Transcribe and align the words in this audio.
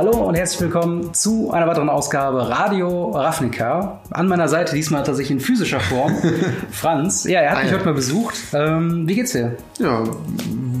Hallo 0.00 0.16
und 0.26 0.34
herzlich 0.34 0.62
willkommen 0.62 1.12
zu 1.12 1.50
einer 1.50 1.66
weiteren 1.66 1.90
Ausgabe 1.90 2.48
Radio 2.48 3.10
Ravnica. 3.10 4.00
An 4.10 4.28
meiner 4.28 4.48
Seite 4.48 4.74
diesmal 4.74 5.02
tatsächlich 5.02 5.32
in 5.32 5.40
physischer 5.40 5.78
Form 5.78 6.16
Franz. 6.70 7.24
Ja, 7.24 7.40
er 7.40 7.50
hat 7.50 7.64
mich 7.64 7.72
heute 7.74 7.84
mal 7.84 7.92
besucht. 7.92 8.34
Ähm, 8.54 9.06
wie 9.06 9.14
geht's 9.14 9.32
dir? 9.32 9.58
Ja, 9.78 10.02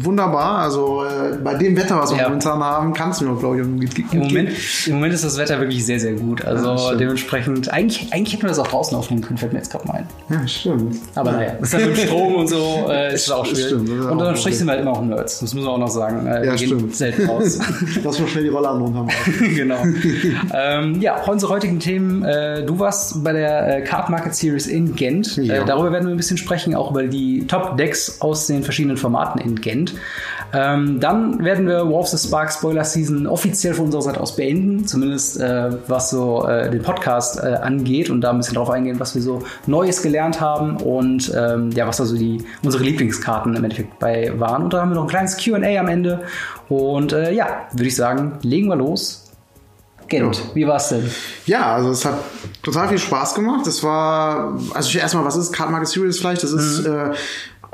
wunderbar. 0.04 0.58
Also 0.58 1.02
äh, 1.04 1.36
bei 1.42 1.54
dem 1.54 1.76
Wetter, 1.76 1.98
was 1.98 2.10
wir 2.12 2.18
Ja. 2.18 2.28
momentan 2.28 2.62
haben, 2.62 2.92
kann 2.92 3.10
es 3.10 3.20
mir, 3.20 3.34
glaube 3.36 3.60
ich, 3.60 3.64
gut, 3.66 3.94
gut 3.96 4.04
Im. 4.14 4.18
Moment, 4.20 4.50
Im 4.86 4.94
Moment 4.94 5.14
ist 5.14 5.24
das 5.24 5.38
Wetter 5.38 5.58
wirklich 5.60 5.84
sehr, 5.84 6.00
sehr 6.00 6.12
gut. 6.14 6.44
Also 6.44 6.74
Ja, 6.74 6.94
dementsprechend, 6.96 7.72
eigentlich, 7.72 8.12
eigentlich 8.12 8.32
hätten 8.34 8.42
wir 8.42 8.48
das 8.48 8.58
auch 8.58 8.66
draußen 8.68 8.96
aufnehmen 8.96 9.22
können, 9.22 9.38
fällt 9.38 9.52
mir 9.52 9.58
jetzt 9.58 9.70
gerade 9.72 9.86
mal 9.86 9.94
ein. 9.94 10.06
Ja, 10.28 10.46
stimmt. 10.46 10.96
Aber 11.14 11.32
naja, 11.32 11.52
ist 11.60 11.72
dann 11.74 11.80
mit 11.88 11.96
dem 11.98 12.06
Strom 12.06 12.34
und 12.36 12.48
so, 12.48 12.86
äh, 12.88 13.14
ist 13.14 13.28
das 13.28 13.34
auch 13.34 13.46
schwierig. 13.46 13.66
Stimmt, 13.66 13.88
das 13.88 14.06
und 14.06 14.22
ein 14.22 14.36
Strich 14.36 14.58
sind 14.58 14.66
wir 14.66 14.72
halt 14.72 14.82
immer 14.82 14.92
auch 14.92 15.02
Nerds. 15.02 15.40
Das 15.40 15.54
muss 15.54 15.64
man 15.64 15.74
auch 15.74 15.78
noch 15.78 15.88
sagen. 15.90 16.26
Äh, 16.26 16.46
Ja, 16.46 16.56
stimmt. 16.58 16.94
selten 16.96 17.26
raus. 17.28 17.58
Lass 18.04 18.18
mal 18.20 18.28
schnell 18.28 18.44
die 18.44 18.50
Rolle 18.50 18.68
an 18.68 18.82
und 18.82 18.94
haben. 18.94 19.08
genau. 19.54 19.76
ähm, 20.54 21.00
ja, 21.00 21.16
unsere 21.26 21.52
heutigen 21.52 21.78
Themen. 21.80 22.24
Äh, 22.24 22.64
du 22.64 22.78
warst 22.78 23.22
bei 23.22 23.32
der 23.32 23.78
äh, 23.78 23.82
Card 23.82 24.10
Market 24.10 24.34
Series 24.34 24.66
in 24.66 24.94
Gent. 24.94 25.36
Ja. 25.36 25.54
Äh, 25.62 25.64
darüber 25.64 25.92
werden 25.92 26.06
wir 26.06 26.14
ein 26.14 26.16
bisschen 26.16 26.36
sprechen, 26.36 26.74
auch 26.74 26.90
über 26.90 27.04
die 27.04 27.46
Top-Decks 27.46 28.20
aus 28.20 28.46
den 28.46 28.62
verschiedenen 28.62 28.96
Formaten 28.96 29.40
in 29.40 29.60
Gent. 29.60 29.89
Ähm, 30.52 30.98
dann 31.00 31.44
werden 31.44 31.66
wir 31.66 31.78
War 31.86 32.00
of 32.00 32.08
the 32.08 32.18
Spark 32.18 32.52
Spoiler 32.52 32.84
Season 32.84 33.26
offiziell 33.26 33.72
von 33.74 33.86
unserer 33.86 34.02
Seite 34.02 34.20
aus 34.20 34.34
beenden, 34.34 34.86
zumindest 34.86 35.38
äh, 35.40 35.70
was 35.86 36.10
so 36.10 36.46
äh, 36.46 36.70
den 36.70 36.82
Podcast 36.82 37.38
äh, 37.38 37.54
angeht 37.62 38.10
und 38.10 38.20
da 38.22 38.30
ein 38.30 38.38
bisschen 38.38 38.54
drauf 38.54 38.68
eingehen, 38.70 38.98
was 38.98 39.14
wir 39.14 39.22
so 39.22 39.42
Neues 39.66 40.02
gelernt 40.02 40.40
haben 40.40 40.76
und 40.78 41.32
ähm, 41.36 41.70
ja, 41.70 41.86
was 41.86 42.00
also 42.00 42.16
die 42.16 42.42
unsere 42.64 42.82
Lieblingskarten 42.82 43.54
im 43.54 43.62
Endeffekt 43.62 43.98
bei 44.00 44.32
waren. 44.40 44.64
Und 44.64 44.72
da 44.72 44.80
haben 44.80 44.90
wir 44.90 44.96
noch 44.96 45.04
ein 45.04 45.08
kleines 45.08 45.36
Q&A 45.42 45.78
am 45.78 45.86
Ende 45.88 46.20
und 46.68 47.12
äh, 47.12 47.32
ja, 47.32 47.46
würde 47.72 47.86
ich 47.86 47.94
sagen, 47.96 48.38
legen 48.42 48.68
wir 48.68 48.76
los. 48.76 49.26
Ja. 50.12 50.28
wie 50.54 50.66
war's 50.66 50.88
denn? 50.88 51.08
Ja, 51.46 51.74
also 51.76 51.90
es 51.90 52.04
hat 52.04 52.14
total 52.64 52.88
viel 52.88 52.98
Spaß 52.98 53.32
gemacht. 53.36 53.64
Es 53.68 53.84
war, 53.84 54.58
also 54.74 54.98
erstmal, 54.98 55.24
was 55.24 55.36
ist 55.36 55.52
Card 55.52 55.70
Market 55.70 55.86
Series 55.86 56.18
vielleicht? 56.18 56.42
Das 56.42 56.50
ist, 56.50 56.84
Mhm. 56.84 56.92
äh, 56.92 57.14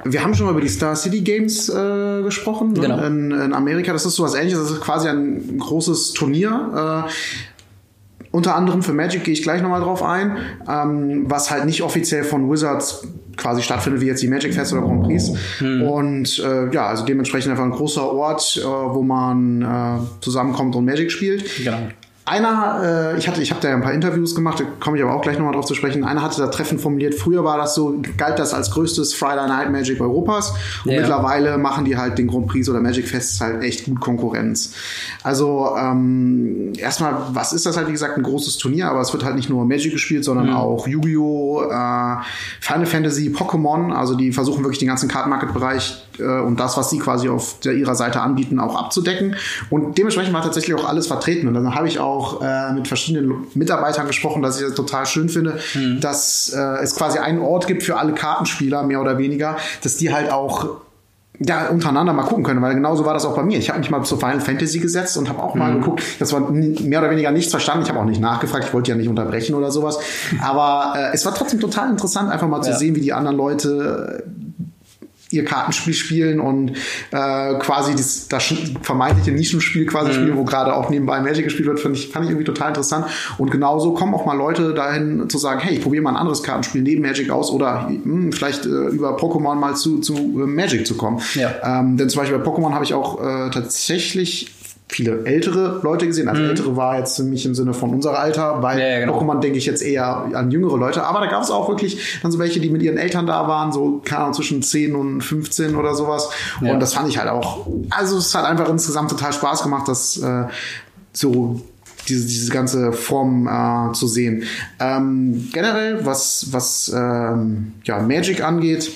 wir 0.05 0.23
haben 0.23 0.35
schon 0.35 0.47
mal 0.47 0.53
über 0.53 0.61
die 0.61 0.69
Star 0.69 0.95
City 0.95 1.21
Games 1.21 1.69
äh, 1.69 2.23
gesprochen 2.23 2.73
ne? 2.73 2.81
Genau. 2.81 3.03
in, 3.05 3.31
in 3.31 3.53
Amerika. 3.53 3.93
Das 3.93 4.05
ist 4.07 4.17
sowas 4.17 4.35
ähnliches. 4.35 4.61
Das 4.61 4.71
ist 4.73 4.81
quasi 4.81 5.09
ein 5.09 5.59
großes 5.59 6.13
Turnier. 6.13 7.07
Äh, 7.07 8.27
unter 8.31 8.55
anderem 8.55 8.83
für 8.83 8.93
Magic 8.93 9.25
gehe 9.25 9.33
ich 9.33 9.43
gleich 9.43 9.63
nochmal 9.63 9.81
drauf 9.81 10.03
ein, 10.03 10.37
ähm, 10.69 11.25
was 11.27 11.51
halt 11.51 11.65
nicht 11.65 11.83
offiziell 11.83 12.23
von 12.23 12.51
Wizards 12.51 13.07
quasi 13.37 13.63
stattfindet, 13.63 14.03
wie 14.03 14.07
jetzt 14.07 14.23
die 14.23 14.29
Magic 14.29 14.53
Fest 14.53 14.73
oder 14.73 14.83
Grand 14.83 15.05
Prix. 15.05 15.33
Und 15.61 16.39
äh, 16.39 16.71
ja, 16.71 16.87
also 16.87 17.05
dementsprechend 17.05 17.51
einfach 17.51 17.65
ein 17.65 17.71
großer 17.71 18.13
Ort, 18.13 18.61
äh, 18.63 18.67
wo 18.67 19.03
man 19.03 19.63
äh, 19.63 19.99
zusammenkommt 20.21 20.77
und 20.77 20.85
Magic 20.85 21.11
spielt. 21.11 21.45
Genau. 21.57 21.89
Einer, 22.29 23.13
äh, 23.15 23.19
ich 23.19 23.29
hatte, 23.29 23.41
ich 23.41 23.53
habe 23.53 23.61
da 23.61 23.69
ja 23.69 23.77
ein 23.77 23.83
paar 23.83 23.93
Interviews 23.93 24.35
gemacht, 24.35 24.59
da 24.59 24.65
komme 24.81 24.97
ich 24.97 25.03
aber 25.05 25.15
auch 25.15 25.23
gleich 25.23 25.39
nochmal 25.39 25.55
drauf 25.55 25.65
zu 25.67 25.75
sprechen. 25.77 26.03
Einer 26.03 26.23
hatte 26.23 26.41
da 26.41 26.49
treffend 26.49 26.81
formuliert, 26.81 27.15
früher 27.15 27.45
war 27.45 27.57
das 27.57 27.77
so, 27.77 27.95
galt 28.17 28.41
das 28.41 28.53
als 28.53 28.73
größtes 28.73 29.15
Friday 29.15 29.47
Night 29.47 29.71
Magic 29.71 30.01
Europas 30.01 30.53
und 30.85 30.91
Ja. 30.91 31.01
mittlerweile 31.03 31.57
machen 31.57 31.85
die 31.85 31.97
halt 31.97 32.19
den 32.19 32.27
Grand 32.27 32.49
Prix 32.49 32.69
oder 32.69 32.81
Magic 32.81 33.07
Fest 33.07 33.41
halt 33.41 33.63
echt 33.63 33.85
gut 33.85 34.01
Konkurrenz. 34.01 34.75
Also 35.23 35.77
ähm, 35.79 36.73
erstmal, 36.77 37.15
was 37.31 37.53
ist 37.53 37.65
das 37.65 37.77
halt, 37.77 37.87
wie 37.87 37.93
gesagt, 37.93 38.17
ein 38.17 38.25
großes 38.25 38.59
Turnier, 38.59 38.89
aber 38.91 39.03
es 39.03 39.13
wird 39.13 39.25
halt 39.25 39.37
nicht 39.37 39.49
nur 39.49 39.65
Magic 39.65 39.93
gespielt, 39.93 40.25
sondern 40.25 40.53
auch 40.53 40.89
Yu-Gi-Oh!, 40.89 41.63
äh, 41.63 42.17
Final 42.61 42.87
Fantasy, 42.87 43.29
Pokémon, 43.29 43.93
also 43.93 44.17
die 44.17 44.33
versuchen 44.33 44.65
wirklich 44.65 44.81
den 44.81 44.89
ganzen 44.89 45.09
Card 45.09 45.29
Market 45.29 45.55
Bereich 45.55 46.05
äh, 46.19 46.41
und 46.41 46.59
das, 46.61 46.77
was 46.77 46.91
sie 46.91 46.99
quasi 46.99 47.29
auf 47.29 47.61
der, 47.61 47.73
ihrer 47.75 47.95
Seite 47.95 48.21
anbieten, 48.21 48.59
auch 48.61 48.77
abzudecken. 48.77 49.37
Und 49.71 49.99
dementsprechend 49.99 50.35
war 50.35 50.43
tatsächlich 50.43 50.75
auch 50.77 50.89
alles 50.89 51.07
vertreten. 51.07 51.49
Und 51.49 51.55
dann 51.55 51.75
habe 51.75 51.89
ich 51.89 51.99
auch 52.01 52.43
äh, 52.43 52.73
mit 52.73 52.89
verschiedenen 52.89 53.47
Mitarbeitern 53.55 54.07
gesprochen, 54.07 54.43
dass 54.43 54.59
ich 54.61 54.67
das 54.67 54.75
total 54.75 55.07
schön 55.07 55.29
finde, 55.29 55.59
dass 56.01 56.53
äh, 56.55 56.83
es 56.83 56.95
quasi 56.97 57.19
einen 57.19 57.41
Ort 57.41 57.67
gibt 57.67 57.83
für 57.83 57.97
alle 57.97 58.13
Kartenspieler, 58.13 58.83
mehr 58.83 59.01
oder 59.01 59.19
weniger, 59.19 59.57
dass 59.83 59.97
die 59.97 60.13
halt 60.13 60.31
auch 60.31 60.69
ja, 61.39 61.69
untereinander 61.69 62.15
mal 62.15 62.23
gucken 62.23 62.45
können, 62.45 62.63
weil 62.63 62.75
genauso 62.75 63.05
war 63.05 63.13
das 63.13 63.27
auch 63.27 63.37
bei 63.37 63.43
mir. 63.43 63.59
Ich 63.59 63.69
habe 63.69 63.79
mich 63.79 63.91
mal 63.91 64.03
zu 64.05 64.17
Final 64.17 64.41
Fantasy 64.41 64.79
gesetzt 64.79 65.19
und 65.19 65.29
habe 65.29 65.43
auch 65.43 65.55
mal 65.55 65.75
geguckt. 65.75 66.03
Das 66.19 66.33
war 66.33 66.41
mehr 66.51 67.01
oder 67.01 67.11
weniger 67.11 67.31
nichts 67.31 67.51
verstanden. 67.51 67.83
Ich 67.83 67.91
habe 67.91 67.99
auch 68.01 68.07
nicht 68.07 68.23
nachgefragt. 68.23 68.65
Ich 68.69 68.73
wollte 68.73 68.91
ja 68.93 68.97
nicht 68.97 69.09
unterbrechen 69.09 69.55
oder 69.55 69.71
sowas. 69.71 69.99
Aber 70.43 70.95
äh, 70.97 71.11
es 71.13 71.27
war 71.27 71.35
trotzdem 71.35 71.61
total 71.61 71.91
interessant, 71.91 72.31
einfach 72.31 72.49
mal 72.49 72.63
zu 72.63 72.71
Ja. 72.71 72.77
sehen, 72.79 72.95
wie 72.97 73.03
die 73.03 73.13
anderen 73.13 73.37
Leute 73.37 74.25
ihr 75.37 75.45
Kartenspiel 75.45 75.95
spielen 75.95 76.41
und 76.41 76.71
äh, 77.11 77.55
quasi 77.59 77.93
das, 77.93 78.29
das 78.29 78.53
vermeintliche 78.83 79.33
Nischenspiel 79.33 79.87
quasi 79.87 80.13
spielen, 80.13 80.37
wo 80.37 80.45
gerade 80.45 80.75
auch 80.75 80.91
nebenbei 80.91 81.21
Magic 81.21 81.45
gespielt 81.45 81.69
wird, 81.69 81.81
fand 81.81 81.97
ich, 81.97 82.09
fand 82.09 82.25
ich 82.25 82.31
irgendwie 82.31 82.47
total 82.47 82.69
interessant. 82.69 83.07
Und 83.39 83.51
genauso 83.51 83.93
kommen 83.93 84.15
auch 84.15 84.27
mal 84.27 84.37
Leute 84.37 84.75
dahin 84.75 85.29
zu 85.29 85.39
sagen, 85.39 85.61
hey, 85.61 85.77
ich 85.77 85.83
probiere 85.83 86.03
mal 86.03 86.11
ein 86.11 86.17
anderes 86.17 86.43
Kartenspiel 86.43 86.83
neben 86.83 87.03
Magic 87.03 87.31
aus 87.31 87.51
oder 87.51 87.89
hm, 87.89 88.33
vielleicht 88.33 88.67
äh, 88.67 88.69
über 88.69 89.17
Pokémon 89.17 89.55
mal 89.55 89.77
zu, 89.77 90.01
zu 90.01 90.15
äh, 90.15 90.47
Magic 90.47 90.87
zu 90.87 90.97
kommen. 90.97 91.21
Ja. 91.35 91.81
Ähm, 91.81 91.97
denn 91.97 92.09
zum 92.09 92.21
Beispiel 92.21 92.39
bei 92.39 92.45
Pokémon 92.45 92.73
habe 92.73 92.85
ich 92.85 92.95
auch 92.95 93.21
äh, 93.21 93.51
tatsächlich 93.51 94.56
viele 94.89 95.25
ältere 95.25 95.81
Leute 95.83 96.07
gesehen. 96.07 96.29
Also 96.29 96.43
ältere 96.43 96.77
war 96.77 96.99
jetzt 96.99 97.17
für 97.17 97.25
mich 97.25 97.45
im 97.45 97.55
Sinne 97.55 97.75
von 97.75 97.91
unser 97.91 98.19
Alter. 98.19 98.59
Bei 98.61 98.75
Mhm. 98.75 98.81
Ja, 98.81 98.89
ja, 98.89 99.01
genau. 99.01 99.21
Pokémon 99.21 99.41
denke 99.41 99.59
ich 99.59 99.67
jetzt 99.67 99.83
eher 99.83 100.29
an 100.33 100.51
jüngere 100.51 100.77
Leute. 100.77 101.05
Aber 101.05 101.21
da 101.21 101.27
gab 101.27 101.43
es 101.43 101.51
auch 101.51 101.69
wirklich 101.69 102.21
dann 102.23 102.31
so 102.31 102.39
welche, 102.39 102.61
die 102.61 102.71
mit 102.71 102.83
ihren 102.83 102.97
Eltern 102.97 103.27
da 103.27 103.49
waren, 103.49 103.73
so 103.73 104.01
keine 104.05 104.23
Ahnung, 104.23 104.35
zwischen 104.35 104.63
10 104.63 104.95
und 104.95 105.23
15 105.23 105.77
oder 105.77 105.95
sowas. 105.95 106.29
Ja. 106.61 106.73
Und 106.73 106.81
das 106.81 106.95
fand 106.95 107.09
ich 107.09 107.19
halt 107.19 107.29
auch. 107.29 107.67
Also 107.91 108.19
es 108.19 108.35
hat 108.35 108.45
einfach 108.45 108.69
insgesamt 108.69 109.11
total 109.11 109.33
Spaß 109.33 109.63
gemacht, 109.65 109.89
das 109.89 110.19
äh, 110.19 110.45
so 111.13 111.61
diese, 112.09 112.27
diese 112.27 112.53
ganze 112.53 112.93
Form 112.93 113.49
äh, 113.49 113.93
zu 113.93 114.07
sehen. 114.07 114.45
Ähm, 114.79 115.49
generell, 115.53 116.05
was, 116.07 116.49
was 116.51 116.93
ähm, 116.95 117.73
ja, 117.85 118.01
Magic 118.01 118.43
angeht, 118.43 118.91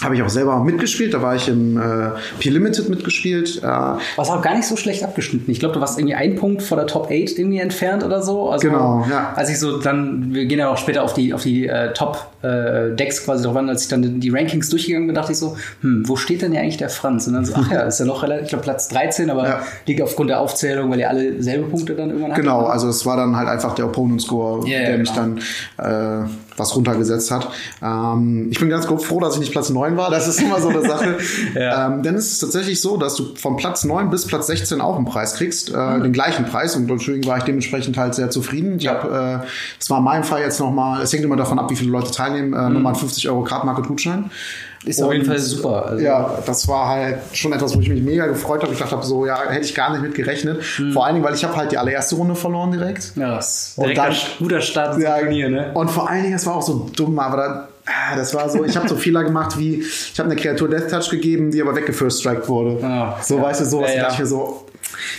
habe 0.00 0.16
ich 0.16 0.22
auch 0.22 0.28
selber 0.28 0.58
mitgespielt. 0.64 1.14
Da 1.14 1.22
war 1.22 1.36
ich 1.36 1.48
im 1.48 1.76
äh, 1.76 2.10
P-Limited 2.38 2.88
mitgespielt. 2.88 3.62
Äh, 3.62 3.66
Was 3.66 4.30
auch 4.30 4.42
gar 4.42 4.54
nicht 4.54 4.66
so 4.66 4.76
schlecht 4.76 5.04
abgeschnitten. 5.04 5.50
Ich 5.50 5.60
glaube, 5.60 5.74
du 5.74 5.80
warst 5.80 5.98
irgendwie 5.98 6.14
ein 6.14 6.36
Punkt 6.36 6.62
vor 6.62 6.76
der 6.76 6.86
Top 6.86 7.04
8 7.06 7.38
irgendwie 7.38 7.58
entfernt 7.58 8.02
oder 8.02 8.22
so. 8.22 8.50
Also, 8.50 8.68
Genau, 8.68 9.06
ja. 9.10 9.32
Als 9.36 9.50
ich 9.50 9.58
so 9.58 9.78
dann, 9.78 10.34
wir 10.34 10.46
gehen 10.46 10.58
ja 10.58 10.68
auch 10.68 10.78
später 10.78 11.02
auf 11.02 11.14
die, 11.14 11.32
auf 11.34 11.42
die 11.42 11.66
äh, 11.66 11.92
Top-Decks 12.42 13.24
quasi 13.24 13.44
drauf 13.44 13.56
an, 13.56 13.68
als 13.68 13.82
ich 13.82 13.88
dann 13.88 14.20
die 14.20 14.30
Rankings 14.30 14.68
durchgegangen 14.68 15.06
bin, 15.06 15.14
dachte 15.14 15.32
ich 15.32 15.38
so, 15.38 15.56
hm, 15.80 16.02
wo 16.06 16.16
steht 16.16 16.42
denn 16.42 16.52
hier 16.52 16.60
eigentlich 16.60 16.76
der 16.76 16.88
Franz? 16.90 17.26
Und 17.26 17.34
dann 17.34 17.44
so, 17.44 17.54
ach 17.56 17.70
ja, 17.70 17.80
ist 17.82 18.00
ja 18.00 18.06
noch 18.06 18.22
relativ, 18.22 18.44
ich 18.44 18.48
glaube 18.50 18.64
Platz 18.64 18.88
13, 18.88 19.30
aber 19.30 19.46
Ja. 19.48 19.60
liegt 19.86 20.02
aufgrund 20.02 20.30
der 20.30 20.40
Aufzählung, 20.40 20.90
weil 20.90 21.00
ihr 21.00 21.08
alle 21.08 21.42
selbe 21.42 21.68
Punkte 21.68 21.94
dann 21.94 22.08
irgendwann 22.10 22.32
hatten. 22.32 22.40
Genau, 22.42 22.64
also 22.66 22.88
es 22.88 23.06
war 23.06 23.16
dann 23.16 23.36
halt 23.36 23.48
einfach 23.48 23.74
der 23.74 23.86
Opponent 23.86 24.22
Score, 24.22 24.66
Ja, 24.68 24.80
ja, 24.80 24.86
der 24.88 24.98
mich 24.98 25.12
genau. 25.14 25.36
dann 25.78 26.24
äh, 26.26 26.28
was 26.56 26.76
runtergesetzt 26.76 27.30
hat. 27.30 27.48
Ähm, 27.82 28.48
ich 28.50 28.58
bin 28.58 28.68
ganz 28.68 28.86
grob 28.86 29.02
froh, 29.02 29.20
dass 29.20 29.34
ich 29.34 29.40
nicht 29.40 29.52
Platz 29.52 29.70
9 29.70 29.96
war. 29.96 30.10
Das 30.10 30.28
ist 30.28 30.40
immer 30.42 30.60
so 30.60 30.68
eine 30.68 30.82
Sache. 30.86 31.16
Ja. 31.54 31.86
ähm, 31.86 32.02
denn 32.02 32.14
es 32.14 32.32
ist 32.32 32.38
tatsächlich 32.40 32.80
so, 32.80 32.96
dass 32.98 33.14
du 33.14 33.34
von 33.36 33.56
Platz 33.56 33.84
9 33.84 34.10
bis 34.10 34.26
Platz 34.26 34.48
16 34.48 34.80
auch 34.80 34.96
einen 34.96 35.06
Preis 35.06 35.34
kriegst, 35.34 35.72
äh, 35.72 35.76
Mhm. 35.76 36.02
den 36.04 36.12
gleichen 36.12 36.44
Preis. 36.44 36.76
Und 36.76 36.88
deswegen 36.88 37.24
war 37.26 37.38
ich 37.38 37.44
dementsprechend 37.44 37.96
halt 37.96 38.14
sehr 38.14 38.30
zufrieden. 38.30 38.76
Ich 38.76 38.84
Ja. 38.84 39.02
habe, 39.02 39.42
äh, 39.44 39.46
das 39.78 39.88
war 39.90 39.98
in 39.98 40.04
meinem 40.04 40.24
Fall 40.24 40.42
jetzt 40.42 40.60
nochmal, 40.60 41.02
es 41.02 41.12
hängt 41.12 41.24
immer 41.24 41.36
davon 41.36 41.58
ab, 41.58 41.70
wie 41.70 41.76
viele 41.76 41.90
Leute 41.90 42.10
teilnehmen, 42.10 42.31
äh, 42.38 42.40
nochmal 42.70 42.92
einen 42.92 42.94
50 42.96 43.28
Euro 43.28 43.42
Card 43.42 43.64
Market 43.64 43.86
Gutschein. 43.86 44.20
Mhm. 44.20 44.30
Ist 44.84 45.00
auf 45.00 45.12
jeden 45.12 45.24
Und- 45.24 45.28
Fall 45.30 45.38
super. 45.38 45.86
Also, 45.86 46.04
Ja, 46.04 46.38
das 46.44 46.66
war 46.66 46.88
halt 46.88 47.18
schon 47.34 47.52
etwas, 47.52 47.76
wo 47.76 47.80
ich 47.80 47.88
mich 47.88 48.02
mega 48.02 48.26
gefreut 48.26 48.62
habe. 48.64 48.72
Ich 48.72 48.80
dachte 48.80 49.00
so, 49.06 49.24
ja, 49.26 49.38
hätte 49.48 49.64
ich 49.64 49.74
gar 49.76 49.92
nicht 49.92 50.02
mit 50.02 50.14
gerechnet. 50.16 50.60
Vor 50.92 51.06
allen 51.06 51.14
Dingen, 51.14 51.24
weil 51.24 51.34
ich 51.36 51.44
habe 51.44 51.54
halt 51.56 51.70
die 51.70 51.78
allererste 51.78 52.16
Runde 52.16 52.34
verloren 52.34 52.72
direkt. 52.72 53.12
Ja, 53.14 53.36
das 53.36 53.68
ist 53.68 53.78
Und 53.78 53.96
dann- 53.96 54.10
ein 54.10 54.16
guter 54.40 54.60
Start 54.60 54.98
Ja, 55.00 55.18
Turnier, 55.20 55.50
ne? 55.50 55.70
Und 55.74 55.88
vor 55.88 56.10
allen 56.10 56.24
Dingen, 56.24 56.34
es 56.34 56.44
war 56.46 56.56
auch 56.56 56.62
so 56.62 56.90
dumm, 56.96 57.16
aber 57.20 57.36
da, 57.36 57.68
ah, 57.86 58.16
das 58.16 58.34
war 58.34 58.48
so, 58.48 58.64
ich 58.64 58.76
habe 58.76 58.88
so 58.88 58.96
Fehler 58.96 59.22
gemacht 59.22 59.56
wie, 59.56 59.82
ich 59.82 60.18
habe 60.18 60.28
eine 60.28 60.40
Kreatur 60.40 60.68
Death 60.68 60.90
Touch 60.90 61.10
gegeben, 61.10 61.52
die 61.52 61.62
aber 61.62 61.76
weggefirst-striked 61.76 62.48
wurde. 62.48 62.84
Ah, 62.84 63.16
so, 63.22 63.36
ja. 63.36 63.42
weißt 63.44 63.60
du, 63.60 63.64
sowas. 63.66 63.90
Ja, 63.90 63.96
ja. 63.96 64.02
dachte 64.02 64.14
ich 64.14 64.20
mir 64.20 64.26
so, 64.26 64.61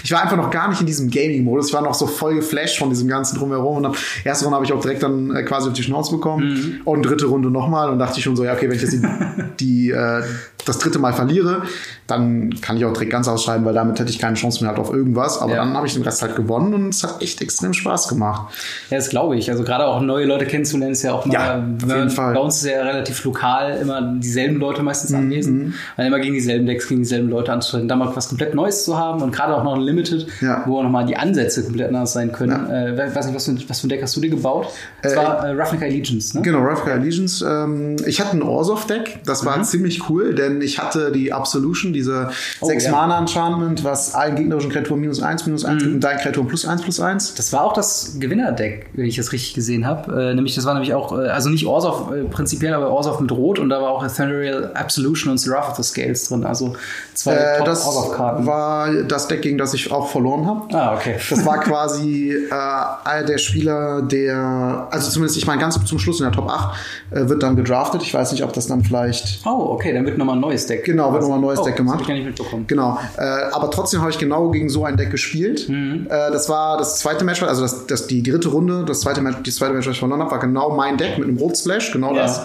ich 0.04 0.12
war 0.12 0.22
einfach 0.22 0.38
noch 0.38 0.50
gar 0.50 0.70
nicht 0.70 0.82
in 0.82 0.88
diesem 0.88 1.10
Gaming-Modus. 1.10 1.68
Ich 1.68 1.74
war 1.74 1.82
noch 1.82 1.94
so 1.94 2.08
voll 2.08 2.36
geflasht 2.36 2.78
von 2.78 2.90
diesem 2.90 3.08
ganzen 3.08 3.38
Drumherum. 3.38 3.78
Und 3.78 3.84
dann, 3.84 3.96
erste 4.24 4.46
Runde 4.46 4.56
habe 4.56 4.66
ich 4.66 4.74
auch 4.74 4.82
direkt 4.82 5.04
dann 5.04 5.36
äh, 5.36 5.44
quasi 5.44 5.70
auf 5.70 5.74
die 5.74 5.84
Schnauze 5.84 6.12
bekommen. 6.12 6.54
Mhm. 6.54 6.82
Und 6.86 7.04
dritte 7.04 7.26
Runde 7.26 7.50
nochmal. 7.50 7.90
Und 7.90 8.00
dachte 8.00 8.18
ich 8.18 8.24
schon 8.24 8.36
so, 8.36 8.44
ja, 8.44 8.54
okay, 8.54 8.70
wenn 8.70 8.76
ich 8.76 8.82
jetzt 8.82 8.94
die, 8.94 9.02
die 9.60 9.92
äh, 9.92 10.24
das 10.66 10.78
dritte 10.80 11.00
Mal 11.00 11.14
verliere, 11.14 11.64
dann 12.08 12.56
kann 12.62 12.78
ich 12.78 12.86
auch 12.86 12.94
direkt 12.94 13.12
ganz 13.12 13.28
ausscheiden, 13.28 13.66
weil 13.66 13.74
damit 13.74 14.00
hätte 14.00 14.10
ich 14.10 14.20
keine 14.20 14.36
Chance 14.36 14.62
mehr 14.64 14.70
halt 14.72 14.80
auf 14.80 14.94
irgendwas. 14.94 15.40
Aber 15.40 15.52
Ja. 15.52 15.58
dann 15.58 15.76
habe 15.76 15.88
ich 15.88 15.94
den 15.94 16.04
Rest 16.04 16.22
halt 16.22 16.36
gewonnen 16.36 16.74
und 16.74 16.90
es 16.90 17.04
hat 17.04 17.22
echt 17.22 17.42
extrem 17.42 17.74
Spaß 17.74 18.08
gemacht. 18.10 18.54
Ja, 18.90 18.98
das 18.98 19.10
glaube 19.10 19.36
ich. 19.38 19.50
Also 19.50 19.64
gerade 19.64 19.86
auch 19.88 20.02
neue 20.02 20.26
Leute 20.26 20.46
kennenzulernen 20.46 20.94
ist 20.94 21.04
ja 21.04 21.14
auch 21.14 21.26
mal, 21.26 21.34
Ja, 21.34 21.56
auf 21.56 21.88
man- 21.88 21.98
jeden 21.98 22.10
Fall. 22.10 22.32
Mhm, 22.32 22.36
bei 22.36 22.40
uns 22.42 22.58
ist 22.58 22.66
ja 22.72 22.82
relativ 22.84 23.24
lokal 23.24 23.78
immer 23.82 24.02
dieselben 24.20 24.58
Leute 24.60 24.84
meistens 24.84 25.14
anwesend, 25.14 25.76
weil 25.96 26.08
immer 26.08 26.20
gegen 26.20 26.34
dieselben 26.34 26.66
Decks, 26.66 26.88
gegen 26.88 27.02
dieselben 27.02 27.30
Leute 27.30 27.52
anzutreten, 27.54 27.88
da 27.88 27.96
mal 27.96 28.14
was 28.16 28.28
komplett 28.30 28.54
Neues 28.54 28.84
zu 28.84 28.98
haben 28.98 29.22
und 29.22 29.32
gerade 29.34 29.56
auch 29.56 29.64
noch 29.64 29.76
ein 29.76 29.82
Limited, 29.82 30.28
Ja. 30.42 30.64
wo 30.66 30.80
auch 30.80 30.84
nochmal 30.84 31.06
die 31.06 31.16
Ansätze 31.18 31.64
komplett 31.64 31.88
anders 31.88 32.14
sein 32.14 32.32
können. 32.32 32.52
Ja. 32.70 32.88
Äh, 32.88 32.98
we- 32.98 33.16
weiß 33.16 33.26
nicht, 33.28 33.36
was 33.36 33.46
für, 33.46 33.56
was 33.70 33.80
für 33.80 33.88
ein 33.88 33.90
Deck 33.90 34.02
hast 34.02 34.16
du 34.16 34.22
dir 34.22 34.30
gebaut? 34.30 34.68
Das 35.02 35.14
Äh, 35.14 35.18
war 35.18 35.46
äh, 35.48 35.52
Ravnica 35.54 35.86
Allegiance, 35.86 36.36
ne? 36.36 36.44
Genau, 36.44 36.60
Ravnica 36.60 36.92
Allegiance. 36.92 37.46
Ähm, 37.46 37.96
ich 38.06 38.20
hatte 38.20 38.38
ein 38.38 38.42
Orzhov-Deck, 38.44 39.20
das 39.26 39.42
Mhm. 39.44 39.46
war 39.48 39.64
ziemlich 39.64 40.10
cool, 40.10 40.36
denn 40.36 40.53
denn 40.54 40.62
ich 40.62 40.80
hatte 40.80 41.12
die 41.12 41.34
Absolution, 41.34 41.94
diese 41.94 42.30
Oh, 42.62 42.68
6 42.68 42.86
ja. 42.86 42.92
Mana 42.92 43.18
Enchantment, 43.20 43.84
was 43.84 44.14
allen 44.16 44.36
gegnerischen 44.36 44.72
Kreaturen 44.72 45.00
minus 45.02 45.22
1, 45.22 45.46
minus 45.46 45.64
Mhm. 45.64 45.70
1 45.70 45.84
gibt 45.84 45.94
und 45.96 46.00
deinen 46.02 46.20
Kreaturen 46.20 46.48
plus 46.48 46.66
1, 46.66 46.82
plus 46.82 47.00
1. 47.00 47.34
Das 47.36 47.52
war 47.54 47.64
auch 47.64 47.74
das 47.74 48.18
Gewinnerdeck, 48.20 48.88
wenn 48.94 49.06
ich 49.06 49.16
das 49.16 49.32
richtig 49.32 49.54
gesehen 49.54 49.86
habe. 49.86 50.30
Äh, 50.32 50.34
nämlich, 50.36 50.56
das 50.56 50.66
war 50.66 50.74
nämlich 50.74 50.94
auch, 50.94 51.12
äh, 51.18 51.28
also 51.28 51.50
nicht 51.50 51.66
Orzhov 51.66 52.12
äh, 52.14 52.24
prinzipiell, 52.26 52.74
aber 52.74 52.92
Orzhov 52.92 53.20
mit 53.20 53.32
Rot 53.32 53.60
und 53.60 53.70
da 53.70 53.82
war 53.82 53.90
auch 53.90 54.04
Ethereal 54.04 54.72
Absolution 54.74 55.32
und 55.32 55.38
Seraph 55.38 55.70
of 55.72 55.76
the 55.78 55.84
Scales 55.84 56.28
drin. 56.30 56.46
Also 56.46 56.76
zwei 57.14 57.34
Äh, 57.34 57.58
top 57.58 57.66
das 57.66 57.86
Orzhov-Karten. 57.86 58.46
war 58.46 58.92
das 59.04 59.28
Deck, 59.28 59.42
gegen 59.42 59.58
das 59.58 59.74
ich 59.74 59.92
auch 59.92 60.08
verloren 60.10 60.46
habe. 60.46 60.74
Ah, 60.78 60.96
okay. 60.96 61.16
Das 61.30 61.46
war 61.46 61.60
quasi 61.62 62.32
äh, 62.34 63.26
der 63.26 63.38
Spieler, 63.38 64.02
der, 64.02 64.88
also 64.92 65.10
zumindest, 65.10 65.38
ich 65.38 65.48
meine, 65.48 65.60
ganz 65.62 65.84
zum 65.86 66.00
Schluss 66.00 66.20
in 66.20 66.26
der 66.26 66.34
Top 66.34 66.50
8 66.50 66.76
äh, 67.12 67.30
wird 67.30 67.44
dann 67.44 67.56
gedraftet. 67.56 68.02
Ich 68.04 68.14
weiß 68.14 68.32
nicht, 68.32 68.44
ob 68.44 68.54
das 68.54 68.68
dann 68.68 68.84
vielleicht 68.84 69.42
Oh, 69.46 69.70
okay, 69.72 69.94
dann 69.94 70.06
wird 70.06 70.18
nochmal 70.18 70.36
ein 70.36 70.42
neues 70.48 70.66
Deck. 70.66 70.84
Genau, 70.86 71.12
wird 71.12 71.22
nochmal 71.22 71.38
ein 71.40 71.42
neues 71.42 71.60
oh, 71.60 71.64
Deck 71.64 71.74
Das 71.74 71.78
gemacht. 71.78 71.96
hab 71.96 72.02
ich 72.02 72.08
gar 72.08 72.14
nicht 72.16 72.26
mitbekommen. 72.26 72.66
Genau, 72.68 72.98
äh, 73.18 73.22
aber 73.52 73.70
trotzdem 73.72 74.02
habe 74.02 74.12
ich 74.12 74.18
genau 74.18 74.50
gegen 74.52 74.70
so 74.70 74.86
ein 74.86 74.98
Deck 74.98 75.12
gespielt. 75.12 75.68
Mhm. 75.70 76.08
Äh, 76.10 76.32
das 76.32 76.50
war 76.50 76.78
das 76.78 77.00
zweite 77.00 77.26
Match, 77.26 77.42
also 77.44 77.62
das, 77.62 77.88
das, 77.88 78.08
die 78.08 78.24
dritte 78.24 78.50
Runde, 78.50 78.84
das 78.86 79.02
zweite 79.02 79.22
Match, 79.22 79.38
die 79.46 79.52
zweite 79.52 79.74
Match, 79.74 79.88
was 79.88 79.94
ich 79.94 80.00
verloren 80.00 80.22
habe, 80.22 80.32
war 80.32 80.40
genau 80.40 80.76
mein 80.76 80.98
Deck 80.98 81.18
mit 81.18 81.28
einem 81.28 81.38
Rotsplash, 81.38 81.92
genau 81.92 82.14
Ja. 82.16 82.24
das. 82.24 82.42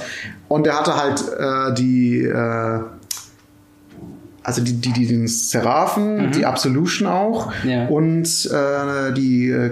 Und 0.48 0.64
der 0.66 0.78
hatte 0.78 0.96
halt 0.96 1.22
äh, 1.38 1.74
die, 1.74 2.22
äh, 2.24 2.80
also 4.42 4.62
die, 4.62 4.72
die, 4.80 4.92
die 4.92 5.06
den 5.06 5.28
Seraphen, 5.28 6.32
die 6.32 6.46
Absolution 6.46 7.06
auch 7.08 7.52
Mhm. 7.64 7.70
Ja. 7.70 7.86
und 7.86 8.46
äh, 8.50 9.12
die 9.12 9.50
äh, 9.50 9.70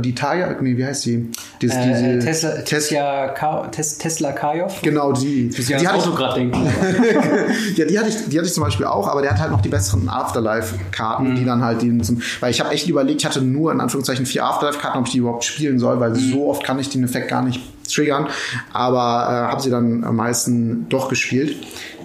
die 0.00 0.14
Taya, 0.14 0.56
nee, 0.60 0.76
wie 0.76 0.84
heißt 0.86 1.04
die? 1.06 1.30
Diese, 1.60 1.74
Äh, 1.78 1.86
diese 2.16 2.18
Tesla, 2.26 2.50
Tes- 2.50 2.64
Tesla, 2.64 3.28
Ka 3.28 3.66
Tes 3.68 3.98
Tesla 3.98 4.32
Kajov. 4.32 4.80
Genau, 4.82 5.12
die. 5.12 5.50
Die 5.50 5.62
ja 5.72 5.92
hatte 5.92 6.08
ich, 6.08 6.14
gerade 6.16 6.40
denken. 6.40 6.66
ja, 7.76 7.84
die 7.84 7.98
hatte, 7.98 8.08
ich, 8.08 8.28
die 8.28 8.38
hatte 8.38 8.46
ich 8.48 8.54
zum 8.54 8.64
Beispiel 8.64 8.86
auch, 8.86 9.06
aber 9.08 9.22
der 9.22 9.32
hat 9.32 9.40
halt 9.40 9.50
noch 9.50 9.60
die 9.60 9.68
besseren 9.68 10.08
Afterlife-Karten, 10.08 11.30
Mhm. 11.32 11.36
die 11.36 11.44
dann 11.44 11.62
halt 11.62 11.82
die 11.82 11.96
zum, 12.02 12.20
weil 12.40 12.50
ich 12.50 12.60
habe 12.60 12.72
echt 12.74 12.88
überlegt, 12.88 13.20
ich 13.20 13.26
hatte 13.26 13.42
nur 13.42 13.70
in 13.72 13.80
Anführungszeichen 13.80 14.26
vier 14.26 14.44
Afterlife-Karten, 14.46 14.98
ob 14.98 15.06
ich 15.06 15.12
die 15.12 15.18
überhaupt 15.18 15.44
spielen 15.44 15.78
soll, 15.78 16.00
weil 16.00 16.10
Mhm. 16.10 16.32
so 16.32 16.48
oft 16.48 16.64
kann 16.64 16.78
ich 16.78 16.88
den 16.88 17.04
Effekt 17.04 17.28
gar 17.28 17.42
nicht 17.42 17.60
triggern, 17.88 18.28
aber 18.72 19.26
äh, 19.28 19.52
habe 19.52 19.62
sie 19.62 19.70
dann 19.70 20.04
am 20.04 20.16
meisten 20.16 20.88
doch 20.88 21.08
gespielt. 21.08 21.56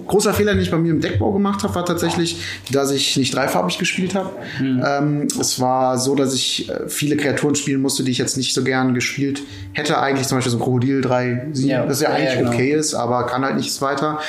Großer 0.08 0.34
Fehler, 0.34 0.54
den 0.54 0.62
ich 0.64 0.72
bei 0.72 0.78
mir 0.78 0.92
im 0.92 1.02
Deckbau 1.02 1.32
gemacht 1.32 1.62
habe, 1.62 1.76
war 1.76 1.86
tatsächlich, 1.86 2.42
dass 2.72 2.90
ich 2.90 3.16
nicht 3.16 3.36
dreifarbig 3.36 3.78
gespielt 3.78 4.16
habe. 4.16 4.32
Mhm. 4.60 4.84
Ähm, 4.84 5.28
es 5.40 5.60
war 5.60 6.00
so, 6.00 6.16
dass 6.16 6.34
ich 6.34 6.68
äh, 6.68 6.90
viele 6.90 7.16
Kreaturen 7.16 7.54
spielen 7.54 7.80
musste, 7.80 8.04
die 8.04 8.10
ich 8.10 8.18
jetzt 8.18 8.36
nicht 8.36 8.56
so 8.56 8.64
gern 8.64 8.96
gespielt 8.96 9.44
hätte. 9.74 10.00
Eigentlich 10.00 10.28
zum 10.28 10.40
Beispiel 10.40 10.52
so 10.52 10.58
ein 10.58 10.64
Krokodil 10.64 11.02
3, 11.02 11.50
Ja, 11.54 11.86
das 11.86 12.02
ja 12.02 12.10
ja, 12.10 12.16
eigentlich 12.16 12.34
ja, 12.34 12.40
genau. 12.40 12.52
okay 12.54 12.72
ist, 12.72 12.96
aber 12.96 13.28
kann 13.28 13.46
halt 13.46 13.58
nichts 13.58 13.84
weiter. 13.84 14.20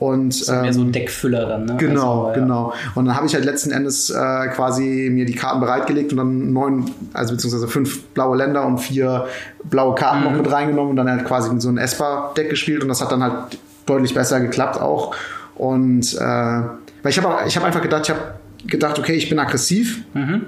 Und 0.00 0.48
Mehr 0.48 0.64
ähm, 0.64 0.72
so 0.72 0.80
ein 0.80 0.92
Deckfüller 0.92 1.46
dann, 1.46 1.66
ne? 1.66 1.76
Genau, 1.78 2.24
Also, 2.24 2.28
ja. 2.28 2.34
genau. 2.44 2.72
Und 2.94 3.04
dann 3.04 3.14
habe 3.16 3.26
ich 3.26 3.34
halt 3.34 3.44
letzten 3.44 3.70
Endes 3.70 4.08
äh, 4.10 4.48
quasi 4.48 5.08
mir 5.12 5.26
die 5.26 5.34
Karten 5.34 5.60
bereitgelegt 5.60 6.10
und 6.12 6.16
dann 6.16 6.52
neun, 6.52 6.90
also 7.12 7.34
beziehungsweise 7.34 7.68
fünf 7.68 8.02
blaue 8.14 8.36
Länder 8.38 8.64
und 8.66 8.78
vier 8.78 9.26
blaue 9.64 9.94
Karten 9.94 10.20
Mhm. 10.20 10.24
noch 10.24 10.32
mit 10.32 10.50
reingenommen 10.50 10.90
und 10.90 10.96
dann 10.96 11.08
halt 11.10 11.26
quasi 11.26 11.50
so 11.60 11.68
ein 11.68 11.76
Esper-Deck 11.76 12.48
gespielt 12.48 12.82
und 12.82 12.88
das 12.88 13.02
hat 13.02 13.12
dann 13.12 13.22
halt 13.22 13.58
deutlich 13.84 14.14
besser 14.14 14.40
geklappt 14.40 14.80
auch. 14.80 15.14
Und 15.54 16.14
äh, 16.14 16.18
weil 16.18 17.10
ich 17.10 17.22
habe 17.22 17.46
ich 17.46 17.54
habe 17.56 17.66
einfach 17.66 17.82
gedacht, 17.82 18.02
ich 18.04 18.10
habe 18.10 18.20
gedacht, 18.66 18.98
okay, 18.98 19.12
ich 19.12 19.28
bin 19.28 19.38
aggressiv. 19.38 20.02
Mhm. 20.14 20.46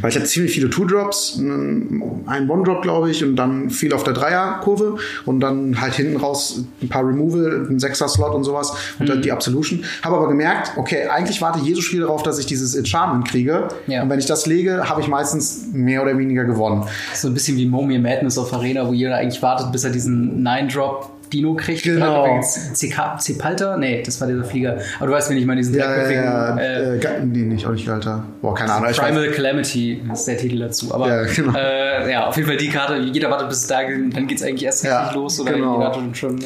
Weil 0.00 0.10
ich 0.10 0.16
hatte 0.16 0.26
ziemlich 0.26 0.52
viele 0.52 0.70
Two-Drops, 0.70 1.38
einen 1.38 2.50
One-Drop, 2.50 2.82
glaube 2.82 3.10
ich, 3.10 3.24
und 3.24 3.36
dann 3.36 3.70
viel 3.70 3.92
auf 3.92 4.04
der 4.04 4.14
Dreier-Kurve 4.14 4.96
und 5.24 5.40
dann 5.40 5.80
halt 5.80 5.94
hinten 5.94 6.16
raus 6.16 6.64
ein 6.82 6.88
paar 6.88 7.06
Removal, 7.06 7.66
ein 7.70 7.78
Sechser-Slot 7.78 8.34
und 8.34 8.44
sowas 8.44 8.72
und 8.98 9.06
Mhm. 9.06 9.10
dann 9.10 9.22
die 9.22 9.32
Absolution. 9.32 9.84
Habe 10.02 10.16
aber 10.16 10.28
gemerkt, 10.28 10.72
okay, 10.76 11.08
eigentlich 11.08 11.40
warte 11.40 11.60
jedes 11.60 11.84
Spiel 11.84 12.00
darauf, 12.00 12.22
dass 12.22 12.38
ich 12.38 12.46
dieses 12.46 12.74
Enchantment 12.74 13.28
kriege. 13.28 13.68
Ja. 13.86 14.02
Und 14.02 14.10
wenn 14.10 14.18
ich 14.18 14.26
das 14.26 14.46
lege, 14.46 14.88
habe 14.88 15.00
ich 15.00 15.08
meistens 15.08 15.66
mehr 15.72 16.02
oder 16.02 16.16
weniger 16.18 16.44
gewonnen. 16.44 16.84
So 17.14 17.28
ein 17.28 17.34
bisschen 17.34 17.56
wie 17.56 17.66
Momia 17.66 17.98
Madness 18.00 18.38
auf 18.38 18.52
Arena, 18.52 18.86
wo 18.88 18.92
jeder 18.92 19.16
eigentlich 19.16 19.42
wartet, 19.42 19.72
bis 19.72 19.84
er 19.84 19.90
diesen 19.90 20.42
Nine-Drop 20.42 21.10
Dino 21.32 21.54
kriegt. 21.54 21.82
Genau. 21.82 22.40
CK 22.40 23.18
Cepalter? 23.20 23.76
Nee, 23.76 24.02
das 24.04 24.20
war 24.20 24.28
dieser 24.28 24.44
Flieger. 24.44 24.78
Aber 24.98 25.06
du 25.08 25.12
weißt, 25.12 25.30
wenn 25.30 25.36
ich 25.36 25.46
mal 25.46 25.56
diesen 25.56 25.74
Ja, 25.74 25.84
ja, 25.84 25.86
dreiköpfigen, 25.94 26.24
ja. 26.24 26.56
äh, 26.58 26.96
Äh, 26.98 27.24
nee, 27.24 27.38
nicht, 27.42 27.66
auch 27.66 27.72
nicht, 27.72 27.88
Alter. 27.88 28.24
Boah, 28.42 28.54
keine 28.54 28.72
Ahnung. 28.72 28.90
Primal 28.92 29.30
Calamity 29.30 30.02
ist 30.12 30.24
der 30.24 30.36
Titel 30.38 30.58
dazu. 30.58 30.94
Aber 30.94 31.08
Ja, 31.08 31.22
genau. 31.24 31.52
äh, 31.56 32.10
ja, 32.12 32.26
auf 32.26 32.36
jeden 32.36 32.48
Fall 32.48 32.56
die 32.56 32.68
Karte, 32.68 32.96
jeder 32.96 33.30
wartet 33.30 33.48
bis 33.48 33.66
da, 33.66 33.80
dann 33.82 34.26
geht's 34.26 34.42
eigentlich 34.42 34.64
erst 34.64 34.84
Ja, 34.84 35.00
richtig 35.00 35.16
los 35.16 35.40
oder 35.40 35.52
genau. 35.52 35.92
schon, 35.92 36.14
schon 36.14 36.38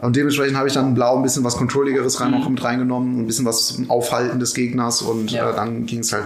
Und 0.00 0.16
dementsprechend 0.16 0.56
habe 0.56 0.68
ich 0.68 0.74
dann 0.74 0.94
blau 0.94 1.16
ein 1.16 1.22
bisschen 1.22 1.44
was 1.44 1.56
Controlligeres 1.56 2.20
rein 2.20 2.30
Mhm. 2.32 2.50
mit 2.52 2.62
reingenommen, 2.64 3.20
ein 3.22 3.26
bisschen 3.26 3.44
was 3.46 3.78
Aufhalten 3.88 4.38
des 4.38 4.54
Gegners 4.54 5.02
und 5.02 5.30
Ja. 5.32 5.50
äh, 5.50 5.54
dann 5.56 5.86
ging 5.86 6.00
es 6.00 6.12
halt 6.12 6.24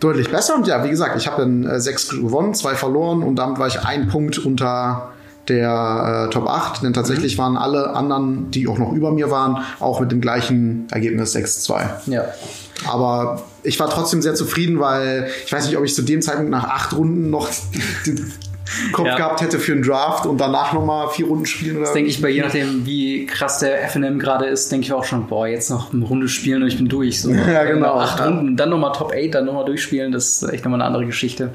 deutlich 0.00 0.30
besser. 0.30 0.54
Und 0.56 0.66
ja, 0.66 0.84
wie 0.84 0.90
gesagt, 0.90 1.16
ich 1.16 1.26
habe 1.26 1.42
dann 1.42 1.64
äh, 1.66 1.80
sechs 1.80 2.08
gewonnen, 2.10 2.54
zwei 2.54 2.74
verloren 2.74 3.22
und 3.22 3.36
damit 3.36 3.58
war 3.58 3.66
ich 3.66 3.80
ein 3.84 4.08
Punkt 4.08 4.38
unter 4.38 5.12
der 5.48 6.26
äh, 6.28 6.32
Top 6.32 6.46
8, 6.48 6.82
denn 6.82 6.92
tatsächlich 6.92 7.34
Mhm. 7.36 7.42
waren 7.42 7.56
alle 7.56 7.90
anderen, 7.94 8.50
die 8.50 8.68
auch 8.68 8.78
noch 8.78 8.92
über 8.92 9.10
mir 9.12 9.30
waren, 9.30 9.58
auch 9.80 10.00
mit 10.00 10.10
dem 10.12 10.20
gleichen 10.20 10.86
Ergebnis 10.90 11.34
6-2. 11.34 11.88
ja. 12.06 12.24
Aber 12.86 13.42
ich 13.64 13.80
war 13.80 13.90
trotzdem 13.90 14.22
sehr 14.22 14.34
zufrieden, 14.36 14.78
weil 14.78 15.28
ich 15.44 15.52
weiß 15.52 15.66
nicht, 15.66 15.76
ob 15.76 15.84
ich 15.84 15.94
zu 15.94 16.02
dem 16.02 16.22
Zeitpunkt 16.22 16.50
nach 16.52 16.62
acht 16.64 16.92
Runden 16.96 17.28
noch 17.28 17.48
Kopf 18.92 19.06
Ja. 19.06 19.16
gehabt 19.16 19.40
hätte 19.40 19.58
für 19.58 19.72
einen 19.72 19.82
Draft 19.82 20.26
und 20.26 20.40
danach 20.40 20.72
nochmal 20.72 21.08
vier 21.10 21.26
Runden 21.26 21.46
spielen 21.46 21.76
oder 21.76 21.84
Das 21.86 21.94
denke 21.94 22.10
ich 22.10 22.20
bei 22.20 22.28
je 22.30 22.42
nachdem, 22.42 22.84
wie 22.86 23.26
krass 23.26 23.58
der 23.60 23.82
FNM 23.88 24.18
gerade 24.18 24.46
ist, 24.46 24.70
denke 24.72 24.84
ich 24.86 24.92
auch 24.92 25.04
schon, 25.04 25.26
boah, 25.26 25.46
jetzt 25.46 25.70
noch 25.70 25.92
eine 25.92 26.04
Runde 26.04 26.28
spielen 26.28 26.62
und 26.62 26.68
ich 26.68 26.76
bin 26.76 26.88
durch. 26.88 27.22
So. 27.22 27.30
Ja, 27.48 27.64
genau. 27.64 27.94
Noch 27.96 28.02
Acht 28.02 28.20
Runden, 28.24 28.56
dann 28.56 28.70
nochmal 28.70 28.92
Top 28.92 29.12
8, 29.14 29.34
dann 29.34 29.46
nochmal 29.46 29.64
durchspielen, 29.64 30.12
das 30.12 30.42
ist 30.42 30.52
echt 30.52 30.64
nochmal 30.64 30.80
eine 30.80 30.86
andere 30.86 31.06
Geschichte. 31.06 31.50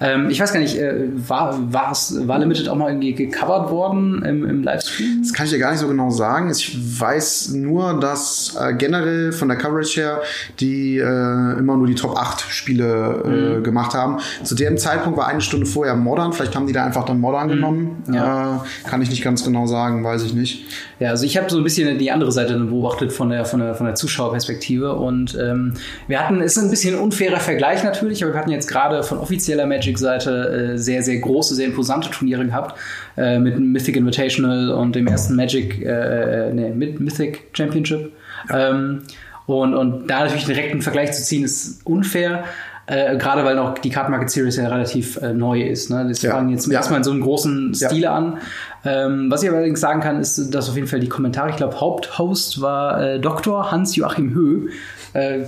Ähm, 0.00 0.30
ich 0.30 0.40
weiß 0.40 0.52
gar 0.52 0.60
nicht, 0.60 0.78
äh, 0.78 1.08
war, 1.28 1.72
war 1.72 2.38
Limited 2.38 2.68
auch 2.68 2.76
mal 2.76 2.88
irgendwie 2.90 3.14
gecovert 3.14 3.70
worden 3.70 4.22
im, 4.24 4.48
im 4.48 4.62
Livestream? 4.62 5.18
Das 5.22 5.32
kann 5.32 5.46
ich 5.46 5.52
dir 5.52 5.58
gar 5.58 5.70
nicht 5.72 5.80
so 5.80 5.88
genau 5.88 6.10
sagen. 6.10 6.50
Ich 6.50 6.76
weiß 7.00 7.50
nur, 7.54 7.98
dass 8.00 8.56
äh, 8.60 8.74
generell 8.74 9.32
von 9.32 9.48
der 9.48 9.56
Coverage 9.58 10.00
her 10.00 10.22
die 10.60 10.98
äh, 10.98 11.02
immer 11.58 11.76
nur 11.76 11.86
die 11.86 11.94
Top 11.94 12.16
8 12.16 12.42
Spiele 12.48 13.58
äh, 13.58 13.62
gemacht 13.62 13.94
haben. 13.94 14.18
Zu 14.44 14.54
dem 14.54 14.78
Zeitpunkt 14.78 15.18
war 15.18 15.26
eine 15.28 15.40
Stunde 15.40 15.66
vorher 15.66 15.94
Modern. 15.96 16.32
Vielleicht 16.32 16.51
haben 16.54 16.66
die 16.66 16.72
da 16.72 16.84
einfach 16.84 17.04
dann 17.04 17.20
Modern 17.20 17.48
genommen. 17.48 18.02
Ja. 18.12 18.56
Äh, 18.56 18.88
kann 18.88 19.02
ich 19.02 19.10
nicht 19.10 19.22
ganz 19.22 19.44
genau 19.44 19.66
sagen, 19.66 20.04
weiß 20.04 20.24
ich 20.24 20.34
nicht. 20.34 20.66
Ja, 20.98 21.10
also 21.10 21.24
ich 21.24 21.36
habe 21.36 21.50
so 21.50 21.58
ein 21.58 21.64
bisschen 21.64 21.98
die 21.98 22.10
andere 22.10 22.32
Seite 22.32 22.58
beobachtet 22.58 23.12
von 23.12 23.30
der, 23.30 23.44
von 23.44 23.60
der, 23.60 23.74
von 23.74 23.86
der 23.86 23.94
Zuschauerperspektive 23.94 24.94
und 24.94 25.36
ähm, 25.40 25.74
wir 26.08 26.20
hatten, 26.20 26.40
ist 26.40 26.58
ein 26.58 26.70
bisschen 26.70 26.94
ein 26.94 27.00
unfairer 27.00 27.40
Vergleich 27.40 27.84
natürlich, 27.84 28.22
aber 28.24 28.34
wir 28.34 28.40
hatten 28.40 28.50
jetzt 28.50 28.68
gerade 28.68 29.02
von 29.02 29.18
offizieller 29.18 29.66
Magic-Seite 29.66 30.74
äh, 30.74 30.78
sehr, 30.78 31.02
sehr 31.02 31.18
große, 31.18 31.54
sehr 31.54 31.66
imposante 31.66 32.10
Turniere 32.10 32.44
gehabt 32.44 32.78
äh, 33.16 33.38
mit 33.38 33.56
dem 33.56 33.72
Mythic 33.72 33.96
Invitational 33.96 34.70
und 34.70 34.94
dem 34.94 35.06
ersten 35.06 35.36
Magic, 35.36 35.82
äh, 35.82 36.48
äh, 36.48 36.52
nee, 36.52 36.70
mit 36.70 37.00
Mythic 37.00 37.48
Championship. 37.52 38.12
Ähm, 38.52 39.02
und, 39.46 39.74
und 39.74 40.06
da 40.06 40.20
natürlich 40.20 40.46
direkt 40.46 40.72
einen 40.72 40.82
Vergleich 40.82 41.12
zu 41.12 41.22
ziehen, 41.22 41.44
ist 41.44 41.84
unfair. 41.84 42.44
Äh, 42.92 43.16
gerade 43.16 43.42
weil 43.44 43.54
noch 43.56 43.78
die 43.78 43.88
Card 43.88 44.10
Market 44.10 44.28
Series 44.30 44.56
ja 44.56 44.68
relativ 44.68 45.16
äh, 45.22 45.32
neu 45.32 45.62
ist. 45.62 45.88
Ne? 45.90 46.04
Das 46.06 46.20
Ja. 46.20 46.32
fangen 46.32 46.50
jetzt 46.50 46.66
Ja. 46.66 46.74
erstmal 46.74 46.98
in 46.98 47.04
so 47.04 47.10
einem 47.10 47.22
großen 47.22 47.72
Ja. 47.74 47.88
Stile 47.88 48.10
an. 48.10 48.38
Ähm, 48.84 49.30
was 49.30 49.42
ich 49.42 49.48
aber 49.48 49.56
allerdings 49.58 49.80
sagen 49.80 50.00
kann, 50.00 50.20
ist, 50.20 50.54
dass 50.54 50.68
auf 50.68 50.74
jeden 50.76 50.88
Fall 50.88 51.00
die 51.00 51.08
Kommentare, 51.08 51.48
ich 51.50 51.56
glaube, 51.56 51.80
Haupthost 51.80 52.60
war 52.60 53.00
äh, 53.00 53.18
Dr. 53.20 53.70
Hans-Joachim 53.72 54.34
Höh. 54.34 54.68
Äh, 55.14 55.40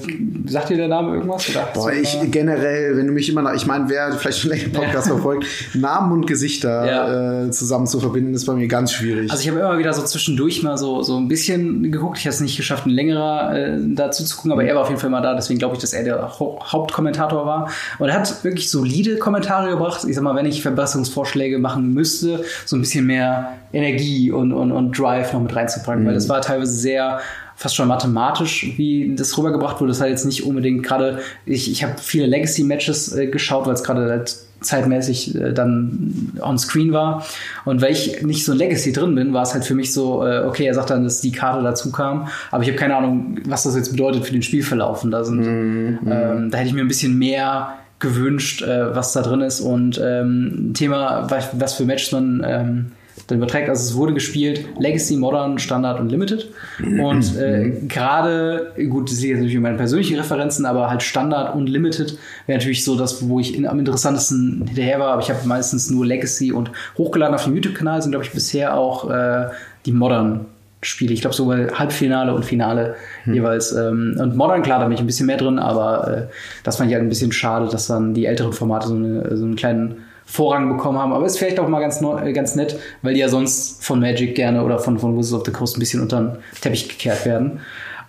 sagt 0.46 0.68
dir 0.68 0.76
der 0.76 0.88
Name 0.88 1.14
irgendwas? 1.14 1.46
Boah, 1.72 1.90
ich 1.92 2.18
generell, 2.30 2.96
wenn 2.96 3.06
du 3.06 3.12
mich 3.12 3.28
immer 3.30 3.40
nach, 3.42 3.54
ich 3.54 3.66
meine, 3.66 3.88
wer 3.88 4.12
vielleicht 4.12 4.38
schon 4.40 4.50
länger 4.50 4.68
Podcast 4.68 5.06
verfolgt, 5.08 5.46
Namen 5.74 6.12
und 6.12 6.26
Gesichter 6.26 6.86
Ja. 6.86 7.44
äh, 7.46 7.50
zusammen 7.50 7.86
zu 7.86 7.98
verbinden, 8.00 8.34
ist 8.34 8.44
bei 8.44 8.52
mir 8.54 8.68
ganz 8.68 8.92
schwierig. 8.92 9.30
Also 9.30 9.42
ich 9.42 9.48
habe 9.48 9.60
immer 9.60 9.78
wieder 9.78 9.92
so 9.94 10.02
zwischendurch 10.02 10.62
mal 10.62 10.76
so, 10.76 11.02
so 11.02 11.16
ein 11.16 11.28
bisschen 11.28 11.90
geguckt. 11.90 12.18
Ich 12.18 12.24
habe 12.26 12.34
es 12.34 12.40
nicht 12.40 12.56
geschafft, 12.56 12.84
ein 12.86 12.90
längerer 12.90 13.56
äh, 13.56 13.78
dazu 13.94 14.24
zu 14.24 14.36
gucken, 14.36 14.52
aber 14.52 14.64
er 14.64 14.74
war 14.74 14.82
auf 14.82 14.88
jeden 14.88 15.00
Fall 15.00 15.10
mal 15.10 15.22
da. 15.22 15.34
Deswegen 15.34 15.58
glaube 15.58 15.76
ich, 15.76 15.80
dass 15.80 15.92
er 15.94 16.04
der 16.04 16.38
Hau- 16.38 16.60
Hauptkommentator 16.62 17.46
war. 17.46 17.70
Und 17.98 18.08
er 18.10 18.16
hat 18.16 18.44
wirklich 18.44 18.70
solide 18.70 19.16
Kommentare 19.16 19.70
gebracht. 19.70 20.04
Ich 20.06 20.14
sag 20.14 20.22
mal, 20.24 20.36
wenn 20.36 20.46
ich 20.46 20.60
Verbesserungsvorschläge 20.62 21.58
machen 21.58 21.94
müsste, 21.94 22.44
so 22.66 22.76
ein 22.76 22.80
bisschen 22.80 23.06
mehr 23.06 23.54
Energie 23.72 24.30
und, 24.30 24.52
und, 24.52 24.72
und 24.72 24.98
Drive 24.98 25.32
noch 25.32 25.40
mit 25.40 25.56
reinzupacken. 25.56 26.04
Weil 26.06 26.14
das 26.14 26.28
war 26.28 26.40
teilweise 26.42 26.72
sehr 26.72 27.20
fast 27.56 27.76
schon 27.76 27.88
mathematisch, 27.88 28.72
wie 28.76 29.14
das 29.16 29.36
rübergebracht 29.38 29.80
wurde. 29.80 29.90
Das 29.90 30.00
war 30.00 30.08
jetzt 30.08 30.24
nicht 30.24 30.44
unbedingt 30.44 30.82
gerade, 30.82 31.20
ich, 31.46 31.70
ich 31.70 31.84
habe 31.84 31.94
viele 31.98 32.26
Legacy-Matches 32.26 33.16
äh, 33.16 33.26
geschaut, 33.26 33.66
weil 33.66 33.74
es 33.74 33.84
gerade 33.84 34.10
halt 34.10 34.36
zeitmäßig 34.60 35.34
äh, 35.34 35.52
dann 35.52 36.32
on 36.40 36.58
screen 36.58 36.92
war. 36.92 37.24
Und 37.64 37.80
weil 37.82 37.92
ich 37.92 38.22
nicht 38.22 38.44
so 38.44 38.52
in 38.52 38.58
Legacy 38.58 38.92
drin 38.92 39.14
bin, 39.14 39.32
war 39.32 39.42
es 39.42 39.54
halt 39.54 39.64
für 39.64 39.74
mich 39.74 39.92
so, 39.92 40.26
äh, 40.26 40.44
okay, 40.44 40.64
er 40.64 40.74
sagt 40.74 40.90
dann, 40.90 41.04
dass 41.04 41.20
die 41.20 41.32
Karte 41.32 41.62
dazu 41.62 41.92
kam, 41.92 42.28
aber 42.50 42.62
ich 42.62 42.68
habe 42.68 42.78
keine 42.78 42.96
Ahnung, 42.96 43.38
was 43.46 43.64
das 43.64 43.76
jetzt 43.76 43.90
bedeutet 43.90 44.24
für 44.24 44.32
den 44.32 44.42
Spielverlauf. 44.42 45.04
Und 45.04 45.10
da 45.10 45.24
sind, 45.24 45.44
ähm, 45.44 46.50
da 46.50 46.58
hätte 46.58 46.68
ich 46.68 46.74
mir 46.74 46.80
ein 46.80 46.88
bisschen 46.88 47.18
mehr 47.18 47.74
gewünscht, 47.98 48.62
äh, 48.62 48.94
was 48.94 49.12
da 49.12 49.22
drin 49.22 49.40
ist. 49.40 49.60
Und 49.60 50.00
ähm, 50.02 50.70
ein 50.70 50.74
Thema, 50.74 51.30
was, 51.30 51.48
was 51.52 51.74
für 51.74 51.84
Matches 51.84 52.12
man 52.12 52.44
ähm, 52.46 52.92
dann 53.26 53.38
überträgt. 53.38 53.68
Also 53.68 53.82
es 53.82 53.96
wurde 53.96 54.12
gespielt 54.12 54.66
Legacy, 54.78 55.16
Modern, 55.16 55.58
Standard 55.58 56.00
und 56.00 56.10
Limited. 56.10 56.48
Und 56.80 57.36
äh, 57.36 57.70
gerade, 57.88 58.72
gut, 58.88 59.10
das 59.10 59.18
sind 59.18 59.30
jetzt 59.30 59.38
natürlich 59.38 59.58
meine 59.58 59.76
persönlichen 59.76 60.16
Referenzen, 60.16 60.66
aber 60.66 60.90
halt 60.90 61.02
Standard 61.02 61.54
und 61.54 61.68
Limited 61.68 62.18
wäre 62.46 62.58
natürlich 62.58 62.84
so 62.84 62.96
das, 62.96 63.28
wo 63.28 63.40
ich 63.40 63.56
in, 63.56 63.66
am 63.66 63.78
interessantesten 63.78 64.64
hinterher 64.66 64.98
war. 64.98 65.12
Aber 65.12 65.22
ich 65.22 65.30
habe 65.30 65.46
meistens 65.46 65.90
nur 65.90 66.04
Legacy 66.04 66.52
und 66.52 66.70
hochgeladen 66.98 67.34
auf 67.34 67.44
dem 67.44 67.54
YouTube-Kanal 67.54 68.02
sind, 68.02 68.12
glaube 68.12 68.24
ich, 68.24 68.32
bisher 68.32 68.76
auch 68.76 69.10
äh, 69.10 69.48
die 69.86 69.92
Modern 69.92 70.46
Spiele. 70.82 71.14
Ich 71.14 71.22
glaube 71.22 71.34
sogar 71.34 71.78
Halbfinale 71.78 72.34
und 72.34 72.44
Finale 72.44 72.94
hm. 73.24 73.34
jeweils. 73.34 73.72
Ähm, 73.72 74.16
und 74.18 74.36
Modern, 74.36 74.62
klar, 74.62 74.80
da 74.80 74.84
bin 74.84 74.94
ich 74.94 75.00
ein 75.00 75.06
bisschen 75.06 75.26
mehr 75.26 75.38
drin, 75.38 75.58
aber 75.58 76.08
äh, 76.08 76.22
das 76.62 76.76
fand 76.76 76.90
ich 76.90 76.94
halt 76.94 77.04
ein 77.04 77.08
bisschen 77.08 77.32
schade, 77.32 77.68
dass 77.70 77.86
dann 77.86 78.14
die 78.14 78.26
älteren 78.26 78.52
Formate 78.52 78.88
so, 78.88 78.94
eine, 78.94 79.36
so 79.36 79.44
einen 79.44 79.56
kleinen 79.56 80.04
Vorrang 80.26 80.68
bekommen 80.68 80.98
haben. 80.98 81.12
Aber 81.12 81.26
ist 81.26 81.38
vielleicht 81.38 81.60
auch 81.60 81.68
mal 81.68 81.80
ganz, 81.80 82.00
äh, 82.02 82.32
ganz 82.32 82.54
nett, 82.56 82.78
weil 83.02 83.14
die 83.14 83.20
ja 83.20 83.28
sonst 83.28 83.84
von 83.84 84.00
Magic 84.00 84.34
gerne 84.34 84.64
oder 84.64 84.78
von, 84.78 84.98
von 84.98 85.16
Wizards 85.16 85.34
of 85.34 85.46
the 85.46 85.52
Coast 85.52 85.76
ein 85.76 85.80
bisschen 85.80 86.00
unter 86.00 86.20
den 86.20 86.36
Teppich 86.60 86.88
gekehrt 86.88 87.26
werden. 87.26 87.60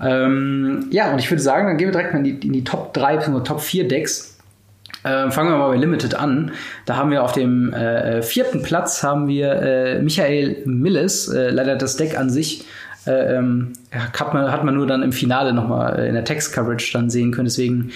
Ähm, 0.01 0.87
ja, 0.91 1.11
und 1.11 1.19
ich 1.19 1.29
würde 1.29 1.41
sagen, 1.41 1.67
dann 1.67 1.77
gehen 1.77 1.87
wir 1.87 1.93
direkt 1.93 2.13
mal 2.13 2.19
in 2.19 2.39
die, 2.39 2.47
in 2.47 2.53
die 2.53 2.63
Top 2.63 2.93
3 2.93 3.17
bzw. 3.17 3.43
Top 3.43 3.61
4 3.61 3.87
Decks. 3.87 4.37
Ähm, 5.03 5.31
fangen 5.31 5.51
wir 5.51 5.57
mal 5.57 5.69
bei 5.69 5.77
Limited 5.77 6.15
an. 6.15 6.51
Da 6.85 6.97
haben 6.97 7.11
wir 7.11 7.23
auf 7.23 7.31
dem 7.31 7.71
äh, 7.73 8.23
vierten 8.23 8.63
Platz 8.63 9.03
haben 9.03 9.27
wir 9.27 9.61
äh, 9.61 10.01
Michael 10.01 10.63
Milles. 10.65 11.27
Äh, 11.27 11.49
leider 11.49 11.75
das 11.75 11.95
Deck 11.95 12.17
an 12.17 12.29
sich 12.29 12.65
äh, 13.05 13.35
ähm, 13.35 13.73
hat, 13.91 14.33
man, 14.33 14.51
hat 14.51 14.63
man 14.63 14.73
nur 14.73 14.87
dann 14.87 15.03
im 15.03 15.11
Finale 15.11 15.53
nochmal 15.53 15.99
äh, 15.99 16.07
in 16.07 16.15
der 16.15 16.23
Text-Coverage 16.23 16.91
dann 16.93 17.11
sehen 17.11 17.31
können. 17.31 17.45
Deswegen 17.45 17.91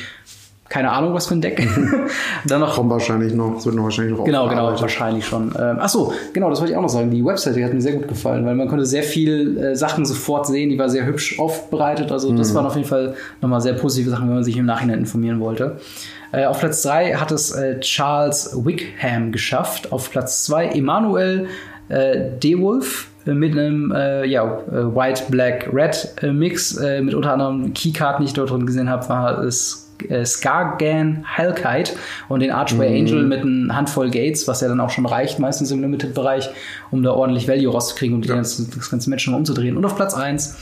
keine 0.69 0.91
Ahnung, 0.91 1.13
was 1.15 1.27
für 1.27 1.33
ein 1.33 1.41
Deck. 1.41 1.67
dann 2.45 2.61
noch. 2.61 2.75
Kommt 2.75 2.91
wahrscheinlich 2.91 3.33
noch, 3.33 3.57
es 3.57 3.65
wird 3.65 3.75
noch 3.75 3.83
wahrscheinlich 3.83 4.15
noch 4.15 4.23
Genau, 4.23 4.47
genau, 4.47 4.79
wahrscheinlich 4.79 5.25
schon. 5.25 5.51
Ähm, 5.59 5.77
ach 5.79 5.89
so, 5.89 6.13
genau, 6.31 6.49
das 6.49 6.59
wollte 6.59 6.73
ich 6.73 6.77
auch 6.77 6.83
noch 6.83 6.89
sagen. 6.89 7.09
Die 7.09 7.25
Webseite 7.25 7.63
hat 7.63 7.73
mir 7.73 7.81
sehr 7.81 7.93
gut 7.93 8.07
gefallen, 8.07 8.45
weil 8.45 8.53
man 8.55 8.67
konnte 8.67 8.85
sehr 8.85 9.03
viel 9.03 9.57
äh, 9.57 9.75
Sachen 9.75 10.05
sofort 10.05 10.45
sehen. 10.45 10.69
Die 10.69 10.77
war 10.77 10.87
sehr 10.87 11.05
hübsch 11.05 11.39
aufbereitet. 11.39 12.11
Also, 12.11 12.31
das 12.33 12.51
mhm. 12.51 12.55
waren 12.55 12.65
auf 12.67 12.75
jeden 12.75 12.87
Fall 12.87 13.15
nochmal 13.41 13.61
sehr 13.61 13.73
positive 13.73 14.11
Sachen, 14.11 14.27
wenn 14.27 14.35
man 14.35 14.43
sich 14.43 14.57
im 14.57 14.65
Nachhinein 14.65 14.99
informieren 14.99 15.39
wollte. 15.39 15.77
Äh, 16.31 16.45
auf 16.45 16.59
Platz 16.59 16.83
3 16.83 17.15
hat 17.15 17.31
es 17.31 17.51
äh, 17.51 17.79
Charles 17.79 18.51
Wickham 18.63 19.31
geschafft. 19.31 19.91
Auf 19.91 20.11
Platz 20.11 20.45
2 20.45 20.67
Emanuel 20.67 21.47
äh, 21.89 22.29
DeWolf 22.43 23.09
äh, 23.25 23.33
mit 23.33 23.53
einem 23.53 23.91
äh, 23.91 24.25
ja, 24.25 24.43
äh, 24.43 24.95
White, 24.95 25.23
Black, 25.29 25.69
Red 25.73 26.15
Mix. 26.31 26.79
mit 27.01 27.13
unter 27.13 27.33
anderem 27.33 27.73
Keykarten, 27.73 28.23
die 28.23 28.29
ich 28.29 28.33
dort 28.33 28.51
drin 28.51 28.65
gesehen 28.65 28.89
habe, 28.89 29.07
war 29.09 29.43
es 29.43 29.88
äh, 30.09 30.25
Skargan 30.25 31.25
Halkite 31.25 31.93
und 32.27 32.41
den 32.41 32.51
Archway 32.51 32.89
mhm. 32.89 33.07
Angel 33.07 33.23
mit 33.23 33.41
einer 33.41 33.75
Handvoll 33.75 34.09
Gates, 34.09 34.47
was 34.47 34.61
ja 34.61 34.67
dann 34.67 34.79
auch 34.79 34.89
schon 34.89 35.05
reicht, 35.05 35.39
meistens 35.39 35.71
im 35.71 35.81
Limited-Bereich, 35.81 36.49
um 36.91 37.03
da 37.03 37.11
ordentlich 37.11 37.47
Value 37.47 37.71
rauszukriegen 37.71 38.15
und 38.15 38.25
ja. 38.25 38.35
ganze, 38.35 38.69
das 38.75 38.89
ganze 38.89 39.09
Match 39.09 39.23
schon 39.23 39.33
mal 39.33 39.39
umzudrehen. 39.39 39.77
Und 39.77 39.85
auf 39.85 39.95
Platz 39.95 40.13
1 40.13 40.57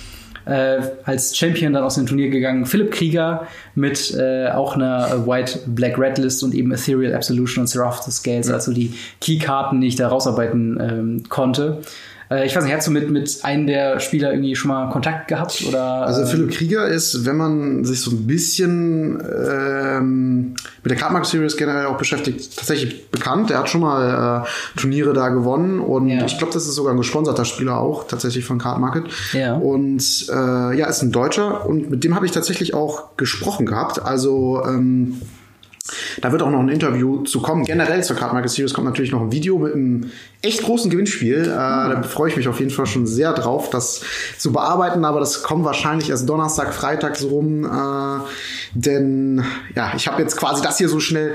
äh, 0.48 0.79
als 1.03 1.36
Champion 1.36 1.74
dann 1.74 1.84
aus 1.84 1.96
dem 1.96 2.06
Turnier 2.06 2.29
gegangen, 2.29 2.65
Philipp 2.65 2.91
Krieger 2.91 3.48
mit 3.75 4.15
äh, 4.17 4.50
auch 4.50 4.75
einer 4.75 5.27
White 5.27 5.60
Black 5.67 5.98
Red 5.98 6.17
List 6.17 6.44
und 6.44 6.56
eben 6.56 6.72
Ethereal 6.72 7.13
Absolution 7.13 7.63
und 7.63 7.67
Seraph 7.67 8.01
the 8.03 8.12
Scales, 8.12 8.48
ja. 8.48 8.53
also 8.53 8.72
die 8.72 8.94
Keykarten, 9.20 9.82
die 9.82 9.88
ich 9.88 9.96
da 9.98 10.08
rausarbeiten 10.08 10.79
ähm, 10.82 11.24
konnte. 11.29 11.82
Äh, 12.29 12.46
ich 12.46 12.55
weiß 12.55 12.63
nicht, 12.63 12.74
hast 12.75 12.88
du 12.88 12.91
mit, 12.91 13.10
mit 13.10 13.39
einem 13.43 13.67
der 13.67 14.00
Spieler 14.00 14.31
irgendwie 14.31 14.55
schon 14.55 14.69
mal 14.69 14.89
Kontakt 14.89 15.27
gehabt? 15.27 15.63
Oder, 15.67 15.84
also 15.84 16.22
ähm, 16.22 16.27
Philipp 16.27 16.51
Krieger 16.51 16.88
ist, 16.88 17.25
wenn 17.25 17.38
man 17.38 17.86
sich 17.86 18.01
so 18.01 18.12
ein 18.12 18.27
bisschen 18.27 19.22
ähm, 19.22 20.55
mit 20.84 20.91
der 20.91 20.98
Cardmark 20.98 21.25
Series 21.25 21.57
generell 21.57 21.86
auch 21.86 21.98
beschäftigt, 21.98 22.57
tatsächlich 22.57 23.10
bekannt. 23.10 23.51
Er 23.51 23.60
hat 23.60 23.69
schon 23.69 23.81
mal 23.81 24.43
äh, 24.43 24.79
Turniere 24.79 25.13
da 25.13 25.29
gewonnen 25.29 25.79
und 25.79 26.10
ja. 26.10 26.25
ich 26.25 26.38
glaube, 26.38 26.53
das 26.53 26.67
ist 26.67 26.75
sogar 26.75 26.93
ein 26.93 26.98
gesponserter 26.98 27.46
Spieler 27.46 27.77
auch, 27.77 28.07
tatsächlich 28.07 28.46
von 28.46 28.57
Card 28.57 28.79
Market. 28.79 29.05
Ja. 29.34 29.55
Und 29.55 30.27
äh, 30.29 30.77
ja, 30.77 30.88
ist 30.88 31.01
ein 31.01 31.12
Deutscher 31.12 31.65
und 31.65 31.89
mit 31.89 32.03
dem 32.03 32.15
habe 32.15 32.25
ich 32.25 32.31
tatsächlich 32.31 32.74
auch 32.74 33.15
gesprochen 33.17 33.65
gehabt. 33.65 34.01
Also 34.03 34.63
ähm, 34.65 35.22
da 36.22 36.32
wird 36.32 36.41
auch 36.41 36.50
noch 36.50 36.60
ein 36.60 36.70
Interview 36.70 37.24
zu 37.24 37.41
kommen. 37.41 37.63
Generell 37.63 38.03
zur 38.03 38.15
Card 38.15 38.34
Market 38.34 38.51
Series 38.51 38.74
kommt 38.74 38.86
natürlich 38.86 39.12
noch 39.12 39.22
ein 39.22 39.32
Video 39.32 39.58
mit 39.58 39.74
einem 39.74 40.12
echt 40.41 40.63
großen 40.63 40.89
Gewinnspiel. 40.89 41.44
Äh, 41.44 41.46
da 41.48 42.03
freue 42.03 42.29
ich 42.29 42.38
mich 42.38 42.48
auf 42.48 42.60
jeden 42.60 42.72
Fall 42.72 42.86
schon 42.86 43.08
sehr 43.08 43.34
drauf, 43.34 43.70
das 43.70 44.01
zu 44.38 44.51
bearbeiten. 44.51 45.06
Aber 45.06 45.20
das 45.20 45.44
kommt 45.44 45.65
wahrscheinlich 45.65 46.10
erst 46.10 46.27
Donnerstag, 46.27 46.74
Freitag 46.74 47.15
so 47.15 47.29
rum. 47.29 47.65
Äh, 47.65 48.20
denn 48.74 49.44
ja, 49.75 49.94
ich 49.96 50.08
habe 50.08 50.22
jetzt 50.22 50.38
quasi 50.38 50.62
das 50.62 50.77
hier 50.77 50.89
so 50.89 51.00
schnell 51.00 51.34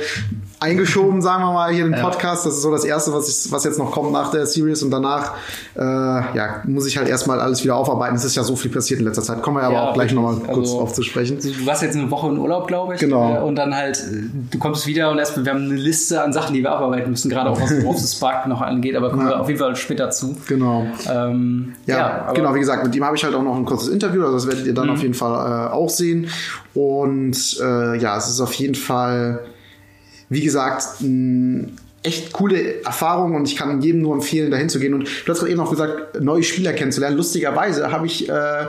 eingeschoben, 0.63 1.21
sagen 1.21 1.43
wir 1.43 1.53
mal, 1.53 1.73
hier 1.73 1.85
den 1.85 2.01
Podcast. 2.01 2.47
Das 2.47 2.55
ist 2.55 2.63
so 2.63 2.71
das 2.71 2.85
Erste, 2.85 3.13
was, 3.13 3.29
ich, 3.29 3.53
was 3.53 3.65
jetzt 3.65 3.79
noch 3.79 3.91
kommt 3.91 4.13
nach 4.13 4.31
der 4.31 4.47
Series. 4.47 4.83
Und 4.83 4.91
danach 4.91 5.35
äh, 5.75 5.81
ja, 5.81 6.63
muss 6.65 6.87
ich 6.87 6.97
halt 6.97 7.09
erstmal 7.09 7.41
alles 7.41 7.63
wieder 7.65 7.77
aufarbeiten. 7.77 8.15
Es 8.15 8.25
ist 8.25 8.37
ja 8.37 8.45
so 8.45 8.57
viel 8.57 8.71
passiert 8.71 9.01
in 9.01 9.07
letzter 9.07 9.23
Zeit. 9.23 9.43
Kommen 9.43 9.57
wir 9.57 9.65
aber 9.65 9.75
ja, 9.75 9.89
auch 9.89 9.95
gleich 9.95 10.13
nochmal 10.13 10.37
kurz 10.37 10.69
also, 10.69 10.79
drauf 10.79 10.93
zu 10.93 11.03
sprechen. 11.03 11.39
Du 11.41 11.67
warst 11.67 11.83
jetzt 11.83 11.97
eine 11.97 12.11
Woche 12.11 12.29
in 12.29 12.39
Urlaub, 12.39 12.69
glaube 12.69 12.95
ich. 12.95 13.01
Genau. 13.01 13.37
Äh, 13.37 13.41
und 13.41 13.57
dann 13.57 13.75
halt, 13.75 14.03
du 14.51 14.59
kommst 14.59 14.87
wieder 14.87 15.11
und 15.11 15.19
erstmal, 15.19 15.45
wir 15.45 15.53
haben 15.53 15.65
eine 15.65 15.75
Liste 15.75 16.23
an 16.23 16.33
Sachen, 16.33 16.55
die 16.55 16.63
wir 16.63 16.71
abarbeiten 16.71 17.11
müssen, 17.11 17.29
gerade 17.29 17.51
auch 17.51 17.61
was 17.61 17.71
Wolfs 17.85 18.17
Spark 18.17 18.47
noch 18.47 18.61
angeht, 18.61 18.95
aber 18.95 19.11
kommen 19.11 19.27
ja. 19.27 19.31
wir 19.31 19.41
auf 19.41 19.49
jeden 19.49 19.59
Fall 19.59 19.75
später 19.75 20.11
zu. 20.11 20.37
Genau. 20.47 20.87
Ähm, 21.11 21.75
ja, 21.87 21.97
ja 21.97 22.33
genau, 22.33 22.55
wie 22.55 22.61
gesagt, 22.61 22.85
mit 22.85 22.95
ihm 22.95 23.05
habe 23.05 23.17
ich 23.17 23.25
halt 23.25 23.35
auch 23.35 23.43
noch 23.43 23.57
ein 23.57 23.65
kurzes 23.65 23.89
Interview, 23.89 24.23
also 24.23 24.35
das 24.35 24.47
werdet 24.47 24.67
ihr 24.67 24.75
dann 24.75 24.87
mhm. 24.87 24.93
auf 24.93 25.03
jeden 25.03 25.15
Fall 25.15 25.69
äh, 25.69 25.73
auch 25.73 25.89
sehen. 25.89 26.29
Und 26.75 27.59
äh, 27.61 27.99
ja, 27.99 28.17
es 28.17 28.29
ist 28.29 28.41
auf 28.41 28.55
jeden 28.55 28.75
Fall 28.75 29.41
wie 30.33 30.43
gesagt, 30.43 30.85
echt 32.03 32.33
coole 32.33 32.83
Erfahrung 32.85 33.35
und 33.35 33.47
ich 33.47 33.57
kann 33.57 33.81
jedem 33.81 34.01
nur 34.03 34.15
empfehlen, 34.15 34.51
dahin 34.51 34.69
zu 34.69 34.81
gehen. 34.81 34.95
Und 34.95 35.05
du 35.05 35.33
hast 35.33 35.41
gerade 35.41 35.53
eben 35.53 35.61
auch 35.61 35.71
gesagt, 35.71 36.21
neue 36.21 36.43
Spieler 36.43 36.73
kennenzulernen. 36.73 37.17
Lustigerweise 37.17 37.93
habe 37.93 38.07
ich 38.07 38.29
äh, 38.29 38.67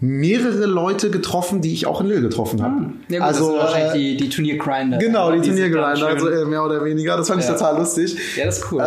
mehrere 0.00 0.66
Leute 0.66 1.10
getroffen, 1.10 1.62
die 1.62 1.72
ich 1.72 1.86
auch 1.86 2.00
in 2.00 2.08
Lille 2.08 2.20
getroffen 2.20 2.62
habe. 2.62 2.76
Hm. 2.76 2.92
Ja, 3.08 3.18
gut, 3.18 3.28
also 3.28 3.56
wahrscheinlich 3.56 3.94
äh, 3.94 3.98
die, 3.98 4.16
die 4.24 4.28
Turniergrinder. 4.28 4.98
Genau, 4.98 5.32
die, 5.32 5.40
die 5.40 5.48
Turniergrinder, 5.48 5.86
also 5.86 6.28
äh, 6.28 6.44
mehr 6.44 6.62
oder 6.64 6.84
weniger. 6.84 7.16
Das 7.16 7.28
fand 7.28 7.42
ja. 7.42 7.48
ich 7.48 7.54
total 7.54 7.78
lustig. 7.78 8.16
Ja, 8.36 8.44
das 8.44 8.58
ist 8.58 8.72
cool. 8.72 8.80
Äh, 8.80 8.84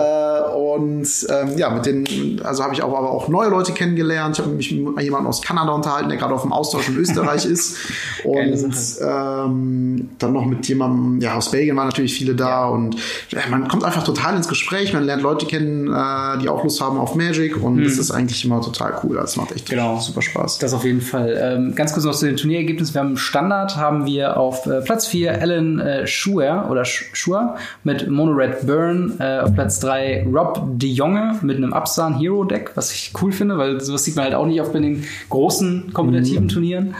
und 0.55 1.07
ähm, 1.29 1.57
ja, 1.57 1.69
mit 1.69 1.85
denen, 1.85 2.41
also 2.43 2.63
habe 2.63 2.73
ich 2.73 2.81
auch 2.83 2.95
aber 2.97 3.11
auch 3.11 3.27
neue 3.27 3.49
Leute 3.49 3.71
kennengelernt. 3.71 4.37
Ich 4.37 4.45
habe 4.45 4.55
mich 4.55 4.71
mit 4.71 5.01
jemandem 5.01 5.27
aus 5.27 5.41
Kanada 5.41 5.71
unterhalten, 5.71 6.09
der 6.09 6.17
gerade 6.17 6.33
auf 6.33 6.43
dem 6.43 6.53
Austausch 6.53 6.89
in 6.89 6.97
Österreich 6.97 7.45
ist. 7.49 7.77
Und 8.23 8.73
ähm, 9.01 10.09
dann 10.17 10.33
noch 10.33 10.45
mit 10.45 10.67
jemandem, 10.67 11.21
ja, 11.21 11.35
aus 11.35 11.51
Belgien 11.51 11.75
waren 11.77 11.87
natürlich 11.87 12.13
viele 12.13 12.35
da 12.35 12.49
ja. 12.49 12.67
und 12.67 12.95
ja, 13.29 13.39
man 13.49 13.67
kommt 13.67 13.83
einfach 13.83 14.03
total 14.03 14.35
ins 14.35 14.47
Gespräch, 14.47 14.93
man 14.93 15.03
lernt 15.03 15.21
Leute 15.21 15.45
kennen, 15.45 15.87
äh, 15.87 16.37
die 16.41 16.49
auch 16.49 16.63
Lust 16.63 16.81
haben 16.81 16.97
auf 16.97 17.15
Magic 17.15 17.61
und 17.61 17.77
hm. 17.77 17.83
das 17.83 17.97
ist 17.97 18.11
eigentlich 18.11 18.43
immer 18.45 18.61
total 18.61 18.99
cool. 19.03 19.15
Das 19.15 19.35
macht 19.37 19.51
echt 19.51 19.69
genau. 19.69 19.99
super 19.99 20.21
Spaß. 20.21 20.59
Das 20.59 20.73
auf 20.73 20.83
jeden 20.83 21.01
Fall. 21.01 21.37
Ähm, 21.39 21.75
ganz 21.75 21.93
kurz 21.93 22.05
noch 22.05 22.15
zu 22.15 22.25
den 22.25 22.37
Turnierergebnissen. 22.37 22.93
Wir 22.93 23.01
haben 23.01 23.17
Standard, 23.17 23.75
haben 23.75 24.05
wir 24.05 24.37
auf 24.37 24.65
äh, 24.65 24.81
Platz 24.81 25.07
4 25.07 25.41
Alan 25.41 25.79
äh, 25.79 26.07
Schuer 26.07 26.67
oder 26.69 26.85
Schuer 26.85 27.55
mit 27.83 28.09
Mono 28.09 28.33
Red 28.33 28.65
Burn. 28.65 29.19
Äh, 29.19 29.39
auf 29.39 29.53
Platz 29.53 29.79
3 29.79 30.27
Rob 30.31 30.38
de 30.79 30.89
Jonge 30.89 31.39
mit 31.41 31.57
einem 31.57 31.73
Upsan 31.73 32.17
Hero 32.17 32.43
Deck, 32.43 32.71
was 32.75 32.91
ich 32.91 33.11
cool 33.21 33.31
finde, 33.31 33.57
weil 33.57 33.81
sowas 33.81 34.03
sieht 34.03 34.15
man 34.15 34.25
halt 34.25 34.35
auch 34.35 34.45
nicht 34.45 34.59
bei 34.71 34.79
den 34.79 35.05
großen 35.29 35.93
kompetitiven 35.93 36.45
mhm. 36.45 36.49
Turnieren. 36.49 36.95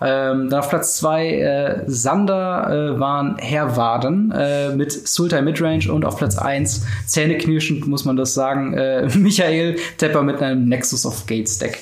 Ähm, 0.00 0.48
dann 0.50 0.60
auf 0.60 0.68
Platz 0.68 0.96
2 0.96 1.28
äh, 1.28 1.82
Sander 1.86 2.94
äh, 2.96 2.98
waren 2.98 3.36
Herwaden 3.38 4.32
äh, 4.32 4.74
mit 4.74 4.90
Sultai 4.90 5.42
Midrange 5.42 5.92
und 5.92 6.04
auf 6.04 6.16
Platz 6.16 6.36
1 6.38 6.84
zähneknirschend 7.06 7.86
muss 7.86 8.04
man 8.04 8.16
das 8.16 8.34
sagen, 8.34 8.74
äh, 8.74 9.08
Michael 9.16 9.76
Tepper 9.98 10.22
mit 10.22 10.42
einem 10.42 10.68
Nexus 10.68 11.06
of 11.06 11.26
Gates 11.26 11.58
Deck. 11.58 11.78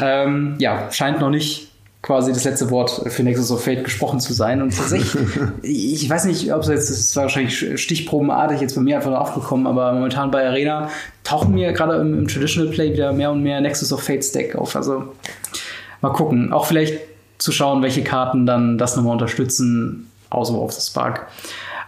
Ähm, 0.00 0.56
ja, 0.58 0.90
scheint 0.90 1.20
noch 1.20 1.30
nicht 1.30 1.69
quasi 2.02 2.32
das 2.32 2.44
letzte 2.44 2.70
Wort 2.70 3.02
für 3.08 3.22
Nexus 3.22 3.50
of 3.50 3.62
Fate 3.62 3.84
gesprochen 3.84 4.20
zu 4.20 4.32
sein. 4.32 4.62
Und 4.62 4.76
tatsächlich, 4.76 5.22
ich 5.62 6.08
weiß 6.08 6.24
nicht, 6.24 6.52
ob 6.52 6.62
es 6.62 6.68
jetzt, 6.68 6.90
das 6.90 6.98
ist 6.98 7.16
wahrscheinlich 7.16 7.80
stichprobenartig 7.80 8.60
jetzt 8.60 8.74
bei 8.74 8.80
mir 8.80 8.96
einfach 8.96 9.12
aufgekommen, 9.12 9.66
aber 9.66 9.92
momentan 9.92 10.30
bei 10.30 10.46
Arena 10.46 10.88
tauchen 11.24 11.54
mir 11.54 11.72
gerade 11.72 11.96
im, 11.96 12.18
im 12.18 12.28
Traditional 12.28 12.70
Play 12.70 12.92
wieder 12.92 13.12
mehr 13.12 13.30
und 13.30 13.42
mehr 13.42 13.60
Nexus 13.60 13.92
of 13.92 14.02
Fate 14.02 14.34
Deck 14.34 14.56
auf. 14.56 14.76
Also 14.76 15.12
mal 16.00 16.12
gucken. 16.12 16.52
Auch 16.52 16.66
vielleicht 16.66 16.98
zu 17.38 17.52
schauen, 17.52 17.82
welche 17.82 18.02
Karten 18.02 18.46
dann 18.46 18.78
das 18.78 18.96
nochmal 18.96 19.12
unterstützen, 19.12 20.10
außer 20.30 20.54
auf 20.54 20.74
das 20.74 20.88
Spark. 20.88 21.26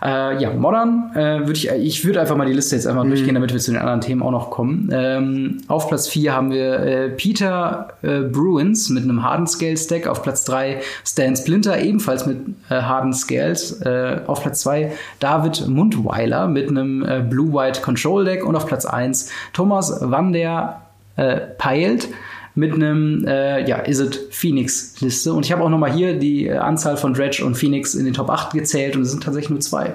Äh, 0.02 0.42
ja, 0.42 0.52
Modern 0.52 1.12
äh, 1.14 1.40
würde 1.40 1.52
ich, 1.52 1.68
ich 1.70 2.04
würde 2.04 2.20
einfach 2.20 2.36
mal 2.36 2.46
die 2.46 2.52
Liste 2.52 2.74
jetzt 2.74 2.86
einfach 2.86 3.04
mhm. 3.04 3.10
durchgehen, 3.10 3.34
damit 3.34 3.52
wir 3.52 3.60
zu 3.60 3.70
den 3.70 3.80
anderen 3.80 4.00
Themen 4.00 4.22
auch 4.22 4.32
noch 4.32 4.50
kommen. 4.50 4.90
Ähm, 4.92 5.58
auf 5.68 5.88
Platz 5.88 6.08
4 6.08 6.34
haben 6.34 6.50
wir 6.50 6.80
äh, 6.80 7.08
Peter 7.10 7.88
äh, 8.02 8.20
Bruins 8.20 8.88
mit 8.90 9.04
einem 9.04 9.22
Harden 9.22 9.46
Scales 9.46 9.86
Deck. 9.86 10.08
Auf 10.08 10.22
Platz 10.22 10.44
3 10.44 10.80
Stan 11.06 11.36
Splinter 11.36 11.80
ebenfalls 11.80 12.26
mit 12.26 12.38
äh, 12.68 12.82
Harden 12.82 13.12
Scales. 13.12 13.80
Äh, 13.82 14.22
auf 14.26 14.42
Platz 14.42 14.62
2 14.62 14.92
David 15.20 15.68
Mundweiler 15.68 16.48
mit 16.48 16.68
einem 16.68 17.04
äh, 17.04 17.20
Blue-White 17.20 17.80
Control 17.82 18.24
Deck. 18.24 18.44
Und 18.44 18.56
auf 18.56 18.66
Platz 18.66 18.84
1 18.84 19.30
Thomas 19.52 20.00
Van 20.00 20.32
der 20.32 20.82
äh, 21.16 21.36
Peilt 21.58 22.08
mit 22.54 22.72
einem 22.74 23.24
äh, 23.26 23.66
ja, 23.68 23.76
Is 23.78 24.00
It 24.00 24.28
Phoenix 24.30 25.00
Liste. 25.00 25.32
Und 25.32 25.44
ich 25.46 25.52
habe 25.52 25.62
auch 25.62 25.70
nochmal 25.70 25.92
hier 25.92 26.18
die 26.18 26.46
äh, 26.48 26.56
Anzahl 26.56 26.96
von 26.96 27.14
Dredge 27.14 27.44
und 27.44 27.54
Phoenix 27.56 27.94
in 27.94 28.04
den 28.04 28.14
Top 28.14 28.30
8 28.30 28.52
gezählt 28.52 28.96
und 28.96 29.02
es 29.02 29.10
sind 29.10 29.22
tatsächlich 29.22 29.50
nur 29.50 29.60
zwei. 29.60 29.94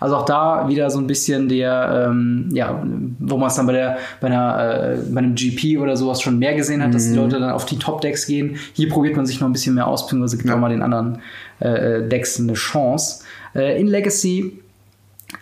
Also 0.00 0.16
auch 0.16 0.24
da 0.26 0.68
wieder 0.68 0.90
so 0.90 0.98
ein 0.98 1.06
bisschen 1.06 1.48
der, 1.48 2.08
ähm, 2.10 2.50
ja, 2.52 2.82
wo 3.20 3.38
man 3.38 3.48
es 3.48 3.54
dann 3.54 3.66
bei 3.66 3.72
der, 3.72 3.96
bei 4.20 4.26
einer, 4.26 4.92
äh, 4.92 4.98
bei 5.10 5.18
einem 5.20 5.34
GP 5.34 5.78
oder 5.78 5.96
sowas 5.96 6.20
schon 6.20 6.38
mehr 6.38 6.54
gesehen 6.54 6.82
hat, 6.82 6.92
dass 6.92 7.08
die 7.08 7.16
Leute 7.16 7.40
dann 7.40 7.50
auf 7.50 7.64
die 7.64 7.78
Top-Decks 7.78 8.26
gehen. 8.26 8.56
Hier 8.74 8.90
probiert 8.90 9.16
man 9.16 9.24
sich 9.24 9.40
noch 9.40 9.48
ein 9.48 9.52
bisschen 9.52 9.74
mehr 9.74 9.86
aus, 9.86 10.04
beziehungsweise 10.04 10.36
gibt 10.36 10.48
Ja. 10.48 10.56
auch 10.56 10.60
mal 10.60 10.68
den 10.68 10.82
anderen 10.82 11.20
äh, 11.60 12.06
Decks 12.06 12.38
eine 12.38 12.52
Chance. 12.52 13.24
Äh, 13.54 13.80
in 13.80 13.86
Legacy 13.86 14.60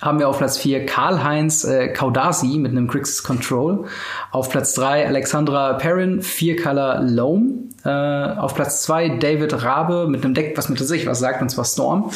haben 0.02 0.18
wir 0.18 0.28
auf 0.28 0.38
Platz 0.38 0.58
4 0.58 0.84
Karl-Heinz 0.84 1.64
äh, 1.64 1.88
Kaudasi 1.88 2.58
mit 2.58 2.72
einem 2.72 2.88
Grixis 2.88 3.22
Control. 3.22 3.86
Auf 4.32 4.50
Platz 4.50 4.74
3 4.74 5.06
Alexandra 5.06 5.74
Perrin, 5.74 6.20
4 6.20 6.60
Color 6.60 7.02
Loam. 7.02 7.70
Äh, 7.84 7.88
auf 7.88 8.54
Platz 8.54 8.82
2 8.82 9.18
David 9.20 9.62
Rabe 9.62 10.08
mit 10.08 10.24
einem 10.24 10.34
Deck, 10.34 10.58
was 10.58 10.68
mir 10.68 10.76
tatsächlich 10.76 11.08
was 11.08 11.20
sagt, 11.20 11.40
und 11.40 11.50
zwar 11.50 11.64
Storm. 11.64 12.10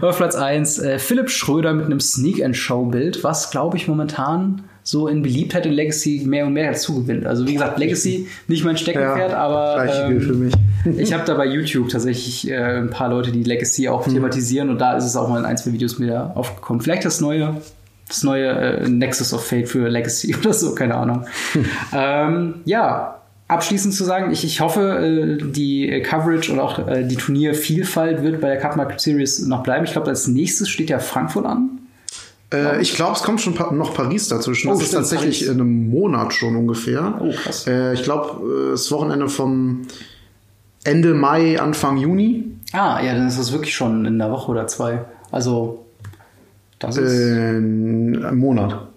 Und 0.00 0.02
auf 0.02 0.16
Platz 0.18 0.36
1 0.36 0.78
äh, 0.78 0.98
Philipp 0.98 1.30
Schröder 1.30 1.72
mit 1.72 1.86
einem 1.86 2.00
Sneak 2.00 2.44
and 2.44 2.56
Show 2.56 2.84
Bild, 2.84 3.24
was 3.24 3.50
glaube 3.50 3.78
ich 3.78 3.88
momentan 3.88 4.62
so 4.84 5.08
in 5.08 5.22
Beliebtheit 5.22 5.66
in 5.66 5.72
Legacy 5.72 6.22
mehr 6.26 6.46
und 6.46 6.54
mehr 6.54 6.72
dazu 6.72 7.02
gewinnt. 7.02 7.26
Also 7.26 7.46
wie 7.46 7.52
gesagt, 7.52 7.78
Legacy 7.78 8.26
nicht 8.48 8.64
mein 8.64 8.76
Steckenpferd, 8.76 9.32
aber 9.32 9.86
gilt 10.08 10.22
für 10.22 10.32
ähm, 10.32 10.50
ich 10.98 11.12
habe 11.12 11.24
da 11.24 11.34
bei 11.34 11.46
YouTube 11.46 11.88
tatsächlich 11.88 12.50
äh, 12.50 12.78
ein 12.78 12.90
paar 12.90 13.08
Leute, 13.08 13.30
die 13.30 13.44
Legacy 13.44 13.88
auch 13.88 14.06
Mhm. 14.06 14.14
thematisieren 14.14 14.70
und 14.70 14.78
da 14.78 14.96
ist 14.96 15.04
es 15.04 15.16
auch 15.16 15.28
mal 15.28 15.38
in 15.38 15.44
ein, 15.44 15.56
zwei 15.56 15.72
Videos 15.72 15.98
mir 15.98 16.32
aufgekommen. 16.34 16.82
Vielleicht 16.82 17.04
das 17.04 17.20
neue, 17.20 17.56
das 18.08 18.24
neue 18.24 18.48
äh, 18.48 18.88
Nexus 18.88 19.32
of 19.32 19.46
Fate 19.46 19.68
für 19.68 19.88
Legacy 19.88 20.34
oder 20.40 20.52
so, 20.52 20.74
keine 20.74 20.96
Ahnung. 20.96 21.24
ähm, 21.94 22.54
ja, 22.64 23.18
abschließend 23.48 23.94
zu 23.94 24.02
sagen, 24.04 24.32
ich, 24.32 24.44
ich 24.44 24.60
hoffe, 24.60 25.38
äh, 25.40 25.44
die 25.52 26.02
Coverage 26.02 26.52
und 26.52 26.58
auch 26.58 26.88
äh, 26.88 27.04
die 27.04 27.16
Turniervielfalt 27.16 28.22
wird 28.22 28.40
bei 28.40 28.48
der 28.48 28.56
Cup 28.58 28.76
Market 28.76 29.00
Series 29.00 29.46
noch 29.46 29.62
bleiben. 29.62 29.84
Ich 29.84 29.92
glaube, 29.92 30.08
als 30.08 30.26
nächstes 30.26 30.68
steht 30.68 30.90
ja 30.90 30.98
Frankfurt 30.98 31.46
an. 31.46 31.78
Äh, 32.52 32.80
ich 32.80 32.94
glaube, 32.94 33.16
es 33.16 33.22
kommt 33.22 33.40
schon 33.40 33.54
pa 33.54 33.72
noch 33.72 33.94
Paris 33.94 34.28
dazwischen. 34.28 34.68
Oh, 34.68 34.74
das 34.74 34.82
ist 34.82 34.90
tatsächlich 34.92 35.40
Paris. 35.40 35.54
in 35.54 35.60
einem 35.60 35.90
Monat 35.90 36.32
schon 36.32 36.56
ungefähr. 36.56 37.18
Oh, 37.20 37.32
krass. 37.32 37.66
Äh, 37.66 37.94
ich 37.94 38.02
glaube, 38.02 38.68
äh, 38.68 38.70
das 38.72 38.90
Wochenende 38.90 39.28
vom 39.28 39.82
Ende 40.84 41.14
Mai, 41.14 41.60
Anfang 41.60 41.96
Juni. 41.96 42.44
Ah, 42.72 43.00
ja, 43.02 43.14
dann 43.14 43.28
ist 43.28 43.38
das 43.38 43.52
wirklich 43.52 43.74
schon 43.74 44.04
in 44.04 44.20
einer 44.20 44.32
Woche 44.32 44.50
oder 44.50 44.66
zwei. 44.66 45.04
Also, 45.30 45.86
das 46.78 46.96
ist. 46.96 47.12
Äh, 47.12 47.56
ein 47.56 48.36
Monat. 48.36 48.88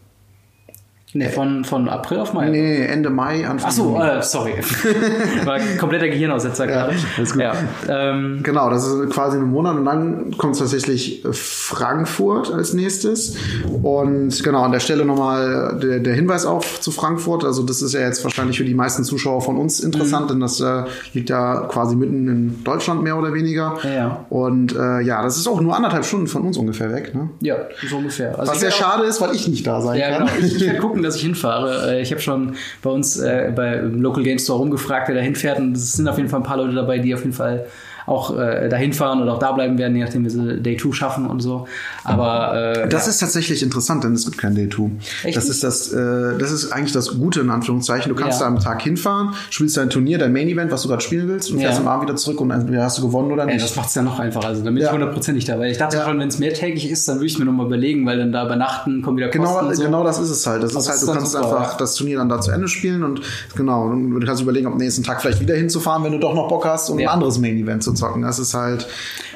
Nee, 1.15 1.29
von, 1.29 1.65
von 1.65 1.89
April 1.89 2.19
auf 2.19 2.33
Mai. 2.33 2.49
Nee, 2.49 2.85
Ende 2.85 3.09
Mai, 3.09 3.47
Anfang 3.47 3.69
Ach 3.69 3.73
so, 3.75 3.99
äh, 3.99 4.21
sorry. 4.21 4.53
War 5.45 5.59
kompletter 5.79 6.07
Gehirnaussetzer 6.09 6.67
gerade. 6.67 6.93
alles 7.17 7.33
gut. 7.33 7.41
Ja, 7.41 7.53
ähm, 7.89 8.41
Genau, 8.43 8.69
das 8.69 8.85
ist 8.87 9.09
quasi 9.09 9.37
ein 9.37 9.45
Monat 9.45 9.75
und 9.77 9.85
dann 9.85 10.37
kommt 10.37 10.57
tatsächlich 10.59 11.25
äh, 11.25 11.29
Frankfurt 11.33 12.53
als 12.53 12.73
nächstes. 12.73 13.35
Und 13.83 14.43
genau, 14.43 14.63
an 14.63 14.71
der 14.71 14.79
Stelle 14.79 15.05
nochmal 15.05 15.79
der, 15.81 15.99
der 15.99 16.13
Hinweis 16.13 16.45
auf 16.45 16.79
zu 16.79 16.91
Frankfurt. 16.91 17.43
Also 17.43 17.63
das 17.63 17.81
ist 17.81 17.93
ja 17.93 18.01
jetzt 18.01 18.23
wahrscheinlich 18.23 18.57
für 18.57 18.65
die 18.65 18.73
meisten 18.73 19.03
Zuschauer 19.03 19.41
von 19.41 19.57
uns 19.57 19.79
interessant, 19.79 20.29
denn 20.29 20.39
das 20.39 20.59
äh, 20.61 20.83
liegt 21.13 21.29
ja 21.29 21.61
quasi 21.71 21.95
mitten 21.95 22.27
in 22.27 22.63
Deutschland 22.63 23.03
mehr 23.03 23.17
oder 23.17 23.33
weniger. 23.33 23.77
Ja, 23.83 23.89
ja. 23.91 24.25
Und 24.29 24.75
äh, 24.75 25.01
ja, 25.01 25.21
das 25.23 25.37
ist 25.37 25.47
auch 25.47 25.61
nur 25.61 25.75
anderthalb 25.75 26.05
Stunden 26.05 26.27
von 26.27 26.43
uns 26.43 26.57
ungefähr 26.57 26.91
weg. 26.93 27.13
Ne? 27.15 27.29
ja, 27.41 27.55
so 27.89 27.97
ungefähr. 27.97 28.37
Also 28.37 28.51
Was 28.51 28.59
sehr 28.59 28.71
schade 28.71 29.03
ist, 29.05 29.21
weil 29.21 29.33
ich 29.35 29.47
nicht 29.47 29.65
da 29.65 29.81
sein 29.81 29.99
Ja, 29.99 30.09
kann. 30.17 30.27
genau. 30.27 30.45
Ich, 30.45 30.61
ich 30.61 30.77
gucken, 30.79 31.03
dass 31.05 31.15
ich 31.15 31.21
hinfahre. 31.23 31.95
Äh, 31.97 32.01
Ich 32.01 32.11
habe 32.11 32.21
schon 32.21 32.55
bei 32.81 32.89
uns 32.89 33.17
äh, 33.17 33.51
bei 33.55 33.75
Local 33.77 34.23
Game 34.23 34.39
Store 34.39 34.59
rumgefragt, 34.59 35.07
wer 35.07 35.15
da 35.15 35.21
hinfährt. 35.21 35.59
Und 35.59 35.75
es 35.77 35.93
sind 35.93 36.07
auf 36.07 36.17
jeden 36.17 36.29
Fall 36.29 36.39
ein 36.41 36.45
paar 36.45 36.57
Leute 36.57 36.73
dabei, 36.73 36.99
die 36.99 37.13
auf 37.13 37.21
jeden 37.21 37.33
Fall 37.33 37.65
auch 38.05 38.37
äh, 38.37 38.69
dahin 38.69 38.93
fahren 38.93 39.21
oder 39.21 39.33
auch 39.33 39.39
da 39.39 39.51
bleiben 39.51 39.77
werden, 39.77 39.95
je 39.95 40.03
nachdem, 40.03 40.25
wie 40.25 40.29
sie 40.29 40.61
Day 40.61 40.77
2 40.77 40.91
schaffen 40.93 41.27
und 41.27 41.39
so. 41.41 41.67
Aber 42.03 42.83
äh, 42.83 42.87
Das 42.89 43.07
ist 43.07 43.19
tatsächlich 43.19 43.63
interessant, 43.63 44.03
denn 44.03 44.13
es 44.13 44.25
gibt 44.25 44.37
kein 44.37 44.55
Day 44.55 44.69
2. 44.69 44.91
Echt 45.23 45.37
Das 45.37 45.49
ist 45.49 45.63
das, 45.63 45.91
äh, 45.91 46.37
das 46.37 46.51
ist 46.51 46.71
eigentlich 46.71 46.91
das 46.91 47.17
Gute 47.17 47.39
in 47.41 47.49
Anführungszeichen. 47.49 48.09
Du 48.13 48.15
kannst 48.19 48.39
Ja. 48.41 48.47
da 48.47 48.53
am 48.55 48.59
Tag 48.59 48.81
hinfahren, 48.83 49.29
spielst 49.49 49.77
dein 49.77 49.89
Turnier, 49.89 50.17
dein 50.17 50.33
Main 50.33 50.47
Event, 50.47 50.71
was 50.71 50.83
du 50.83 50.87
gerade 50.89 51.01
spielen 51.01 51.27
willst, 51.27 51.51
und 51.51 51.57
Ja. 51.57 51.63
fährst 51.67 51.79
am 51.81 51.87
Abend 51.87 52.07
wieder 52.07 52.15
zurück 52.15 52.41
und 52.41 52.51
entweder 52.51 52.83
hast 52.83 52.97
du 52.97 53.01
gewonnen 53.01 53.31
oder 53.31 53.45
nicht. 53.45 53.63
das 53.63 53.75
macht 53.75 53.89
es 53.89 53.95
ja 53.95 54.01
noch 54.03 54.19
einfacher. 54.19 54.47
Also, 54.47 54.61
da 54.61 54.69
bin 54.69 54.77
ich 54.77 54.83
Ja. 54.83 54.91
hundertprozentig 54.91 55.45
dabei. 55.45 55.71
Ich 55.71 55.77
dachte 55.77 55.97
Ja. 55.97 56.05
schon, 56.05 56.19
wenn 56.19 56.27
es 56.27 56.37
mehrtägig 56.39 56.89
ist, 56.89 57.07
dann 57.07 57.15
würde 57.17 57.25
ich 57.27 57.39
mir 57.39 57.45
nochmal 57.45 57.65
überlegen, 57.65 58.05
weil 58.05 58.17
dann 58.19 58.31
da 58.31 58.45
übernachten 58.45 59.01
kommen 59.01 59.17
wieder 59.17 59.27
Kosten 59.29 59.41
Genau, 59.43 59.67
und 59.67 59.75
so. 59.75 59.83
genau 59.83 60.03
das 60.03 60.19
ist 60.19 60.29
es 60.29 60.45
halt. 60.45 60.61
Das 60.63 60.75
Also 60.75 60.79
ist 60.79 60.89
halt, 60.89 61.01
du 61.09 61.13
kannst 61.19 61.31
super, 61.31 61.45
einfach 61.59 61.71
ja. 61.71 61.77
das 61.77 61.95
Turnier 61.95 62.17
dann 62.19 62.29
da 62.29 62.39
zu 62.39 62.51
Ende 62.51 62.67
spielen 62.67 63.03
und 63.03 63.21
genau, 63.55 63.85
und 63.87 64.19
du 64.19 64.25
kannst 64.25 64.41
überlegen, 64.41 64.67
ob 64.67 64.75
nächsten 64.77 65.03
Tag 65.03 65.21
vielleicht 65.21 65.39
wieder 65.39 65.55
hinzufahren, 65.55 66.03
wenn 66.03 66.11
du 66.11 66.19
doch 66.19 66.33
noch 66.35 66.47
Bock 66.47 66.65
hast, 66.65 66.89
um 66.89 66.99
Ja. 66.99 67.09
ein 67.09 67.13
anderes 67.15 67.39
Main 67.39 67.57
Event 67.57 67.83
zu 67.83 67.93
zocken. 67.95 68.21
Das 68.21 68.39
ist 68.39 68.53
halt 68.53 68.87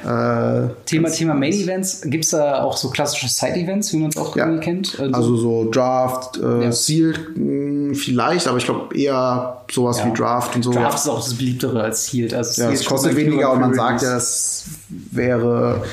äh, 0.04 0.70
Thema, 0.86 1.10
Thema 1.10 1.34
Main 1.34 1.54
Events. 1.54 2.02
Gibt 2.04 2.24
es 2.26 2.32
da 2.32 2.62
auch 2.64 2.78
so 2.78 2.90
klassische 2.90 3.28
Side-Events, 3.28 3.92
wie 3.94 3.98
man 3.98 4.10
es 4.10 4.18
auch 4.18 4.36
Ja. 4.36 4.58
kennt? 4.58 5.00
Also 5.14 5.36
so 5.36 5.70
Draft, 5.70 6.38
äh, 6.38 6.64
Ja. 6.66 6.72
Sealed 6.72 7.38
mh, 7.38 7.96
vielleicht, 7.96 8.48
aber 8.48 8.58
ich 8.58 8.66
glaube 8.66 8.96
eher 8.98 9.58
sowas 9.72 10.00
Ja. 10.00 10.06
wie 10.08 10.14
Draft 10.14 10.56
und 10.56 10.64
so. 10.64 10.72
Draft 10.72 10.98
ist 11.00 11.08
auch 11.08 11.24
das 11.24 11.34
beliebtere 11.34 11.82
als 11.84 12.06
Sealed. 12.08 12.34
Also 12.34 12.54
Sealed 12.54 12.74
es 12.74 12.86
kostet 12.86 13.16
weniger 13.16 13.52
und 13.52 13.60
man 13.62 13.74
sagt 13.74 14.02
ja, 14.02 14.16
es 14.18 14.66
wäre 15.12 15.84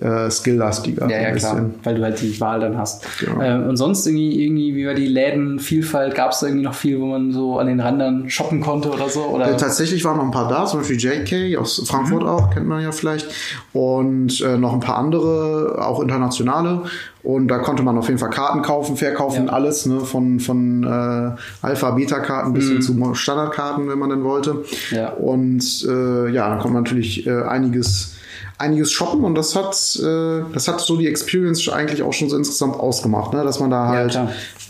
äh, 0.00 0.28
skilllastiger. 0.30 1.08
Ja, 1.08 1.20
ja, 1.22 1.30
klar, 1.32 1.54
bisschen. 1.54 1.74
weil 1.84 1.94
du 1.94 2.02
halt 2.02 2.20
die 2.20 2.40
Wahl 2.40 2.60
dann 2.60 2.76
hast. 2.76 3.06
Genau. 3.20 3.40
Ähm, 3.40 3.68
und 3.68 3.76
sonst 3.76 4.04
irgendwie, 4.06 4.44
irgendwie, 4.44 4.74
wie 4.74 4.86
war 4.86 4.94
die 4.94 5.06
Lädenvielfalt? 5.06 6.14
Gab 6.14 6.32
es 6.32 6.40
da 6.40 6.46
irgendwie 6.48 6.64
noch 6.64 6.74
viel, 6.74 7.00
wo 7.00 7.06
man 7.06 7.32
so 7.32 7.58
an 7.58 7.66
den 7.68 7.78
Rändern 7.80 8.28
shoppen 8.28 8.60
konnte 8.60 8.90
oder 8.90 9.08
so? 9.08 9.22
Oder? 9.26 9.50
Äh, 9.52 9.56
tatsächlich 9.56 10.04
waren 10.04 10.16
noch 10.16 10.24
ein 10.24 10.30
paar 10.32 10.48
da, 10.48 10.66
zum 10.66 10.80
Beispiel 10.80 10.96
JK 10.98 11.56
aus 11.58 11.82
Frankfurt 11.86 12.22
Mhm. 12.22 12.28
auch, 12.28 12.50
kennt 12.52 12.66
man 12.66 12.82
ja 12.82 12.90
vielleicht. 12.92 13.28
Und 13.72 14.40
äh, 14.40 14.56
noch 14.58 14.72
ein 14.72 14.80
paar 14.80 14.98
andere, 14.98 15.76
auch 15.80 16.00
internationale. 16.00 16.82
Und 17.22 17.48
da 17.48 17.58
konnte 17.58 17.82
man 17.82 17.96
auf 17.96 18.08
jeden 18.08 18.18
Fall 18.18 18.30
Karten 18.30 18.60
kaufen, 18.62 18.96
verkaufen, 18.96 19.46
Ja. 19.46 19.52
alles, 19.52 19.86
ne? 19.86 20.00
von, 20.00 20.40
von 20.40 20.84
äh, 20.84 21.30
Alpha, 21.62 21.92
Beta-Karten 21.92 22.52
bis 22.52 22.68
hin 22.68 22.82
zu 22.82 23.14
Standardkarten, 23.14 23.88
wenn 23.88 23.98
man 23.98 24.10
denn 24.10 24.24
wollte. 24.24 24.54
Mhm. 24.54 24.62
Ja. 24.90 25.10
Und 25.12 25.86
äh, 25.88 26.28
ja, 26.30 26.48
dann 26.50 26.58
konnte 26.58 26.74
man 26.74 26.82
natürlich 26.82 27.26
äh, 27.26 27.42
einiges 27.44 28.16
einiges 28.58 28.92
shoppen 28.92 29.24
und 29.24 29.34
das 29.34 29.56
hat 29.56 29.98
äh, 30.02 30.42
das 30.52 30.68
hat 30.68 30.80
so 30.80 30.96
die 30.96 31.08
Experience 31.08 31.68
eigentlich 31.68 32.02
auch 32.02 32.12
schon 32.12 32.28
so 32.28 32.36
insgesamt 32.36 32.76
ausgemacht, 32.76 33.32
ne? 33.32 33.44
dass 33.44 33.60
man 33.60 33.70
da 33.70 33.88
halt 33.88 34.18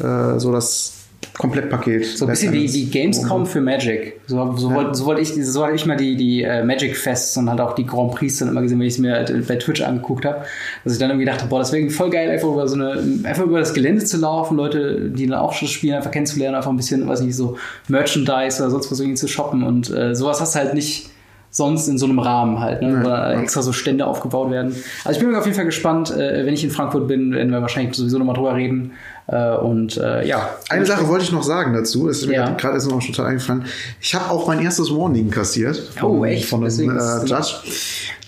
äh, 0.01 0.39
so 0.39 0.53
das 0.53 0.95
Komplettpaket 1.33 2.07
so 2.17 2.27
ein 2.27 2.31
bisschen 2.31 2.53
wie, 2.53 2.73
wie 2.73 2.85
Gamescom 2.85 3.47
für 3.47 3.61
Magic. 3.61 4.21
So, 4.27 4.57
so, 4.57 4.73
wollte, 4.73 4.95
so 4.95 5.05
wollte 5.07 5.21
ich, 5.21 5.35
so 5.45 5.65
hatte 5.65 5.75
ich 5.75 5.87
mal 5.87 5.97
die, 5.97 6.17
die 6.17 6.43
äh, 6.43 6.63
Magic 6.63 6.97
Fests 6.97 7.37
und 7.37 7.51
halt 7.51 7.61
auch 7.61 7.75
die 7.75 7.87
Grand 7.87 8.15
Prix 8.15 8.39
dann 8.39 8.49
immer 8.49 8.63
gesehen, 8.63 8.79
wenn 8.79 8.87
ich 8.87 8.95
es 8.95 8.99
mir 9.01 9.15
halt 9.15 9.49
bei 9.49 9.57
Twitch 9.57 9.83
angeguckt 9.83 10.25
habe. 10.25 10.45
Dass 10.85 10.93
ich 10.93 10.99
dann 10.99 11.11
irgendwie 11.11 11.27
dachte, 11.27 11.47
boah, 11.47 11.59
das 11.59 11.73
wäre 11.73 11.89
voll 11.91 12.11
geil, 12.11 12.31
einfach 12.31 12.49
über 12.49 12.69
so 12.69 12.77
eine, 12.77 13.03
einfach 13.25 13.45
über 13.45 13.59
das 13.59 13.75
Gelände 13.75 14.05
zu 14.05 14.19
laufen, 14.19 14.57
Leute, 14.57 15.11
die 15.11 15.27
dann 15.27 15.39
auch 15.39 15.53
schon 15.53 15.69
spielen, 15.69 15.97
einfach 15.97 16.11
kennenzulernen, 16.11 16.57
einfach 16.57 16.71
ein 16.71 16.77
bisschen, 16.77 17.07
weiß 17.07 17.21
nicht, 17.23 17.37
so 17.37 17.57
Merchandise 17.89 18.63
oder 18.63 18.71
sonst 18.71 18.91
was 18.91 19.01
irgendwie 19.01 19.19
zu 19.19 19.29
shoppen 19.29 19.63
und 19.65 19.91
äh, 19.91 20.15
sowas 20.15 20.41
hast 20.41 20.55
du 20.55 20.61
halt 20.61 20.75
nicht 20.75 21.11
sonst 21.57 21.87
in 21.87 21.99
so 21.99 22.07
einem 22.07 22.19
Rahmen 22.19 22.59
halt, 22.59 22.83
ne? 22.83 22.99
wo 23.01 23.05
da 23.05 23.33
extra 23.41 23.63
so 23.63 23.73
Stände 23.73 24.07
aufgebaut 24.07 24.51
werden. 24.51 24.75
Also 25.05 25.21
ich 25.21 25.25
bin 25.25 25.35
auf 25.37 25.45
jeden 25.45 25.55
Fall 25.55 25.65
gespannt, 25.65 26.11
äh, 26.11 26.45
wenn 26.45 26.53
ich 26.53 26.65
in 26.65 26.71
Frankfurt 26.73 27.07
bin, 27.07 27.33
werden 27.33 27.53
wir 27.53 27.63
wahrscheinlich 27.63 27.95
sowieso 27.97 28.19
nochmal 28.19 28.35
drüber 28.35 28.57
reden. 28.57 28.93
Äh, 29.29 29.55
und 29.57 29.97
äh, 29.97 30.27
ja. 30.27 30.51
Eine 30.69 30.85
Sache 30.85 31.07
wollte 31.09 31.25
ich 31.25 31.31
noch 31.33 31.45
sagen 31.45 31.73
dazu, 31.73 32.09
ist 32.09 32.27
mir 32.27 32.35
Ja. 32.35 32.51
gerade 32.51 32.77
mir 32.85 32.93
auch 32.95 33.03
total 33.07 33.27
eingefallen. 33.27 33.65
Ich 34.01 34.15
habe 34.17 34.31
auch 34.31 34.49
mein 34.49 34.61
erstes 34.63 34.91
Warning 34.91 35.31
kassiert. 35.31 35.77
Von, 35.77 36.11
Oh, 36.19 36.25
echt? 36.25 36.47
Von 36.49 36.59
einem 36.61 36.65
Deswegen 36.71 36.99
äh, 36.99 37.25
Judge. 37.25 37.55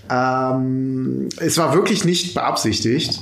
Ähm, 0.09 1.29
es 1.39 1.59
war 1.59 1.75
wirklich 1.75 2.05
nicht 2.05 2.35
beabsichtigt. 2.35 3.21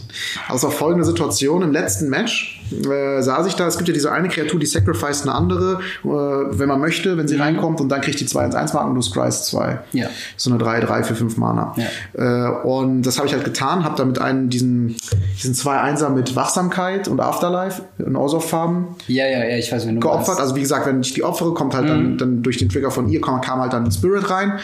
Außer 0.48 0.70
folgende 0.70 1.04
Situation. 1.06 1.62
Im 1.62 1.72
letzten 1.72 2.10
Match 2.10 2.62
äh, 2.72 3.20
saß 3.22 3.46
ich 3.46 3.54
da. 3.54 3.66
Es 3.66 3.76
gibt 3.76 3.88
ja 3.88 3.94
diese 3.94 4.12
eine 4.12 4.28
Kreatur, 4.28 4.58
die 4.60 4.66
sacrificed 4.66 5.22
eine 5.22 5.34
andere, 5.34 5.80
äh, 6.04 6.08
wenn 6.08 6.68
man 6.68 6.80
möchte, 6.80 7.16
wenn 7.16 7.28
sie 7.28 7.36
reinkommt 7.36 7.80
und 7.80 7.88
dann 7.88 8.00
kriegt 8.00 8.20
die 8.20 8.26
2 8.26 8.44
ins 8.46 8.54
1 8.54 8.72
Marken 8.72 8.90
und 8.90 8.94
du 8.96 9.02
scryst 9.02 9.46
2. 9.46 9.72
Mhm. 9.92 9.98
Ja. 9.98 10.06
So 10.36 10.50
eine 10.50 10.58
3, 10.58 10.80
3 10.80 11.02
für 11.04 11.14
5 11.14 11.36
Mana. 11.36 11.74
Äh, 12.14 12.48
und 12.66 13.02
das 13.02 13.18
habe 13.18 13.26
ich 13.28 13.34
halt 13.34 13.44
getan, 13.44 13.84
habe 13.84 13.96
damit 13.96 14.18
einen, 14.20 14.48
diesen, 14.50 14.96
diesen 15.36 15.54
2 15.54 15.94
1er 15.94 16.10
mit 16.10 16.34
Wachsamkeit 16.36 17.08
und 17.08 17.20
Afterlife 17.20 17.82
in 17.98 18.16
Ausaf-Farben 18.16 18.88
Ja, 19.06 19.26
ja, 19.26 19.44
ja, 19.44 19.56
ich 19.56 19.70
weiß, 19.72 19.86
wenn 19.86 19.96
du 19.96 20.00
geopfert. 20.00 20.26
meinst. 20.28 20.40
Also 20.40 20.56
wie 20.56 20.60
gesagt, 20.60 20.86
wenn 20.86 21.00
ich 21.00 21.12
die 21.14 21.22
opfere, 21.22 21.54
kommt 21.54 21.74
halt 21.74 21.88
dann, 21.88 22.18
dann 22.18 22.42
durch 22.42 22.56
den 22.58 22.68
Trigger 22.68 22.90
von 22.90 23.08
ihr 23.08 23.20
kam, 23.20 23.40
kam 23.40 23.60
halt 23.60 23.72
dann 23.72 23.84
ein 23.84 23.90
Spirit 23.92 24.30
rein 24.30 24.54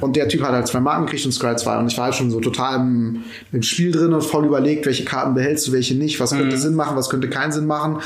und 0.00 0.16
der 0.16 0.28
Typ 0.28 0.42
hat 0.42 0.52
halt 0.52 0.66
zwei 0.66 0.80
Marken 0.80 1.06
gekriegt 1.06 1.24
und 1.26 1.32
Scry 1.32 1.56
2 1.56 1.78
und 1.78 1.86
ich 1.88 1.96
war 1.98 2.04
halt 2.06 2.14
schon 2.14 2.30
so 2.30 2.40
total 2.40 2.76
im, 2.80 3.24
im 3.52 3.62
Spiel 3.62 3.92
drin 3.92 4.12
und 4.12 4.22
voll 4.22 4.44
überlegt, 4.46 4.86
welche 4.86 5.04
Karten 5.04 5.34
behältst 5.34 5.68
du, 5.68 5.72
welche 5.72 5.94
nicht, 5.94 6.20
was 6.20 6.30
könnte 6.30 6.56
Sinn 6.56 6.74
machen, 6.74 6.96
was 6.96 7.10
könnte 7.10 7.28
keinen 7.28 7.52
Sinn 7.52 7.59
machen. 7.66 8.00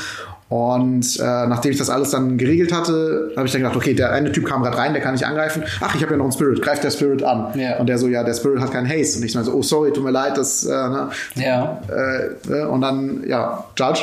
Und 0.47 1.19
äh, 1.19 1.23
nachdem 1.47 1.71
ich 1.71 1.79
das 1.79 1.89
alles 1.89 2.11
dann 2.11 2.37
geregelt 2.37 2.71
hatte, 2.71 3.31
habe 3.35 3.47
ich 3.47 3.51
dann 3.51 3.61
gedacht, 3.61 3.75
okay, 3.75 3.95
der 3.95 4.11
eine 4.11 4.31
Typ 4.31 4.45
kam 4.45 4.61
gerade 4.61 4.77
rein, 4.77 4.93
der 4.93 5.01
kann 5.01 5.13
nicht 5.13 5.25
angreifen. 5.25 5.63
Ach, 5.81 5.95
ich 5.95 6.01
habe 6.03 6.11
ja 6.11 6.17
noch 6.17 6.25
einen 6.25 6.33
Spirit, 6.33 6.61
greift 6.61 6.83
der 6.83 6.91
Spirit 6.91 7.23
an. 7.23 7.59
Ja. 7.59 7.77
Und 7.77 7.87
der 7.87 7.97
so, 7.97 8.07
ja, 8.07 8.23
der 8.23 8.35
Spirit 8.35 8.61
hat 8.61 8.71
keinen 8.71 8.87
Haste. 8.87 9.17
Und 9.17 9.25
ich 9.25 9.31
so, 9.31 9.51
oh 9.51 9.63
sorry, 9.63 9.91
tut 9.91 10.03
mir 10.03 10.11
leid, 10.11 10.37
das 10.37 10.63
äh, 10.63 10.69
ne, 10.69 11.09
Ja. 11.33 11.81
äh, 11.89 12.51
äh, 12.53 12.65
und 12.65 12.81
dann, 12.81 13.23
ja, 13.27 13.63
Judge. 13.75 14.01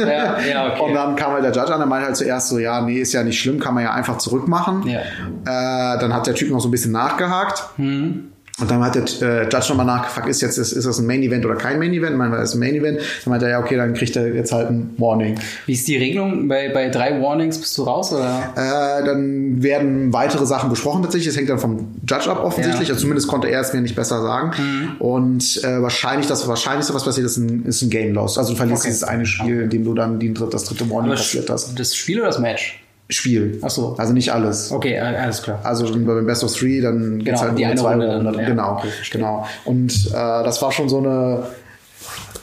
Ja, 0.00 0.40
ja, 0.40 0.72
okay. 0.72 0.82
Und 0.82 0.94
dann 0.94 1.14
kam 1.14 1.32
halt 1.32 1.44
der 1.44 1.52
Judge 1.52 1.72
an, 1.72 1.78
der 1.78 1.86
meinte 1.86 2.06
halt 2.06 2.16
zuerst 2.16 2.48
so, 2.48 2.58
ja, 2.58 2.80
nee, 2.80 2.98
ist 2.98 3.12
ja 3.12 3.22
nicht 3.22 3.40
schlimm, 3.40 3.60
kann 3.60 3.74
man 3.74 3.84
ja 3.84 3.92
einfach 3.92 4.18
zurückmachen. 4.18 4.82
Ja. 4.88 4.98
Äh, 4.98 5.98
dann 6.00 6.12
hat 6.12 6.26
der 6.26 6.34
Typ 6.34 6.50
noch 6.50 6.60
so 6.60 6.68
ein 6.68 6.72
bisschen 6.72 6.92
nachgehakt. 6.92 7.62
Hm. 7.76 8.32
Und 8.60 8.70
dann 8.70 8.80
hat 8.84 8.94
der 8.94 9.02
äh, 9.20 9.42
Judge 9.44 9.66
nochmal 9.70 9.84
nachgefragt, 9.84 10.28
ist 10.28 10.40
jetzt 10.40 10.58
ist, 10.58 10.70
ist 10.70 10.86
das 10.86 10.98
ein 11.00 11.06
Main 11.06 11.24
Event 11.24 11.44
oder 11.44 11.56
kein 11.56 11.80
Main 11.80 11.92
Event? 11.92 12.12
Ich 12.12 12.16
meine, 12.18 12.36
das 12.36 12.50
ist 12.50 12.54
ein 12.54 12.60
Main 12.60 12.76
Event. 12.76 12.98
Dann 13.00 13.30
meinte 13.30 13.46
er, 13.46 13.50
ja, 13.52 13.58
okay, 13.58 13.76
dann 13.76 13.94
kriegt 13.94 14.14
er 14.14 14.32
jetzt 14.32 14.52
halt 14.52 14.70
ein 14.70 14.94
Warning. 14.96 15.40
Wie 15.66 15.72
ist 15.72 15.88
die 15.88 15.96
Regelung? 15.96 16.46
Bei, 16.46 16.68
bei 16.72 16.88
drei 16.88 17.20
Warnings 17.20 17.58
bist 17.58 17.76
du 17.76 17.82
raus 17.82 18.12
oder? 18.12 18.52
Äh, 18.54 19.04
dann 19.04 19.60
werden 19.60 20.12
weitere 20.12 20.46
Sachen 20.46 20.70
besprochen 20.70 21.02
tatsächlich. 21.02 21.28
Das 21.34 21.36
hängt 21.36 21.50
dann 21.50 21.58
vom 21.58 21.96
Judge 22.08 22.30
ab 22.30 22.44
offensichtlich. 22.44 22.86
Ja. 22.88 22.94
Also 22.94 23.02
zumindest 23.02 23.26
konnte 23.26 23.48
er 23.48 23.60
es 23.60 23.72
mir 23.72 23.80
nicht 23.80 23.96
besser 23.96 24.22
sagen. 24.22 24.52
Mhm. 24.56 24.96
Und 25.00 25.64
äh, 25.64 25.82
wahrscheinlich 25.82 26.28
das 26.28 26.46
Wahrscheinlichste, 26.46 26.94
was 26.94 27.04
passiert, 27.04 27.26
ist 27.26 27.36
ein, 27.38 27.64
ist 27.66 27.82
ein 27.82 27.90
Game 27.90 28.14
Loss. 28.14 28.38
Also 28.38 28.52
du 28.52 28.56
verlierst 28.56 28.82
Okay. 28.84 28.90
dieses 28.90 29.02
eine 29.02 29.26
Spiel, 29.26 29.62
in 29.62 29.70
dem 29.70 29.84
du 29.84 29.94
dann 29.94 30.20
die, 30.20 30.32
das 30.32 30.64
dritte 30.64 30.88
Warning 30.90 31.10
Aber 31.10 31.16
kassiert 31.16 31.50
hast. 31.50 31.76
das 31.76 31.96
Spiel 31.96 32.18
oder 32.20 32.28
das 32.28 32.38
Match? 32.38 32.83
Spiel. 33.10 33.58
Ach 33.62 33.70
so. 33.70 33.94
Also 33.98 34.12
nicht 34.14 34.32
alles. 34.32 34.72
Okay, 34.72 34.94
äh, 34.94 34.98
alles 35.00 35.42
klar. 35.42 35.60
Also 35.62 35.84
beim 35.92 36.26
Best 36.26 36.42
of 36.42 36.54
Three, 36.56 36.80
dann 36.80 37.18
geht's 37.18 37.40
Genau, 37.40 37.50
halt 37.50 37.58
die 37.58 37.62
nur 37.62 37.70
eine 37.72 37.80
zwei 37.80 37.90
Runde 37.92 38.06
Runden. 38.08 38.24
dann, 38.24 38.34
ja, 38.40 38.48
genau, 38.48 38.72
okay, 38.72 38.88
genau. 39.10 39.46
Und 39.66 40.06
äh, 40.08 40.12
das 40.12 40.62
war 40.62 40.72
schon 40.72 40.88
so 40.88 40.98
eine 40.98 41.44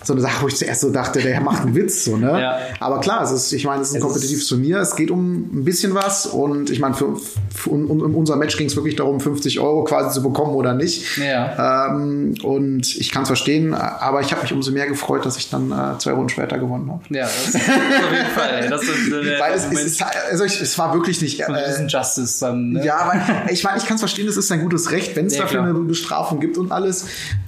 so 0.03 0.13
eine 0.13 0.21
Sache, 0.21 0.41
wo 0.43 0.47
ich 0.47 0.55
zuerst 0.55 0.81
so 0.81 0.89
dachte, 0.91 1.19
der 1.19 1.39
macht 1.41 1.61
einen 1.63 1.75
Witz, 1.75 2.05
so, 2.05 2.17
ne? 2.17 2.39
Ja. 2.41 2.57
Aber 2.79 2.99
klar, 3.01 3.23
es 3.23 3.31
ist, 3.31 3.53
ich 3.53 3.65
meine, 3.65 3.81
es 3.81 3.89
ist 3.89 3.93
ein 3.93 3.97
Es 3.97 4.03
kompetitives 4.03 4.47
Turnier, 4.47 4.79
es 4.79 4.95
geht 4.95 5.11
um 5.11 5.41
ein 5.53 5.63
bisschen 5.63 5.93
was 5.93 6.25
und 6.25 6.69
ich 6.71 6.79
meine, 6.79 6.95
für, 6.95 7.15
für 7.53 7.69
un, 7.69 7.87
in 7.89 8.01
unser 8.15 8.35
Match 8.35 8.57
ging 8.57 8.67
es 8.67 8.75
wirklich 8.75 8.95
darum, 8.95 9.19
50 9.19 9.59
Euro 9.59 9.83
quasi 9.83 10.13
zu 10.15 10.23
bekommen 10.23 10.55
oder 10.55 10.73
nicht. 10.73 11.17
Ja. 11.17 11.87
Ähm, 11.91 12.33
und 12.43 12.95
ich 12.95 13.11
kann 13.11 13.23
es 13.23 13.29
verstehen, 13.29 13.73
aber 13.73 14.21
ich 14.21 14.31
habe 14.31 14.41
mich 14.41 14.53
umso 14.53 14.71
mehr 14.71 14.87
gefreut, 14.87 15.25
dass 15.25 15.37
ich 15.37 15.49
dann 15.49 15.71
äh, 15.71 15.97
zwei 15.99 16.13
Runden 16.13 16.29
später 16.29 16.57
gewonnen 16.57 16.89
habe. 16.91 17.03
Ja, 17.09 17.25
das, 17.25 17.55
auf 17.55 18.11
jeden 18.11 18.25
Fall. 18.35 18.69
Das 18.69 18.81
ist 18.83 19.07
äh, 19.11 19.39
Weil 19.39 19.53
es, 19.53 19.65
ist, 19.65 20.03
also 20.31 20.43
ich, 20.45 20.59
es 20.61 20.77
war 20.77 20.93
wirklich 20.93 21.21
nicht. 21.21 21.39
Äh, 21.41 21.45
diesem 21.69 21.87
Justice 21.87 22.39
dann. 22.39 22.71
Ne? 22.71 22.85
ja, 22.85 23.07
weil 23.07 23.53
ich 23.53 23.63
meine, 23.63 23.77
ich 23.77 23.85
kann 23.85 23.95
es 23.95 24.01
verstehen, 24.01 24.27
es 24.27 24.37
ist 24.37 24.51
ein 24.51 24.61
gutes 24.61 24.91
Recht, 24.91 25.15
wenn 25.15 25.27
es 25.27 25.35
Ja, 25.35 25.43
dafür 25.43 25.59
klar. 25.61 25.69
eine 25.75 25.79
Bestrafung 25.79 26.39
gibt 26.39 26.57
und 26.57 26.71
alles. 26.71 27.05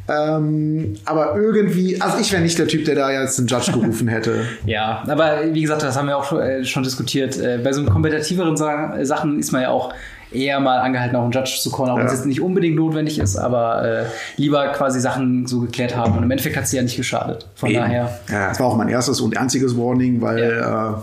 Ähm, 0.08 0.96
aber 1.06 1.36
irgendwie, 1.38 2.00
also 2.02 2.18
ich 2.20 2.32
wäre 2.32 2.43
nicht 2.44 2.60
der 2.60 2.68
Typ, 2.68 2.86
der 2.86 2.96
da 2.96 3.12
jetzt 3.12 3.40
einen 3.40 3.48
Judge 3.48 3.72
gerufen 3.72 4.08
hätte. 4.08 4.46
Ja, 4.66 5.04
aber 5.08 5.40
wie 5.52 5.62
gesagt, 5.62 5.82
das 5.84 5.98
haben 5.98 6.08
wir 6.08 6.18
auch 6.18 6.24
schon, 6.26 6.40
äh, 6.42 6.64
schon 6.66 6.84
diskutiert. 6.84 7.38
Äh, 7.40 7.60
bei 7.64 7.74
so 7.74 7.84
kompetitiveren 7.86 8.56
Sa 8.58 9.04
Sachen 9.04 9.40
ist 9.40 9.52
man 9.52 9.62
ja 9.64 9.70
auch 9.70 9.94
eher 10.32 10.60
mal 10.60 10.80
angehalten, 10.80 11.16
auch 11.16 11.24
einen 11.24 11.32
Judge 11.32 11.58
zu 11.62 11.72
callen, 11.72 11.92
auch 11.92 11.98
wenn 11.98 12.06
es 12.06 12.12
Ja. 12.12 12.18
jetzt 12.18 12.26
nicht 12.26 12.42
unbedingt 12.42 12.76
notwendig 12.76 13.20
ist, 13.20 13.36
aber 13.38 13.84
äh, 13.84 14.06
lieber 14.38 14.68
quasi 14.70 15.00
Sachen 15.00 15.46
so 15.46 15.60
geklärt 15.62 15.96
haben. 15.96 16.18
Und 16.18 16.24
im 16.24 16.32
Endeffekt 16.32 16.58
hat 16.58 16.68
sie 16.68 16.78
ja 16.78 16.82
nicht 16.84 16.98
geschadet. 16.98 17.46
Von 17.56 17.72
daher. 17.74 18.20
Ja, 18.32 18.50
das 18.50 18.60
war 18.60 18.68
auch 18.68 18.76
mein 18.76 18.90
erstes 18.90 19.22
und 19.22 19.38
einziges 19.38 19.78
Warning, 19.78 20.22
weil 20.22 20.40
Ja. 20.60 20.90
äh, 20.92 20.94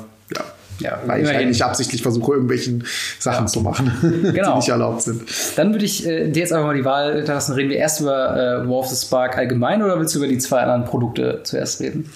ja, 0.80 0.90
Ja, 0.90 0.98
weil 1.06 1.20
ich 1.20 1.26
halt 1.26 1.34
immerhin. 1.34 1.48
nicht 1.48 1.62
absichtlich 1.62 2.02
versuche, 2.02 2.32
irgendwelchen 2.32 2.84
Sachen 3.18 3.46
zu 3.48 3.60
machen, 3.60 3.90
Genau. 4.34 4.50
die 4.52 4.56
nicht 4.56 4.68
erlaubt 4.68 5.02
sind. 5.02 5.22
Dann 5.56 5.72
würde 5.72 5.84
ich 5.84 6.06
äh, 6.06 6.28
dir 6.30 6.40
jetzt 6.40 6.52
einfach 6.52 6.66
mal 6.66 6.76
die 6.76 6.84
Wahl 6.84 7.22
lassen. 7.26 7.52
Reden 7.54 7.70
wir 7.70 7.76
erst 7.78 8.00
über 8.00 8.36
äh, 8.36 8.68
War 8.68 8.78
of 8.78 8.88
the 8.88 8.96
Spark 9.06 9.38
allgemein 9.38 9.82
oder 9.82 9.98
willst 9.98 10.14
du 10.14 10.18
über 10.18 10.28
die 10.28 10.38
zwei 10.38 10.60
anderen 10.60 10.84
Produkte 10.84 11.40
zuerst 11.44 11.80
reden? 11.80 12.10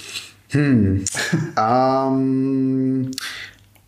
Ähm, 1.59 3.11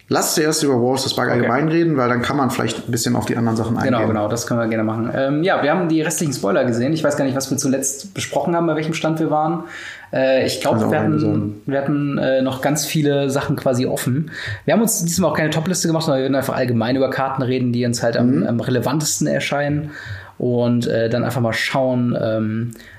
lass 0.09 0.35
zuerst 0.35 0.63
über 0.63 0.75
War 0.75 0.93
of 0.95 1.01
the 1.01 1.09
Spark 1.11 1.31
allgemein 1.31 1.69
reden, 1.69 1.97
weil 1.97 2.09
dann 2.09 2.23
kann 2.23 2.37
man 2.37 2.51
vielleicht 2.51 2.89
ein 2.89 2.91
bisschen 2.91 3.17
auf 3.17 3.27
die 3.27 3.37
anderen 3.37 3.57
Sachen 3.57 3.77
eingehen. 3.77 3.93
Genau, 3.95 4.07
genau, 4.07 4.29
das 4.29 4.47
können 4.47 4.61
wir 4.61 4.67
gerne 4.69 4.85
machen. 4.85 5.11
Ähm, 5.15 5.43
ja, 5.43 5.63
wir 5.63 5.71
haben 5.71 5.89
die 5.89 6.03
restlichen 6.03 6.33
Spoiler 6.33 6.65
gesehen. 6.65 6.93
Ich 6.93 7.05
weiß 7.05 7.17
gar 7.17 7.25
nicht, 7.25 7.37
was 7.37 7.51
wir 7.51 7.59
zuletzt 7.59 8.15
besprochen 8.15 8.55
haben, 8.57 8.67
bei 8.67 8.75
welchem 8.77 8.95
Stand 8.95 9.19
wir 9.21 9.31
waren. 9.31 9.65
Äh, 10.13 10.47
ich 10.47 10.61
glaube, 10.61 10.81
Kann 10.81 10.91
wir 10.91 11.01
hatten, 11.01 11.63
wir 11.67 11.79
hatten 11.79 12.19
äh, 12.19 12.43
noch 12.43 12.61
ganz 12.61 12.87
viele 12.87 13.31
Sachen 13.31 13.57
quasi 13.57 13.87
offen. 13.87 14.31
Wir 14.65 14.75
haben 14.75 14.83
uns 14.83 15.05
diesmal 15.05 15.31
auch 15.31 15.37
keine 15.37 15.51
Topliste 15.51 15.89
gemacht, 15.89 16.05
sondern 16.05 16.21
wir 16.21 16.25
werden 16.25 16.37
einfach 16.37 16.57
allgemein 16.57 16.97
über 16.97 17.11
Karten 17.11 17.43
reden, 17.43 17.73
die 17.73 17.85
uns 17.85 18.03
halt 18.03 18.17
am, 18.17 18.45
am 18.45 18.61
relevantesten 18.61 19.27
erscheinen. 19.27 19.91
Und 20.39 20.87
äh, 20.87 21.09
dann 21.09 21.25
einfach 21.25 21.41
mal 21.41 21.55
schauen, 21.55 22.17
ähm, 22.21 22.71
äh, 22.73 22.96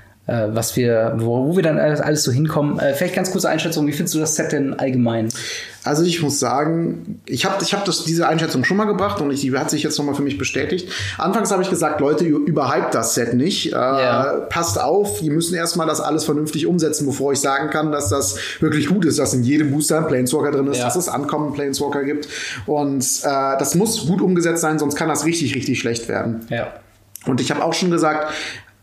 was 0.52 0.76
wir, 0.76 1.14
wo, 1.16 1.46
wo 1.48 1.56
wir 1.56 1.62
dann 1.62 1.78
alles, 1.78 2.00
alles 2.00 2.22
so 2.22 2.30
hinkommen. 2.32 2.78
Äh, 2.78 2.94
vielleicht 2.94 3.14
ganz 3.14 3.30
kurze 3.30 3.48
Einschätzung, 3.48 3.86
wie 3.86 3.92
findest 3.92 4.14
du 4.14 4.18
das 4.18 4.36
Set 4.36 4.52
denn 4.52 4.74
allgemein? 4.78 5.28
Also 5.84 6.02
ich 6.02 6.20
muss 6.20 6.38
sagen, 6.38 7.20
ich 7.24 7.46
habe 7.46 7.62
ich 7.64 7.72
hab 7.72 7.86
das, 7.86 8.04
diese 8.04 8.28
Einschätzung 8.28 8.62
schon 8.64 8.76
mal 8.76 8.84
gebracht 8.84 9.22
und 9.22 9.30
ich, 9.30 9.40
die 9.40 9.56
hat 9.56 9.70
sich 9.70 9.82
jetzt 9.82 9.96
nochmal 9.96 10.14
für 10.14 10.22
mich 10.22 10.36
bestätigt. 10.36 10.90
Anfangs 11.16 11.50
habe 11.50 11.62
ich 11.62 11.70
gesagt, 11.70 12.00
Leute, 12.00 12.26
überhypt 12.26 12.94
das 12.94 13.14
Set 13.14 13.32
nicht. 13.32 13.68
Äh, 13.72 13.76
Ja. 13.76 14.32
Passt 14.50 14.78
auf, 14.78 15.20
die 15.20 15.30
müssen 15.30 15.54
erstmal 15.54 15.86
das 15.86 16.00
alles 16.00 16.24
vernünftig 16.24 16.66
umsetzen, 16.66 17.06
bevor 17.06 17.32
ich 17.32 17.40
sagen 17.40 17.70
kann, 17.70 17.90
dass 17.90 18.10
das 18.10 18.36
wirklich 18.60 18.88
gut 18.88 19.06
ist, 19.06 19.18
dass 19.18 19.32
in 19.32 19.44
jedem 19.44 19.70
Booster 19.70 19.98
ein 19.98 20.06
Planeswalker 20.08 20.50
drin 20.50 20.66
ist, 20.66 20.78
Ja. 20.78 20.84
dass 20.84 20.96
es 20.96 21.08
Ankommen 21.08 21.54
Planeswalker 21.54 22.04
gibt. 22.04 22.28
Und 22.66 23.02
äh, 23.22 23.28
das 23.58 23.74
muss 23.74 24.06
gut 24.06 24.20
umgesetzt 24.20 24.60
sein, 24.60 24.78
sonst 24.78 24.94
kann 24.96 25.08
das 25.08 25.24
richtig, 25.24 25.54
richtig 25.54 25.78
schlecht 25.78 26.08
werden. 26.08 26.40
Ja. 26.50 26.66
Und 27.26 27.40
ich 27.40 27.50
habe 27.50 27.64
auch 27.64 27.72
schon 27.74 27.90
gesagt, 27.90 28.30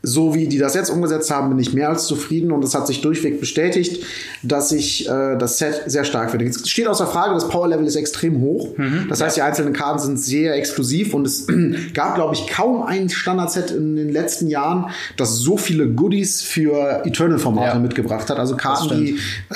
so 0.06 0.34
wie 0.36 0.48
die 0.48 0.58
das 0.58 0.74
jetzt 0.76 0.90
umgesetzt 0.90 1.32
haben, 1.32 1.50
bin 1.50 1.60
ich 1.60 1.74
mehr 1.74 1.90
als 1.90 2.06
zufrieden 2.06 2.52
und 2.52 2.64
es 2.64 2.74
hat 2.76 2.88
sich 2.88 3.02
durchweg 3.02 3.40
bestätigt, 3.40 4.04
dass 4.44 4.72
ich 4.72 5.10
äh, 5.10 5.36
das 5.38 5.58
Set 5.58 5.84
sehr 5.88 6.06
stark 6.06 6.32
finde. 6.32 6.46
Es 6.46 6.70
steht 6.70 6.88
außer 6.88 7.08
Frage, 7.08 7.34
das 7.34 7.50
Power 7.50 7.68
Level 7.68 7.86
ist 7.86 7.96
extrem 7.96 8.40
hoch. 8.42 8.70
das 9.10 9.22
heißt, 9.22 9.38
die 9.38 9.42
einzelnen 9.42 9.74
Karten 9.74 10.00
sind 10.00 10.20
sehr 10.20 10.56
exklusiv 10.56 11.14
und 11.14 11.26
es 11.26 11.48
gab, 11.94 12.16
glaube 12.16 12.36
ich, 12.36 12.48
kaum 12.48 12.84
ein 12.84 13.10
Standard-Set 13.10 13.72
in 13.72 13.96
den 13.96 14.12
letzten 14.12 14.48
Jahren, 14.48 14.92
das 15.18 15.38
so 15.38 15.58
viele 15.58 15.88
Goodies 15.90 16.42
für 16.42 17.02
Eternal-Formate 17.06 17.76
Ja. 17.78 17.80
mitgebracht 17.80 18.30
hat. 18.30 18.38
Also 18.40 18.56
Karten, 18.56 18.90
die 18.98 19.18
äh, 19.50 19.56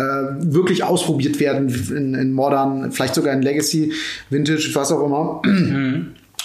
wirklich 0.54 0.84
ausprobiert 0.84 1.40
werden 1.40 1.70
in, 1.96 2.14
in 2.16 2.34
Modern, 2.34 2.92
vielleicht 2.92 3.16
sogar 3.16 3.34
in 3.34 3.42
Legacy, 3.42 3.94
Vintage, 4.30 4.72
was 4.74 4.92
auch 4.92 5.06
immer. 5.06 5.42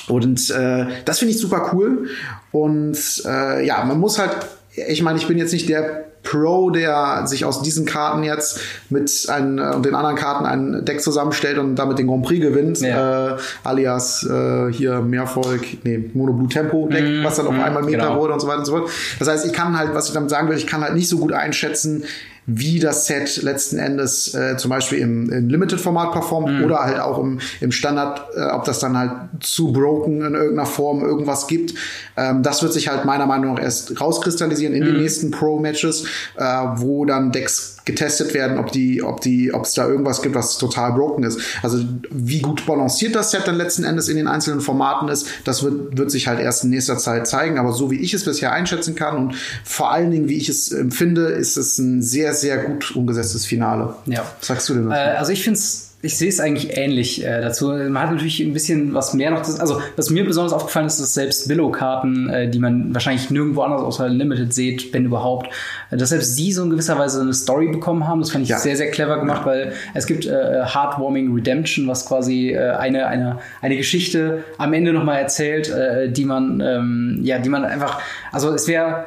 Und 0.08 0.50
äh, 0.50 0.86
das 1.04 1.18
finde 1.18 1.34
ich 1.34 1.40
super 1.40 1.70
cool. 1.72 2.08
Und 2.52 2.96
äh, 3.26 3.66
ja, 3.66 3.84
man 3.84 3.98
muss 3.98 4.18
halt, 4.18 4.32
ich 4.74 5.02
meine, 5.02 5.18
ich 5.18 5.26
bin 5.26 5.38
jetzt 5.38 5.52
nicht 5.52 5.68
der 5.68 6.04
Pro, 6.24 6.70
der 6.70 7.26
sich 7.26 7.44
aus 7.44 7.62
diesen 7.62 7.84
Karten 7.84 8.24
jetzt 8.24 8.58
mit 8.88 9.26
ein, 9.28 9.58
äh, 9.58 9.72
und 9.74 9.84
den 9.84 9.94
anderen 9.94 10.16
Karten 10.16 10.46
ein 10.46 10.84
Deck 10.84 11.02
zusammenstellt 11.02 11.58
und 11.58 11.76
damit 11.76 11.98
den 11.98 12.06
Grand 12.06 12.24
Prix 12.24 12.40
gewinnt, 12.40 12.80
Ja. 12.80 13.34
äh, 13.34 13.38
alias 13.62 14.26
äh, 14.26 14.72
hier 14.72 15.00
Mehrvolk, 15.02 15.84
nee, 15.84 16.10
Mono 16.14 16.32
Blue 16.32 16.48
Tempo 16.48 16.88
Deck, 16.88 17.22
was 17.22 17.36
dann 17.36 17.46
auf 17.46 17.58
einmal 17.58 17.82
Meta 17.82 18.08
genau. 18.08 18.20
wurde 18.20 18.32
und 18.32 18.40
so 18.40 18.46
weiter 18.46 18.60
und 18.60 18.64
so 18.64 18.72
fort. 18.78 18.90
Das 19.18 19.28
heißt, 19.28 19.46
ich 19.46 19.52
kann 19.52 19.78
halt, 19.78 19.94
was 19.94 20.08
ich 20.08 20.14
damit 20.14 20.30
sagen 20.30 20.48
will, 20.48 20.56
ich 20.56 20.66
kann 20.66 20.82
halt 20.82 20.94
nicht 20.94 21.08
so 21.08 21.18
gut 21.18 21.32
einschätzen, 21.32 22.04
wie 22.46 22.78
das 22.78 23.07
Set 23.07 23.42
letzten 23.42 23.78
Endes 23.78 24.35
äh, 24.35 24.57
zum 24.57 24.70
Beispiel 24.70 24.98
im, 24.98 25.30
im 25.30 25.48
Limited-Format 25.48 26.12
performt 26.12 26.62
oder 26.62 26.80
halt 26.80 27.00
auch 27.00 27.18
im, 27.18 27.40
im 27.61 27.72
Standard, 27.72 28.22
äh, 28.37 28.42
ob 28.52 28.64
das 28.64 28.80
dann 28.80 28.96
halt 28.98 29.12
zu 29.40 29.72
broken 29.72 30.22
in 30.22 30.35
irgendeiner 30.35 30.66
Form 30.66 31.02
irgendwas 31.02 31.46
gibt. 31.46 31.74
Ähm, 32.16 32.42
das 32.42 32.62
wird 32.62 32.72
sich 32.72 32.88
halt 32.88 33.04
meiner 33.04 33.26
Meinung 33.26 33.54
nach 33.54 33.62
erst 33.62 34.00
rauskristallisieren 34.00 34.74
in 34.74 34.85
den 34.85 34.96
nächsten 34.96 35.30
Pro-Matches, 35.30 36.07
äh, 36.37 36.44
wo 36.76 37.04
dann 37.04 37.33
Decks 37.33 37.73
getestet 37.84 38.32
werden, 38.34 38.58
ob 38.58 38.72
die, 38.72 39.02
ob 39.02 39.20
die, 39.20 39.52
ob 39.52 39.64
es 39.64 39.74
da 39.74 39.86
irgendwas 39.86 40.22
gibt, 40.22 40.34
was 40.34 40.56
total 40.58 40.92
broken 40.92 41.22
ist. 41.22 41.38
Also 41.62 41.78
wie 42.10 42.40
gut 42.40 42.64
balanciert 42.66 43.14
das 43.14 43.30
Set 43.30 43.42
dann 43.46 43.56
letzten 43.56 43.84
Endes 43.84 44.08
in 44.08 44.16
den 44.16 44.26
einzelnen 44.26 44.60
Formaten 44.60 45.08
ist, 45.08 45.26
das 45.44 45.62
wird, 45.62 45.96
wird 45.98 46.10
sich 46.10 46.26
halt 46.26 46.40
erst 46.40 46.64
in 46.64 46.70
nächster 46.70 46.96
Zeit 46.98 47.26
zeigen. 47.26 47.58
Aber 47.58 47.72
so 47.72 47.90
wie 47.90 48.00
ich 48.00 48.14
es 48.14 48.24
bisher 48.24 48.52
einschätzen 48.52 48.94
kann 48.94 49.16
und 49.16 49.34
vor 49.64 49.92
allen 49.92 50.10
Dingen, 50.10 50.28
wie 50.28 50.36
ich 50.36 50.48
es 50.48 50.72
empfinde, 50.72 51.26
ist 51.26 51.56
es 51.56 51.78
ein 51.78 52.02
sehr, 52.02 52.32
sehr 52.34 52.58
gut 52.58 52.96
umgesetztes 52.96 53.44
Finale. 53.44 53.94
Ja. 54.06 54.24
Was 54.40 54.48
sagst 54.48 54.68
du 54.68 54.74
denn 54.74 54.90
Äh, 54.90 54.94
dazu? 54.94 55.18
also 55.18 55.32
ich 55.32 55.42
finde 55.44 55.58
es, 55.58 55.83
ich 56.04 56.18
sehe 56.18 56.28
es 56.28 56.38
eigentlich 56.38 56.76
ähnlich 56.76 57.24
äh, 57.24 57.40
dazu. 57.40 57.68
Man 57.68 57.98
hat 57.98 58.12
natürlich 58.12 58.40
ein 58.40 58.52
bisschen 58.52 58.92
was 58.92 59.14
mehr 59.14 59.30
noch. 59.30 59.38
Das, 59.38 59.58
also 59.58 59.80
was 59.96 60.10
mir 60.10 60.24
besonders 60.24 60.52
aufgefallen 60.52 60.86
ist, 60.86 61.00
dass 61.00 61.14
selbst 61.14 61.48
Billow-Karten, 61.48 62.28
äh, 62.28 62.50
die 62.50 62.58
man 62.58 62.92
wahrscheinlich 62.94 63.30
nirgendwo 63.30 63.62
anders 63.62 63.80
außer 63.80 64.08
Limited 64.08 64.52
sieht, 64.52 64.92
wenn 64.92 65.06
überhaupt, 65.06 65.48
äh, 65.90 65.96
dass 65.96 66.10
selbst 66.10 66.36
sie 66.36 66.52
so 66.52 66.62
in 66.62 66.70
gewisser 66.70 66.98
Weise 66.98 67.22
eine 67.22 67.32
Story 67.32 67.68
bekommen 67.68 68.06
haben. 68.06 68.20
Das 68.20 68.30
fand 68.30 68.44
ich 68.44 68.50
Ja. 68.50 68.58
sehr, 68.58 68.76
sehr 68.76 68.90
clever 68.90 69.18
gemacht, 69.18 69.46
weil 69.46 69.72
es 69.94 70.06
gibt 70.06 70.26
äh, 70.26 70.30
Heartwarming 70.64 71.32
Redemption, 71.34 71.88
was 71.88 72.06
quasi 72.06 72.50
äh, 72.50 72.72
eine, 72.72 73.06
eine, 73.06 73.38
eine 73.62 73.76
Geschichte 73.76 74.44
am 74.58 74.74
Ende 74.74 74.92
nochmal 74.92 75.20
erzählt, 75.20 75.70
äh, 75.70 76.10
die 76.10 76.26
man, 76.26 76.60
ähm, 76.60 77.20
ja, 77.22 77.38
die 77.38 77.48
man 77.48 77.64
einfach, 77.64 78.00
also 78.30 78.52
es 78.52 78.68
wäre 78.68 79.06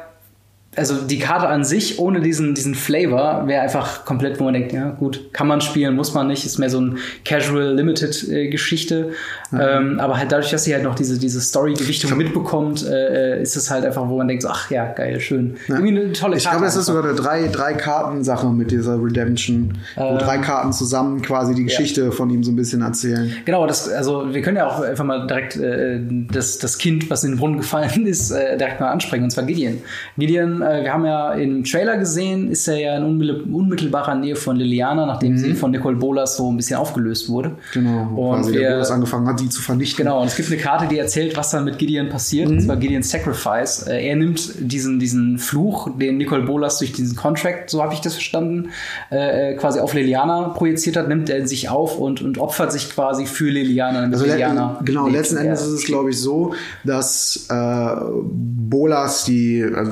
also 0.78 0.94
die 0.96 1.18
Karte 1.18 1.48
an 1.48 1.64
sich 1.64 1.98
ohne 1.98 2.20
diesen, 2.20 2.54
diesen 2.54 2.74
Flavor 2.74 3.46
wäre 3.46 3.62
einfach 3.62 4.04
komplett, 4.04 4.38
wo 4.40 4.44
man 4.44 4.54
denkt, 4.54 4.72
ja 4.72 4.90
gut, 4.90 5.32
kann 5.32 5.46
man 5.46 5.60
spielen, 5.60 5.94
muss 5.96 6.14
man 6.14 6.26
nicht, 6.28 6.44
ist 6.46 6.58
mehr 6.58 6.70
so 6.70 6.80
ein 6.80 6.98
Casual 7.24 7.74
Limited 7.74 8.28
äh, 8.28 8.48
Geschichte. 8.48 9.10
Ähm, 9.52 9.98
aber 9.98 10.18
halt 10.18 10.30
dadurch, 10.30 10.50
dass 10.50 10.64
sie 10.64 10.74
halt 10.74 10.84
noch 10.84 10.94
diese, 10.94 11.18
diese 11.18 11.40
Story-Gewichtung 11.40 12.16
mitbekommt, 12.16 12.86
äh, 12.86 13.40
ist 13.40 13.56
es 13.56 13.70
halt 13.70 13.84
einfach, 13.84 14.08
wo 14.08 14.16
man 14.18 14.28
denkt, 14.28 14.42
so, 14.42 14.48
ach 14.48 14.70
ja, 14.70 14.86
geil, 14.92 15.20
schön. 15.20 15.56
Irgendwie 15.68 15.88
eine 15.88 16.12
tolle 16.12 16.36
Ich 16.36 16.44
Karte. 16.44 16.58
glaube, 16.58 16.68
es 16.68 16.76
ist 16.76 16.86
sogar 16.86 17.04
eine 17.04 17.14
drei, 17.14 17.48
drei 17.48 17.72
Karten-Sache 17.74 18.46
mit 18.48 18.70
dieser 18.70 19.02
Redemption, 19.02 19.78
wo 19.96 20.02
Ähm, 20.02 20.18
drei 20.18 20.38
Karten 20.38 20.72
zusammen 20.72 21.22
quasi 21.22 21.54
die 21.54 21.64
Geschichte 21.64 22.12
von 22.12 22.28
ihm 22.30 22.44
so 22.44 22.52
ein 22.52 22.56
bisschen 22.56 22.82
erzählen. 22.82 23.32
Genau, 23.44 23.66
das, 23.66 23.88
also 23.88 24.34
wir 24.34 24.42
können 24.42 24.58
ja 24.58 24.66
auch 24.66 24.80
einfach 24.82 25.04
mal 25.04 25.26
direkt 25.26 25.56
äh, 25.56 25.98
das, 26.30 26.58
das 26.58 26.78
Kind, 26.78 27.08
was 27.10 27.24
in 27.24 27.32
den 27.32 27.38
Brunnen 27.38 27.56
gefallen 27.58 28.06
ist, 28.06 28.30
äh, 28.30 28.56
direkt 28.58 28.80
mal 28.80 28.90
ansprechen, 28.90 29.24
und 29.24 29.30
zwar 29.30 29.44
Gideon. 29.44 29.78
Gideon 30.18 30.60
äh, 30.70 30.84
wir 30.84 30.92
haben 30.92 31.04
ja 31.04 31.32
im 31.32 31.64
Trailer 31.64 31.96
gesehen, 31.98 32.50
ist 32.50 32.68
er 32.68 32.78
ja 32.78 32.96
in 32.96 33.04
unmittelbarer 33.04 34.14
Nähe 34.14 34.36
von 34.36 34.56
Liliana, 34.56 35.06
nachdem 35.06 35.32
mhm. 35.32 35.38
sie 35.38 35.54
von 35.54 35.70
Nicole 35.70 35.96
Bolas 35.96 36.36
so 36.36 36.50
ein 36.50 36.56
bisschen 36.56 36.76
aufgelöst 36.76 37.28
wurde. 37.28 37.52
Genau. 37.72 38.08
Und 38.14 38.52
wir, 38.52 38.60
der 38.60 38.70
Bolas 38.72 38.90
angefangen 38.90 39.26
hat, 39.26 39.40
die 39.40 39.48
zu 39.48 39.62
vernichten. 39.62 40.04
Genau. 40.04 40.20
Und 40.20 40.28
es 40.28 40.36
gibt 40.36 40.50
eine 40.50 40.60
Karte, 40.60 40.86
die 40.86 40.98
erzählt, 40.98 41.36
was 41.36 41.50
dann 41.50 41.64
mit 41.64 41.78
Gideon 41.78 42.08
passiert. 42.08 42.48
Mhm. 42.48 42.56
Und 42.56 42.60
zwar 42.62 42.76
Gideon's 42.76 43.10
Sacrifice. 43.10 43.86
Äh, 43.86 44.08
er 44.08 44.16
nimmt 44.16 44.54
diesen, 44.58 44.98
diesen 44.98 45.38
Fluch, 45.38 45.90
den 45.98 46.18
Nicole 46.18 46.42
Bolas 46.42 46.78
durch 46.78 46.92
diesen 46.92 47.16
Contract, 47.16 47.70
so 47.70 47.82
habe 47.82 47.94
ich 47.94 48.00
das 48.00 48.14
verstanden, 48.14 48.70
äh, 49.10 49.54
quasi 49.54 49.80
auf 49.80 49.94
Liliana 49.94 50.48
projiziert 50.48 50.96
hat, 50.96 51.08
nimmt 51.08 51.30
er 51.30 51.46
sich 51.46 51.68
auf 51.68 51.98
und, 51.98 52.22
und 52.22 52.38
opfert 52.38 52.72
sich 52.72 52.90
quasi 52.90 53.26
für 53.26 53.50
Liliana. 53.50 54.00
Also 54.00 54.24
Liliana 54.24 54.80
genau, 54.84 55.08
letzten 55.08 55.36
Endes 55.36 55.62
ist 55.62 55.72
es, 55.72 55.84
glaube 55.84 56.10
ich, 56.10 56.18
so, 56.18 56.54
dass 56.84 57.46
äh, 57.50 57.88
Bolas, 58.30 59.24
die, 59.24 59.64
also 59.64 59.90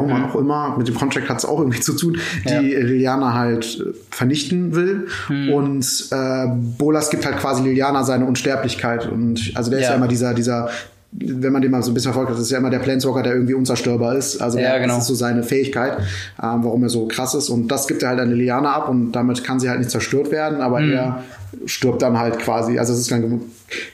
warum 0.00 0.18
mhm. 0.18 0.24
auch 0.24 0.34
immer, 0.36 0.76
mit 0.76 0.88
dem 0.88 0.94
Contract 0.94 1.28
hat 1.28 1.38
es 1.38 1.44
auch 1.44 1.58
irgendwie 1.58 1.80
zu 1.80 1.94
tun, 1.94 2.18
die 2.44 2.52
ja. 2.52 2.60
Liliana 2.60 3.34
halt 3.34 3.80
äh, 3.80 3.92
vernichten 4.10 4.74
will. 4.74 5.08
Mhm. 5.28 5.52
Und 5.52 6.06
äh, 6.10 6.46
Bolas 6.78 7.10
gibt 7.10 7.26
halt 7.26 7.38
quasi 7.38 7.62
Liliana 7.62 8.04
seine 8.04 8.24
Unsterblichkeit. 8.26 9.06
Und 9.10 9.52
also 9.54 9.70
der 9.70 9.80
ja. 9.80 9.86
ist 9.86 9.90
ja 9.90 9.96
immer 9.96 10.08
dieser, 10.08 10.34
dieser 10.34 10.70
wenn 11.12 11.52
man 11.52 11.60
den 11.60 11.72
mal 11.72 11.82
so 11.82 11.90
ein 11.90 11.94
bisschen 11.94 12.12
verfolgt, 12.12 12.32
das 12.32 12.40
ist 12.40 12.50
ja 12.52 12.58
immer 12.58 12.70
der 12.70 12.78
Planeswalker, 12.78 13.22
der 13.22 13.34
irgendwie 13.34 13.54
unzerstörbar 13.54 14.14
ist. 14.14 14.40
Also 14.40 14.58
ja, 14.58 14.78
genau. 14.78 14.94
das 14.94 15.02
ist 15.02 15.08
so 15.08 15.14
seine 15.14 15.42
Fähigkeit, 15.42 15.98
ähm, 16.40 16.62
warum 16.62 16.84
er 16.84 16.88
so 16.88 17.08
krass 17.08 17.34
ist. 17.34 17.48
Und 17.48 17.68
das 17.68 17.88
gibt 17.88 18.02
er 18.02 18.10
halt 18.10 18.20
an 18.20 18.30
Liliana 18.30 18.72
ab 18.72 18.88
und 18.88 19.12
damit 19.12 19.42
kann 19.42 19.58
sie 19.58 19.68
halt 19.68 19.80
nicht 19.80 19.90
zerstört 19.90 20.30
werden, 20.30 20.60
aber 20.60 20.80
mhm. 20.80 20.92
er 20.92 21.24
stirbt 21.66 22.02
dann 22.02 22.18
halt 22.18 22.38
quasi. 22.38 22.78
Also 22.78 22.92
es 22.92 23.00
ist 23.00 23.10
dann 23.10 23.40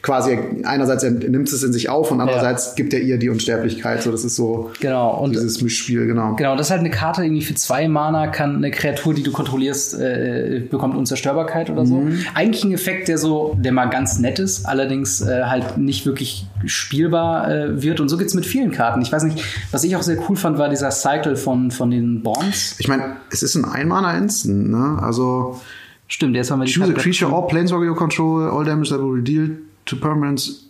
quasi 0.02 0.38
einerseits 0.64 1.02
er 1.02 1.10
nimmt 1.10 1.48
es 1.48 1.62
in 1.62 1.72
sich 1.72 1.88
auf 1.88 2.10
und 2.10 2.20
andererseits 2.20 2.68
ja. 2.68 2.74
gibt 2.76 2.94
er 2.94 3.00
ihr 3.00 3.18
die 3.18 3.28
Unsterblichkeit. 3.28 4.02
So, 4.02 4.10
das 4.10 4.24
ist 4.24 4.36
so 4.36 4.70
genau. 4.80 5.18
und 5.22 5.32
dieses 5.32 5.60
Mischspiel, 5.60 6.06
genau. 6.06 6.34
Genau, 6.36 6.56
das 6.56 6.68
ist 6.68 6.70
halt 6.70 6.80
eine 6.80 6.90
Karte 6.90 7.22
irgendwie 7.24 7.42
für 7.42 7.54
zwei 7.54 7.88
Mana 7.88 8.28
kann 8.28 8.56
eine 8.56 8.70
Kreatur, 8.70 9.14
die 9.14 9.22
du 9.22 9.32
kontrollierst, 9.32 9.94
äh, 10.00 10.62
bekommt 10.70 10.96
Unzerstörbarkeit 10.96 11.70
oder 11.70 11.86
so. 11.86 11.96
Mhm. 11.96 12.18
Eigentlich 12.34 12.64
ein 12.64 12.72
Effekt, 12.72 13.08
der 13.08 13.18
so, 13.18 13.56
der 13.58 13.72
mal 13.72 13.86
ganz 13.86 14.18
nett 14.18 14.38
ist, 14.38 14.66
allerdings 14.66 15.20
äh, 15.20 15.44
halt 15.44 15.78
nicht 15.78 16.06
wirklich 16.06 16.46
spielbar 16.64 17.50
äh, 17.50 17.82
wird. 17.82 18.00
Und 18.00 18.08
so 18.08 18.16
geht's 18.16 18.34
mit 18.34 18.46
vielen 18.46 18.70
Karten. 18.70 19.02
Ich 19.02 19.12
weiß 19.12 19.24
nicht, 19.24 19.42
was 19.70 19.84
ich 19.84 19.96
auch 19.96 20.02
sehr 20.02 20.18
cool 20.28 20.36
fand, 20.36 20.58
war 20.58 20.68
dieser 20.68 20.90
Cycle 20.90 21.36
von, 21.36 21.70
von 21.70 21.90
den 21.90 22.22
Bonds. 22.22 22.76
Ich 22.78 22.88
meine, 22.88 23.16
es 23.30 23.42
ist 23.42 23.54
ein 23.54 23.64
Ein-Mana-Instant, 23.64 24.70
ne? 24.70 24.98
Also 25.02 25.60
Stimmt, 26.08 26.36
jetzt 26.36 26.50
haben 26.50 26.60
wir 26.60 26.66
die 26.66 26.72
Choose 26.72 26.92
a 26.92 26.94
creature 26.94 27.32
or 27.32 27.46
planeswalker 27.48 27.84
you 27.84 27.94
control, 27.94 28.48
all 28.48 28.64
damage 28.64 28.90
that 28.90 29.00
will 29.00 29.12
redeal 29.12 29.58
to 29.86 29.96
permanents 29.96 30.66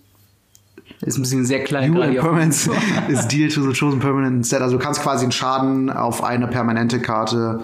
ist 1.03 1.19
ein 1.19 1.23
bisschen 1.23 1.45
sehr 1.45 1.63
klein. 1.63 1.93
You 1.93 2.01
and 2.01 2.19
permanents 2.19 2.69
is 3.09 3.27
deal 3.29 3.51
to 3.51 3.71
the 3.71 3.79
chosen 3.79 4.01
permanent 4.01 4.37
instead. 4.37 4.63
Also 4.63 4.79
du 4.79 4.83
kannst 4.83 5.03
quasi 5.03 5.25
einen 5.25 5.33
Schaden 5.33 5.91
auf 5.91 6.25
eine 6.25 6.47
permanente 6.47 7.01
Karte, 7.01 7.61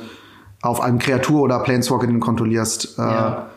auf 0.60 0.80
eine 0.80 0.98
Kreatur 0.98 1.42
oder 1.42 1.60
Planeswalker, 1.60 2.06
den 2.06 2.16
du 2.16 2.20
kontrollierst. 2.20 2.98
Äh, 2.98 3.02
ja. 3.02 3.50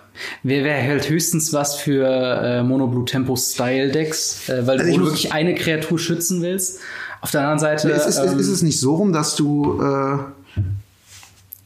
Wer, 0.43 0.63
wer 0.63 0.75
hält 0.75 1.09
höchstens 1.09 1.51
was 1.51 1.75
für 1.75 2.07
äh, 2.07 2.63
Mono 2.63 2.87
Blue 2.87 3.03
Tempo 3.03 3.35
Style 3.35 3.91
Decks, 3.91 4.47
äh, 4.47 4.65
weil 4.65 4.79
also 4.79 4.97
du 4.97 5.05
wirklich 5.05 5.33
eine 5.33 5.55
Kreatur 5.55 5.99
schützen 5.99 6.41
willst. 6.41 6.79
Auf 7.21 7.31
der 7.31 7.41
anderen 7.41 7.59
Seite. 7.59 7.89
Ist, 7.89 8.05
ist, 8.05 8.19
ähm, 8.19 8.39
ist 8.39 8.47
es 8.47 8.61
nicht 8.61 8.79
so 8.79 8.95
rum, 8.95 9.11
dass 9.11 9.35
du 9.35 9.81
äh, 9.81 10.17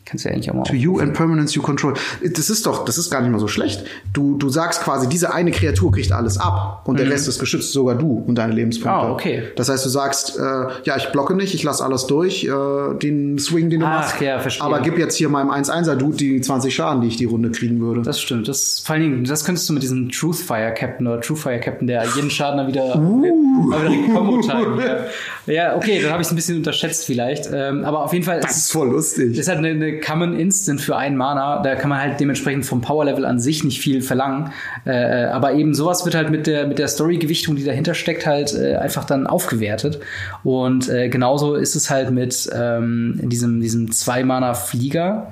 Kannst 0.10 0.26
du 0.26 0.30
ja 0.30 0.34
eigentlich 0.34 0.50
auch 0.50 0.56
mal. 0.56 0.64
To 0.64 0.74
you 0.74 1.00
and 1.00 1.14
permanence 1.14 1.54
you 1.54 1.62
control. 1.62 1.94
Das 2.24 2.50
ist 2.50 2.66
doch, 2.66 2.84
das 2.84 2.98
ist 2.98 3.12
gar 3.12 3.22
nicht 3.22 3.30
mal 3.30 3.38
so 3.38 3.48
schlecht. 3.48 3.84
Du, 4.12 4.38
du 4.38 4.50
sagst 4.50 4.82
quasi, 4.82 5.08
diese 5.08 5.32
eine 5.34 5.52
Kreatur 5.52 5.92
kriegt 5.92 6.12
alles 6.12 6.40
ab 6.40 6.82
und 6.86 6.96
mhm. 6.96 6.98
der 6.98 7.12
Rest 7.12 7.28
ist 7.28 7.38
geschützt, 7.40 7.74
sogar 7.74 7.96
du 7.96 8.24
und 8.26 8.36
deine 8.36 8.54
Lebenspunkte. 8.54 9.08
Ah, 9.08 9.12
okay. 9.12 9.44
Das 9.56 9.70
heißt, 9.70 9.86
du 9.86 9.90
sagst, 9.90 10.36
äh, 10.38 10.42
ja, 10.84 10.98
ich 10.98 11.10
blocke 11.12 11.36
nicht, 11.36 11.54
ich 11.54 11.62
lasse 11.62 11.86
alles 11.86 12.08
durch, 12.08 12.44
äh, 12.44 12.98
den 13.00 13.38
Swing, 13.38 13.70
den 13.70 13.82
du 13.82 13.86
Ach, 13.86 14.02
machst. 14.02 14.20
Ja, 14.20 14.40
verstehe. 14.40 14.66
Aber 14.66 14.80
gib 14.80 14.98
jetzt 14.98 15.16
hier 15.16 15.30
meinem 15.30 15.52
1-1er 15.52 15.96
Dude 15.96 16.18
die 16.18 16.42
20 16.42 16.74
Schaden, 16.74 17.02
die 17.02 17.08
ich 17.08 17.18
die 17.18 17.26
Runde 17.26 17.52
kriegen 17.52 17.80
würde. 17.80 18.02
Das 18.02 18.20
stimmt. 18.20 18.48
Das, 18.48 18.80
vor 18.80 18.96
allen 18.96 19.04
Dingen, 19.04 19.24
das 19.26 19.46
könntest 19.46 19.70
du 19.70 19.74
mit 19.74 19.84
diesem 19.84 20.10
Truthfire 20.10 20.74
Captain 20.74 21.06
oder 21.06 21.22
Truthfire 21.22 21.60
Captain, 21.60 21.86
der 21.86 22.04
jeden 22.16 22.32
Schaden 22.32 22.58
dann 22.58 22.68
wieder, 22.68 22.96
uh. 22.98 23.22
wieder 23.22 24.14
Combo 24.14 24.42
ja. 24.42 25.06
ja, 25.54 25.76
okay, 25.76 26.02
dann 26.02 26.12
habe 26.12 26.22
ich 26.22 26.28
es 26.28 26.34
ein 26.34 26.36
bisschen 26.36 26.58
unterschätzt 26.58 27.06
vielleicht. 27.06 27.50
Ähm, 27.54 27.84
aber 27.86 28.04
auf 28.06 28.14
jeden 28.14 28.26
Fall. 28.26 28.40
Das 28.40 28.58
ist 28.58 28.72
voll 28.72 28.90
lustig. 28.90 29.32
Das 29.32 29.42
ist 29.42 29.48
halt 29.48 29.60
eine, 29.60 29.70
eine 29.70 29.99
Common 30.00 30.38
Instant 30.38 30.82
für 30.82 30.96
einen 30.96 31.18
Mana. 31.18 31.62
Da 31.62 31.76
kann 31.76 31.90
man 31.90 32.00
halt 32.00 32.20
dementsprechend 32.20 32.66
vom 32.66 32.82
Power-Level 32.82 33.26
an 33.26 33.40
sich 33.40 33.64
nicht 33.64 33.80
viel 33.80 34.02
verlangen. 34.02 34.52
Äh, 34.86 35.26
aber 35.26 35.54
eben 35.54 35.74
sowas 35.74 36.06
wird 36.06 36.16
halt 36.16 36.30
mit 36.30 36.48
der, 36.48 36.68
mit 36.68 36.80
der 36.80 36.88
Story-Gewichtung, 36.88 37.56
die 37.56 37.64
dahinter 37.64 37.94
steckt, 37.94 38.26
halt 38.26 38.54
äh, 38.54 38.76
einfach 38.76 39.06
dann 39.06 39.28
aufgewertet. 39.28 40.00
Und 40.44 40.90
äh, 40.90 41.10
genauso 41.10 41.56
ist 41.56 41.76
es 41.76 41.90
halt 41.90 42.12
mit 42.12 42.50
ähm, 42.54 43.20
diesem, 43.24 43.62
diesem 43.62 43.92
Zwei-Mana-Flieger 43.92 45.32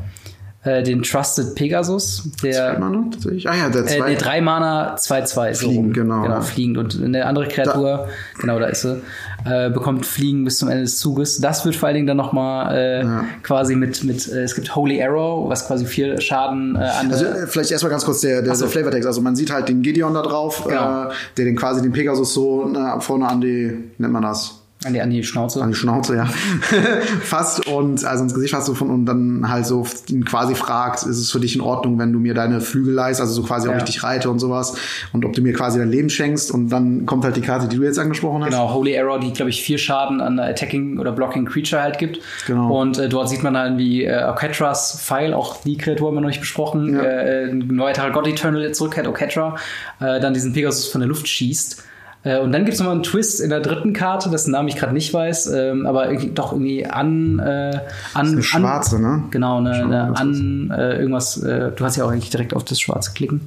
äh, 0.67 0.83
den 0.83 1.01
Trusted 1.03 1.55
Pegasus. 1.55 2.23
Der, 2.43 2.73
zwei 2.73 2.79
Mana 2.79 3.03
tatsächlich? 3.11 3.49
Ah 3.49 3.55
ja, 3.55 3.69
der 3.69 3.85
zwei. 3.85 3.95
Äh, 3.95 4.09
nee, 4.11 4.15
drei 4.15 4.41
Mana, 4.41 4.95
2-2. 4.95 5.53
So 5.53 5.67
fliegen, 5.67 5.93
genau. 5.93 6.23
Genau, 6.23 6.41
fliegend. 6.41 6.77
Und 6.77 7.01
eine 7.03 7.25
andere 7.25 7.47
Kreatur, 7.47 7.89
da. 7.89 8.07
genau, 8.39 8.59
da 8.59 8.67
ist 8.67 8.81
sie, 8.81 9.01
äh, 9.45 9.69
bekommt 9.69 10.05
Fliegen 10.05 10.43
bis 10.43 10.57
zum 10.57 10.69
Ende 10.69 10.83
des 10.83 10.99
Zuges. 10.99 11.39
Das 11.39 11.65
wird 11.65 11.75
vor 11.75 11.87
allen 11.87 11.95
Dingen 11.95 12.07
dann 12.07 12.17
nochmal 12.17 12.75
äh, 12.75 13.03
ja. 13.03 13.25
quasi 13.43 13.75
mit, 13.75 14.03
mit 14.03 14.27
äh, 14.27 14.43
es 14.43 14.55
gibt 14.55 14.75
Holy 14.75 15.01
Arrow, 15.01 15.49
was 15.49 15.67
quasi 15.67 15.85
viel 15.85 16.19
Schaden 16.19 16.75
äh, 16.75 16.79
an 16.79 17.11
Also 17.11 17.25
äh, 17.25 17.47
vielleicht 17.47 17.71
erstmal 17.71 17.91
ganz 17.91 18.05
kurz 18.05 18.21
der, 18.21 18.41
der, 18.41 18.55
so. 18.55 18.65
der 18.65 18.71
Flavortext. 18.71 19.07
Also 19.07 19.21
man 19.21 19.35
sieht 19.35 19.51
halt 19.51 19.69
den 19.69 19.81
Gideon 19.81 20.13
da 20.13 20.21
drauf, 20.21 20.65
genau. 20.67 21.05
äh, 21.05 21.13
der 21.37 21.45
den 21.45 21.55
quasi 21.55 21.81
den 21.81 21.93
Pegasus 21.93 22.33
so 22.33 22.73
äh, 22.73 22.99
vorne 22.99 23.27
an 23.27 23.41
die, 23.41 23.91
nennt 23.97 24.13
man 24.13 24.23
das? 24.23 24.66
An 24.85 24.93
die, 24.93 25.01
an 25.01 25.09
die 25.09 25.23
Schnauze. 25.23 25.59
An 25.63 25.69
die 25.69 25.75
Schnauze, 25.75 26.15
ja. 26.15 26.25
Fast 27.23 27.67
und 27.67 28.05
also 28.05 28.23
ins 28.23 28.35
Gesicht 28.35 28.53
fast 28.53 28.67
so 28.67 28.75
von 28.75 28.91
und 28.91 29.05
dann 29.07 29.49
halt 29.49 29.65
so 29.65 29.87
ihn 30.07 30.23
quasi 30.23 30.53
fragt, 30.53 31.01
ist 31.01 31.17
es 31.17 31.31
für 31.31 31.39
dich 31.39 31.55
in 31.55 31.61
Ordnung, 31.61 31.97
wenn 31.97 32.13
du 32.13 32.19
mir 32.19 32.35
deine 32.35 32.61
Flügel 32.61 32.93
leist, 32.93 33.19
also 33.19 33.33
so 33.33 33.41
quasi, 33.41 33.67
ob 33.67 33.73
ja. 33.73 33.79
ich 33.79 33.85
dich 33.85 34.03
reite 34.03 34.29
und 34.29 34.37
sowas 34.37 34.77
und 35.13 35.25
ob 35.25 35.33
du 35.33 35.41
mir 35.41 35.53
quasi 35.53 35.79
dein 35.79 35.89
Leben 35.89 36.11
schenkst 36.11 36.51
und 36.51 36.69
dann 36.69 37.07
kommt 37.07 37.25
halt 37.25 37.35
die 37.35 37.41
Karte, 37.41 37.67
die 37.67 37.77
du 37.77 37.83
jetzt 37.83 37.97
angesprochen 37.97 38.43
hast. 38.43 38.51
Genau, 38.51 38.71
Holy 38.71 38.97
Arrow, 38.99 39.19
die 39.19 39.33
glaube 39.33 39.49
ich 39.49 39.63
vier 39.63 39.79
Schaden 39.79 40.21
an 40.21 40.39
Attacking 40.39 40.99
oder 40.99 41.11
Blocking 41.11 41.45
Creature 41.45 41.81
halt 41.81 41.97
gibt. 41.97 42.19
Genau. 42.45 42.79
Und 42.79 42.99
äh, 42.99 43.09
dort 43.09 43.29
sieht 43.29 43.41
man 43.41 43.55
dann 43.55 43.79
wie 43.79 44.03
äh, 44.03 44.25
Oketras 44.25 45.01
Pfeil, 45.01 45.33
auch 45.33 45.59
die 45.63 45.77
Kreatur 45.77 46.09
haben 46.09 46.15
wir 46.17 46.21
noch 46.21 46.27
nicht 46.27 46.41
besprochen, 46.41 46.93
ja. 46.93 47.01
äh, 47.01 47.49
ein 47.49 47.67
neuer 47.67 48.11
God 48.11 48.27
Eternal 48.27 48.71
zurückkehrt, 48.73 49.07
Oketra, 49.07 49.55
äh, 49.99 50.19
dann 50.19 50.35
diesen 50.35 50.53
Pegasus 50.53 50.87
von 50.87 51.01
der 51.01 51.07
Luft 51.07 51.27
schießt. 51.27 51.83
Äh, 52.27 52.39
und 52.39 52.51
dann 52.51 52.65
gibt 52.65 52.73
es 52.73 52.79
nochmal 52.79 52.95
einen 52.95 53.03
Twist 53.03 53.39
in 53.39 53.49
der 53.49 53.61
dritten 53.61 53.93
Karte, 53.93 54.29
dessen 54.29 54.51
Namen 54.51 54.67
ich 54.67 54.75
gerade 54.75 54.93
nicht 54.93 55.13
weiß, 55.13 55.47
ähm, 55.47 55.85
aber 55.85 56.13
doch 56.13 56.51
irgendwie 56.51 56.85
an. 56.85 57.39
Äh, 57.39 57.79
an 58.13 58.27
eine 58.27 58.43
schwarze, 58.43 58.97
an, 58.97 59.01
ne? 59.01 59.23
Genau, 59.31 59.59
eine, 59.59 59.71
eine 59.71 60.17
an 60.17 60.73
äh, 60.75 60.97
irgendwas. 60.97 61.41
Äh, 61.41 61.71
du 61.71 61.85
hast 61.85 61.95
ja 61.95 62.05
auch 62.05 62.11
eigentlich 62.11 62.29
direkt 62.29 62.53
auf 62.53 62.65
das 62.65 62.81
Schwarze 62.81 63.11
klicken. 63.13 63.41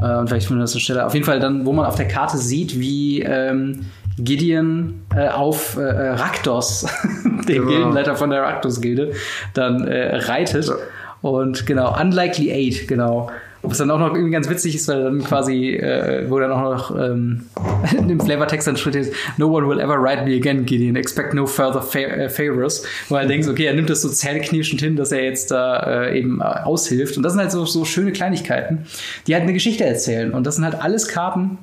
Äh, 0.00 0.16
und 0.18 0.28
vielleicht 0.28 0.46
finden 0.46 0.60
wir 0.60 0.64
das 0.64 0.72
eine 0.72 0.80
Stelle. 0.80 1.06
Auf 1.06 1.14
jeden 1.14 1.26
Fall 1.26 1.40
dann, 1.40 1.66
wo 1.66 1.72
man 1.72 1.84
auf 1.86 1.96
der 1.96 2.08
Karte 2.08 2.38
sieht, 2.38 2.78
wie. 2.78 3.22
Ähm, 3.22 3.86
Gideon 4.18 5.02
äh, 5.14 5.28
auf 5.28 5.76
äh, 5.76 5.82
Raktos, 5.82 6.86
den 7.24 7.44
genau. 7.44 7.66
Gildenleiter 7.66 8.16
von 8.16 8.30
der 8.30 8.40
Raktos-Gilde, 8.40 9.12
dann 9.52 9.86
äh, 9.86 10.16
reitet. 10.16 10.64
Ja. 10.64 10.74
Und 11.20 11.66
genau, 11.66 11.94
Unlikely 12.00 12.50
Eight, 12.50 12.88
genau. 12.88 13.30
Was 13.68 13.78
dann 13.78 13.90
auch 13.90 13.98
noch 13.98 14.14
irgendwie 14.14 14.30
ganz 14.30 14.48
witzig 14.48 14.76
ist, 14.76 14.88
weil 14.88 15.02
dann 15.02 15.24
quasi, 15.24 15.74
äh, 15.74 16.30
wo 16.30 16.38
dann 16.38 16.52
auch 16.52 16.62
noch 16.62 16.96
ähm, 16.96 17.42
dem 18.08 18.20
Flavortext 18.20 18.66
dann 18.68 18.76
steht, 18.76 18.94
ist, 18.94 19.12
no 19.38 19.48
one 19.48 19.68
will 19.68 19.80
ever 19.80 20.00
write 20.00 20.24
me 20.24 20.36
again, 20.36 20.64
Gideon, 20.64 20.96
expect 20.96 21.34
no 21.34 21.46
further 21.46 21.82
fa 21.82 21.98
äh, 21.98 22.28
favors. 22.28 22.84
Wo 23.08 23.16
er 23.16 23.26
denkt, 23.26 23.48
okay, 23.48 23.64
er 23.64 23.74
nimmt 23.74 23.90
das 23.90 24.02
so 24.02 24.08
zähneknirschend 24.08 24.80
hin, 24.80 24.96
dass 24.96 25.12
er 25.12 25.24
jetzt 25.24 25.50
da 25.50 26.04
äh, 26.04 26.18
eben 26.18 26.40
äh, 26.40 26.44
aushilft. 26.44 27.16
Und 27.16 27.22
das 27.22 27.32
sind 27.32 27.42
halt 27.42 27.50
so, 27.50 27.64
so 27.64 27.84
schöne 27.84 28.12
Kleinigkeiten, 28.12 28.86
die 29.26 29.34
halt 29.34 29.42
eine 29.42 29.52
Geschichte 29.52 29.84
erzählen. 29.84 30.32
Und 30.32 30.46
das 30.46 30.56
sind 30.56 30.64
halt 30.64 30.80
alles 30.80 31.08
Karten, 31.08 31.58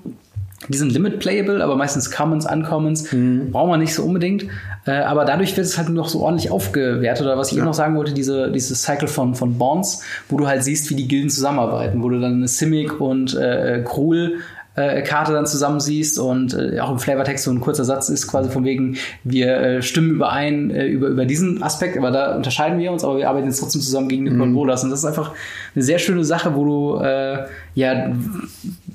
die 0.70 0.78
sind 0.78 0.92
limit 0.94 1.20
playable, 1.20 1.64
aber 1.64 1.76
meistens 1.76 2.12
Commons, 2.12 2.46
Uncommons 2.46 3.12
mhm. 3.12 3.52
braucht 3.52 3.70
man 3.70 3.80
nicht 3.80 3.94
so 3.94 4.04
unbedingt. 4.04 4.46
Äh, 4.86 4.92
aber 4.92 5.26
dadurch 5.26 5.56
wird 5.56 5.66
es 5.66 5.78
halt 5.78 5.90
noch 5.90 6.10
so 6.10 6.22
ordentlich 6.22 6.52
aufgewertet. 6.52 7.26
Oder 7.26 7.38
was 7.38 7.50
ich 7.50 7.54
ja. 7.54 7.60
eben 7.60 7.68
noch 7.68 7.74
sagen 7.74 7.96
wollte, 7.96 8.14
diese, 8.14 8.52
diese 8.52 8.76
Cycle 8.76 9.08
von, 9.08 9.36
von 9.36 9.58
Bonds, 9.58 10.04
wo 10.30 10.38
du 10.38 10.48
halt 10.48 10.64
siehst, 10.64 10.90
wie 10.90 10.96
die 10.96 11.08
Gilden 11.08 11.30
zusammenarbeiten, 11.30 12.04
wo 12.04 12.10
du 12.10 12.20
dann 12.20 12.34
eine 12.34 12.48
Simic 12.48 13.00
und 13.00 13.36
äh, 13.36 13.84
Krul 13.86 14.40
äh, 14.76 15.04
Karte 15.04 15.34
dann 15.34 15.46
zusammen 15.46 15.80
siehst 15.80 16.18
und 16.18 16.54
äh, 16.54 16.80
auch 16.80 16.92
im 16.92 17.00
Flavortext 17.00 17.44
so 17.44 17.52
ein 17.52 17.60
kurzer 17.60 17.84
Satz 17.84 18.10
ist 18.10 18.28
quasi 18.28 18.50
von 18.50 18.66
wegen, 18.66 18.98
wir 19.24 19.58
äh, 19.58 19.82
stimmen 19.82 20.12
überein 20.12 20.72
äh, 20.72 20.88
über, 20.88 21.08
über 21.08 21.26
diesen 21.26 21.62
Aspekt, 21.62 21.98
aber 21.98 22.12
da 22.12 22.36
unterscheiden 22.36 22.80
wir 22.80 22.92
uns, 22.92 23.04
aber 23.04 23.18
wir 23.18 23.30
arbeiten 23.30 23.48
jetzt 23.48 23.60
trotzdem 23.60 23.82
zusammen 23.82 24.10
gegen 24.10 24.26
den 24.26 24.38
mhm. 24.38 24.54
Bolas 24.54 24.84
und 24.84 24.90
das 24.90 25.00
ist 25.00 25.06
einfach 25.06 25.32
eine 25.76 25.84
sehr 25.84 26.00
schöne 26.00 26.26
Sache, 26.26 26.56
wo 26.56 26.66
du 26.66 27.04
äh, 27.04 27.46
ja 27.76 28.14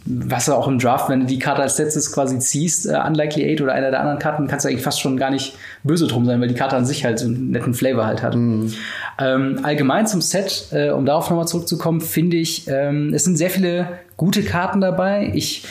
was 0.04 0.46
du 0.46 0.54
auch 0.54 0.68
im 0.68 0.78
Draft, 0.78 1.08
wenn 1.08 1.20
du 1.20 1.26
die 1.26 1.38
Karte 1.38 1.62
als 1.62 1.78
letztes 1.78 2.12
quasi 2.12 2.38
ziehst, 2.38 2.86
äh, 2.86 2.98
Unlikely 3.06 3.44
Eight 3.44 3.60
oder 3.60 3.72
einer 3.72 3.90
der 3.90 4.00
anderen 4.00 4.18
Karten, 4.18 4.46
kannst 4.46 4.64
du 4.64 4.68
eigentlich 4.68 4.82
fast 4.82 5.00
schon 5.00 5.16
gar 5.16 5.30
nicht 5.30 5.56
böse 5.82 6.06
drum 6.06 6.24
sein, 6.24 6.40
weil 6.40 6.48
die 6.48 6.54
Karte 6.54 6.76
an 6.76 6.86
sich 6.86 7.04
halt 7.04 7.18
so 7.18 7.26
einen 7.26 7.50
netten 7.50 7.74
Flavor 7.74 8.06
halt 8.06 8.22
hat. 8.22 8.34
Mhm. 8.34 8.72
Ähm, 9.18 9.60
allgemein 9.62 10.06
zum 10.06 10.20
Set, 10.20 10.68
äh, 10.72 10.90
um 10.90 11.04
darauf 11.04 11.28
nochmal 11.30 11.48
zurückzukommen, 11.48 12.00
finde 12.00 12.36
ich, 12.36 12.68
ähm, 12.68 13.12
es 13.12 13.24
sind 13.24 13.36
sehr 13.36 13.50
viele 13.50 13.98
gute 14.16 14.42
Karten 14.42 14.80
dabei. 14.80 15.30
Ich 15.34 15.64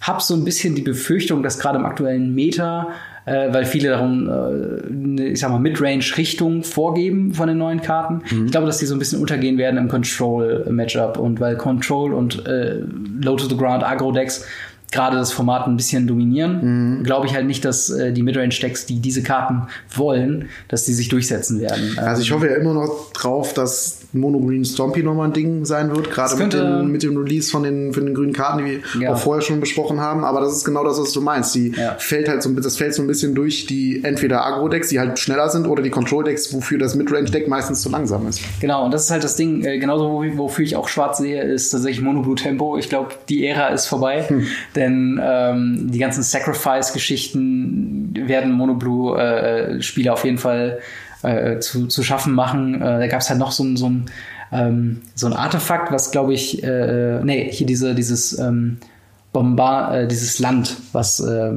habe 0.00 0.22
so 0.22 0.34
ein 0.34 0.44
bisschen 0.44 0.74
die 0.74 0.82
Befürchtung, 0.82 1.42
dass 1.42 1.58
gerade 1.58 1.78
im 1.78 1.86
aktuellen 1.86 2.34
Meta 2.34 2.88
äh, 3.24 3.52
weil 3.52 3.64
viele 3.64 3.90
darum, 3.90 4.28
äh, 4.28 5.30
ich 5.32 5.40
sag 5.40 5.50
mal, 5.50 5.58
Midrange-Richtung 5.58 6.64
vorgeben 6.64 7.34
von 7.34 7.48
den 7.48 7.58
neuen 7.58 7.80
Karten. 7.80 8.22
Mhm. 8.30 8.46
Ich 8.46 8.52
glaube, 8.52 8.66
dass 8.66 8.78
die 8.78 8.86
so 8.86 8.94
ein 8.94 8.98
bisschen 8.98 9.20
untergehen 9.20 9.58
werden 9.58 9.78
im 9.78 9.88
Control-Matchup 9.88 11.18
und 11.18 11.40
weil 11.40 11.56
Control 11.56 12.12
und 12.14 12.46
äh, 12.46 12.80
Low-to-the-Ground 13.20 13.84
Agro-Decks 13.84 14.44
gerade 14.90 15.16
das 15.16 15.32
Format 15.32 15.66
ein 15.66 15.76
bisschen 15.76 16.06
dominieren, 16.06 16.98
mhm. 16.98 17.02
glaube 17.02 17.26
ich 17.26 17.34
halt 17.34 17.46
nicht, 17.46 17.64
dass 17.64 17.90
äh, 17.90 18.12
die 18.12 18.22
Midrange-Decks, 18.22 18.86
die 18.86 19.00
diese 19.00 19.22
Karten 19.22 19.62
wollen, 19.94 20.50
dass 20.68 20.84
die 20.84 20.92
sich 20.92 21.08
durchsetzen 21.08 21.60
werden. 21.60 21.98
Also 21.98 22.22
ich 22.22 22.30
hoffe 22.30 22.48
ja 22.48 22.56
immer 22.56 22.74
noch 22.74 23.10
drauf, 23.12 23.54
dass 23.54 24.01
Mono 24.12 24.40
Green 24.40 24.64
Stompy 24.64 25.02
nochmal 25.02 25.28
ein 25.28 25.32
Ding 25.32 25.64
sein 25.64 25.94
wird, 25.94 26.10
gerade 26.10 26.36
mit, 26.36 26.54
mit, 26.90 27.02
dem 27.02 27.16
Release 27.16 27.50
von 27.50 27.62
den, 27.62 27.92
von 27.94 28.04
den 28.04 28.14
grünen 28.14 28.32
Karten, 28.32 28.58
die 28.58 28.64
wir 28.64 29.00
ja. 29.00 29.12
auch 29.12 29.18
vorher 29.18 29.42
schon 29.42 29.60
besprochen 29.60 30.00
haben. 30.00 30.24
Aber 30.24 30.40
das 30.40 30.52
ist 30.52 30.64
genau 30.64 30.84
das, 30.84 31.00
was 31.00 31.12
du 31.12 31.20
meinst. 31.20 31.54
Die 31.54 31.72
ja. 31.74 31.96
fällt 31.98 32.28
halt 32.28 32.42
so, 32.42 32.50
das 32.50 32.76
fällt 32.76 32.94
so 32.94 33.02
ein 33.02 33.06
bisschen 33.06 33.34
durch 33.34 33.66
die 33.66 34.04
entweder 34.04 34.44
Agro-Decks, 34.44 34.88
die 34.88 35.00
halt 35.00 35.18
schneller 35.18 35.48
sind, 35.48 35.66
oder 35.66 35.82
die 35.82 35.90
Control-Decks, 35.90 36.52
wofür 36.52 36.78
das 36.78 36.94
Midrange-Deck 36.94 37.48
meistens 37.48 37.80
zu 37.80 37.88
langsam 37.88 38.26
ist. 38.28 38.40
Genau, 38.60 38.84
und 38.84 38.92
das 38.92 39.04
ist 39.04 39.10
halt 39.10 39.24
das 39.24 39.36
Ding, 39.36 39.64
äh, 39.64 39.78
genauso 39.78 40.22
wofür 40.36 40.64
ich 40.64 40.76
auch 40.76 40.88
schwarz 40.88 41.18
sehe, 41.18 41.42
ist 41.42 41.70
tatsächlich 41.70 42.02
Mono 42.02 42.20
Blue 42.22 42.34
Tempo. 42.34 42.76
Ich 42.76 42.90
glaube, 42.90 43.14
die 43.28 43.46
Ära 43.46 43.68
ist 43.68 43.86
vorbei, 43.86 44.24
hm. 44.28 44.46
denn 44.76 45.20
ähm, 45.22 45.88
die 45.90 45.98
ganzen 45.98 46.22
Sacrifice-Geschichten 46.22 48.12
werden 48.26 48.52
Mono 48.52 48.74
Blue-Spieler 48.74 50.10
äh, 50.10 50.12
auf 50.12 50.24
jeden 50.24 50.38
Fall 50.38 50.80
äh, 51.22 51.58
zu, 51.60 51.86
zu 51.86 52.02
schaffen 52.02 52.34
machen. 52.34 52.76
Äh, 52.76 52.98
da 53.00 53.06
gab 53.06 53.20
es 53.20 53.30
halt 53.30 53.38
noch 53.38 53.52
so, 53.52 53.64
so, 53.76 53.88
ein, 53.88 54.06
ähm, 54.52 55.02
so 55.14 55.26
ein 55.26 55.32
Artefakt, 55.32 55.92
was 55.92 56.10
glaube 56.10 56.34
ich, 56.34 56.62
äh, 56.62 57.20
nee, 57.22 57.50
hier 57.50 57.66
diese, 57.66 57.94
dieses 57.94 58.38
ähm, 58.38 58.78
Bombard, 59.32 59.94
äh, 59.94 60.08
dieses 60.08 60.38
Land, 60.38 60.76
was 60.92 61.20
äh, 61.20 61.52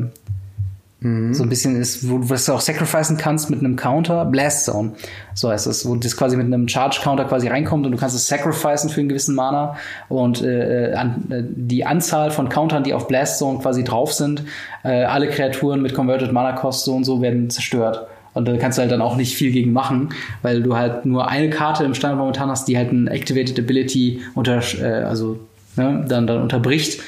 mhm. 1.05 1.33
so 1.33 1.43
ein 1.43 1.49
bisschen 1.49 1.75
ist, 1.75 2.09
wo, 2.09 2.19
was 2.29 2.45
du 2.45 2.53
auch 2.53 2.61
sacrificen 2.61 3.17
kannst 3.17 3.49
mit 3.49 3.59
einem 3.59 3.75
Counter, 3.75 4.25
Blast 4.25 4.65
Zone, 4.65 4.93
so 5.33 5.49
heißt 5.49 5.67
es, 5.67 5.87
wo 5.87 5.95
das 5.95 6.15
quasi 6.15 6.37
mit 6.37 6.45
einem 6.45 6.67
Charge 6.67 6.99
Counter 7.01 7.25
quasi 7.25 7.47
reinkommt 7.47 7.85
und 7.85 7.91
du 7.91 7.97
kannst 7.97 8.15
es 8.15 8.27
sacrificen 8.27 8.89
für 8.89 9.01
einen 9.01 9.09
gewissen 9.09 9.35
Mana 9.35 9.75
und 10.09 10.41
äh, 10.41 10.93
an, 10.95 11.25
äh, 11.29 11.43
die 11.43 11.85
Anzahl 11.85 12.31
von 12.31 12.49
Countern, 12.49 12.83
die 12.83 12.93
auf 12.93 13.07
Blast 13.07 13.39
Zone 13.39 13.59
quasi 13.59 13.83
drauf 13.83 14.13
sind, 14.13 14.43
äh, 14.83 15.03
alle 15.03 15.29
Kreaturen 15.29 15.81
mit 15.81 15.93
Converted 15.93 16.31
Mana 16.31 16.53
Cost 16.53 16.85
so 16.85 16.95
und 16.95 17.03
so 17.03 17.21
werden 17.21 17.49
zerstört. 17.49 18.07
Und 18.35 18.47
da 18.47 18.57
kannst 18.57 18.77
du 18.77 18.81
halt 18.81 18.91
dann 18.91 19.01
auch 19.01 19.15
nicht 19.15 19.35
viel 19.35 19.51
gegen 19.51 19.71
machen, 19.71 20.09
weil 20.41 20.61
du 20.61 20.75
halt 20.75 21.05
nur 21.05 21.27
eine 21.29 21.49
Karte 21.49 21.85
im 21.85 21.93
Standard 21.95 22.19
momentan 22.19 22.49
hast, 22.49 22.67
die 22.67 22.77
halt 22.77 22.91
ein 22.91 23.07
Activated 23.07 23.57
Ability 23.57 24.21
unter, 24.35 24.61
äh, 24.79 25.03
also 25.03 25.39
ne, 25.77 26.05
dann, 26.07 26.27
dann 26.27 26.41
unterbricht. 26.41 27.01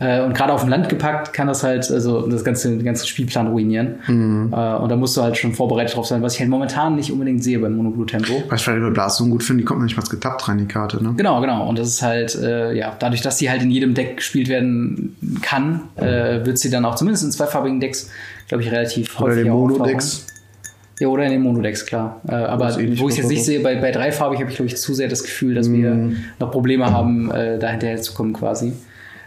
Äh, 0.00 0.22
und 0.22 0.34
gerade 0.34 0.52
auf 0.52 0.62
dem 0.62 0.70
Land 0.70 0.88
gepackt 0.88 1.32
kann 1.32 1.46
das 1.46 1.62
halt, 1.62 1.88
also 1.90 2.26
das 2.26 2.42
ganze, 2.42 2.70
den 2.70 2.84
ganzen 2.84 3.06
Spielplan 3.06 3.46
ruinieren. 3.46 3.96
Mhm. 4.08 4.52
Äh, 4.52 4.74
und 4.76 4.88
da 4.88 4.96
musst 4.96 5.16
du 5.16 5.22
halt 5.22 5.36
schon 5.36 5.52
vorbereitet 5.52 5.96
drauf 5.96 6.06
sein, 6.06 6.20
was 6.20 6.34
ich 6.34 6.40
halt 6.40 6.50
momentan 6.50 6.96
nicht 6.96 7.12
unbedingt 7.12 7.44
sehe 7.44 7.60
beim 7.60 7.76
Mono 7.76 7.90
Blue 7.90 8.06
Tempo. 8.06 8.42
Was 8.48 8.62
ich 8.62 8.66
bei 8.66 8.90
Blastung 8.90 9.30
gut 9.30 9.44
finde, 9.44 9.62
die 9.62 9.64
kommt 9.64 9.82
nicht 9.82 9.96
mal 9.96 10.02
getappt 10.02 10.48
rein, 10.48 10.58
die 10.58 10.66
Karte, 10.66 11.02
ne? 11.02 11.14
Genau, 11.16 11.40
genau. 11.40 11.68
Und 11.68 11.78
das 11.78 11.88
ist 11.88 12.02
halt, 12.02 12.34
äh, 12.34 12.74
ja, 12.74 12.96
dadurch, 12.98 13.22
dass 13.22 13.38
sie 13.38 13.50
halt 13.50 13.62
in 13.62 13.70
jedem 13.70 13.94
Deck 13.94 14.16
gespielt 14.16 14.48
werden 14.48 15.16
kann, 15.42 15.82
äh, 15.94 16.44
wird 16.44 16.58
sie 16.58 16.70
dann 16.70 16.84
auch 16.84 16.96
zumindest 16.96 17.24
in 17.24 17.30
zweifarbigen 17.30 17.78
Decks, 17.78 18.10
glaube 18.48 18.64
ich, 18.64 18.72
relativ 18.72 19.20
Oder 19.20 19.30
häufig 19.30 19.44
den 19.44 19.52
Mono-Decks. 19.52 20.26
Ja, 21.02 21.08
oder 21.08 21.24
in 21.24 21.32
den 21.32 21.42
Monodex, 21.42 21.84
klar. 21.84 22.20
Äh, 22.28 22.34
aber 22.34 22.76
wo 22.76 23.08
ich 23.08 23.16
jetzt 23.16 23.28
nicht 23.28 23.44
sehe, 23.44 23.58
bei, 23.58 23.74
bei 23.74 23.90
dreifarbig 23.90 24.38
habe 24.38 24.50
ich, 24.50 24.54
glaube 24.54 24.68
ich, 24.68 24.76
zu 24.76 24.94
sehr 24.94 25.08
das 25.08 25.24
Gefühl, 25.24 25.56
dass 25.56 25.68
mm. 25.68 25.74
wir 25.74 25.90
mhm. 25.90 26.16
noch 26.38 26.52
Probleme 26.52 26.92
haben, 26.92 27.28
äh, 27.32 27.58
da 27.58 27.70
hinterher 27.70 28.00
zu 28.00 28.14
kommen 28.14 28.32
quasi. 28.32 28.72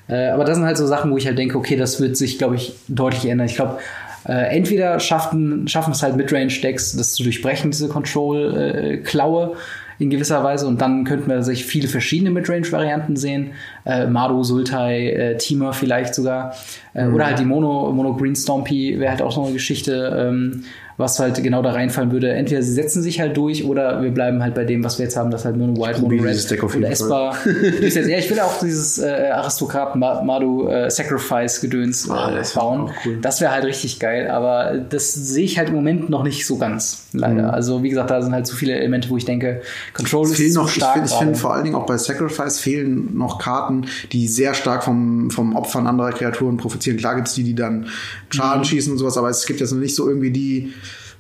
Äh, 0.08 0.28
aber 0.28 0.46
das 0.46 0.56
sind 0.56 0.66
halt 0.66 0.78
so 0.78 0.88
Sachen, 0.88 1.12
wo 1.12 1.18
ich 1.18 1.28
halt 1.28 1.38
denke, 1.38 1.58
okay, 1.58 1.76
das 1.76 2.00
wird 2.00 2.16
sich, 2.16 2.38
glaube 2.38 2.56
ich, 2.56 2.76
deutlich 2.88 3.26
ändern. 3.26 3.48
Ich 3.48 3.56
glaube, 3.56 3.80
äh, 4.26 4.56
entweder 4.56 5.02
schaffen, 5.02 5.68
schaffen 5.68 5.92
es 5.92 6.02
halt 6.02 6.16
Midrange-Decks, 6.16 6.96
das 6.96 7.14
zu 7.14 7.24
durchbrechen, 7.24 7.72
diese 7.72 7.90
Control-Klaue 7.90 9.58
in 10.00 10.10
gewisser 10.10 10.46
Weise. 10.46 10.68
Und 10.68 10.80
dann 10.80 11.04
könnten 11.04 11.30
wir 11.30 11.44
sich 11.44 11.66
viele 11.66 11.90
verschiedene 11.90 12.32
Midrange-Varianten 12.32 13.18
sehen. 13.18 13.52
Äh, 13.86 14.08
Mado, 14.08 14.44
Sultai, 14.44 15.10
äh, 15.10 15.38
Teamer 15.38 15.74
vielleicht 15.74 16.16
sogar. 16.16 16.56
Äh, 16.94 17.04
mhm. 17.04 17.16
Oder 17.16 17.26
halt 17.26 17.40
die 17.40 17.44
Mono, 17.46 17.92
Mono 17.92 18.16
Green 18.16 18.36
Stompy 18.38 18.98
wäre 18.98 19.12
halt 19.12 19.22
auch 19.22 19.34
so 19.34 19.44
eine 19.44 19.52
Geschichte. 19.52 20.30
Ähm, 20.30 20.64
was 20.98 21.20
halt 21.20 21.42
genau 21.44 21.62
da 21.62 21.72
reinfallen 21.72 22.12
würde. 22.12 22.32
Entweder 22.32 22.62
sie 22.62 22.74
setzen 22.74 23.02
sich 23.02 23.20
halt 23.20 23.36
durch 23.36 23.66
oder 23.66 24.02
wir 24.02 24.12
bleiben 24.12 24.42
halt 24.42 24.56
bei 24.56 24.64
dem, 24.64 24.84
was 24.84 24.98
wir 24.98 25.06
jetzt 25.06 25.18
haben, 25.18 25.30
das 25.30 25.44
halt 25.44 25.58
Mono 25.58 25.76
White, 25.78 26.02
Mono 26.02 26.24
Red 26.24 26.64
oder 26.64 26.90
Esper. 26.90 27.34
ja, 27.46 28.18
ich 28.18 28.30
will 28.30 28.40
auch 28.40 28.60
dieses 28.60 29.00
äh, 29.00 29.30
Aristokraten 29.34 30.00
Madu 30.00 30.68
äh, 30.68 30.90
Sacrifice 30.90 31.60
Gedöns 31.60 32.08
äh, 32.08 32.12
oh, 32.12 32.32
das 32.32 32.54
bauen. 32.54 32.92
Cool. 33.06 33.18
Das 33.22 33.42
wäre 33.42 33.52
halt 33.52 33.66
richtig 33.66 34.00
geil, 34.00 34.30
aber 34.30 34.78
das 34.90 35.14
sehe 35.14 35.44
ich 35.44 35.58
halt 35.58 35.70
im 35.70 35.76
Moment 35.76 36.10
noch 36.10 36.24
nicht 36.24 36.46
so 36.46 36.58
ganz, 36.58 37.08
leider. 37.12 37.44
Mhm. 37.44 37.50
Also 37.50 37.84
wie 37.84 37.90
gesagt, 37.90 38.10
da 38.10 38.22
sind 38.22 38.34
halt 38.34 38.48
so 38.48 38.56
viele 38.56 38.74
Elemente, 38.74 39.10
wo 39.10 39.18
ich 39.18 39.26
denke, 39.26 39.62
Control 39.94 40.26
es 40.26 40.40
ist 40.40 40.56
noch, 40.56 40.70
stark. 40.70 41.02
Ich 41.06 41.12
finde 41.12 41.26
find 41.34 41.38
vor 41.38 41.54
allen 41.54 41.66
Dingen 41.66 41.76
auch 41.76 41.86
bei 41.86 41.98
Sacrifice 41.98 42.60
fehlen 42.60 43.18
noch 43.18 43.40
Karten, 43.40 43.86
die 44.14 44.28
sehr 44.28 44.54
stark 44.54 44.84
vom, 44.84 45.30
vom 45.30 45.56
Opfern 45.56 45.88
anderer 45.88 46.12
Kreaturen 46.12 46.58
profitieren. 46.58 46.98
Klar 46.98 47.16
gibt 47.16 47.28
es 47.28 47.34
die, 47.34 47.44
die 47.44 47.56
dann 47.56 47.88
Schaden 48.30 48.62
mhm. 48.62 48.66
schießen 48.66 48.92
und 48.94 48.98
sowas, 48.98 49.18
aber 49.18 49.30
es 49.30 49.46
gibt 49.46 49.60
jetzt 49.60 49.74
nicht 49.74 49.96
so 49.96 50.08
irgendwie 50.08 50.32
die 50.32 50.74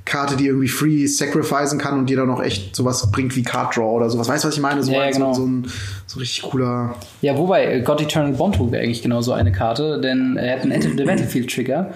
Karte, 0.05 0.37
die 0.37 0.45
irgendwie 0.45 0.67
free 0.67 1.07
sacrificen 1.07 1.79
kann 1.79 1.97
und 1.97 2.09
dir 2.09 2.17
dann 2.17 2.27
noch 2.27 2.41
echt 2.41 2.75
sowas 2.75 3.09
bringt 3.11 3.35
wie 3.35 3.41
Card 3.41 3.75
Draw 3.75 3.95
oder 3.95 4.09
sowas. 4.09 4.29
Weißt 4.29 4.43
du, 4.43 4.47
was 4.47 4.55
ich 4.55 4.61
meine? 4.61 4.83
So, 4.83 4.91
ja, 4.91 5.09
genau. 5.09 5.33
so, 5.33 5.41
so, 5.41 5.47
ein 5.47 5.67
so 6.05 6.19
richtig 6.19 6.43
cooler. 6.43 6.95
Ja, 7.21 7.35
wobei 7.35 7.65
äh, 7.65 7.81
God 7.81 8.01
Eternal 8.01 8.33
Bond 8.33 8.59
wäre 8.71 8.83
eigentlich 8.83 9.01
genau 9.01 9.21
so 9.21 9.33
eine 9.33 9.51
Karte, 9.51 9.99
denn 9.99 10.37
er 10.37 10.57
hat 10.57 10.61
einen 10.61 10.71
Enter 10.71 10.89
the 10.95 11.03
Battlefield 11.03 11.51
Trigger 11.51 11.91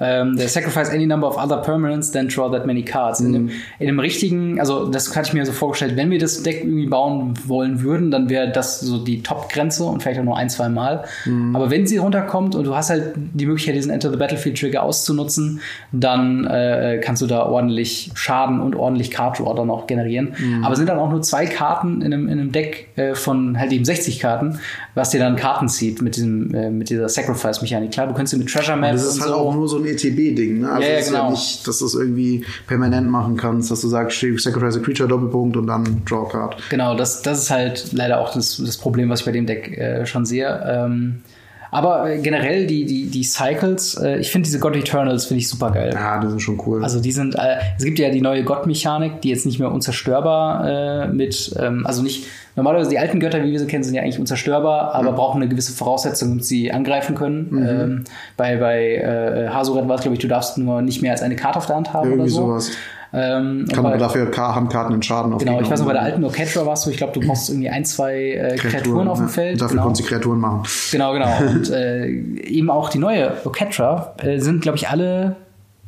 ähm, 0.00 0.36
der 0.36 0.48
Sacrifice 0.48 0.90
any 0.90 1.06
number 1.06 1.28
of 1.28 1.36
other 1.36 1.58
permanents, 1.58 2.10
then 2.10 2.28
draw 2.28 2.50
that 2.50 2.66
many 2.66 2.82
cards. 2.82 3.20
Mhm. 3.20 3.26
In, 3.26 3.32
dem, 3.32 3.50
in 3.78 3.86
dem 3.86 4.00
richtigen, 4.00 4.58
also 4.58 4.86
das 4.86 5.14
hatte 5.14 5.28
ich 5.28 5.34
mir 5.34 5.44
so 5.44 5.52
vorgestellt, 5.52 5.96
wenn 5.96 6.10
wir 6.10 6.18
das 6.18 6.42
Deck 6.42 6.64
irgendwie 6.64 6.86
bauen 6.86 7.34
wollen 7.46 7.82
würden, 7.82 8.10
dann 8.10 8.30
wäre 8.30 8.50
das 8.50 8.80
so 8.80 8.98
die 8.98 9.22
Top-Grenze 9.22 9.84
und 9.84 10.02
vielleicht 10.02 10.20
auch 10.20 10.24
nur 10.24 10.36
ein, 10.36 10.48
zwei 10.48 10.68
Mal. 10.68 11.04
Mhm. 11.26 11.54
Aber 11.54 11.70
wenn 11.70 11.86
sie 11.86 11.98
runterkommt 11.98 12.54
und 12.54 12.64
du 12.64 12.74
hast 12.74 12.90
halt 12.90 13.12
die 13.16 13.46
Möglichkeit, 13.46 13.74
diesen 13.74 13.92
Enter 13.92 14.10
the 14.10 14.16
Battlefield 14.16 14.58
Trigger 14.58 14.82
auszunutzen, 14.82 15.60
dann 15.92 16.46
äh, 16.46 17.00
kannst 17.04 17.20
du 17.20 17.26
da 17.26 17.44
ordentlich 17.44 18.10
Schaden 18.14 18.60
und 18.60 18.74
ordentlich 18.74 19.10
Card 19.10 19.38
Draw 19.38 19.54
dann 19.54 19.70
auch 19.70 19.86
generieren. 19.86 20.34
Mhm. 20.38 20.64
Aber 20.64 20.76
sind 20.76 20.88
dann 20.88 20.98
auch 20.98 21.10
nur 21.10 21.22
zwei 21.22 21.46
Karten 21.46 22.00
in 22.00 22.12
einem, 22.12 22.26
in 22.26 22.40
einem 22.40 22.52
Deck 22.52 22.88
äh, 22.96 23.14
von 23.14 23.58
halt 23.58 23.72
eben 23.72 23.84
60 23.84 24.20
Karten, 24.20 24.58
was 24.94 25.10
dir 25.10 25.20
dann 25.20 25.36
Karten 25.36 25.68
zieht 25.68 26.02
mit 26.02 26.16
diesem, 26.16 26.54
äh, 26.54 26.70
mit 26.70 26.90
dieser 26.90 27.08
Sacrifice-Mechanik. 27.08 27.92
Klar, 27.92 28.08
du 28.08 28.14
kannst 28.14 28.32
sie 28.32 28.38
mit 28.38 28.50
Treasure 28.50 28.76
Map. 28.76 28.92
Das 28.92 29.04
ist 29.04 29.20
halt 29.20 29.30
so 29.30 29.36
auch 29.36 29.54
nur 29.54 29.68
so 29.68 29.78
ein 29.78 29.86
ETB-Ding. 29.86 30.60
Ne? 30.60 30.70
Also 30.70 30.88
ja, 30.88 30.94
ja, 30.94 31.04
genau. 31.04 31.24
ja 31.24 31.30
nicht, 31.30 31.66
dass 31.66 31.78
du 31.78 31.86
es 31.86 31.94
irgendwie 31.94 32.44
permanent 32.66 33.08
machen 33.08 33.36
kannst, 33.36 33.70
dass 33.70 33.80
du 33.80 33.88
sagst, 33.88 34.20
Sacrifice 34.20 34.76
a 34.76 34.80
Creature, 34.80 35.08
Doppelpunkt 35.08 35.56
und 35.56 35.66
dann 35.66 36.02
Draw 36.04 36.28
Card. 36.28 36.56
Genau, 36.70 36.96
das, 36.96 37.22
das 37.22 37.42
ist 37.42 37.50
halt 37.50 37.92
leider 37.92 38.20
auch 38.20 38.32
das, 38.32 38.56
das 38.56 38.76
Problem, 38.76 39.08
was 39.08 39.20
ich 39.20 39.26
bei 39.26 39.32
dem 39.32 39.46
Deck 39.46 39.76
äh, 39.78 40.06
schon 40.06 40.26
sehe. 40.26 40.62
Ähm, 40.66 41.22
aber 41.70 42.10
äh, 42.10 42.18
generell 42.18 42.66
die, 42.66 42.84
die, 42.84 43.06
die 43.06 43.22
Cycles, 43.22 43.94
äh, 43.94 44.18
ich 44.18 44.30
finde 44.30 44.46
diese 44.46 44.58
God 44.58 44.76
Eternals 44.76 45.26
finde 45.26 45.40
ich 45.40 45.48
super 45.48 45.70
geil. 45.70 45.90
Ja, 45.94 46.18
die 46.20 46.28
sind 46.28 46.40
schon 46.40 46.60
cool. 46.66 46.82
Also 46.82 47.00
die 47.00 47.12
sind, 47.12 47.34
äh, 47.36 47.58
es 47.78 47.84
gibt 47.84 47.98
ja 47.98 48.10
die 48.10 48.20
neue 48.20 48.44
God-Mechanik, 48.44 49.20
die 49.20 49.28
jetzt 49.28 49.46
nicht 49.46 49.58
mehr 49.58 49.70
unzerstörbar 49.70 50.68
äh, 50.68 51.08
mit, 51.08 51.54
ähm, 51.60 51.86
also 51.86 52.02
nicht, 52.02 52.26
normalerweise 52.56 52.90
die 52.90 52.98
alten 52.98 53.20
Götter, 53.20 53.42
wie 53.44 53.52
wir 53.52 53.58
sie 53.58 53.66
kennen, 53.66 53.84
sind 53.84 53.94
ja 53.94 54.02
eigentlich 54.02 54.18
unzerstörbar, 54.18 54.94
aber 54.94 55.12
mhm. 55.12 55.16
brauchen 55.16 55.42
eine 55.42 55.50
gewisse 55.50 55.72
Voraussetzung, 55.72 56.30
damit 56.30 56.44
sie 56.44 56.72
angreifen 56.72 57.14
können. 57.14 57.48
Mhm. 57.50 57.68
Ähm, 57.68 58.04
bei 58.36 58.56
bei 58.56 58.94
äh, 58.96 59.48
Hasuret 59.48 59.88
war 59.88 59.96
es, 59.96 60.02
glaube 60.02 60.14
ich, 60.14 60.20
du 60.20 60.28
darfst 60.28 60.58
nur 60.58 60.82
nicht 60.82 61.02
mehr 61.02 61.12
als 61.12 61.22
eine 61.22 61.36
Karte 61.36 61.58
auf 61.58 61.66
der 61.66 61.76
Hand 61.76 61.92
haben 61.92 62.10
Irgendwie 62.10 62.22
oder 62.22 62.30
so. 62.30 62.46
sowas. 62.46 62.70
Ähm, 63.12 63.66
Kann 63.72 63.84
aber 63.84 63.98
dafür 63.98 64.30
Handkarten 64.36 64.94
in 64.94 65.02
Schaden 65.02 65.32
auf 65.32 65.40
Genau, 65.40 65.60
ich 65.60 65.68
weiß 65.68 65.80
noch, 65.80 65.86
bei 65.86 65.94
der 65.94 66.02
alten 66.02 66.22
Orchestra 66.22 66.64
warst 66.64 66.86
du, 66.86 66.90
ich 66.90 66.96
glaube, 66.96 67.18
du 67.18 67.26
brauchst 67.26 67.48
irgendwie 67.50 67.68
ein, 67.68 67.84
zwei 67.84 68.14
äh, 68.14 68.56
Kreaturen, 68.56 68.70
Kreaturen 68.70 69.08
auf 69.08 69.18
dem 69.18 69.26
ja. 69.26 69.32
Feld. 69.32 69.60
Dafür 69.60 69.70
genau. 69.70 69.82
konntest 69.82 70.06
du 70.06 70.12
Kreaturen 70.12 70.38
machen. 70.38 70.62
Genau, 70.92 71.12
genau. 71.12 71.38
Und 71.40 71.70
äh, 71.70 72.06
eben 72.06 72.70
auch 72.70 72.88
die 72.88 72.98
neue 72.98 73.32
Orchestra 73.44 74.14
äh, 74.18 74.38
sind, 74.38 74.62
glaube 74.62 74.78
ich, 74.78 74.88
alle, 74.88 75.36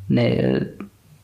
nee, 0.08 0.36
äh, 0.36 0.66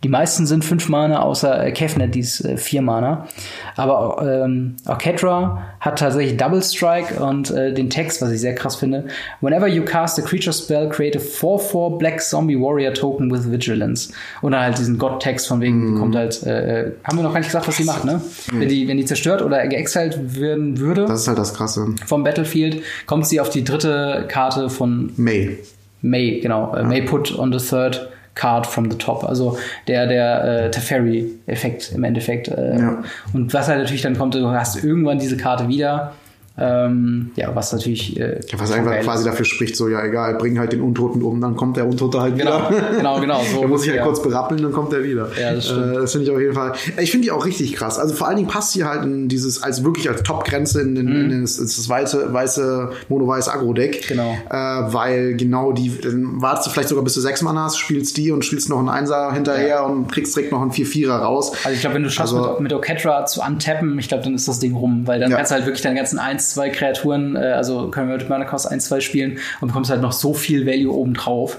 die 0.05 0.09
meisten 0.09 0.47
sind 0.47 0.65
fünf 0.65 0.89
Mana, 0.89 1.23
außer 1.23 1.67
äh, 1.67 1.73
Kefnet, 1.73 2.15
die 2.15 2.21
ist 2.21 2.45
äh, 2.45 2.57
vier 2.57 2.83
Mana. 2.83 3.27
Aber 3.75 4.23
ähm, 4.23 4.77
Orchestra 4.87 5.65
hat 5.81 5.99
tatsächlich 5.99 6.37
Double 6.37 6.63
Strike 6.63 7.21
und 7.21 7.51
äh, 7.51 7.75
den 7.75 7.91
Text, 7.91 8.23
was 8.23 8.31
ich 8.31 8.41
sehr 8.41 8.55
krass 8.55 8.77
finde. 8.77 9.09
Whenever 9.41 9.67
you 9.67 9.85
cast 9.85 10.17
a 10.21 10.23
creature 10.23 10.53
spell, 10.53 10.89
create 10.89 11.17
a 11.17 11.19
4-4 11.19 11.99
Black 11.99 12.21
Zombie 12.23 12.57
Warrior 12.57 12.95
Token 12.95 13.29
with 13.29 13.51
Vigilance. 13.51 14.13
Und 14.41 14.53
dann 14.53 14.61
halt 14.61 14.79
diesen 14.79 14.99
God-Text 14.99 15.49
von 15.49 15.61
wegen, 15.61 15.95
mm. 15.95 15.99
kommt 15.99 16.15
halt, 16.15 16.45
äh, 16.45 16.83
äh, 16.83 16.93
haben 17.03 17.17
wir 17.17 17.25
noch 17.25 17.33
gar 17.33 17.41
nicht 17.41 17.49
gesagt, 17.49 17.67
was 17.67 17.77
sie 17.77 17.85
macht, 17.85 18.05
ne? 18.05 18.21
Mm. 18.53 18.61
Wenn, 18.61 18.69
die, 18.69 18.87
wenn 18.87 18.99
die 18.99 19.05
zerstört 19.05 19.43
oder 19.43 19.67
geexiled 19.67 20.39
werden 20.41 20.79
würde. 20.79 21.07
Das 21.07 21.23
ist 21.23 21.29
halt 21.29 21.39
das 21.39 21.55
Krasse. 21.55 21.87
Vom 22.07 22.23
Battlefield 22.23 22.83
kommt 23.07 23.27
sie 23.27 23.41
auf 23.41 23.51
die 23.51 23.65
dritte 23.65 24.27
Karte 24.29 24.71
von 24.71 25.13
May. 25.17 25.59
May, 26.03 26.39
genau. 26.39 26.73
Äh, 26.75 26.83
ja. 26.83 26.87
May 26.87 27.03
put 27.03 27.37
on 27.37 27.53
the 27.53 27.59
third 27.59 28.09
Card 28.39 28.67
from 28.67 28.91
the 28.91 28.97
Top. 28.97 29.25
Also 29.25 29.59
der, 29.87 30.07
der 30.07 30.45
äh, 30.45 30.71
Teferi-Effekt 30.71 31.93
im 31.95 32.05
Endeffekt. 32.05 32.49
Äh, 32.49 32.79
ja. 32.79 33.03
Und 33.35 33.53
was 33.53 33.69
halt 33.69 33.81
natürlich 33.81 34.03
dann 34.03 34.17
kommt, 34.17 34.35
du 34.35 34.49
hast 34.51 34.83
irgendwann 34.83 35.19
diese 35.19 35.37
Karte 35.37 35.69
wieder 35.69 36.15
Ähm, 36.59 37.31
ja, 37.37 37.55
was 37.55 37.73
natürlich. 37.73 38.19
Äh, 38.19 38.41
ja, 38.49 38.59
was 38.59 38.73
einfach 38.73 38.99
quasi 39.01 39.25
dafür 39.25 39.45
spricht, 39.45 39.77
so, 39.77 39.89
ja, 39.89 40.05
egal, 40.05 40.35
bring 40.35 40.59
halt 40.59 40.73
den 40.73 40.81
Untoten 40.81 41.23
um, 41.23 41.41
dann 41.41 41.57
kommt 41.57 41.77
der 41.77 41.87
Untote 41.87 42.21
halt 42.21 42.37
genau, 42.37 42.69
wieder. 42.71 42.91
Genau, 42.99 43.21
genau. 43.21 43.41
So 43.45 43.61
da 43.63 43.69
muss 43.69 43.83
ich 43.83 43.91
halt 43.91 44.01
ja. 44.01 44.05
kurz 44.05 44.23
berappeln, 44.23 44.63
dann 44.63 44.73
kommt 44.73 44.93
er 44.93 45.05
wieder. 45.05 45.29
Ja, 45.41 45.55
das 45.55 45.67
stimmt. 45.67 45.97
Äh, 45.97 46.01
das 46.01 46.13
finde 46.13 46.27
ich 46.27 46.33
auf 46.33 46.41
jeden 46.41 46.55
Fall. 46.55 46.73
Ich 47.01 47.11
finde 47.11 47.27
die 47.27 47.31
auch 47.31 47.47
richtig 47.47 47.75
krass. 47.75 47.99
Also 47.99 48.15
vor 48.15 48.27
allen 48.27 48.37
Dingen 48.37 48.49
passt 48.49 48.73
hier 48.73 48.87
halt 48.87 49.05
in 49.05 49.29
dieses, 49.29 49.63
als 49.63 49.85
wirklich 49.85 50.09
als 50.09 50.23
Top-Grenze 50.23 50.83
in, 50.83 50.97
in, 50.97 51.07
mhm. 51.07 51.31
in, 51.31 51.43
das, 51.43 51.57
das 51.57 51.89
weiße, 51.89 52.33
weiße 52.33 52.91
Mono-Weiß 53.09 53.49
Agro-Deck. 53.49 54.09
Genau. 54.09 54.37
Äh, 54.51 54.55
weil 54.55 55.35
genau 55.35 55.73
die, 55.73 55.97
dann 56.01 56.43
wartest 56.43 56.67
du 56.67 56.71
vielleicht 56.71 56.89
sogar 56.89 57.05
bis 57.05 57.15
du 57.15 57.21
sechs 57.21 57.43
Mana 57.43 57.65
hast, 57.65 57.79
spielst 57.79 58.17
die 58.17 58.31
und 58.31 58.45
spielst 58.45 58.69
noch 58.69 58.79
einen 58.79 58.89
Einser 58.89 59.33
hinterher 59.33 59.69
ja. 59.69 59.81
und 59.83 60.11
kriegst 60.11 60.35
direkt 60.35 60.53
noch 60.53 60.63
einen 60.63 60.73
4-4er 60.73 61.19
raus. 61.19 61.53
Also 61.65 61.75
ich 61.75 61.81
glaube, 61.81 61.97
wenn 61.97 62.03
du 62.03 62.11
schaffst, 62.11 62.35
also, 62.35 62.53
mit, 62.55 62.61
mit 62.61 62.73
Oketra 62.73 63.27
zu 63.27 63.43
untappen, 63.43 63.99
ich 63.99 64.09
glaube, 64.09 64.25
dann 64.25 64.35
ist 64.35 64.49
das 64.49 64.59
Ding 64.59 64.75
rum, 64.75 65.07
weil 65.07 65.21
dann 65.21 65.31
kannst 65.31 65.51
du 65.51 65.55
halt 65.57 65.67
wirklich 65.67 65.83
deine 65.83 65.97
ganzen 65.97 66.19
1, 66.49 66.55
2 66.55 66.71
Kreaturen 66.71 67.37
äh, 67.37 67.41
also 67.41 67.89
können 67.91 68.09
wir 68.09 68.17
mit 68.17 68.29
Mana 68.29 68.45
Cost 68.45 68.71
1, 68.71 68.87
2 68.87 69.01
spielen 69.01 69.39
und 69.61 69.69
bekommst 69.69 69.91
halt 69.91 70.03
noch 70.03 70.13
so 70.13 70.35
viel 70.35 70.67
Value 70.67 70.93
obendrauf. 70.93 71.59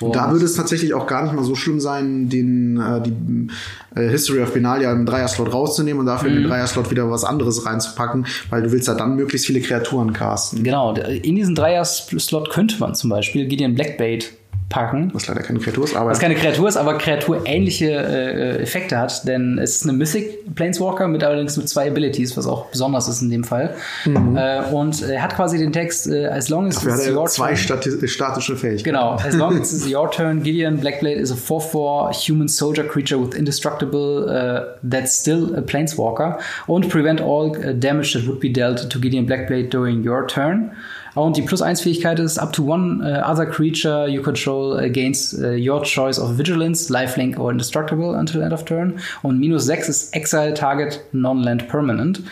Und 0.00 0.14
da 0.14 0.30
würde 0.30 0.44
es 0.44 0.54
tatsächlich 0.54 0.94
auch 0.94 1.06
gar 1.06 1.24
nicht 1.24 1.34
mal 1.34 1.44
so 1.44 1.54
schlimm 1.54 1.80
sein, 1.80 2.28
den 2.28 2.80
äh, 2.80 3.00
die 3.02 3.48
äh, 3.94 4.08
History 4.08 4.40
of 4.40 4.52
Benalia 4.52 4.92
im 4.92 5.06
Dreier-Slot 5.06 5.52
rauszunehmen 5.52 6.00
und 6.00 6.06
dafür 6.06 6.30
mhm. 6.30 6.36
in 6.36 6.42
den 6.42 6.46
mhm. 6.46 6.52
Dreier-Slot 6.52 6.90
wieder 6.90 7.10
was 7.10 7.24
anderes 7.24 7.66
reinzupacken, 7.66 8.26
weil 8.50 8.62
du 8.62 8.72
willst 8.72 8.88
ja 8.88 8.94
dann 8.94 9.16
möglichst 9.16 9.46
viele 9.46 9.60
Kreaturen 9.60 10.12
casten. 10.12 10.62
Genau, 10.62 10.94
in 10.94 11.36
diesen 11.36 11.54
Dreier-Slot 11.54 12.50
könnte 12.50 12.78
man 12.78 12.94
zum 12.94 13.10
Beispiel 13.10 13.46
Gideon 13.46 13.74
Blackbait 13.74 14.32
packen. 14.72 15.10
Was 15.12 15.28
leider 15.28 15.42
keine 15.42 15.58
Kreatur 15.58 15.84
ist, 15.84 15.94
aber. 15.94 16.10
Was 16.10 16.18
keine 16.18 16.34
Kreatur 16.34 16.68
ist, 16.68 16.76
aber 16.76 16.96
kreaturähnliche 16.96 17.90
äh, 17.90 18.62
Effekte 18.62 18.98
hat, 18.98 19.28
denn 19.28 19.58
es 19.58 19.76
ist 19.76 19.84
eine 19.84 19.92
Mythic 19.92 20.54
Planeswalker 20.54 21.08
mit 21.08 21.22
allerdings 21.22 21.56
mit 21.56 21.68
zwei 21.68 21.88
Abilities, 21.88 22.36
was 22.36 22.46
auch 22.46 22.66
besonders 22.66 23.06
ist 23.06 23.22
in 23.22 23.30
dem 23.30 23.44
Fall. 23.44 23.74
Mhm. 24.06 24.36
Äh, 24.36 24.62
und 24.72 25.02
er 25.02 25.22
hat 25.22 25.36
quasi 25.36 25.58
den 25.58 25.72
Text, 25.72 26.08
äh, 26.08 26.26
as 26.26 26.48
long 26.48 26.66
as 26.66 26.76
Dafür 26.76 26.94
it's 26.94 27.08
your 27.08 27.26
zwei 27.26 27.54
turn. 27.54 28.08
statische 28.08 28.56
Fähigkeiten. 28.56 28.84
Genau, 28.84 29.16
as 29.16 29.34
long 29.34 29.60
as 29.60 29.72
it's 29.72 29.86
your 29.94 30.10
turn, 30.10 30.42
Gideon 30.42 30.80
Blackblade 30.80 31.16
is 31.16 31.30
a 31.30 31.36
4-4 31.36 32.14
human 32.14 32.48
soldier 32.48 32.84
creature 32.84 33.20
with 33.20 33.34
indestructible 33.34 34.28
uh, 34.28 34.78
that's 34.82 35.20
still 35.20 35.54
a 35.54 35.60
Planeswalker 35.60 36.38
und 36.66 36.88
prevent 36.88 37.20
all 37.20 37.54
uh, 37.56 37.72
damage 37.74 38.14
that 38.14 38.26
would 38.26 38.40
be 38.40 38.50
dealt 38.50 38.88
to 38.90 38.98
Gideon 38.98 39.26
Blackblade 39.26 39.70
during 39.70 40.02
your 40.02 40.26
turn. 40.26 40.72
Und 41.14 41.36
die 41.36 41.42
Plus-1-Fähigkeit 41.42 42.18
ist 42.18 42.38
up 42.38 42.52
to 42.52 42.64
one 42.64 43.00
uh, 43.02 43.30
other 43.30 43.46
creature 43.46 44.08
you 44.08 44.22
control 44.22 44.78
against 44.78 45.34
uh, 45.34 45.48
your 45.48 45.82
choice 45.82 46.18
of 46.18 46.36
Vigilance, 46.38 46.90
Lifelink 46.90 47.38
or 47.38 47.50
Indestructible 47.50 48.14
until 48.14 48.42
end 48.42 48.52
of 48.52 48.64
turn. 48.64 48.94
Und 49.22 49.38
minus 49.38 49.66
6 49.66 49.88
ist 49.88 50.14
Exile 50.14 50.54
Target 50.54 51.00
Non-Land 51.12 51.68
Permanent. 51.68 52.22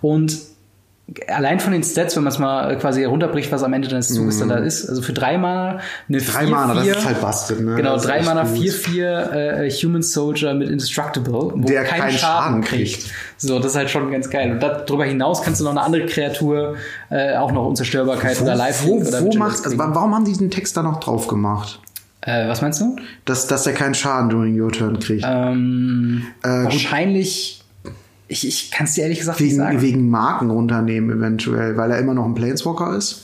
Und 0.00 0.53
allein 1.28 1.60
von 1.60 1.72
den 1.72 1.82
Stats, 1.82 2.16
wenn 2.16 2.24
man 2.24 2.32
es 2.32 2.38
mal 2.38 2.76
quasi 2.78 3.04
runterbricht, 3.04 3.52
was 3.52 3.62
am 3.62 3.72
Ende 3.72 3.88
deines 3.88 4.08
Zuges 4.08 4.36
mm. 4.36 4.40
dann 4.40 4.48
da 4.48 4.60
mhm. 4.60 4.66
ist, 4.66 4.88
also 4.88 5.02
für 5.02 5.12
drei 5.12 5.36
Mana 5.36 5.80
eine 6.08 6.18
Drei 6.18 6.46
4, 6.46 6.48
Mana, 6.48 6.82
4, 6.82 6.92
das 6.94 7.02
ist 7.02 7.06
halt 7.06 7.20
busted, 7.20 7.60
ne? 7.60 7.74
Genau, 7.76 7.96
drei 7.98 8.22
Mana, 8.22 8.44
4-4 8.44 9.30
äh, 9.32 9.70
Human 9.70 10.02
Soldier 10.02 10.54
mit 10.54 10.70
Indestructible, 10.70 11.52
wo 11.54 11.66
der 11.66 11.84
keinen, 11.84 12.00
keinen 12.00 12.12
Schaden, 12.12 12.18
Schaden 12.18 12.60
kriegt. 12.62 13.02
kriegt. 13.02 13.14
So, 13.36 13.58
das 13.58 13.72
ist 13.72 13.76
halt 13.76 13.90
schon 13.90 14.10
ganz 14.10 14.30
geil. 14.30 14.52
Und 14.52 14.60
darüber 14.60 15.04
hinaus 15.04 15.42
kannst 15.42 15.60
du 15.60 15.64
noch 15.64 15.72
eine 15.72 15.82
andere 15.82 16.06
Kreatur, 16.06 16.76
äh, 17.10 17.36
auch 17.36 17.52
noch 17.52 17.66
Unzerstörbarkeit 17.66 18.40
wo, 18.40 18.44
oder 18.44 18.56
Life 18.56 18.86
wo, 18.86 18.94
oder 18.94 19.22
wo 19.22 19.32
macht, 19.36 19.64
also 19.64 19.76
warum 19.76 20.14
haben 20.14 20.24
die 20.24 20.32
diesen 20.32 20.50
Text 20.50 20.76
da 20.76 20.82
noch 20.82 21.00
drauf 21.00 21.28
gemacht? 21.28 21.80
Äh, 22.22 22.48
was 22.48 22.62
meinst 22.62 22.80
du? 22.80 22.96
Dass, 23.26 23.46
dass 23.46 23.66
er 23.66 23.74
keinen 23.74 23.94
Schaden 23.94 24.30
during 24.30 24.58
your 24.58 24.72
turn 24.72 24.98
kriegt. 24.98 25.24
Ähm, 25.26 26.24
äh, 26.42 26.48
wahrscheinlich 26.48 27.63
ich, 28.28 28.46
ich 28.46 28.70
kann 28.70 28.84
es 28.86 28.94
dir 28.94 29.02
ehrlich 29.02 29.18
gesagt 29.18 29.40
wegen, 29.40 29.48
nicht 29.48 29.56
sagen. 29.58 29.82
Wegen 29.82 30.10
Marken 30.10 30.50
runternehmen 30.50 31.18
eventuell, 31.18 31.76
weil 31.76 31.90
er 31.90 31.98
immer 31.98 32.14
noch 32.14 32.24
ein 32.24 32.34
Planeswalker 32.34 32.96
ist. 32.96 33.22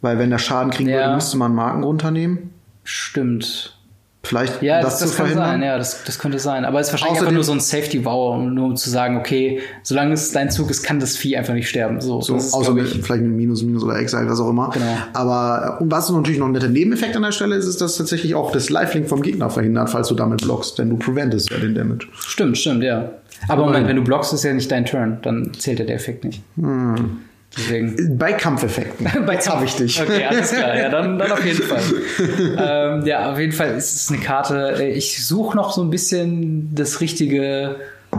Weil 0.00 0.18
wenn 0.18 0.30
der 0.30 0.38
Schaden 0.38 0.70
kriegen 0.70 0.88
ja. 0.88 1.00
würde, 1.00 1.14
müsste 1.14 1.36
man 1.36 1.54
Marken 1.54 1.82
runternehmen. 1.84 2.50
Stimmt. 2.84 3.78
Vielleicht 4.22 4.62
ja, 4.62 4.82
das, 4.82 4.98
das, 4.98 5.08
das 5.08 5.16
kann 5.16 5.34
sein, 5.34 5.62
ja, 5.62 5.78
das, 5.78 6.04
das 6.04 6.18
könnte 6.18 6.38
sein. 6.38 6.66
Aber 6.66 6.78
es 6.78 6.88
ist 6.88 6.92
wahrscheinlich 6.92 7.20
Außerdem, 7.20 7.28
einfach 7.28 7.34
nur 7.34 7.44
so 7.44 7.52
ein 7.52 7.60
Safety-Wow, 7.60 8.50
nur 8.50 8.66
um 8.66 8.76
zu 8.76 8.90
sagen, 8.90 9.16
okay, 9.16 9.60
solange 9.82 10.12
es 10.12 10.30
dein 10.32 10.50
Zug 10.50 10.70
ist, 10.70 10.82
kann 10.82 11.00
das 11.00 11.16
Vieh 11.16 11.38
einfach 11.38 11.54
nicht 11.54 11.68
sterben. 11.68 12.02
So, 12.02 12.20
so 12.20 12.34
außer 12.34 12.74
mit, 12.74 12.86
vielleicht 12.86 13.22
mit 13.22 13.32
Minus, 13.32 13.62
Minus 13.62 13.82
oder 13.82 13.98
Exile, 13.98 14.28
was 14.28 14.38
auch 14.38 14.50
immer. 14.50 14.70
Genau. 14.74 14.96
Aber 15.14 15.78
und 15.80 15.90
was 15.90 16.10
natürlich 16.10 16.38
noch 16.38 16.46
ein 16.46 16.52
netter 16.52 16.68
Nebeneffekt 16.68 17.16
an 17.16 17.22
der 17.22 17.32
Stelle 17.32 17.56
ist, 17.56 17.66
ist, 17.66 17.80
dass 17.80 17.96
tatsächlich 17.96 18.34
auch 18.34 18.52
das 18.52 18.68
Lifelink 18.68 19.08
vom 19.08 19.22
Gegner 19.22 19.48
verhindert, 19.48 19.88
falls 19.88 20.08
du 20.08 20.14
damit 20.14 20.42
blockst, 20.42 20.78
denn 20.78 20.90
du 20.90 20.96
preventest 20.96 21.50
ja 21.50 21.56
den 21.56 21.74
Damage. 21.74 22.06
Stimmt, 22.12 22.58
stimmt, 22.58 22.84
ja. 22.84 23.12
Aber 23.48 23.64
Moment, 23.64 23.88
wenn 23.88 23.96
du 23.96 24.04
blockst, 24.04 24.34
ist 24.34 24.44
ja 24.44 24.52
nicht 24.52 24.70
dein 24.70 24.84
Turn, 24.84 25.18
dann 25.22 25.52
zählt 25.54 25.78
ja 25.78 25.86
der 25.86 25.96
Effekt 25.96 26.24
nicht. 26.24 26.42
Hm. 26.56 27.20
Deswegen. 27.56 28.16
Bei 28.16 28.32
Kampfeffekten. 28.32 29.08
Bei 29.26 29.34
Kampf. 29.34 29.48
habe 29.48 29.64
ich 29.64 29.74
dich. 29.74 30.00
Okay, 30.00 30.24
alles 30.24 30.52
klar. 30.52 30.76
Ja, 30.76 30.88
dann, 30.88 31.18
dann 31.18 31.32
auf 31.32 31.44
jeden 31.44 31.62
Fall. 31.62 31.82
ähm, 32.98 33.06
ja, 33.06 33.32
auf 33.32 33.38
jeden 33.38 33.52
Fall 33.52 33.74
ist 33.74 33.94
es 33.94 34.10
eine 34.10 34.20
Karte. 34.20 34.82
Ich 34.94 35.24
suche 35.24 35.56
noch 35.56 35.72
so 35.72 35.82
ein 35.82 35.90
bisschen 35.90 36.72
das 36.74 37.00
richtige, 37.00 37.76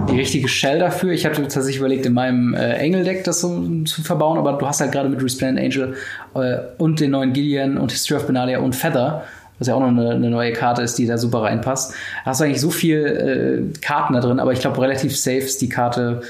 die 0.10 0.18
richtige 0.18 0.50
Shell 0.50 0.80
dafür. 0.80 1.12
Ich 1.14 1.26
hatte 1.26 1.42
tatsächlich 1.44 1.78
überlegt, 1.78 2.06
in 2.06 2.14
meinem 2.14 2.54
äh, 2.54 2.74
Engel-Deck 2.74 3.24
das 3.24 3.40
so 3.40 3.84
zu 3.86 4.02
verbauen, 4.02 4.38
aber 4.38 4.54
du 4.54 4.68
hast 4.68 4.82
halt 4.82 4.92
gerade 4.92 5.08
mit 5.08 5.24
Resplendent 5.24 5.74
Angel 5.74 5.96
äh, 6.36 6.58
und 6.78 7.00
den 7.00 7.12
neuen 7.12 7.32
Gideon 7.32 7.78
und 7.78 7.92
History 7.92 8.20
of 8.20 8.28
Benalia 8.28 8.60
und 8.60 8.76
Feather 8.76 9.24
was 9.62 9.68
ja 9.68 9.76
auch 9.76 9.80
noch 9.80 9.90
eine, 9.90 10.10
eine, 10.10 10.32
neue 10.32 10.54
Karte 10.54 10.82
ist, 10.82 10.98
die 10.98 11.06
da 11.06 11.20
super 11.20 11.44
reinpasst. 11.44 11.92
Da 11.92 12.32
hast 12.32 12.40
du 12.40 12.46
eigentlich 12.46 12.62
so 12.62 12.72
viel 12.72 13.70
äh, 13.76 13.80
Karten 13.80 14.14
da 14.14 14.20
drin, 14.20 14.40
aber 14.40 14.54
ich 14.54 14.60
glaube, 14.60 14.82
relativ 14.82 15.16
safe 15.16 15.38
ist 15.38 15.62
die 15.62 15.70
Karte 15.70 16.22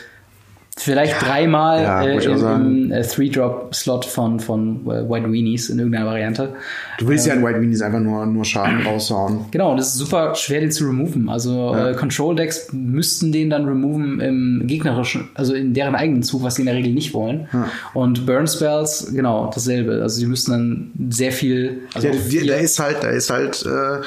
Vielleicht 0.78 1.22
ja, 1.22 1.28
dreimal 1.28 1.84
ja, 1.84 2.02
äh, 2.02 2.24
im, 2.24 2.46
im 2.46 2.92
äh, 2.92 3.02
Three-Drop-Slot 3.02 4.06
von, 4.06 4.40
von 4.40 4.86
äh, 4.86 5.08
White 5.10 5.32
Weenies 5.32 5.70
in 5.70 5.78
irgendeiner 5.78 6.06
Variante. 6.06 6.56
Du 6.98 7.10
willst 7.10 7.28
ähm, 7.28 7.34
ja 7.34 7.40
in 7.40 7.46
White 7.46 7.62
Weenies 7.62 7.82
einfach 7.82 8.00
nur, 8.00 8.26
nur 8.26 8.46
Schaden 8.46 8.82
raushauen. 8.86 9.46
Genau, 9.52 9.74
und 9.74 9.80
es 9.80 9.88
ist 9.88 9.96
super 9.96 10.34
schwer, 10.36 10.62
den 10.62 10.72
zu 10.72 10.86
removen. 10.86 11.28
Also 11.28 11.74
ja. 11.76 11.90
äh, 11.90 11.94
Control-Decks 11.94 12.72
müssten 12.72 13.34
den 13.34 13.50
dann 13.50 13.66
removen 13.66 14.22
im 14.22 14.64
gegnerischen, 14.66 15.28
also 15.36 15.54
in 15.54 15.74
deren 15.74 15.94
eigenen 15.94 16.24
Zug, 16.24 16.42
was 16.42 16.56
sie 16.56 16.62
in 16.62 16.68
der 16.68 16.76
Regel 16.76 16.94
nicht 16.94 17.14
wollen. 17.14 17.50
Und 17.94 18.26
Burn-Spells, 18.26 19.12
genau, 19.14 19.52
dasselbe. 19.54 20.02
Also 20.02 20.22
die 20.22 20.26
müssten 20.26 20.52
dann 20.52 20.92
sehr 21.10 21.34
viel. 21.34 21.82
Also 21.94 22.08
der, 22.08 22.18
der, 22.18 22.44
der 22.46 22.60
ist 22.60 22.80
halt, 22.80 23.04
der 23.04 23.12
ist 23.12 23.30
halt 23.30 23.66
äh, 23.66 24.06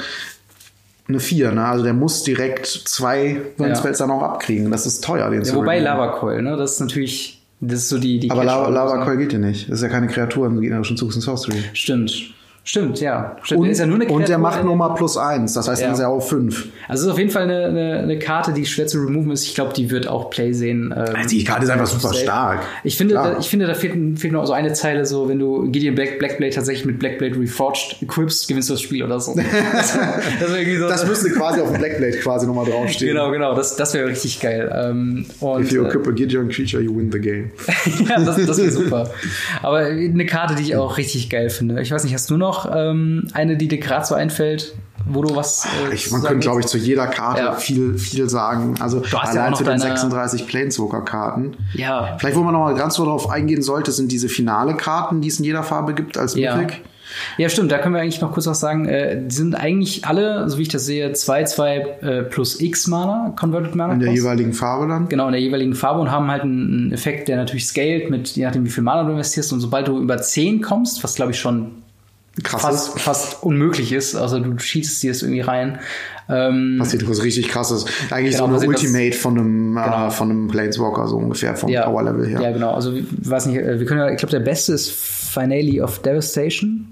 eine 1.07 1.19
4, 1.19 1.51
ne? 1.51 1.65
Also 1.65 1.83
der 1.83 1.93
muss 1.93 2.23
direkt 2.23 2.65
zwei 2.65 3.41
Windspells 3.57 3.99
ja. 3.99 4.07
dann 4.07 4.15
auch 4.15 4.23
abkriegen. 4.23 4.71
Das 4.71 4.85
ist 4.85 5.03
teuer, 5.03 5.29
den 5.29 5.39
ja, 5.39 5.43
zu 5.43 5.55
Wobei 5.55 5.79
Lava 5.79 6.07
Coil, 6.07 6.41
ne? 6.41 6.57
Das 6.57 6.73
ist 6.73 6.79
natürlich, 6.79 7.41
das 7.59 7.79
ist 7.79 7.89
so 7.89 7.97
die, 7.99 8.19
die 8.19 8.31
Aber 8.31 8.43
Lava, 8.43 8.69
Lava 8.69 9.03
Coil 9.03 9.17
geht 9.17 9.33
ja 9.33 9.39
nicht. 9.39 9.69
Das 9.69 9.77
ist 9.77 9.83
ja 9.83 9.89
keine 9.89 10.07
Kreatur 10.07 10.47
im 10.47 10.59
gegnerischen 10.59 10.97
Zug, 10.97 11.09
ist 11.09 11.17
ein 11.17 11.21
Sorcery. 11.21 11.63
Stimmt. 11.73 12.33
Stimmt, 12.67 12.99
ja. 12.99 13.37
Stimmt. 13.43 13.61
Und, 13.61 13.77
ja 13.77 13.85
und 14.09 14.27
der 14.27 14.39
macht 14.39 14.63
nur 14.63 14.75
mal 14.75 14.89
plus 14.95 15.17
eins, 15.17 15.53
das 15.53 15.67
heißt, 15.67 15.81
ja. 15.81 15.87
dann 15.87 15.93
ist 15.93 15.99
er 15.99 16.09
auf 16.09 16.27
fünf. 16.27 16.67
Also 16.87 17.01
es 17.01 17.05
ist 17.05 17.13
auf 17.13 17.19
jeden 17.19 17.29
Fall 17.29 17.43
eine, 17.43 17.65
eine, 17.65 17.99
eine 17.99 18.17
Karte, 18.17 18.53
die 18.53 18.65
schwer 18.65 18.87
zu 18.87 18.97
removen 18.97 19.29
ist. 19.29 19.43
Ich 19.43 19.53
glaube, 19.53 19.73
die 19.73 19.91
wird 19.91 20.07
auch 20.07 20.31
Play 20.31 20.51
sehen. 20.51 20.91
Ähm, 20.97 21.15
also 21.15 21.29
die 21.29 21.43
Karte 21.43 21.65
ist 21.65 21.69
einfach 21.69 21.85
super 21.85 22.07
safe. 22.07 22.23
stark. 22.23 22.63
Ich 22.83 22.97
finde, 22.97 23.13
da, 23.13 23.37
ich 23.37 23.49
finde, 23.49 23.67
da 23.67 23.75
fehlt, 23.75 24.19
fehlt 24.19 24.33
noch 24.33 24.47
so 24.47 24.53
eine 24.53 24.73
Zeile, 24.73 25.05
so 25.05 25.29
wenn 25.29 25.37
du 25.37 25.69
Gideon 25.69 25.93
Black, 25.93 26.17
Blackblade 26.17 26.55
tatsächlich 26.55 26.87
mit 26.87 26.97
Blackblade 26.97 27.39
Reforged 27.39 28.01
equipst, 28.01 28.47
gewinnst 28.47 28.69
du 28.69 28.73
das 28.73 28.81
Spiel 28.81 29.03
oder 29.03 29.19
so. 29.19 29.35
das, 29.71 29.93
so 29.93 30.87
das 30.89 31.07
müsste 31.07 31.29
quasi 31.29 31.61
auf 31.61 31.71
dem 31.71 31.77
Blackblade 31.77 32.17
quasi 32.17 32.47
nochmal 32.47 32.65
draufstehen. 32.65 33.13
Genau, 33.13 33.29
genau, 33.29 33.53
das, 33.53 33.75
das 33.75 33.93
wäre 33.93 34.07
richtig 34.07 34.41
geil. 34.41 34.71
Ähm, 34.73 35.27
If 35.59 35.71
you 35.71 35.85
equip 35.85 36.07
a 36.07 36.11
Gideon 36.11 36.49
creature, 36.49 36.81
you 36.81 36.97
win 36.97 37.11
the 37.11 37.19
game. 37.19 37.51
ja, 38.09 38.19
das, 38.19 38.43
das 38.43 38.57
wäre 38.57 38.71
super. 38.71 39.11
Aber 39.61 39.77
eine 39.77 40.25
Karte, 40.25 40.55
die 40.55 40.63
ich 40.63 40.75
auch 40.75 40.97
richtig 40.97 41.29
geil 41.29 41.51
finde. 41.51 41.79
Ich 41.79 41.91
weiß 41.91 42.03
nicht, 42.03 42.15
hast 42.15 42.27
du 42.31 42.37
noch 42.37 42.54
ähm, 42.73 43.27
eine, 43.33 43.57
die 43.57 43.67
dir 43.67 43.79
gerade 43.79 44.05
so 44.05 44.15
einfällt, 44.15 44.75
wo 45.05 45.21
du 45.21 45.35
was. 45.35 45.67
Äh, 45.89 45.93
ich, 45.93 46.11
man 46.11 46.21
könnte, 46.21 46.39
glaube 46.39 46.61
ich, 46.61 46.67
zu 46.67 46.77
jeder 46.77 47.07
Karte 47.07 47.41
ja. 47.41 47.53
viel, 47.53 47.97
viel 47.97 48.29
sagen. 48.29 48.75
Also 48.79 49.03
allein 49.13 49.51
ja 49.51 49.53
zu 49.53 49.63
den 49.63 49.79
36 49.79 50.47
Planeswalker-Karten. 50.47 51.57
Ja. 51.73 52.17
Vielleicht, 52.17 52.37
wo 52.37 52.43
man 52.43 52.53
noch 52.53 52.61
mal 52.61 52.75
ganz 52.75 52.95
so 52.95 53.05
darauf 53.05 53.29
eingehen 53.29 53.61
sollte, 53.61 53.91
sind 53.91 54.11
diese 54.11 54.29
finale 54.29 54.75
Karten, 54.75 55.21
die 55.21 55.27
es 55.27 55.39
in 55.39 55.45
jeder 55.45 55.63
Farbe 55.63 55.93
gibt 55.93 56.17
als 56.17 56.35
ja. 56.35 56.55
Mythic. 56.55 56.81
Ja, 57.37 57.49
stimmt, 57.49 57.71
da 57.71 57.77
können 57.77 57.95
wir 57.95 58.01
eigentlich 58.01 58.21
noch 58.21 58.31
kurz 58.31 58.47
was 58.47 58.59
sagen. 58.59 58.85
Äh, 58.87 59.21
die 59.25 59.35
sind 59.35 59.55
eigentlich 59.55 60.05
alle, 60.05 60.49
so 60.49 60.57
wie 60.57 60.63
ich 60.63 60.69
das 60.69 60.85
sehe, 60.85 61.11
2, 61.11 61.43
2 61.43 61.77
äh, 61.77 62.23
plus 62.23 62.59
X 62.59 62.87
Mana, 62.87 63.33
Converted 63.37 63.75
Mana. 63.75 63.93
In 63.93 63.99
der 63.99 64.11
jeweiligen 64.11 64.53
Farbe 64.53 64.87
dann? 64.87 65.07
Genau, 65.07 65.27
in 65.27 65.33
der 65.33 65.41
jeweiligen 65.41 65.75
Farbe 65.75 66.01
und 66.01 66.11
haben 66.11 66.29
halt 66.29 66.43
einen 66.43 66.91
Effekt, 66.91 67.27
der 67.27 67.37
natürlich 67.37 67.67
scaled 67.67 68.09
mit, 68.09 68.29
je 68.29 68.43
nachdem, 68.43 68.65
wie 68.65 68.69
viel 68.69 68.83
Mana 68.83 69.03
du 69.03 69.11
investierst. 69.11 69.53
Und 69.53 69.61
sobald 69.61 69.87
du 69.87 69.99
über 69.99 70.17
10 70.17 70.61
kommst, 70.61 71.03
was 71.03 71.15
glaube 71.15 71.31
ich 71.31 71.39
schon 71.39 71.83
Krass 72.43 72.61
fast, 72.61 72.99
fast 72.99 73.43
unmöglich 73.43 73.93
ist. 73.93 74.15
Also 74.15 74.39
du 74.39 74.55
cheatest 74.57 75.01
dir 75.01 75.11
das 75.11 75.21
irgendwie 75.21 75.41
rein. 75.41 75.79
Ähm, 76.27 76.77
Passiert 76.79 77.07
was 77.07 77.23
richtig 77.23 77.47
krasses. 77.47 77.85
Eigentlich 78.09 78.35
genau, 78.35 78.47
so 78.47 78.55
eine 78.55 78.67
Ultimate 78.67 79.11
das, 79.11 79.19
von 79.19 79.37
einem, 79.37 79.77
äh, 79.77 79.83
genau. 79.83 80.07
äh, 80.07 80.11
von 80.11 80.29
einem 80.29 80.47
Planeswalker, 80.47 81.07
so 81.07 81.17
ungefähr 81.17 81.55
vom 81.55 81.69
ja, 81.69 81.85
Power 81.85 82.03
Level 82.03 82.27
her. 82.27 82.41
Ja, 82.41 82.51
genau. 82.51 82.73
Also 82.73 82.93
weiß 82.93 83.45
nicht, 83.45 83.59
äh, 83.59 83.79
wir 83.79 83.85
können 83.85 84.01
ja, 84.01 84.09
ich 84.09 84.17
glaube, 84.17 84.31
der 84.31 84.39
beste 84.39 84.73
ist 84.73 84.91
Finale 84.91 85.83
of 85.83 85.99
Devastation. 85.99 86.87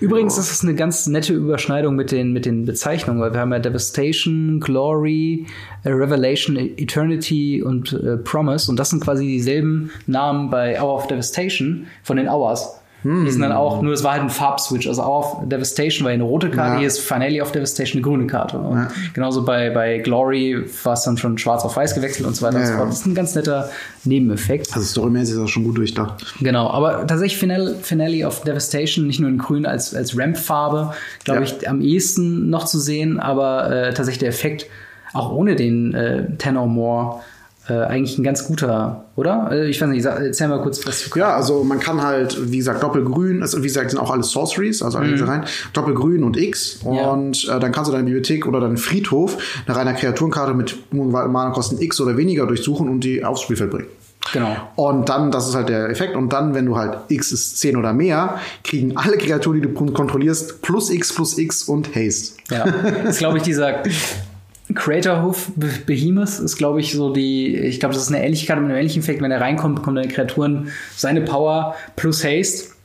Übrigens 0.00 0.38
ist 0.38 0.50
es 0.50 0.62
eine 0.62 0.74
ganz 0.74 1.06
nette 1.06 1.34
Überschneidung 1.34 1.96
mit 1.96 2.10
den, 2.10 2.32
mit 2.32 2.46
den 2.46 2.64
Bezeichnungen, 2.64 3.20
weil 3.20 3.32
wir 3.32 3.40
haben 3.40 3.52
ja 3.52 3.58
Devastation, 3.58 4.60
Glory, 4.60 5.46
äh, 5.84 5.90
Revelation, 5.90 6.56
Eternity 6.56 7.62
und 7.62 7.92
äh, 7.92 8.16
Promise 8.16 8.70
und 8.70 8.78
das 8.78 8.90
sind 8.90 9.02
quasi 9.02 9.26
dieselben 9.26 9.90
Namen 10.06 10.48
bei 10.48 10.80
Hour 10.80 10.94
of 10.94 11.06
Devastation 11.08 11.86
von 12.02 12.16
den 12.16 12.28
Hours. 12.28 12.80
Die 13.24 13.30
sind 13.30 13.40
dann 13.42 13.52
auch, 13.52 13.82
nur 13.82 13.92
es 13.92 14.02
war 14.04 14.12
halt 14.12 14.22
ein 14.22 14.30
Farbswitch. 14.30 14.86
Also 14.88 15.02
Hour 15.02 15.18
of 15.42 15.48
Devastation 15.48 16.04
war 16.04 16.12
eine 16.12 16.22
rote 16.22 16.50
Karte, 16.50 16.72
Ja. 16.74 16.78
hier 16.78 16.88
ist 16.88 17.00
Finale 17.00 17.40
of 17.42 17.52
Devastation 17.52 17.98
eine 17.98 18.02
grüne 18.02 18.26
Karte. 18.26 18.58
Und 18.58 18.76
Ja. 18.76 18.88
genauso 19.14 19.44
bei, 19.44 19.70
bei 19.70 19.98
Glory 19.98 20.64
war 20.84 20.94
es 20.94 21.02
dann 21.02 21.16
schon 21.16 21.38
schwarz 21.38 21.64
auf 21.64 21.76
weiß 21.76 21.94
gewechselt 21.94 22.26
und 22.26 22.34
so 22.34 22.44
weiter 22.44 22.56
und 22.56 22.62
Ja, 22.62 22.66
so 22.66 22.72
ja. 22.72 22.78
fort. 22.78 22.88
Das 22.90 23.00
ist 23.00 23.06
ein 23.06 23.14
ganz 23.14 23.34
netter 23.34 23.70
Nebeneffekt. 24.04 24.68
Also 24.74 24.86
storymäßig 24.86 25.34
ist 25.36 25.40
das 25.42 25.50
schon 25.50 25.64
gut 25.64 25.76
durchdacht. 25.78 26.34
Genau, 26.40 26.70
aber 26.70 27.06
tatsächlich 27.06 27.38
Finale, 27.38 27.76
Finale 27.82 28.26
of 28.26 28.42
Devastation, 28.42 29.06
nicht 29.06 29.20
nur 29.20 29.28
in 29.30 29.38
grün 29.38 29.66
als, 29.66 29.94
als 29.94 30.16
Ramp-Farbe, 30.18 30.92
glaube 31.24 31.44
ich, 31.44 31.68
am 31.68 31.80
ehesten 31.80 32.50
noch 32.50 32.64
zu 32.64 32.78
sehen, 32.78 33.18
aber 33.20 33.70
äh, 33.70 33.94
tatsächlich 33.94 34.18
der 34.20 34.28
Effekt, 34.30 34.66
auch 35.12 35.32
ohne 35.32 35.56
den 35.56 35.94
äh, 35.94 36.24
Ten 36.38 36.56
or 36.56 36.66
More, 36.66 37.20
äh, 37.68 37.74
eigentlich 37.74 38.18
ein 38.18 38.22
ganz 38.22 38.46
guter, 38.46 39.04
oder? 39.16 39.48
Äh, 39.50 39.68
ich 39.68 39.80
weiß 39.80 39.88
nicht, 39.88 40.02
sag, 40.02 40.20
erzähl 40.20 40.48
mal 40.48 40.60
kurz 40.62 40.86
was 40.86 41.00
zu 41.00 41.18
Ja, 41.18 41.34
also 41.34 41.64
man 41.64 41.80
kann 41.80 42.02
halt, 42.02 42.50
wie 42.50 42.58
gesagt, 42.58 42.82
Doppelgrün, 42.82 43.42
also 43.42 43.58
wie 43.58 43.66
gesagt, 43.66 43.90
sind 43.90 43.98
auch 43.98 44.10
alles 44.10 44.30
Sorceries, 44.30 44.82
also 44.82 44.98
alle 44.98 45.10
diese 45.12 45.26
rein, 45.26 45.44
Doppelgrün 45.72 46.22
und 46.22 46.36
X. 46.36 46.84
Mhm. 46.84 46.94
Ja. 46.94 47.10
Und 47.10 47.48
äh, 47.48 47.58
dann 47.58 47.72
kannst 47.72 47.88
du 47.88 47.92
deine 47.92 48.04
Bibliothek 48.04 48.46
oder 48.46 48.60
deinen 48.60 48.76
Friedhof 48.76 49.38
nach 49.66 49.76
einer 49.76 49.94
Kreaturenkarte 49.94 50.54
mit 50.54 50.76
Mana-Kosten 50.92 51.80
X 51.80 52.00
oder 52.00 52.16
weniger 52.16 52.46
durchsuchen 52.46 52.88
und 52.88 53.00
die 53.00 53.24
aufs 53.24 53.42
Spielfeld 53.42 53.70
bringen. 53.70 53.88
Genau. 54.32 54.56
Und 54.74 55.08
dann, 55.08 55.30
das 55.30 55.48
ist 55.48 55.54
halt 55.54 55.68
der 55.68 55.88
Effekt. 55.88 56.16
Und 56.16 56.32
dann, 56.32 56.54
wenn 56.54 56.66
du 56.66 56.76
halt 56.76 56.98
X 57.08 57.32
ist 57.32 57.58
10 57.58 57.76
oder 57.76 57.92
mehr, 57.92 58.40
kriegen 58.64 58.96
alle 58.96 59.16
Kreaturen, 59.18 59.60
die 59.60 59.68
du 59.68 59.92
kontrollierst, 59.92 60.62
plus 60.62 60.90
X 60.90 61.14
plus 61.14 61.38
X 61.38 61.64
und 61.64 61.94
Haste. 61.94 62.34
Ja, 62.50 62.64
das 62.64 63.14
ist, 63.14 63.18
glaube 63.18 63.38
ich, 63.38 63.44
dieser 63.44 63.82
Creator-Hoof 64.74 65.52
Be- 65.56 65.68
Behemoth 65.86 66.38
ist, 66.40 66.56
glaube 66.56 66.80
ich, 66.80 66.92
so 66.92 67.12
die, 67.12 67.56
ich 67.56 67.78
glaube, 67.80 67.94
das 67.94 68.04
ist 68.04 68.12
eine 68.12 68.24
Ähnlichkeit 68.24 68.56
mit 68.58 68.66
einem 68.66 68.76
ähnlichen 68.76 69.02
Effekt. 69.02 69.22
Wenn 69.22 69.30
er 69.30 69.40
reinkommt, 69.40 69.76
bekommen 69.76 69.96
deine 69.96 70.08
Kreaturen 70.08 70.68
seine 70.96 71.20
Power 71.22 71.74
plus 71.94 72.24
Haste. 72.24 72.75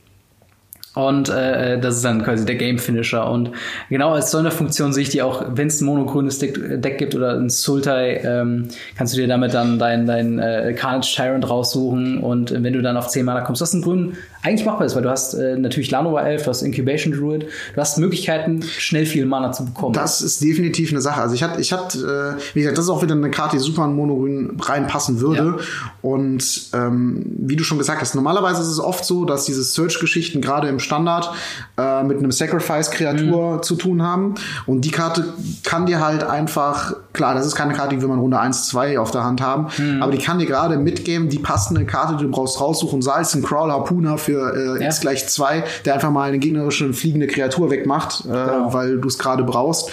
Und 0.94 1.30
äh, 1.30 1.80
das 1.80 1.98
ist 1.98 2.06
dann 2.06 2.22
quasi 2.24 2.46
der 2.46 2.56
Game 2.56 2.78
Finisher. 2.78 3.30
Und 3.30 3.52
genau 3.90 4.12
als 4.12 4.32
Sonderfunktion 4.32 4.92
sehe 4.92 5.04
ich 5.04 5.10
die 5.10 5.22
auch, 5.22 5.46
wenn 5.54 5.68
es 5.68 5.80
ein 5.80 5.86
monogrünes 5.86 6.40
Deck, 6.40 6.82
Deck 6.82 6.98
gibt 6.98 7.16
oder 7.16 7.36
ein 7.36 7.50
Sultai, 7.50 8.22
ähm, 8.26 8.68
kannst 8.98 9.14
du 9.14 9.18
dir 9.18 9.28
damit 9.28 9.54
dann 9.54 9.80
dein, 9.80 10.06
dein 10.06 10.40
äh, 10.40 10.74
Carnage 10.78 11.16
Tyrant 11.16 11.50
raussuchen. 11.50 12.18
Und 12.18 12.52
wenn 12.52 12.74
du 12.74 12.82
dann 12.82 12.98
auf 12.98 13.08
10 13.08 13.24
Mana 13.24 13.42
kommst, 13.42 13.62
was 13.62 13.74
ein 13.74 13.82
Grün 13.82 14.18
eigentlich 14.44 14.66
machbar 14.66 14.86
ist, 14.86 14.96
weil 14.96 15.04
du 15.04 15.10
hast 15.10 15.34
äh, 15.34 15.56
natürlich 15.56 15.92
Lanova 15.92 16.24
Elf, 16.24 16.44
du 16.44 16.50
hast 16.50 16.62
Incubation 16.62 17.14
Druid, 17.14 17.44
du 17.44 17.80
hast 17.80 17.98
Möglichkeiten, 17.98 18.62
schnell 18.64 19.06
viel 19.06 19.26
Mana 19.26 19.54
zu 19.54 19.66
bekommen. 19.66 19.94
Das 19.94 20.22
ist 20.22 20.44
definitiv 20.44 20.92
eine 20.92 21.00
Sache. 21.00 21.22
Also 21.22 21.36
ich 21.36 21.44
hatte, 21.44 21.62
ich 21.62 21.72
hatte, 21.72 22.38
äh, 22.38 22.42
wie 22.54 22.60
gesagt, 22.60 22.78
das 22.78 22.86
ist 22.86 22.92
auch 22.92 23.02
wieder 23.02 23.16
eine 23.16 23.32
Karte, 23.32 23.56
die 23.56 23.62
super 23.62 23.86
in 23.86 23.96
Monogrün 23.96 24.58
reinpassen 24.60 25.22
würde. 25.22 25.60
Und 26.02 26.70
ähm, 26.74 27.24
wie 27.38 27.56
du 27.56 27.64
schon 27.64 27.78
gesagt 27.78 28.02
hast, 28.02 28.16
normalerweise 28.16 28.62
ist 28.62 28.68
es 28.68 28.80
oft 28.80 29.06
so, 29.06 29.24
dass 29.24 29.46
diese 29.46 29.64
Search-Geschichten 29.64 30.42
gerade 30.42 30.68
im 30.68 30.81
Standard 30.82 31.32
äh, 31.78 32.04
mit 32.04 32.18
einem 32.18 32.32
Sacrifice-Kreatur 32.32 33.62
zu 33.62 33.76
tun 33.76 34.02
haben. 34.02 34.36
Und 34.66 34.82
die 34.86 34.92
Karte 34.92 35.24
kann 35.64 35.86
dir 35.86 36.00
halt 36.06 36.24
einfach, 36.24 36.94
klar, 37.14 37.34
das 37.36 37.46
ist 37.46 37.56
keine 37.56 37.74
Karte, 37.74 37.96
die 37.96 38.02
will 38.02 38.10
man 38.10 38.20
Runde 38.20 38.40
1, 38.40 38.68
2 38.68 39.00
auf 39.00 39.12
der 39.12 39.24
Hand 39.24 39.42
haben, 39.42 39.68
aber 40.02 40.12
die 40.12 40.18
kann 40.18 40.40
dir 40.40 40.46
gerade 40.46 40.78
mitgeben, 40.78 41.30
die 41.30 41.40
passende 41.40 41.86
Karte, 41.86 42.18
die 42.18 42.24
du 42.26 42.32
brauchst, 42.32 42.60
raussuchen, 42.60 43.02
sei 43.02 43.22
es 43.22 43.34
ein 43.34 43.44
Crawl 43.44 43.72
Harpuna 43.72 44.18
für 44.18 44.56
äh, 44.78 44.82
Ja. 44.82 44.88
X 44.88 45.02
gleich 45.02 45.28
2, 45.28 45.64
der 45.86 45.94
einfach 45.94 46.12
mal 46.12 46.28
eine 46.28 46.40
gegnerische 46.40 46.94
fliegende 46.94 47.28
Kreatur 47.28 47.70
wegmacht, 47.72 48.26
äh, 48.26 48.30
Genau. 48.30 48.74
weil 48.74 48.98
du 48.98 49.08
es 49.08 49.18
gerade 49.18 49.44
brauchst. 49.44 49.90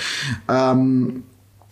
Ähm, 0.49 1.23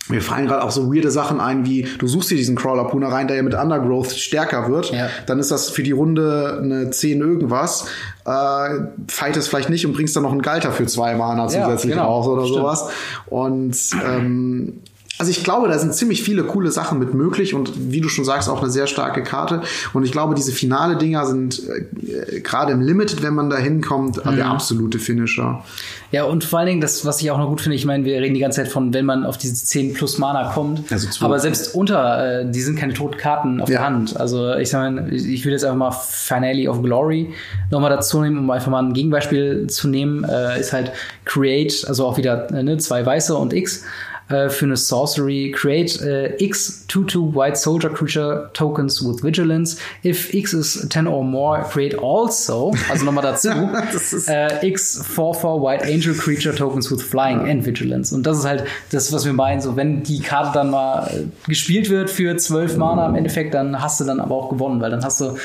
mir 0.09 0.21
fallen 0.21 0.47
gerade 0.47 0.63
auch 0.63 0.71
so 0.71 0.93
weirde 0.93 1.11
Sachen 1.11 1.39
ein, 1.39 1.65
wie 1.65 1.87
du 1.97 2.07
suchst 2.07 2.31
dir 2.31 2.37
diesen 2.37 2.55
Crawler 2.55 2.85
Puna 2.85 3.09
rein, 3.09 3.27
der 3.27 3.37
ja 3.37 3.43
mit 3.43 3.53
Undergrowth 3.53 4.11
stärker 4.11 4.69
wird. 4.69 4.91
Ja. 4.91 5.09
Dann 5.25 5.39
ist 5.39 5.51
das 5.51 5.69
für 5.69 5.83
die 5.83 5.91
Runde 5.91 6.59
eine 6.61 6.89
10 6.89 7.19
irgendwas. 7.19 7.87
Äh, 8.25 8.69
fightest 9.07 9.49
vielleicht 9.49 9.69
nicht 9.69 9.85
und 9.85 9.93
bringst 9.93 10.15
dann 10.15 10.23
noch 10.23 10.31
einen 10.31 10.41
Galter 10.41 10.71
für 10.71 10.85
zwei 10.85 11.15
Mana 11.15 11.47
zusätzlich 11.47 11.93
genau. 11.93 12.05
raus 12.05 12.27
oder 12.27 12.43
Stimmt. 12.43 12.57
sowas. 12.57 12.89
Und 13.27 13.77
ähm, 14.05 14.81
also 15.19 15.31
ich 15.31 15.43
glaube, 15.43 15.67
da 15.67 15.79
sind 15.79 15.93
ziemlich 15.95 16.21
viele 16.21 16.43
coole 16.43 16.71
Sachen 16.71 16.99
mit 16.99 17.13
möglich 17.13 17.53
und 17.55 17.71
wie 17.91 18.01
du 18.01 18.09
schon 18.09 18.23
sagst, 18.25 18.49
auch 18.49 18.61
eine 18.61 18.69
sehr 18.69 18.85
starke 18.87 19.23
Karte. 19.23 19.61
Und 19.93 20.03
ich 20.03 20.11
glaube, 20.11 20.35
diese 20.35 20.51
finale 20.51 20.95
Dinger 20.97 21.25
sind 21.25 21.61
äh, 21.67 22.39
gerade 22.41 22.71
im 22.71 22.81
Limited, 22.81 23.23
wenn 23.23 23.33
man 23.33 23.49
da 23.49 23.57
hinkommt, 23.57 24.23
Mhm. 24.25 24.35
der 24.35 24.45
absolute 24.47 24.99
Finisher. 24.99 25.63
Ja, 26.11 26.23
und 26.23 26.43
vor 26.43 26.59
allen 26.59 26.67
Dingen, 26.67 26.81
das, 26.81 27.03
was 27.05 27.21
ich 27.21 27.31
auch 27.31 27.37
noch 27.37 27.49
gut 27.49 27.61
finde, 27.61 27.75
ich 27.75 27.85
meine, 27.85 28.05
wir 28.05 28.21
reden 28.21 28.33
die 28.35 28.39
ganze 28.39 28.61
Zeit 28.63 28.71
von, 28.71 28.93
wenn 28.93 29.05
man 29.05 29.25
auf 29.25 29.37
diese 29.37 29.55
10 29.55 29.93
plus 29.93 30.17
Mana 30.19 30.51
kommt. 30.53 30.89
Also 30.91 31.07
aber 31.25 31.39
selbst 31.39 31.75
unter, 31.75 32.41
äh, 32.41 32.51
die 32.51 32.61
sind 32.61 32.77
keine 32.77 32.93
toten 32.93 33.17
Karten 33.17 33.59
auf 33.59 33.69
Ja. 33.69 33.79
der 33.79 33.85
Hand. 33.87 34.17
Also 34.17 34.53
ich 34.55 34.69
sag 34.69 34.93
mal, 34.93 35.11
ich 35.13 35.25
ich 35.27 35.45
will 35.45 35.51
jetzt 35.51 35.65
einfach 35.65 35.77
mal 35.77 35.91
Finale 35.91 36.69
of 36.69 36.81
Glory 36.81 37.33
nochmal 37.71 37.89
dazu 37.89 38.21
nehmen, 38.21 38.37
um 38.37 38.49
einfach 38.51 38.71
mal 38.71 38.83
ein 38.83 38.93
Gegenbeispiel 38.93 39.67
zu 39.67 39.87
nehmen, 39.87 40.23
äh, 40.23 40.59
ist 40.59 40.71
halt 40.73 40.91
Create, 41.25 41.85
also 41.87 42.05
auch 42.05 42.17
wieder 42.17 42.49
äh, 42.53 42.63
ne, 42.63 42.77
zwei 42.77 43.05
weiße 43.05 43.35
und 43.35 43.51
X. 43.53 43.83
äh, 44.29 44.49
Für 44.49 44.65
eine 44.65 44.77
Sorcery, 44.77 45.51
create 45.55 46.01
äh, 46.01 46.35
X 46.43 46.85
2-2 46.89 47.33
White 47.33 47.57
Soldier 47.57 47.89
Creature 47.89 48.49
Tokens 48.53 49.01
with 49.05 49.23
Vigilance. 49.23 49.77
If 50.03 50.33
X 50.33 50.53
is 50.53 50.87
10 50.89 51.07
or 51.07 51.23
more, 51.23 51.63
create 51.63 51.97
also, 51.97 52.73
also 52.89 53.05
nochmal 53.05 53.23
dazu, 53.23 53.49
äh, 54.27 54.67
X 54.67 55.03
4-4 55.15 55.61
White 55.61 55.85
Angel 55.85 56.13
Creature 56.13 56.55
Tokens 56.55 56.91
with 56.91 57.01
Flying 57.01 57.49
and 57.49 57.65
Vigilance. 57.65 58.13
Und 58.13 58.23
das 58.23 58.39
ist 58.39 58.45
halt 58.45 58.65
das, 58.91 59.11
was 59.13 59.25
wir 59.25 59.33
meinen. 59.33 59.61
So, 59.61 59.75
wenn 59.75 60.03
die 60.03 60.19
Karte 60.19 60.51
dann 60.53 60.71
mal 60.71 61.07
äh, 61.07 61.47
gespielt 61.47 61.89
wird 61.89 62.09
für 62.09 62.35
12 62.35 62.77
Mana 62.77 63.07
im 63.07 63.15
Endeffekt, 63.15 63.53
dann 63.53 63.81
hast 63.81 63.99
du 63.99 64.05
dann 64.05 64.19
aber 64.19 64.35
auch 64.35 64.49
gewonnen, 64.49 64.81
weil 64.81 64.91
dann 64.91 65.03
hast 65.03 65.21
du 65.21 65.37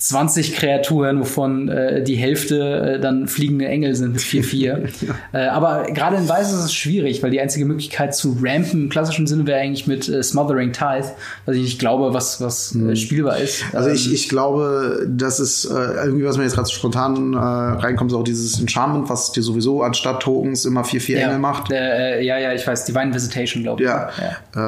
20 0.00 0.54
Kreaturen, 0.54 1.20
wovon 1.20 1.68
äh, 1.68 2.02
die 2.02 2.16
Hälfte 2.16 2.94
äh, 2.96 3.00
dann 3.00 3.28
fliegende 3.28 3.66
Engel 3.66 3.94
sind 3.94 4.12
mit 4.12 4.22
4-4. 4.22 4.88
äh, 5.32 5.46
aber 5.48 5.84
gerade 5.92 6.16
in 6.16 6.26
Weiß 6.26 6.50
ist 6.50 6.64
es 6.64 6.72
schwierig, 6.72 7.22
weil 7.22 7.30
die 7.30 7.40
einzige 7.40 7.66
Möglichkeit 7.66 8.14
zu 8.14 8.38
rampen 8.42 8.84
im 8.84 8.88
klassischen 8.88 9.26
Sinne 9.26 9.46
wäre 9.46 9.60
eigentlich 9.60 9.86
mit 9.86 10.08
äh, 10.08 10.22
Smothering 10.22 10.72
Tithe, 10.72 11.12
was 11.44 11.56
ich 11.56 11.62
nicht 11.62 11.78
glaube, 11.78 12.14
was, 12.14 12.40
was 12.40 12.74
äh, 12.74 12.96
spielbar 12.96 13.36
ist. 13.36 13.62
Also 13.74 13.90
Ähm, 13.90 13.94
ich, 13.94 14.10
ich 14.10 14.28
glaube, 14.30 15.06
das 15.06 15.38
ist 15.38 15.66
äh, 15.66 15.74
irgendwie, 16.04 16.24
was 16.24 16.38
mir 16.38 16.44
jetzt 16.44 16.54
gerade 16.54 16.70
spontan 16.70 17.34
äh, 17.34 17.36
reinkommt, 17.36 18.10
ist 18.10 18.16
auch 18.16 18.24
dieses 18.24 18.58
Enchantment, 18.58 19.10
was 19.10 19.32
dir 19.32 19.42
sowieso 19.42 19.82
anstatt 19.82 20.22
Tokens 20.22 20.64
immer 20.64 20.82
4-4 20.82 21.12
ja, 21.12 21.18
Engel 21.26 21.38
macht. 21.40 21.70
Äh, 21.70 22.22
ja, 22.22 22.38
ja, 22.38 22.54
ich 22.54 22.66
weiß, 22.66 22.86
Divine 22.86 23.12
Visitation, 23.12 23.62
glaube 23.62 23.82
ich. 23.82 23.88
Ja, 23.88 24.08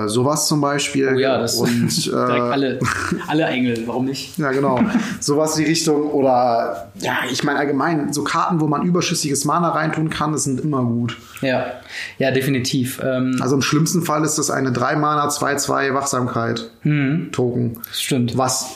Äh, 0.04 0.08
sowas 0.08 0.46
zum 0.46 0.60
Beispiel. 0.60 1.12
Oh 1.14 1.18
ja, 1.18 1.38
das 1.38 1.54
und 1.54 2.06
direkt 2.06 2.42
alle, 2.42 2.78
alle 3.28 3.44
Engel, 3.44 3.82
warum 3.86 4.04
nicht? 4.04 4.36
Ja, 4.38 4.50
genau. 4.52 4.78
Sowas 5.22 5.56
in 5.56 5.64
die 5.64 5.70
Richtung. 5.70 6.10
Oder 6.10 6.90
ja, 7.00 7.18
ich 7.30 7.42
meine 7.44 7.58
allgemein, 7.58 8.12
so 8.12 8.24
Karten, 8.24 8.60
wo 8.60 8.66
man 8.66 8.82
überschüssiges 8.82 9.44
Mana 9.44 9.70
reintun 9.70 10.10
kann, 10.10 10.32
das 10.32 10.44
sind 10.44 10.60
immer 10.60 10.82
gut. 10.84 11.16
Ja, 11.40 11.66
ja, 12.18 12.30
definitiv. 12.30 13.00
Ähm, 13.02 13.38
Also 13.40 13.54
im 13.56 13.62
schlimmsten 13.62 14.02
Fall 14.02 14.24
ist 14.24 14.36
das 14.38 14.50
eine 14.50 14.72
3 14.72 14.96
Mana, 14.96 15.28
2-2 15.28 15.94
Wachsamkeit 15.94 16.70
Mhm. 16.82 17.30
Token. 17.32 17.78
stimmt. 17.92 18.36
Was 18.36 18.74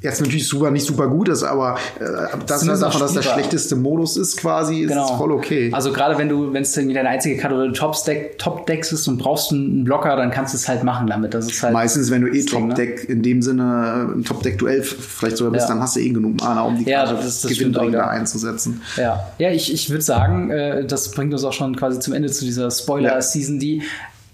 jetzt 0.00 0.20
natürlich 0.20 0.46
super 0.46 0.70
nicht 0.70 0.86
super 0.86 1.08
gut 1.08 1.28
ist, 1.30 1.42
aber 1.42 1.76
äh, 1.98 2.04
das 2.46 2.60
Zumindest 2.60 2.82
davon, 2.82 3.00
dass 3.00 3.14
der 3.14 3.22
schlechteste 3.22 3.74
Modus 3.74 4.16
ist 4.18 4.36
quasi, 4.36 4.80
ist 4.82 4.94
es 4.94 5.10
voll 5.12 5.32
okay. 5.32 5.70
Also 5.72 5.92
gerade 5.92 6.18
wenn 6.18 6.28
du, 6.28 6.52
wenn 6.52 6.62
es 6.62 6.76
irgendwie 6.76 6.94
deine 6.94 7.08
einzige 7.08 7.36
Karte 7.38 7.56
oder 7.56 7.72
Top-Deck 7.72 8.38
Top 8.38 8.66
Decks 8.66 8.92
ist 8.92 9.08
und 9.08 9.16
brauchst 9.18 9.50
einen 9.52 9.84
Blocker, 9.84 10.14
dann 10.16 10.30
kannst 10.30 10.52
du 10.52 10.58
es 10.58 10.68
halt 10.68 10.84
machen 10.84 11.06
damit. 11.06 11.32
Das 11.32 11.46
ist 11.46 11.62
halt 11.62 11.72
Meistens, 11.72 12.10
wenn 12.10 12.20
du 12.22 12.28
eh 12.28 12.42
das 12.42 12.46
Ding, 12.46 12.68
ne? 12.68 12.74
Top-Deck 12.74 13.08
in 13.08 13.22
dem 13.22 13.40
Sinne 13.40 14.08
ein 14.14 14.24
Top-Deck-Duell 14.24 14.82
vielleicht 14.82 15.38
sogar 15.38 15.52
bist, 15.52 15.68
Ja. 15.68 15.74
dann 15.74 15.82
hast 15.82 15.96
du 15.96 16.00
eh 16.00 16.10
genug 16.10 16.38
Mana, 16.40 16.62
um 16.62 16.76
die 16.76 16.84
Ja, 16.84 17.04
Karte 17.06 17.22
das- 17.24 17.42
gewinnbringender 17.42 17.98
wieder. 18.00 18.10
einzusetzen. 18.10 18.82
Ja, 18.96 19.26
ja 19.38 19.50
ich, 19.52 19.72
ich 19.72 19.88
würde 19.88 20.02
sagen, 20.02 20.50
äh, 20.50 20.84
das 20.86 21.10
bringt 21.12 21.32
uns 21.32 21.44
auch 21.44 21.52
schon 21.54 21.76
quasi 21.76 21.98
zum 22.00 22.12
Ende 22.12 22.30
zu 22.30 22.44
dieser 22.44 22.70
Spoiler-Season, 22.70 23.58
die 23.58 23.82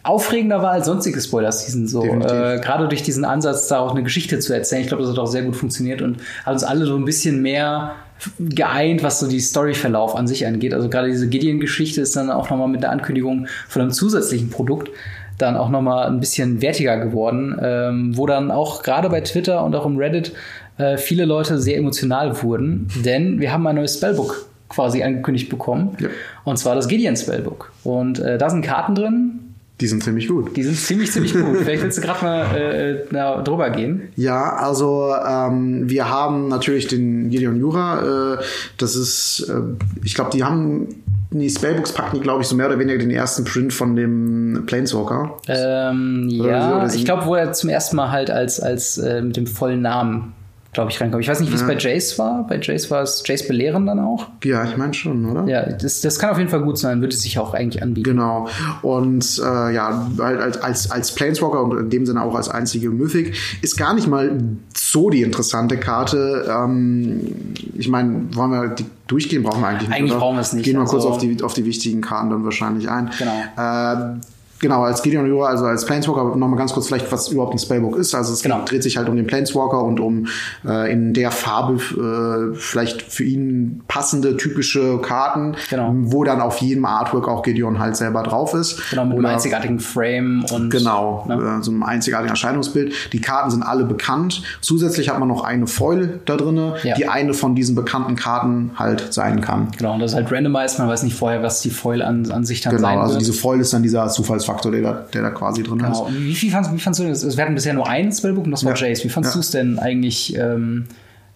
aufregender 0.02 0.62
war 0.62 0.72
als 0.72 0.86
sonstige 0.86 1.20
Spoiler-Season. 1.20 1.86
So. 1.86 2.04
Äh, 2.04 2.60
Gerade 2.60 2.88
durch 2.88 3.02
diesen 3.02 3.24
Ansatz, 3.24 3.68
da 3.68 3.80
auch 3.80 3.92
eine 3.92 4.02
Geschichte 4.02 4.38
zu 4.38 4.52
erzählen. 4.52 4.82
Ich 4.82 4.88
glaube, 4.88 5.02
das 5.02 5.12
hat 5.12 5.18
auch 5.18 5.26
sehr 5.26 5.42
gut 5.42 5.56
funktioniert 5.56 6.02
und 6.02 6.18
hat 6.44 6.54
uns 6.54 6.64
alle 6.64 6.86
so 6.86 6.96
ein 6.96 7.04
bisschen 7.04 7.42
mehr 7.42 7.92
geeint, 8.38 9.02
was 9.02 9.20
so 9.20 9.28
die 9.28 9.40
Storyverlauf 9.40 10.14
an 10.14 10.26
sich 10.26 10.46
angeht. 10.46 10.74
Also 10.74 10.88
gerade 10.88 11.08
diese 11.08 11.28
Gideon-Geschichte 11.28 12.00
ist 12.00 12.16
dann 12.16 12.30
auch 12.30 12.50
nochmal 12.50 12.68
mit 12.68 12.82
der 12.82 12.90
Ankündigung 12.90 13.46
von 13.68 13.82
einem 13.82 13.90
zusätzlichen 13.90 14.50
Produkt 14.50 14.90
dann 15.38 15.56
auch 15.56 15.70
nochmal 15.70 16.06
ein 16.06 16.20
bisschen 16.20 16.60
wertiger 16.60 16.98
geworden, 16.98 17.58
ähm, 17.62 18.16
wo 18.16 18.26
dann 18.26 18.50
auch 18.50 18.82
gerade 18.82 19.08
bei 19.08 19.22
Twitter 19.22 19.64
und 19.64 19.74
auch 19.74 19.86
im 19.86 19.96
Reddit 19.96 20.32
äh, 20.76 20.96
viele 20.98 21.24
Leute 21.24 21.58
sehr 21.58 21.78
emotional 21.78 22.42
wurden, 22.42 22.88
denn 23.04 23.40
wir 23.40 23.52
haben 23.52 23.66
ein 23.66 23.76
neues 23.76 23.96
Spellbook 23.96 24.46
quasi 24.68 25.02
angekündigt 25.02 25.48
bekommen. 25.48 25.96
Ja. 25.98 26.08
Und 26.44 26.58
zwar 26.58 26.74
das 26.74 26.88
Gideon 26.88 27.16
Spellbook. 27.16 27.72
Und 27.84 28.20
äh, 28.20 28.38
da 28.38 28.50
sind 28.50 28.62
Karten 28.62 28.94
drin, 28.94 29.49
Die 29.80 29.86
sind 29.86 30.02
ziemlich 30.04 30.28
gut. 30.28 30.56
Die 30.56 30.62
sind 30.62 30.76
ziemlich, 30.76 31.10
ziemlich 31.10 31.32
gut. 31.32 31.56
Vielleicht 31.62 31.82
willst 31.82 31.98
du 31.98 32.02
gerade 32.02 32.24
mal 32.24 32.56
äh, 32.56 33.04
na, 33.10 33.40
drüber 33.42 33.70
gehen. 33.70 34.08
Ja, 34.16 34.56
also 34.56 35.14
ähm, 35.26 35.88
wir 35.88 36.10
haben 36.10 36.48
natürlich 36.48 36.86
den 36.86 37.30
Gideon 37.30 37.56
Jura. 37.56 38.34
Äh, 38.34 38.38
das 38.76 38.94
ist, 38.94 39.48
äh, 39.48 39.60
ich 40.04 40.14
glaube, 40.14 40.30
die 40.32 40.44
haben 40.44 40.88
die 41.32 41.48
Spellbooks 41.48 41.92
packen 41.92 42.16
die, 42.16 42.22
glaube 42.22 42.42
ich, 42.42 42.48
so 42.48 42.56
mehr 42.56 42.66
oder 42.66 42.78
weniger 42.78 42.98
den 42.98 43.10
ersten 43.10 43.44
Print 43.44 43.72
von 43.72 43.94
dem 43.94 44.64
Planeswalker. 44.66 45.38
Ähm, 45.46 46.26
ja, 46.28 46.92
ich 46.92 47.04
glaube, 47.04 47.24
wo 47.26 47.36
er 47.36 47.52
zum 47.52 47.70
ersten 47.70 47.96
Mal 47.96 48.10
halt 48.10 48.30
als, 48.30 48.60
als 48.60 48.98
äh, 48.98 49.22
mit 49.22 49.36
dem 49.36 49.46
vollen 49.46 49.80
Namen 49.80 50.32
glaube 50.72 50.90
ich, 50.90 51.00
reinkommen. 51.00 51.20
Ich 51.20 51.28
weiß 51.28 51.40
nicht, 51.40 51.50
wie 51.50 51.56
es 51.56 51.62
ja. 51.62 51.66
bei 51.66 51.76
Jace 51.76 52.18
war. 52.18 52.46
Bei 52.46 52.60
Jace 52.60 52.90
war 52.90 53.02
es 53.02 53.24
Jace 53.26 53.48
belehren 53.48 53.86
dann 53.86 53.98
auch. 53.98 54.28
Ja, 54.44 54.64
ich 54.64 54.76
meine 54.76 54.94
schon, 54.94 55.24
oder? 55.24 55.44
Ja, 55.46 55.62
das, 55.66 56.00
das 56.00 56.18
kann 56.20 56.30
auf 56.30 56.38
jeden 56.38 56.50
Fall 56.50 56.62
gut 56.62 56.78
sein, 56.78 57.00
würde 57.00 57.16
sich 57.16 57.38
auch 57.40 57.54
eigentlich 57.54 57.82
anbieten. 57.82 58.10
Genau. 58.10 58.46
Und 58.82 59.40
äh, 59.44 59.74
ja, 59.74 60.08
halt 60.18 60.62
als, 60.62 60.90
als 60.90 61.12
Planeswalker 61.14 61.62
und 61.62 61.76
in 61.76 61.90
dem 61.90 62.06
Sinne 62.06 62.22
auch 62.22 62.36
als 62.36 62.48
einzige 62.48 62.90
Mythic 62.90 63.34
ist 63.62 63.76
gar 63.76 63.94
nicht 63.94 64.06
mal 64.06 64.38
so 64.76 65.10
die 65.10 65.22
interessante 65.22 65.76
Karte. 65.76 66.46
Ähm, 66.48 67.34
ich 67.76 67.88
meine, 67.88 68.28
wollen 68.34 68.50
wir 68.52 68.68
die 68.68 68.86
durchgehen? 69.08 69.42
Brauchen 69.42 69.62
wir 69.62 69.68
eigentlich 69.68 69.88
nicht. 69.88 69.98
Eigentlich 69.98 70.12
oder? 70.12 70.20
brauchen 70.20 70.36
wir 70.36 70.42
es 70.42 70.52
nicht. 70.52 70.64
Gehen 70.64 70.74
wir 70.74 70.82
also, 70.82 70.92
kurz 70.92 71.04
auf 71.04 71.18
die, 71.18 71.42
auf 71.42 71.54
die 71.54 71.64
wichtigen 71.64 72.00
Karten 72.00 72.30
dann 72.30 72.44
wahrscheinlich 72.44 72.88
ein. 72.88 73.10
Genau. 73.18 73.32
Äh, 73.56 74.20
Genau, 74.60 74.82
als 74.82 75.02
Gideon 75.02 75.26
Jura, 75.26 75.48
also 75.48 75.64
als 75.64 75.86
Planeswalker, 75.86 76.36
nochmal 76.36 76.58
ganz 76.58 76.74
kurz 76.74 76.86
vielleicht, 76.86 77.10
was 77.10 77.28
überhaupt 77.28 77.54
ein 77.54 77.58
Spellbook 77.58 77.96
ist. 77.96 78.14
Also 78.14 78.34
es 78.34 78.42
genau. 78.42 78.62
dreht 78.66 78.82
sich 78.82 78.98
halt 78.98 79.08
um 79.08 79.16
den 79.16 79.26
Planeswalker 79.26 79.82
und 79.82 80.00
um 80.00 80.26
äh, 80.66 80.92
in 80.92 81.14
der 81.14 81.30
Farbe 81.30 82.52
äh, 82.52 82.54
vielleicht 82.56 83.00
für 83.00 83.24
ihn 83.24 83.82
passende, 83.88 84.36
typische 84.36 84.98
Karten, 84.98 85.56
genau. 85.70 85.92
wo 85.94 86.24
dann 86.24 86.42
auf 86.42 86.58
jedem 86.58 86.84
Artwork 86.84 87.26
auch 87.26 87.42
Gideon 87.42 87.78
halt 87.78 87.96
selber 87.96 88.22
drauf 88.22 88.52
ist. 88.52 88.90
Genau, 88.90 89.06
mit 89.06 89.18
Oder, 89.18 89.28
einem 89.28 89.36
einzigartigen 89.36 89.80
Frame 89.80 90.44
und 90.52 90.68
genau, 90.68 91.24
ne? 91.26 91.58
äh, 91.60 91.62
so 91.62 91.70
einem 91.70 91.82
einzigartigen 91.82 92.30
Erscheinungsbild. 92.30 92.92
Die 93.14 93.20
Karten 93.22 93.50
sind 93.50 93.62
alle 93.62 93.84
bekannt. 93.84 94.42
Zusätzlich 94.60 95.08
hat 95.08 95.18
man 95.18 95.28
noch 95.28 95.42
eine 95.42 95.66
Foil 95.66 96.20
da 96.26 96.36
drinne, 96.36 96.74
ja. 96.82 96.94
die 96.96 97.08
eine 97.08 97.32
von 97.32 97.54
diesen 97.54 97.74
bekannten 97.74 98.14
Karten 98.14 98.72
halt 98.76 99.14
sein 99.14 99.40
kann. 99.40 99.68
Genau, 99.78 99.94
und 99.94 100.00
das 100.00 100.10
ist 100.10 100.16
halt 100.16 100.30
randomized, 100.30 100.78
man 100.78 100.88
weiß 100.88 101.02
nicht 101.02 101.16
vorher, 101.16 101.42
was 101.42 101.62
die 101.62 101.70
Foil 101.70 102.02
an, 102.02 102.30
an 102.30 102.44
sich 102.44 102.60
dann 102.60 102.76
genau, 102.76 102.82
sein. 102.82 102.94
Genau, 102.96 103.06
also 103.06 103.18
diese 103.18 103.32
Foil 103.32 103.60
ist 103.60 103.72
dann 103.72 103.82
dieser 103.82 104.06
Zufalls 104.08 104.49
Faktor, 104.50 104.72
der 104.72 104.82
da, 104.82 104.92
der 105.12 105.22
da 105.22 105.30
quasi 105.30 105.62
drin 105.62 105.78
genau. 105.78 106.06
ist. 106.06 106.14
Wie, 106.14 106.34
viel 106.34 106.50
fandst, 106.50 106.72
wie 106.72 106.78
fandst 106.78 107.00
du 107.00 107.08
das? 107.08 107.36
Wir 107.36 107.44
hatten 107.44 107.54
bisher 107.54 107.74
nur 107.74 107.88
ein 107.88 108.12
Spellbook 108.12 108.44
und 108.44 108.50
das 108.50 108.64
war 108.64 108.74
ja. 108.74 108.88
Jace. 108.88 109.04
Wie 109.04 109.08
fandst 109.08 109.30
ja. 109.30 109.34
du 109.34 109.40
es 109.40 109.50
denn 109.50 109.78
eigentlich 109.78 110.36
ähm, 110.36 110.86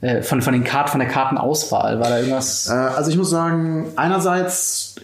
äh, 0.00 0.22
von, 0.22 0.42
von, 0.42 0.52
den 0.52 0.64
Karten, 0.64 0.90
von 0.90 1.00
der 1.00 1.08
Kartenauswahl? 1.08 2.00
War 2.00 2.08
da 2.08 2.18
irgendwas? 2.18 2.68
Äh, 2.68 2.72
also 2.72 3.10
ich 3.10 3.16
muss 3.16 3.30
sagen, 3.30 3.86
einerseits 3.96 4.96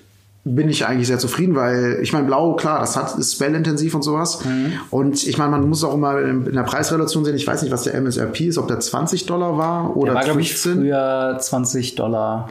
bin 0.45 0.69
ich 0.71 0.87
eigentlich 0.87 1.07
sehr 1.07 1.19
zufrieden, 1.19 1.55
weil 1.55 1.99
ich 2.03 2.13
meine, 2.13 2.27
Blau, 2.27 2.55
klar, 2.55 2.81
das 2.81 2.97
hat, 2.97 3.17
ist 3.19 3.35
spellintensiv 3.35 3.95
und 3.95 4.03
sowas. 4.03 4.45
Mhm. 4.45 4.73
Und 4.91 5.27
ich 5.27 5.37
meine, 5.37 5.51
man 5.51 5.69
muss 5.69 5.85
auch 5.85 5.95
immer 5.95 6.19
in 6.19 6.53
der 6.53 6.63
Preisrelation 6.63 7.25
sehen. 7.25 7.37
Ich 7.37 7.47
weiß 7.47 7.63
nicht, 7.63 7.71
was 7.71 7.83
der 7.85 7.95
MSRP 7.95 8.41
ist, 8.41 8.59
ob 8.59 8.67
der 8.67 8.81
20 8.81 9.27
Dollar 9.27 9.59
war 9.59 9.97
oder 9.97 10.15
der 10.15 10.27
war, 10.27 10.35
15. 10.35 10.73
Ich, 10.73 10.79
früher 10.79 11.37
20 11.39 11.95
Dollar. 11.95 12.49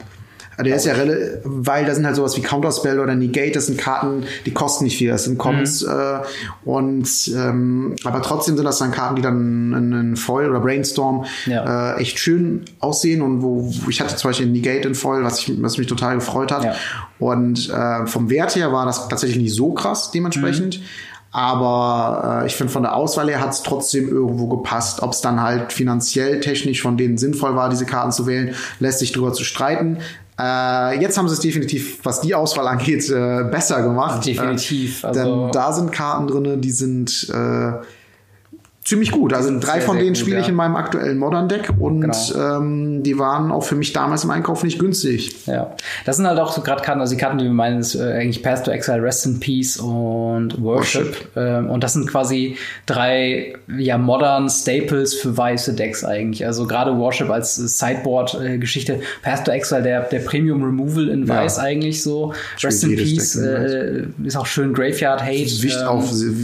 Der 0.63 0.75
ist 0.75 0.85
ja 0.85 0.93
relativ, 0.93 1.39
weil 1.43 1.85
da 1.85 1.95
sind 1.95 2.05
halt 2.05 2.15
sowas 2.15 2.35
wie 2.37 2.41
Counterspell 2.41 2.99
oder 2.99 3.15
Negate, 3.15 3.53
das 3.53 3.67
sind 3.67 3.77
Karten, 3.77 4.23
die 4.45 4.51
kosten 4.51 4.83
nicht 4.83 4.97
viel, 4.97 5.09
das 5.09 5.23
sind 5.23 5.37
Commons 5.37 5.85
mhm. 5.85 5.91
äh, 5.91 6.69
und 6.69 7.31
ähm, 7.35 7.95
aber 8.03 8.21
trotzdem 8.21 8.55
sind 8.55 8.65
das 8.65 8.79
dann 8.79 8.91
Karten, 8.91 9.15
die 9.15 9.21
dann 9.21 9.73
in 9.73 10.15
Foil 10.15 10.49
oder 10.49 10.59
Brainstorm 10.59 11.25
ja. 11.45 11.95
äh, 11.95 12.01
echt 12.01 12.19
schön 12.19 12.65
aussehen 12.79 13.21
und 13.21 13.41
wo, 13.41 13.71
wo 13.83 13.89
ich 13.89 14.01
hatte 14.01 14.15
zum 14.15 14.29
Beispiel 14.29 14.47
Negate 14.47 14.87
in 14.87 14.95
Foil, 14.95 15.23
was, 15.23 15.39
ich, 15.39 15.61
was 15.61 15.77
mich 15.77 15.87
total 15.87 16.15
gefreut 16.15 16.51
hat. 16.51 16.63
Ja. 16.63 16.75
Und 17.19 17.69
äh, 17.69 18.05
vom 18.07 18.29
Wert 18.29 18.55
her 18.55 18.71
war 18.71 18.85
das 18.85 19.07
tatsächlich 19.07 19.41
nicht 19.41 19.53
so 19.53 19.73
krass 19.73 20.11
dementsprechend. 20.11 20.79
Mhm. 20.79 20.83
Aber 21.31 22.41
äh, 22.41 22.47
ich 22.47 22.55
finde, 22.55 22.73
von 22.73 22.83
der 22.83 22.95
Auswahl 22.95 23.29
her 23.29 23.39
hat 23.39 23.51
es 23.51 23.61
trotzdem 23.61 24.09
irgendwo 24.09 24.47
gepasst. 24.47 25.01
Ob 25.01 25.13
es 25.13 25.21
dann 25.21 25.41
halt 25.41 25.71
finanziell, 25.71 26.39
technisch 26.39 26.81
von 26.81 26.97
denen 26.97 27.17
sinnvoll 27.17 27.55
war, 27.55 27.69
diese 27.69 27.85
Karten 27.85 28.11
zu 28.11 28.25
wählen, 28.25 28.55
lässt 28.79 28.99
sich 28.99 29.11
drüber 29.11 29.33
zu 29.33 29.43
streiten. 29.43 29.97
Äh, 30.39 31.01
jetzt 31.01 31.17
haben 31.17 31.27
sie 31.27 31.33
es 31.33 31.41
definitiv, 31.41 31.99
was 32.03 32.21
die 32.21 32.33
Auswahl 32.33 32.67
angeht, 32.67 33.09
äh, 33.09 33.43
besser 33.43 33.81
gemacht. 33.81 34.25
Definitiv. 34.25 35.03
Äh, 35.03 35.07
also 35.07 35.19
denn 35.19 35.51
da 35.51 35.73
sind 35.73 35.91
Karten 35.91 36.27
drin, 36.27 36.61
die 36.61 36.71
sind 36.71 37.27
äh, 37.29 37.73
ziemlich 38.89 39.11
gut. 39.11 39.33
Also 39.33 39.57
drei 39.59 39.73
sehr, 39.73 39.81
von 39.81 39.99
denen 39.99 40.15
spiele 40.15 40.39
ich 40.39 40.45
ja. 40.45 40.49
in 40.49 40.55
meinem 40.55 40.75
aktuellen 40.75 41.17
Modern 41.17 41.47
Deck 41.47 41.71
und 41.79 42.01
genau. 42.01 42.57
ähm, 42.57 43.03
die 43.03 43.17
waren 43.19 43.51
auch 43.51 43.63
für 43.63 43.75
mich 43.75 43.93
damals 43.93 44.23
im 44.23 44.31
Einkauf 44.31 44.63
nicht 44.63 44.79
günstig. 44.79 45.45
Ja, 45.45 45.75
das 46.05 46.17
sind 46.17 46.27
halt 46.27 46.39
auch 46.39 46.51
so 46.51 46.61
gerade 46.61 46.81
Karten, 46.81 46.99
also 46.99 47.13
die 47.13 47.21
Karten, 47.21 47.37
die 47.37 47.45
wir 47.45 47.51
meinen, 47.51 47.79
ist 47.79 47.95
äh, 47.95 48.13
eigentlich 48.13 48.41
Path 48.41 48.65
to 48.65 48.71
Exile, 48.71 49.01
Rest 49.01 49.25
in 49.25 49.39
Peace 49.39 49.77
und 49.77 50.61
Worship. 50.61 51.05
Worship. 51.05 51.27
Ähm, 51.35 51.69
und 51.69 51.83
das 51.83 51.93
sind 51.93 52.07
quasi 52.07 52.57
drei 52.85 53.53
ja 53.77 53.97
modern 53.97 54.49
Staples 54.49 55.13
für 55.13 55.37
weiße 55.37 55.73
Decks 55.73 56.03
eigentlich. 56.03 56.45
Also 56.45 56.65
gerade 56.65 56.97
Worship 56.97 57.29
als 57.29 57.55
Sideboard-Geschichte, 57.55 59.01
Path 59.21 59.45
to 59.45 59.51
Exile, 59.51 59.83
der, 59.83 60.01
der 60.03 60.19
Premium 60.19 60.63
Removal 60.63 61.09
in 61.09 61.27
Weiß 61.27 61.57
ja. 61.57 61.63
eigentlich 61.63 62.01
so. 62.01 62.33
Rest 62.63 62.83
in 62.83 62.95
Peace 62.95 63.35
äh, 63.35 64.05
ist 64.23 64.35
auch 64.35 64.47
schön 64.47 64.73
Graveyard 64.73 65.21
Hate. 65.21 65.61
Wicht, 65.61 65.77
ähm, 65.79 65.87
auch 65.87 66.03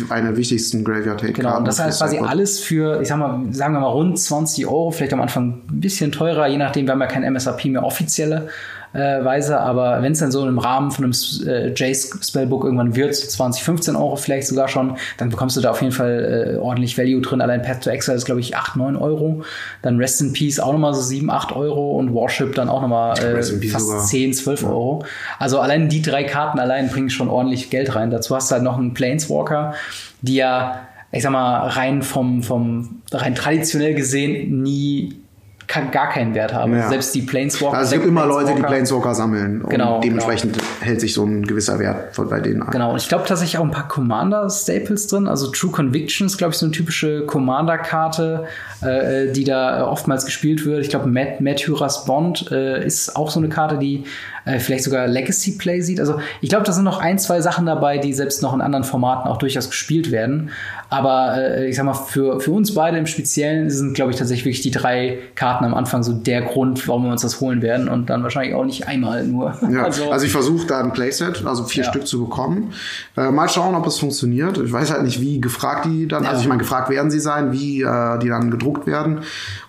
eine 0.10 0.38
wichtigsten 0.38 0.84
Graveyard 0.84 1.24
Hate. 1.24 1.34
Genau, 1.34 1.60
das 1.62 1.80
heißt 1.80 2.00
quasi 2.00 2.20
alles 2.36 2.60
für, 2.60 3.02
ich 3.02 3.08
sag 3.08 3.18
mal, 3.18 3.40
sagen 3.52 3.74
wir 3.74 3.80
mal 3.80 3.88
rund 3.88 4.20
20 4.20 4.68
Euro, 4.68 4.92
vielleicht 4.92 5.14
am 5.14 5.22
Anfang 5.22 5.62
ein 5.70 5.80
bisschen 5.80 6.12
teurer, 6.12 6.48
je 6.48 6.58
nachdem, 6.58 6.86
wir 6.86 6.92
haben 6.92 7.02
ja 7.02 7.08
kein 7.08 7.24
MSRP 7.24 7.66
mehr 7.66 7.84
offizielle 7.84 8.50
äh, 8.92 9.24
Weise, 9.24 9.60
aber 9.60 10.02
wenn 10.02 10.12
es 10.12 10.20
dann 10.20 10.32
so 10.32 10.46
im 10.46 10.60
Rahmen 10.60 10.92
von 10.92 11.06
einem 11.06 11.14
äh, 11.48 11.74
Jace-Spellbook 11.74 12.66
irgendwann 12.66 12.96
wird, 12.96 13.16
20, 13.16 13.64
15 13.64 13.96
Euro 13.96 14.18
vielleicht 14.18 14.48
sogar 14.48 14.68
schon, 14.68 14.98
dann 15.18 15.30
bekommst 15.30 15.56
du 15.56 15.62
da 15.62 15.72
auf 15.72 15.82
jeden 15.82 15.94
Fall 15.94 16.56
äh, 16.56 16.58
ordentlich 16.58 16.98
Value 16.98 17.22
drin. 17.22 17.40
Allein 17.40 17.62
Path 17.62 17.84
to 17.84 17.90
Exile 17.90 18.18
ist, 18.18 18.26
glaube 18.26 18.42
ich, 18.42 18.56
8, 18.56 18.76
9 18.76 18.98
Euro. 18.98 19.44
Dann 19.82 19.98
Rest 19.98 20.22
in 20.22 20.34
Peace 20.34 20.60
auch 20.60 20.74
nochmal 20.74 20.94
so 20.94 21.02
7, 21.02 21.30
8 21.30 21.54
Euro 21.54 21.98
und 21.98 22.14
Warship 22.14 22.56
dann 22.56 22.70
auch 22.70 22.82
nochmal 22.82 23.18
äh, 23.20 23.44
fast 23.44 23.88
sogar. 23.88 24.04
10, 24.04 24.34
12 24.34 24.62
ja. 24.62 24.70
Euro. 24.70 25.06
Also 25.40 25.60
allein 25.60 25.90
die 25.90 26.02
drei 26.02 26.24
Karten 26.24 26.60
allein 26.60 26.90
bringen 26.90 27.10
schon 27.10 27.30
ordentlich 27.30 27.70
Geld 27.70 27.96
rein. 27.96 28.12
Dazu 28.12 28.36
hast 28.36 28.50
du 28.50 28.56
halt 28.56 28.64
noch 28.64 28.78
einen 28.78 28.94
Planeswalker, 28.94 29.74
die 30.22 30.36
ja 30.36 30.88
ich 31.12 31.24
sag 31.24 31.32
mal, 31.32 31.68
rein 31.70 32.02
vom, 32.02 32.44
vom, 32.44 33.02
rein 33.12 33.36
traditionell 33.36 33.94
gesehen 33.94 34.62
nie 34.62 35.26
kann 35.68 35.92
gar 35.92 36.10
keinen 36.10 36.36
Wert 36.36 36.54
haben. 36.54 36.74
Ja. 36.74 36.90
Selbst 36.90 37.14
die 37.16 37.22
Planeswalker. 37.22 37.78
Also 37.78 37.88
es 37.88 37.94
gibt 37.94 38.06
immer 38.06 38.26
Leute, 38.26 38.54
die 38.56 38.62
Planeswalker 38.62 39.16
sammeln. 39.16 39.62
Und 39.62 39.70
genau. 39.70 40.00
Dementsprechend 40.00 40.54
genau. 40.54 40.66
hält 40.82 41.02
sich 41.02 41.14
so 41.14 41.24
ein 41.26 41.44
gewisser 41.44 41.80
Wert 41.80 42.16
bei 42.30 42.40
denen 42.40 42.62
an. 42.62 42.72
Genau. 42.72 42.92
Und 42.92 42.98
ich 42.98 43.08
glaube 43.08 43.26
tatsächlich 43.28 43.58
auch 43.58 43.64
ein 43.64 43.72
paar 43.72 43.88
Commander-Staples 43.88 45.08
drin. 45.08 45.28
Also 45.28 45.48
True 45.48 45.72
Convictions, 45.72 46.38
glaube 46.38 46.54
ich, 46.54 46.60
so 46.60 46.66
eine 46.66 46.72
typische 46.74 47.26
Commander-Karte, 47.26 48.46
äh, 48.82 49.32
die 49.32 49.44
da 49.44 49.88
oftmals 49.88 50.26
gespielt 50.26 50.66
wird. 50.66 50.82
Ich 50.82 50.90
glaube, 50.90 51.08
Matt, 51.08 51.42
Matt 51.42 51.66
Hyras 51.66 52.06
Bond 52.06 52.52
äh, 52.52 52.86
ist 52.86 53.16
auch 53.16 53.32
so 53.32 53.40
eine 53.40 53.50
Karte, 53.50 53.78
die 53.78 54.04
äh, 54.46 54.60
vielleicht 54.60 54.84
sogar 54.84 55.08
Legacy 55.08 55.58
Play 55.58 55.82
sieht. 55.82 56.00
Also 56.00 56.20
ich 56.42 56.50
glaube, 56.50 56.66
da 56.66 56.72
sind 56.72 56.84
noch 56.84 57.00
ein, 57.00 57.20
zwei 57.20 57.42
Sachen 57.42 57.66
dabei, 57.66 57.98
die 57.98 58.14
selbst 58.14 58.42
noch 58.42 58.54
in 58.54 58.62
anderen 58.62 58.84
Formaten 58.84 59.30
auch 59.30 59.38
durchaus 59.38 59.70
gespielt 59.70 60.12
werden. 60.12 60.52
Aber 60.90 61.36
äh, 61.38 61.68
ich 61.68 61.76
sag 61.76 61.86
mal, 61.86 61.94
für, 61.94 62.40
für 62.40 62.52
uns 62.52 62.74
beide 62.74 62.98
im 62.98 63.08
Speziellen 63.08 63.70
sind, 63.70 63.96
glaube 63.96 64.12
ich, 64.12 64.18
tatsächlich 64.18 64.46
wirklich 64.46 64.62
die 64.62 64.72
drei 64.72 65.20
Karten 65.34 65.66
am 65.66 65.74
Anfang 65.74 66.04
so 66.04 66.14
der 66.14 66.44
Grund, 66.44 66.88
warum 66.88 67.06
wir 67.06 67.12
uns 67.12 67.24
das 67.24 67.42
holen 67.42 67.62
werden 67.62 67.90
und 67.90 68.10
dann 68.10 68.24
wahrscheinlich 68.24 68.56
auch 68.56 68.66
nicht 68.66 68.88
einmal 68.88 69.26
nur. 69.26 69.58
Ja, 69.70 69.84
also, 69.86 70.12
also 70.12 70.26
ich 70.26 70.32
versuche 70.32 70.68
da 70.68 70.80
ein 70.80 70.94
Playset, 70.94 71.44
also 71.46 71.64
vier 71.64 71.84
ja. 71.84 71.90
Stück 71.90 72.08
zu 72.08 72.26
bekommen. 72.26 72.74
Äh, 73.18 73.32
mal 73.32 73.50
schauen, 73.50 73.74
ob 73.76 73.88
es 73.88 73.98
funktioniert. 73.98 74.58
Ich 74.60 74.72
weiß 74.72 74.92
halt 74.92 75.04
nicht, 75.04 75.22
wie 75.22 75.42
gefragt 75.42 75.86
die 75.86 76.08
dann, 76.08 76.24
ja. 76.24 76.30
also 76.30 76.42
ich 76.42 76.48
meine, 76.48 76.60
gefragt 76.60 76.90
werden 76.90 77.10
sie 77.10 77.20
sein, 77.20 77.52
wie 77.52 77.82
äh, 77.82 78.20
die 78.20 78.30
dann 78.30 78.52
gedruckt 78.52 78.86
werden 78.86 79.22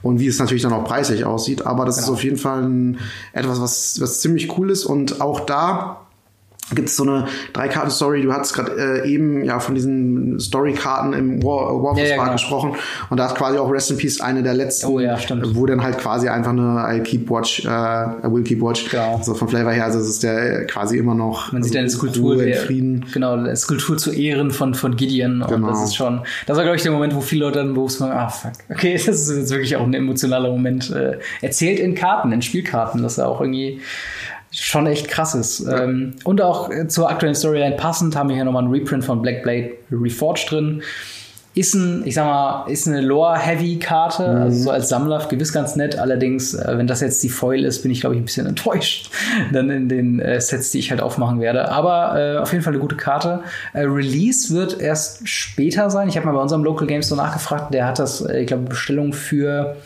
und 0.02 0.20
wie 0.20 0.26
es 0.26 0.38
natürlich 0.38 0.62
dann 0.62 0.72
auch 0.72 0.84
preislich 0.84 1.24
aussieht. 1.24 1.66
Aber 1.66 1.86
das 1.86 1.96
genau. 1.96 2.08
ist 2.08 2.12
auf 2.12 2.24
jeden 2.24 2.36
Fall 2.36 2.62
ein, 2.62 2.98
etwas, 3.32 3.60
was, 3.60 4.00
was 4.00 4.20
ziemlich 4.20 4.56
cool 4.58 4.65
ist 4.70 4.84
und 4.84 5.20
auch 5.20 5.40
da 5.40 6.06
gibt 6.74 6.88
es 6.88 6.96
so 6.96 7.04
eine 7.04 7.26
Drei-Karten-Story. 7.52 8.22
Du 8.22 8.32
hattest 8.32 8.54
gerade 8.54 9.02
äh, 9.04 9.08
eben 9.08 9.44
ja 9.44 9.60
von 9.60 9.74
diesen 9.74 10.40
Story-Karten 10.40 11.12
im 11.12 11.42
War, 11.42 11.80
War 11.82 11.92
of 11.92 11.98
ja, 11.98 12.06
ja, 12.06 12.16
genau. 12.16 12.32
gesprochen 12.32 12.74
und 13.08 13.18
da 13.18 13.26
ist 13.26 13.36
quasi 13.36 13.58
auch 13.58 13.70
Rest 13.70 13.90
in 13.92 13.98
Peace 13.98 14.20
eine 14.20 14.42
der 14.42 14.54
letzten, 14.54 14.88
oh, 14.88 14.98
ja, 14.98 15.16
wo 15.54 15.66
dann 15.66 15.82
halt 15.82 15.98
quasi 15.98 16.28
einfach 16.28 16.50
eine 16.50 16.86
I 16.90 17.00
keep 17.02 17.30
watch, 17.30 17.64
äh, 17.64 17.68
I 17.68 18.24
will 18.24 18.42
keep 18.42 18.60
watch, 18.60 18.90
genau. 18.90 19.20
so 19.22 19.34
vom 19.34 19.48
Flavor 19.48 19.70
her, 19.72 19.84
also 19.84 20.00
es 20.00 20.08
ist 20.08 20.22
der 20.24 20.66
quasi 20.66 20.98
immer 20.98 21.14
noch 21.14 21.52
man 21.52 21.62
also 21.62 21.68
sieht 21.68 21.78
eine 21.78 21.88
Skulptur, 21.88 22.36
der, 22.36 22.56
Frieden. 22.56 23.04
genau, 23.12 23.54
Skulptur 23.54 23.96
zu 23.96 24.12
Ehren 24.12 24.50
von 24.50 24.74
von 24.74 24.96
Gideon 24.96 25.42
und 25.42 25.48
genau. 25.48 25.68
das 25.68 25.84
ist 25.84 25.96
schon, 25.96 26.22
das 26.46 26.56
war 26.56 26.64
glaube 26.64 26.76
ich 26.76 26.82
der 26.82 26.92
Moment, 26.92 27.14
wo 27.14 27.20
viele 27.20 27.44
Leute 27.44 27.58
dann 27.58 27.74
bewusst 27.74 28.00
waren, 28.00 28.10
ah 28.10 28.28
fuck, 28.28 28.52
okay, 28.70 28.94
das 29.06 29.28
ist 29.28 29.36
jetzt 29.36 29.50
wirklich 29.50 29.76
auch 29.76 29.84
ein 29.84 29.94
emotionaler 29.94 30.50
Moment. 30.50 30.90
Äh, 30.90 31.18
erzählt 31.42 31.78
in 31.78 31.94
Karten, 31.94 32.32
in 32.32 32.42
Spielkarten, 32.42 33.02
dass 33.02 33.18
er 33.18 33.28
auch 33.28 33.40
irgendwie 33.40 33.80
schon 34.58 34.86
echt 34.86 35.08
krass 35.08 35.34
ist. 35.34 35.60
Ja. 35.66 35.82
Ähm, 35.84 36.14
und 36.24 36.40
auch 36.40 36.70
zur 36.88 37.10
aktuellen 37.10 37.34
Storyline 37.34 37.76
passend 37.76 38.16
haben 38.16 38.28
wir 38.28 38.36
hier 38.36 38.44
nochmal 38.44 38.62
einen 38.64 38.72
Reprint 38.72 39.04
von 39.04 39.20
Black 39.22 39.42
Blade 39.42 39.70
Reforged 39.90 40.50
drin. 40.50 40.82
ist 41.54 41.72
ein, 41.72 42.02
ich 42.06 42.14
sag 42.14 42.26
mal, 42.26 42.66
ist 42.70 42.86
eine 42.86 43.00
Lore-Heavy-Karte, 43.00 44.28
Mhm. 44.28 44.42
also 44.42 44.62
so 44.64 44.70
als 44.70 44.90
Sammler 44.90 45.26
gewiss 45.30 45.54
ganz 45.54 45.74
nett. 45.74 45.98
Allerdings, 45.98 46.52
äh, 46.52 46.76
wenn 46.76 46.86
das 46.86 47.00
jetzt 47.00 47.22
die 47.22 47.30
Foil 47.30 47.64
ist, 47.64 47.80
bin 47.82 47.90
ich, 47.90 48.00
glaube 48.00 48.14
ich, 48.14 48.20
ein 48.20 48.26
bisschen 48.26 48.46
enttäuscht 48.54 49.10
dann 49.54 49.70
in 49.70 49.88
den 49.88 50.20
äh, 50.20 50.38
Sets, 50.38 50.70
die 50.72 50.80
ich 50.80 50.90
halt 50.90 51.00
aufmachen 51.00 51.40
werde. 51.40 51.70
Aber 51.70 52.18
äh, 52.20 52.36
auf 52.38 52.52
jeden 52.52 52.62
Fall 52.62 52.74
eine 52.74 52.80
gute 52.82 52.96
Karte. 52.96 53.40
Äh, 53.72 53.84
Release 53.84 54.52
wird 54.54 54.78
erst 54.80 55.26
später 55.26 55.88
sein. 55.88 56.08
Ich 56.10 56.16
habe 56.18 56.26
mal 56.26 56.32
bei 56.34 56.42
unserem 56.42 56.62
Local 56.62 56.86
Game 56.86 57.02
Store 57.02 57.20
nachgefragt. 57.20 57.72
Der 57.72 57.86
hat 57.86 57.98
das, 57.98 58.20
äh, 58.20 58.40
ich 58.40 58.48
glaube, 58.48 58.64
Bestellung 58.64 59.14
für 59.14 59.76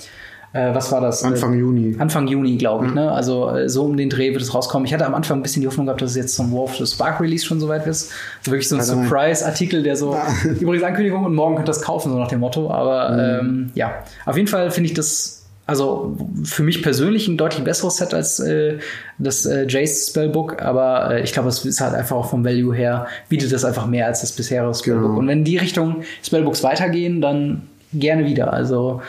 äh, 0.53 0.75
was 0.75 0.91
war 0.91 1.01
das? 1.01 1.23
Anfang 1.23 1.55
äh, 1.55 1.59
Juni. 1.59 1.97
Anfang 1.99 2.27
Juni, 2.27 2.57
glaube 2.57 2.83
Mhm. 2.85 2.89
ich. 2.91 2.95
Ne? 2.97 3.13
Also 3.13 3.51
äh, 3.51 3.69
so 3.69 3.85
um 3.85 3.97
den 3.97 4.11
Dreh 4.11 4.33
wird 4.33 4.43
es 4.43 4.53
rauskommen. 4.53 4.85
Ich 4.87 4.93
hatte 4.93 5.07
am 5.07 5.15
Anfang 5.15 5.39
ein 5.39 5.43
bisschen 5.43 5.63
die 5.63 5.69
Hoffnung 5.69 5.87
gehabt, 5.87 6.03
dass 6.03 6.11
es 6.11 6.17
jetzt 6.17 6.35
zum 6.35 6.53
War 6.53 6.63
of 6.65 6.77
the 6.77 6.87
Spark 6.87 7.21
Release 7.21 7.45
schon 7.45 7.61
soweit 7.61 7.87
ist. 7.87 8.11
Also 8.41 8.51
wirklich 8.53 8.69
so 8.69 8.75
ein 8.77 8.79
nicht. 8.81 8.89
Surprise-Artikel, 9.09 9.83
der 9.83 9.97
so 9.97 10.17
übrigens 10.61 10.83
Ankündigung 10.85 11.25
und 11.25 11.35
morgen 11.35 11.55
könnt 11.57 11.69
ihr 11.69 11.73
das 11.73 11.83
kaufen, 11.83 12.11
so 12.11 12.19
nach 12.19 12.29
dem 12.29 12.41
Motto. 12.41 12.71
Aber 12.71 13.11
Mhm. 13.11 13.19
ähm, 13.41 13.71
ja, 13.75 13.95
auf 14.27 14.37
jeden 14.37 14.49
Fall 14.49 14.71
finde 14.71 14.89
ich 14.89 14.95
das 14.95 15.37
also 15.67 16.17
für 16.43 16.65
mich 16.65 16.83
persönlich 16.83 17.29
ein 17.29 17.37
deutlich 17.37 17.63
besseres 17.63 17.99
Set 17.99 18.13
als 18.13 18.41
äh, 18.41 18.79
das 19.19 19.47
äh, 19.47 19.67
Jace 19.69 20.09
Spellbook, 20.09 20.61
aber 20.63 21.13
äh, 21.13 21.23
ich 21.23 21.33
glaube, 21.33 21.49
es 21.49 21.65
ist 21.65 21.81
halt 21.81 21.95
einfach 21.95 22.17
auch 22.17 22.29
vom 22.29 22.45
Value 22.45 22.75
her, 22.75 23.07
bietet 23.29 23.53
das 23.53 23.65
einfach 23.65 23.87
mehr 23.87 24.07
als 24.07 24.21
das 24.23 24.33
bisherige 24.33 24.75
Spellbook. 24.75 25.05
Genau. 25.11 25.19
Und 25.21 25.29
wenn 25.29 25.45
die 25.45 25.59
Richtung 25.59 26.03
Spellbooks 26.25 26.65
weitergehen, 26.65 27.21
dann 27.21 27.69
gerne 27.93 28.25
wieder. 28.25 28.53
Also 28.53 29.03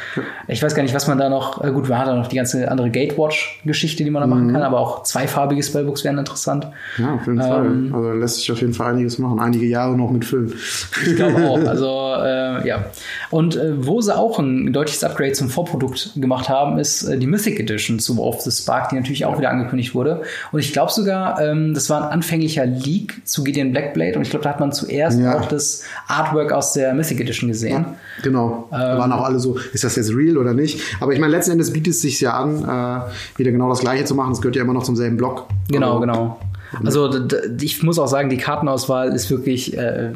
ich 0.48 0.62
weiß 0.64 0.74
gar 0.76 0.84
nicht, 0.84 0.96
was 0.96 1.08
man 1.08 1.18
da 1.18 1.30
noch, 1.30 1.64
äh, 1.64 1.72
gut, 1.72 1.88
man 1.90 2.00
hat 2.00 2.08
da 2.08 2.16
noch 2.16 2.28
die 2.28 2.36
ganze 2.36 2.70
andere 2.72 2.90
Gatewatch-Geschichte, 2.90 4.04
die 4.04 4.10
man 4.10 4.22
da 4.22 4.28
Mhm. 4.28 4.34
machen 4.34 4.54
kann, 4.54 4.64
aber 4.64 4.80
auch 4.80 5.04
zweifarbige 5.04 5.62
Spellbooks 5.64 6.04
wären 6.04 6.18
interessant. 6.18 6.68
Ja, 6.98 7.16
auf 7.16 7.28
jeden 7.28 7.40
Ähm. 7.40 7.48
Fall. 7.48 7.68
Also 7.94 8.08
da 8.10 8.14
lässt 8.16 8.36
sich 8.38 8.52
auf 8.52 8.60
jeden 8.62 8.74
Fall 8.74 8.92
einiges 8.94 9.18
machen. 9.20 9.40
Einige 9.40 9.66
Jahre 9.66 9.96
noch 9.96 10.10
mitfüllen. 10.12 10.54
Ich 11.06 11.16
glaube 11.16 11.36
auch. 11.50 11.60
Also 11.68 12.14
äh, 12.24 12.68
ja. 12.68 12.86
Und 13.30 13.56
äh, 13.56 13.86
wo 13.86 14.02
sie 14.02 14.16
auch 14.16 14.40
ein 14.40 14.74
deutliches 14.74 15.04
Upgrade 15.04 15.34
zum 15.34 15.50
Vorprodukt 15.50 16.12
gemacht 16.16 16.50
haben, 16.50 16.80
ist 16.80 17.04
äh, 17.04 17.18
die 17.18 17.28
Mythic 17.28 17.60
Edition 17.60 18.00
zu 18.00 18.18
War 18.18 18.26
of 18.26 18.42
the 18.42 18.52
Spark, 18.52 18.90
die 18.90 18.96
natürlich 18.96 19.26
auch 19.26 19.38
wieder 19.38 19.50
angekündigt 19.50 19.94
wurde. 19.96 20.22
Und 20.52 20.60
ich 20.60 20.74
glaube 20.74 20.92
sogar, 20.92 21.40
ähm, 21.42 21.74
das 21.74 21.90
war 21.90 22.04
ein 22.04 22.10
anfänglicher 22.10 22.66
Leak 22.66 23.22
zu 23.26 23.44
Gideon 23.44 23.72
Blackblade 23.72 24.16
und 24.16 24.24
ich 24.24 24.30
glaube, 24.30 24.44
da 24.44 24.50
hat 24.50 24.60
man 24.60 24.72
zuerst 24.72 25.20
Ja. 25.20 25.38
auch 25.38 25.46
das 25.46 25.84
Artwork 26.08 26.52
aus 26.52 26.74
der 26.74 26.94
Mythic 26.94 27.20
Edition 27.22 27.50
gesehen. 27.50 27.86
Genau. 28.24 28.68
Ähm. 28.72 28.80
Da 28.80 28.98
waren 28.98 29.12
auch 29.12 29.24
alle 29.26 29.40
so, 29.40 29.58
ist 29.74 29.84
das 29.84 29.96
jetzt 29.96 30.14
real 30.16 30.38
oder 30.38 30.54
nicht? 30.54 30.80
Aber 31.00 31.14
ich 31.14 31.20
meine, 31.20 31.32
letzten 31.32 31.52
Endes 31.54 31.72
bietet 31.74 31.94
es 31.94 32.02
sich 32.02 32.22
ja 32.22 32.34
an, 32.34 32.64
äh, 32.64 33.38
wieder 33.40 33.52
genau 33.52 33.70
das 33.70 33.80
Gleiche 33.80 34.06
zu 34.06 34.16
machen. 34.16 34.32
Es 34.34 34.42
gehört 34.42 34.56
ja 34.56 34.62
immer 34.64 34.74
noch 34.74 34.84
zum 34.84 34.96
selben 34.96 35.18
Block. 35.18 35.48
Genau, 35.70 35.88
Also, 35.96 36.00
genau. 36.00 36.40
Also 36.86 37.10
d- 37.10 37.48
d- 37.50 37.66
ich 37.66 37.84
muss 37.84 38.00
auch 38.00 38.08
sagen, 38.08 38.30
die 38.30 38.38
Kartenauswahl 38.38 39.10
ist 39.14 39.30
wirklich, 39.30 39.78
äh, 39.78 40.12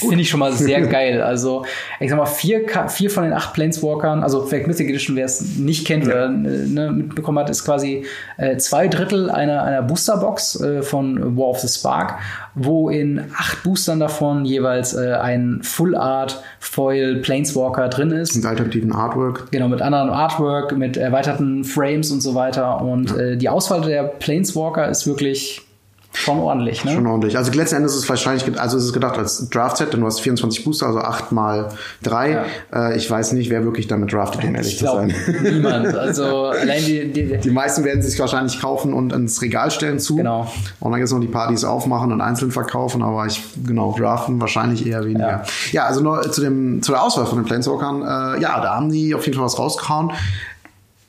finde 0.00 0.20
ich 0.20 0.28
schon 0.28 0.40
mal 0.40 0.52
sehr 0.52 0.80
geil. 0.88 1.22
Also 1.22 1.64
ich 2.00 2.10
sag 2.10 2.16
mal, 2.18 2.26
vier, 2.26 2.62
vier 2.88 3.08
von 3.08 3.22
den 3.22 3.32
acht 3.32 3.54
Planeswalkern, 3.54 4.24
also 4.24 4.44
vielleicht 4.46 4.66
Mythic 4.66 4.88
Edition, 4.88 5.14
wer 5.14 5.26
es 5.26 5.56
nicht 5.56 5.86
kennt 5.86 6.06
oder 6.06 6.26
äh, 6.26 6.28
ne, 6.30 6.90
mitbekommen 6.92 7.38
hat, 7.38 7.50
ist 7.50 7.64
quasi 7.64 8.04
äh, 8.36 8.56
zwei 8.56 8.88
Drittel 8.88 9.30
einer, 9.30 9.62
einer 9.62 9.82
Boosterbox 9.82 10.60
äh, 10.60 10.82
von 10.82 11.36
War 11.36 11.46
of 11.50 11.60
the 11.60 11.68
Spark, 11.68 12.14
wo 12.54 12.88
in 12.88 13.24
acht 13.36 13.62
Boostern 13.62 14.00
davon 14.00 14.44
jeweils 14.44 14.94
äh, 14.94 15.14
ein 15.14 15.60
Full 15.62 15.96
Art 15.96 16.42
Foil 16.58 17.16
Planeswalker 17.16 17.88
drin 17.88 18.10
ist. 18.10 18.34
Mit 18.36 18.44
alternativen 18.44 18.92
Artwork. 18.92 19.50
Genau, 19.50 19.68
mit 19.68 19.82
anderem 19.82 20.10
Artwork, 20.10 20.76
mit 20.76 20.96
erweiterten 20.96 21.64
Frames 21.64 22.10
und 22.10 22.20
so 22.20 22.34
weiter. 22.34 22.80
Und 22.82 23.16
äh, 23.16 23.36
die 23.36 23.48
Auswahl 23.48 23.82
der 23.82 24.04
Planeswalker 24.04 24.88
ist 24.88 25.06
wirklich 25.06 25.67
schon 26.12 26.38
ordentlich. 26.38 26.84
Ne? 26.84 26.92
Schon 26.92 27.06
ordentlich. 27.06 27.36
Also 27.36 27.52
letzten 27.52 27.76
Endes 27.76 27.92
ist 27.92 28.04
es 28.04 28.08
wahrscheinlich, 28.08 28.58
also 28.58 28.76
es 28.76 28.84
ist 28.84 28.92
gedacht 28.92 29.18
als 29.18 29.48
Draft-Set, 29.50 29.92
denn 29.92 30.00
du 30.00 30.06
hast 30.06 30.20
24 30.20 30.64
Booster, 30.64 30.86
also 30.86 31.00
8 31.00 31.32
mal 31.32 31.68
3. 32.02 32.30
Ja. 32.30 32.44
Äh, 32.90 32.96
ich 32.96 33.10
weiß 33.10 33.32
nicht, 33.32 33.50
wer 33.50 33.64
wirklich 33.64 33.86
damit 33.86 34.12
draftet, 34.12 34.44
um 34.44 34.54
ehrlich 34.54 34.74
ich 34.74 34.78
zu 34.78 34.86
sein. 34.86 35.14
niemand. 35.42 35.94
Also 35.96 36.46
allein 36.46 36.84
die, 36.84 37.12
die, 37.12 37.38
Die 37.38 37.50
meisten 37.50 37.84
werden 37.84 38.02
sich 38.02 38.18
wahrscheinlich 38.18 38.60
kaufen 38.60 38.92
und 38.92 39.12
ins 39.12 39.40
Regal 39.42 39.70
stellen 39.70 39.98
zu. 39.98 40.16
Genau. 40.16 40.50
Und 40.80 40.90
dann 40.90 41.00
gibt 41.00 41.06
es 41.06 41.12
noch 41.12 41.20
die 41.20 41.26
Partys 41.26 41.64
aufmachen 41.64 42.12
und 42.12 42.20
einzeln 42.20 42.50
verkaufen, 42.50 43.02
aber 43.02 43.26
ich, 43.26 43.42
genau, 43.64 43.94
draften 43.96 44.40
wahrscheinlich 44.40 44.86
eher 44.86 45.04
weniger. 45.04 45.28
Ja. 45.28 45.42
Ja, 45.72 45.84
also 45.86 46.00
nur 46.00 46.22
zu, 46.32 46.40
dem, 46.40 46.82
zu 46.82 46.92
der 46.92 47.02
Auswahl 47.02 47.26
von 47.26 47.38
den 47.38 47.44
Planeswalkern. 47.44 48.02
Äh, 48.02 48.42
ja, 48.42 48.60
da 48.60 48.74
haben 48.74 48.90
die 48.90 49.14
auf 49.14 49.24
jeden 49.24 49.36
Fall 49.36 49.44
was 49.44 49.58
rausgehauen. 49.58 50.12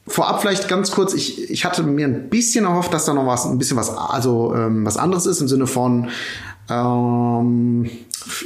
Vorab 0.09 0.41
vielleicht 0.41 0.67
ganz 0.67 0.91
kurz, 0.91 1.13
ich, 1.13 1.49
ich 1.49 1.65
hatte 1.65 1.83
mir 1.83 2.07
ein 2.07 2.29
bisschen 2.29 2.65
erhofft, 2.65 2.93
dass 2.93 3.05
da 3.05 3.13
noch 3.13 3.27
was, 3.27 3.45
ein 3.45 3.57
bisschen 3.57 3.77
was, 3.77 3.95
also 3.95 4.53
ähm, 4.55 4.85
was 4.85 4.97
anderes 4.97 5.25
ist 5.25 5.39
im 5.39 5.47
Sinne 5.47 5.67
von, 5.67 6.09
ähm, 6.69 7.89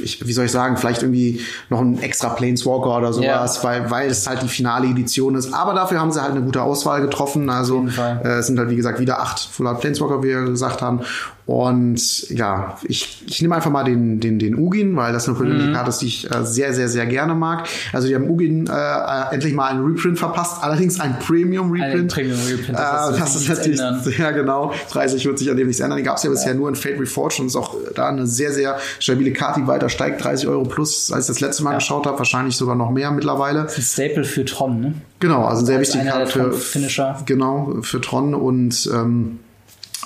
ich, 0.02 0.26
wie 0.26 0.32
soll 0.32 0.46
ich 0.46 0.52
sagen, 0.52 0.76
vielleicht 0.76 1.02
irgendwie 1.02 1.40
noch 1.70 1.80
ein 1.80 2.00
extra 2.00 2.30
Planeswalker 2.30 2.96
oder 2.98 3.12
sowas, 3.12 3.56
Ja. 3.56 3.64
weil, 3.64 3.90
weil 3.90 4.10
es 4.10 4.26
halt 4.26 4.42
die 4.42 4.48
finale 4.48 4.86
Edition 4.88 5.34
ist. 5.34 5.52
Aber 5.52 5.74
dafür 5.74 6.00
haben 6.00 6.12
sie 6.12 6.20
halt 6.22 6.32
eine 6.32 6.42
gute 6.42 6.62
Auswahl 6.62 7.00
getroffen. 7.00 7.50
Also 7.50 7.86
äh, 8.24 8.28
es 8.38 8.46
sind 8.46 8.58
halt, 8.58 8.70
wie 8.70 8.76
gesagt, 8.76 9.00
wieder 9.00 9.20
acht 9.20 9.40
Full 9.40 9.66
Art 9.66 9.80
Planeswalker, 9.80 10.22
wie 10.22 10.28
wir 10.28 10.42
gesagt 10.44 10.82
haben. 10.82 11.00
Und 11.46 12.30
ja, 12.30 12.78
ich, 12.84 13.22
ich 13.26 13.42
nehme 13.42 13.54
einfach 13.54 13.70
mal 13.70 13.84
den, 13.84 14.18
den, 14.18 14.38
den 14.38 14.54
Ugin, 14.58 14.96
weil 14.96 15.12
das 15.12 15.28
eine 15.28 15.36
persönliche 15.36 15.68
Mhm. 15.68 15.74
Karte 15.74 15.90
ist, 15.90 15.98
die 16.00 16.06
ich 16.06 16.30
äh, 16.30 16.44
sehr, 16.44 16.72
sehr, 16.72 16.88
sehr 16.88 17.04
gerne 17.04 17.34
mag. 17.34 17.68
Also 17.92 18.08
die 18.08 18.14
haben 18.14 18.28
Ugin 18.30 18.66
äh, 18.66 18.70
äh, 18.72 19.34
endlich 19.34 19.52
mal 19.52 19.68
einen 19.70 19.84
Reprint 19.84 20.18
verpasst, 20.18 20.62
allerdings 20.62 20.98
ein 21.00 21.18
Premium 21.18 21.70
Reprint. 21.70 21.94
Ein 21.94 22.08
Premium 22.08 22.38
Reprint, 22.48 22.78
das 22.78 23.14
äh, 23.16 23.18
das 23.20 23.36
ist 23.36 23.48
natürlich, 23.50 23.78
ändern. 23.78 24.02
ja 24.18 24.30
genau, 24.30 24.72
preislich 24.88 25.26
wird 25.26 25.38
sich 25.38 25.50
an 25.50 25.58
dem 25.58 25.66
nichts 25.66 25.80
ändern. 25.80 25.98
Die 25.98 26.02
gab 26.04 26.16
es 26.16 26.22
ja 26.22 26.30
bisher 26.30 26.54
nur 26.54 26.68
in 26.70 26.74
Fate 26.76 26.98
Reforged 26.98 27.40
und 27.40 27.46
ist 27.48 27.56
auch 27.56 27.76
da 27.94 28.08
eine 28.08 28.26
sehr, 28.26 28.50
sehr 28.52 28.78
stabile 28.98 29.32
Karte, 29.32 29.60
die 29.60 29.66
weiter 29.74 29.88
steigt, 29.88 30.24
30 30.24 30.48
Euro 30.48 30.64
plus, 30.64 31.12
als 31.12 31.24
ich 31.24 31.34
das 31.34 31.40
letzte 31.40 31.62
Mal 31.64 31.74
geschaut 31.74 32.06
habe, 32.06 32.18
wahrscheinlich 32.18 32.56
sogar 32.56 32.74
noch 32.76 32.90
mehr 32.90 33.10
mittlerweile. 33.10 33.62
ein 33.62 33.82
Staple 33.82 34.24
für 34.24 34.44
Tron, 34.44 34.80
ne? 34.80 34.94
Genau, 35.20 35.44
also 35.44 35.64
sehr 35.64 35.78
Als 35.78 35.88
wichtige 35.88 36.02
einer 36.02 36.12
Karte 36.12 36.24
der 36.24 36.32
für 36.32 36.50
Tron-Finisher. 36.50 37.22
Genau, 37.26 37.74
für 37.82 38.00
Tron 38.00 38.34
und 38.34 38.88
ähm, 38.92 39.40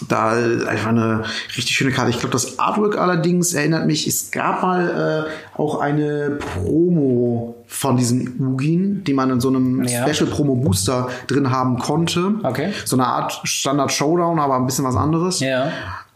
da 0.08 0.30
einfach 0.30 0.88
eine 0.88 1.24
richtig 1.56 1.74
schöne 1.74 1.90
Karte. 1.90 2.10
Ich 2.10 2.18
glaube, 2.20 2.32
das 2.32 2.58
Artwork 2.58 2.96
allerdings 2.96 3.52
erinnert 3.54 3.86
mich, 3.86 4.06
es 4.06 4.30
gab 4.30 4.62
mal 4.62 5.26
äh, 5.26 5.58
auch 5.60 5.80
eine 5.80 6.38
Promo 6.38 7.56
von 7.66 7.96
diesem 7.96 8.34
Ugin, 8.40 9.02
die 9.04 9.12
man 9.12 9.30
in 9.30 9.40
so 9.40 9.48
einem 9.48 9.82
Ja. 9.84 10.06
Special 10.06 10.30
Promo 10.30 10.54
Booster 10.54 11.08
drin 11.26 11.50
haben 11.50 11.78
konnte. 11.78 12.34
Okay. 12.44 12.72
So 12.84 12.96
eine 12.96 13.06
Art 13.06 13.40
Standard 13.44 13.92
Showdown, 13.92 14.38
aber 14.38 14.56
ein 14.56 14.66
bisschen 14.66 14.84
was 14.84 14.96
anderes. 14.96 15.40
Ja. 15.40 15.70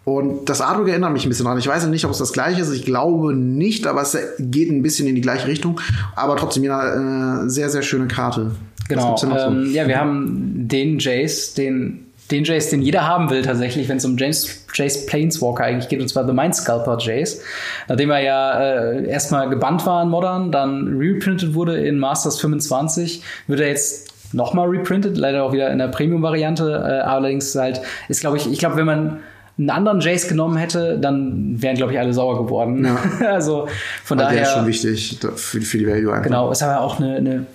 Und 0.04 0.48
das 0.48 0.60
Artwork 0.60 0.88
erinnert 0.88 1.12
mich 1.12 1.24
ein 1.24 1.28
bisschen 1.28 1.46
dran. 1.46 1.58
Ich 1.58 1.68
weiß 1.68 1.84
ja 1.84 1.88
nicht, 1.88 2.04
ob 2.04 2.10
es 2.10 2.18
das 2.18 2.32
gleiche 2.32 2.60
ist. 2.60 2.72
Ich 2.72 2.84
glaube 2.84 3.34
nicht, 3.34 3.86
aber 3.86 4.02
es 4.02 4.16
geht 4.38 4.70
ein 4.70 4.82
bisschen 4.82 5.06
in 5.06 5.14
die 5.14 5.20
gleiche 5.20 5.46
Richtung. 5.46 5.80
Aber 6.16 6.36
trotzdem 6.36 6.64
ja 6.64 6.78
eine 6.80 7.50
sehr, 7.50 7.70
sehr 7.70 7.82
schöne 7.82 8.08
Karte. 8.08 8.52
Genau. 8.88 9.10
noch 9.12 9.18
so? 9.18 9.28
Ähm, 9.28 9.72
ja, 9.72 9.86
wir 9.86 9.98
haben 9.98 10.68
den 10.68 10.98
Jace, 10.98 11.54
den, 11.54 12.06
den 12.32 12.42
Jace, 12.42 12.70
den 12.70 12.82
jeder 12.82 13.06
haben 13.06 13.30
will 13.30 13.42
tatsächlich, 13.42 13.88
wenn 13.88 13.98
es 13.98 14.04
um 14.04 14.16
Jace, 14.16 14.64
Jace 14.74 15.06
Planeswalker 15.06 15.64
eigentlich 15.64 15.88
geht, 15.88 16.00
und 16.00 16.08
zwar 16.08 16.26
The 16.26 16.32
Mind 16.32 16.56
Sculptor 16.56 16.98
Jace. 16.98 17.40
Nachdem 17.88 18.10
er 18.10 18.20
ja 18.20 18.60
äh, 18.60 19.08
erstmal 19.08 19.48
gebannt 19.48 19.86
war 19.86 20.02
in 20.02 20.08
Modern, 20.08 20.50
dann 20.50 20.96
reprintet 20.98 21.54
wurde 21.54 21.76
in 21.76 22.00
Masters 22.00 22.40
25, 22.40 23.22
wird 23.46 23.60
er 23.60 23.68
jetzt 23.68 24.12
nochmal 24.34 24.68
reprintet, 24.68 25.16
leider 25.16 25.44
auch 25.44 25.52
wieder 25.52 25.70
in 25.70 25.78
der 25.78 25.88
Premium-Variante. 25.88 26.72
Äh, 26.72 27.02
allerdings 27.02 27.54
halt, 27.54 27.82
ist 28.08 28.20
glaube 28.20 28.36
ich, 28.38 28.50
ich 28.50 28.58
glaube, 28.58 28.76
wenn 28.76 28.86
man 28.86 29.20
einen 29.58 29.70
anderen 29.70 30.00
Jace 30.00 30.28
genommen 30.28 30.56
hätte, 30.56 30.98
dann 30.98 31.60
wären, 31.60 31.76
glaube 31.76 31.92
ich, 31.92 31.98
alle 31.98 32.12
sauer 32.12 32.42
geworden. 32.44 32.84
Ja. 32.84 32.96
also 33.32 33.68
von 34.04 34.18
Also 34.18 34.30
daher. 34.30 34.42
der 34.42 34.48
ist 34.48 34.54
schon 34.56 34.66
wichtig 34.66 35.18
für, 35.36 35.60
für 35.60 35.78
die 35.78 35.86
Value 35.86 36.12
einfach. 36.12 36.24
Genau, 36.24 36.50
ist 36.50 36.62
aber 36.62 36.80
auch 36.80 36.98
eine, 36.98 37.16
eine 37.16 37.46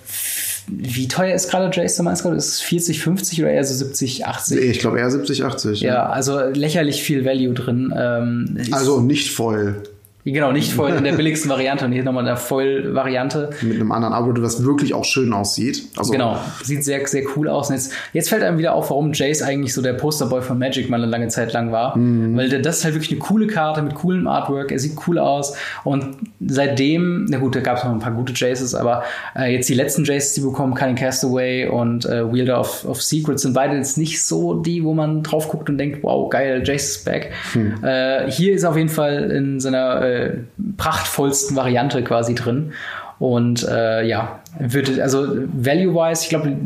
wie 0.70 1.08
teuer 1.08 1.34
ist 1.34 1.50
gerade 1.50 1.70
Jason 1.74 2.04
Meinst 2.04 2.24
Ist 2.26 2.48
es 2.48 2.60
40, 2.60 3.00
50 3.00 3.40
oder 3.40 3.50
eher 3.50 3.64
so 3.64 3.74
70, 3.74 4.26
80? 4.26 4.60
Ich 4.60 4.78
glaube 4.80 4.98
eher 4.98 5.10
70, 5.10 5.44
80. 5.44 5.80
Ja, 5.80 6.06
also 6.06 6.40
lächerlich 6.40 7.02
viel 7.02 7.24
Value 7.24 7.54
drin. 7.54 7.92
Ähm, 7.96 8.58
Also 8.70 9.00
nicht 9.00 9.30
voll. 9.30 9.82
Genau, 10.24 10.52
nicht 10.52 10.72
voll 10.72 10.90
in 10.90 11.04
der 11.04 11.12
billigsten 11.16 11.50
Variante 11.50 11.84
und 11.84 11.92
hier 11.92 12.04
nochmal 12.04 12.22
in 12.22 12.26
der 12.26 12.36
Voll-Variante. 12.36 13.50
Mit 13.62 13.76
einem 13.76 13.92
anderen 13.92 14.14
Artwork, 14.14 14.40
das 14.42 14.64
wirklich 14.64 14.94
auch 14.94 15.04
schön 15.04 15.32
aussieht. 15.32 15.84
Also, 15.96 16.12
Genau, 16.12 16.38
sieht 16.62 16.84
sehr, 16.84 17.06
sehr 17.06 17.24
cool 17.36 17.48
aus. 17.48 17.68
Und 17.68 17.76
jetzt, 17.76 17.92
jetzt 18.12 18.28
fällt 18.28 18.42
einem 18.42 18.58
wieder 18.58 18.74
auf, 18.74 18.90
warum 18.90 19.12
Jace 19.12 19.42
eigentlich 19.42 19.72
so 19.74 19.82
der 19.82 19.94
Posterboy 19.94 20.42
von 20.42 20.58
Magic 20.58 20.90
mal 20.90 20.96
eine 20.96 21.10
lange 21.10 21.28
Zeit 21.28 21.52
lang 21.52 21.72
war. 21.72 21.96
Mhm. 21.96 22.36
Weil 22.36 22.48
das 22.60 22.78
ist 22.78 22.84
halt 22.84 22.94
wirklich 22.94 23.12
eine 23.12 23.20
coole 23.20 23.46
Karte 23.46 23.82
mit 23.82 23.94
coolem 23.94 24.26
Artwork. 24.26 24.72
Er 24.72 24.78
sieht 24.78 24.96
cool 25.06 25.18
aus. 25.18 25.56
Und 25.84 26.16
seitdem, 26.46 27.26
na 27.28 27.38
gut, 27.38 27.54
da 27.56 27.60
gab 27.60 27.78
es 27.78 27.84
noch 27.84 27.92
ein 27.92 28.00
paar 28.00 28.12
gute 28.12 28.32
Jaces, 28.34 28.74
aber 28.74 29.04
äh, 29.36 29.52
jetzt 29.52 29.68
die 29.68 29.74
letzten 29.74 30.04
Jaces, 30.04 30.34
die 30.34 30.40
bekommen, 30.40 30.74
Cunning 30.74 30.96
Castaway 30.96 31.68
und 31.68 32.06
äh, 32.06 32.32
Wielder 32.32 32.60
of, 32.60 32.84
of 32.84 33.02
Secrets, 33.02 33.42
sind 33.42 33.54
beide 33.54 33.76
jetzt 33.76 33.98
nicht 33.98 34.22
so 34.22 34.54
die, 34.54 34.84
wo 34.84 34.94
man 34.94 35.22
drauf 35.22 35.48
guckt 35.48 35.70
und 35.70 35.78
denkt, 35.78 36.02
wow, 36.02 36.28
geil, 36.28 36.62
Jace 36.64 36.90
ist 36.90 37.04
back. 37.04 37.30
Hm. 37.52 37.82
Äh, 37.82 38.30
hier 38.30 38.52
ist 38.52 38.64
auf 38.64 38.76
jeden 38.76 38.88
Fall 38.88 39.30
in 39.30 39.60
seiner 39.60 40.02
äh, 40.18 40.38
prachtvollsten 40.76 41.56
Variante 41.56 42.02
quasi 42.02 42.34
drin. 42.34 42.72
Und 43.18 43.66
äh, 43.68 44.06
ja, 44.06 44.40
würde, 44.60 45.02
also 45.02 45.26
value-wise, 45.26 46.22
ich 46.22 46.28
glaube, 46.28 46.56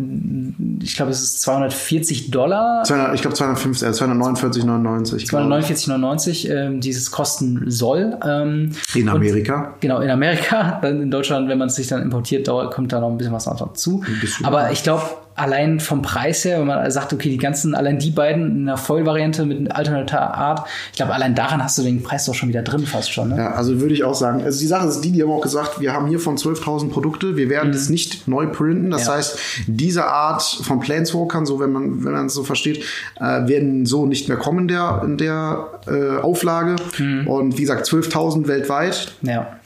ich 0.82 0.96
glaube, 0.96 1.10
es 1.10 1.22
ist 1.22 1.40
240 1.42 2.30
Dollar. 2.30 2.84
200, 2.84 3.14
ich 3.14 3.22
glaube 3.22 3.34
250, 3.34 3.88
äh, 3.88 3.90
249,99. 3.90 5.30
249,99 5.30 6.50
ähm, 6.50 6.80
dieses 6.80 7.10
kosten 7.10 7.70
soll. 7.70 8.18
Ähm, 8.26 8.72
in 8.94 9.08
Amerika. 9.08 9.68
Und, 9.72 9.80
genau, 9.80 10.00
in 10.00 10.10
Amerika. 10.10 10.78
Dann 10.82 11.00
in 11.02 11.10
Deutschland, 11.10 11.48
wenn 11.48 11.56
man 11.56 11.68
es 11.68 11.76
sich 11.76 11.86
dann 11.86 12.02
importiert, 12.02 12.48
dauert, 12.48 12.74
kommt 12.74 12.92
da 12.92 13.00
noch 13.00 13.10
ein 13.10 13.16
bisschen 13.16 13.32
was 13.32 13.44
dazu. 13.44 14.04
Aber 14.42 14.72
ich 14.72 14.82
glaube, 14.82 15.04
allein 15.34 15.80
vom 15.80 16.02
Preis 16.02 16.44
her, 16.44 16.60
wenn 16.60 16.66
man 16.66 16.90
sagt, 16.90 17.12
okay, 17.12 17.30
die 17.30 17.38
ganzen, 17.38 17.74
allein 17.74 17.98
die 17.98 18.10
beiden 18.10 18.50
in 18.50 18.68
einer 18.68 18.76
Vollvariante 18.76 19.44
mit 19.44 19.72
alternativer 19.72 20.34
Art, 20.34 20.66
ich 20.90 20.96
glaube, 20.96 21.14
allein 21.14 21.34
daran 21.34 21.62
hast 21.62 21.78
du 21.78 21.82
den 21.82 22.02
Preis 22.02 22.26
doch 22.26 22.34
schon 22.34 22.48
wieder 22.48 22.62
drin 22.62 22.86
fast 22.86 23.12
schon. 23.12 23.30
Ne? 23.30 23.36
Ja, 23.38 23.52
also 23.52 23.80
würde 23.80 23.94
ich 23.94 24.04
auch 24.04 24.14
sagen. 24.14 24.42
Also 24.42 24.60
die 24.60 24.66
Sache 24.66 24.88
ist 24.88 25.00
die, 25.00 25.12
die 25.12 25.22
haben 25.22 25.30
auch 25.30 25.40
gesagt, 25.40 25.80
wir 25.80 25.92
haben 25.92 26.06
hier 26.06 26.20
von 26.20 26.36
12.000 26.36 26.90
Produkte, 26.90 27.36
wir 27.36 27.48
werden 27.48 27.68
mhm. 27.68 27.72
das 27.72 27.88
nicht 27.88 28.28
neu 28.28 28.46
printen. 28.46 28.90
Das 28.90 29.06
ja. 29.06 29.14
heißt, 29.14 29.38
diese 29.66 30.06
Art 30.06 30.42
von 30.42 30.80
Planeswalkern, 30.80 31.46
so 31.46 31.60
wenn 31.60 31.72
man 31.72 32.04
wenn 32.04 32.12
man 32.12 32.26
es 32.26 32.34
so 32.34 32.44
versteht, 32.44 32.84
äh, 33.20 33.46
werden 33.46 33.86
so 33.86 34.06
nicht 34.06 34.28
mehr 34.28 34.36
kommen 34.36 34.60
in 34.60 34.68
der, 34.68 35.02
in 35.04 35.18
der 35.18 35.68
äh, 35.86 36.20
Auflage. 36.20 36.76
Mhm. 36.98 37.26
Und 37.26 37.58
wie 37.58 37.62
gesagt, 37.62 37.86
12.000 37.86 38.46
weltweit. 38.46 39.12
Ja. 39.22 39.56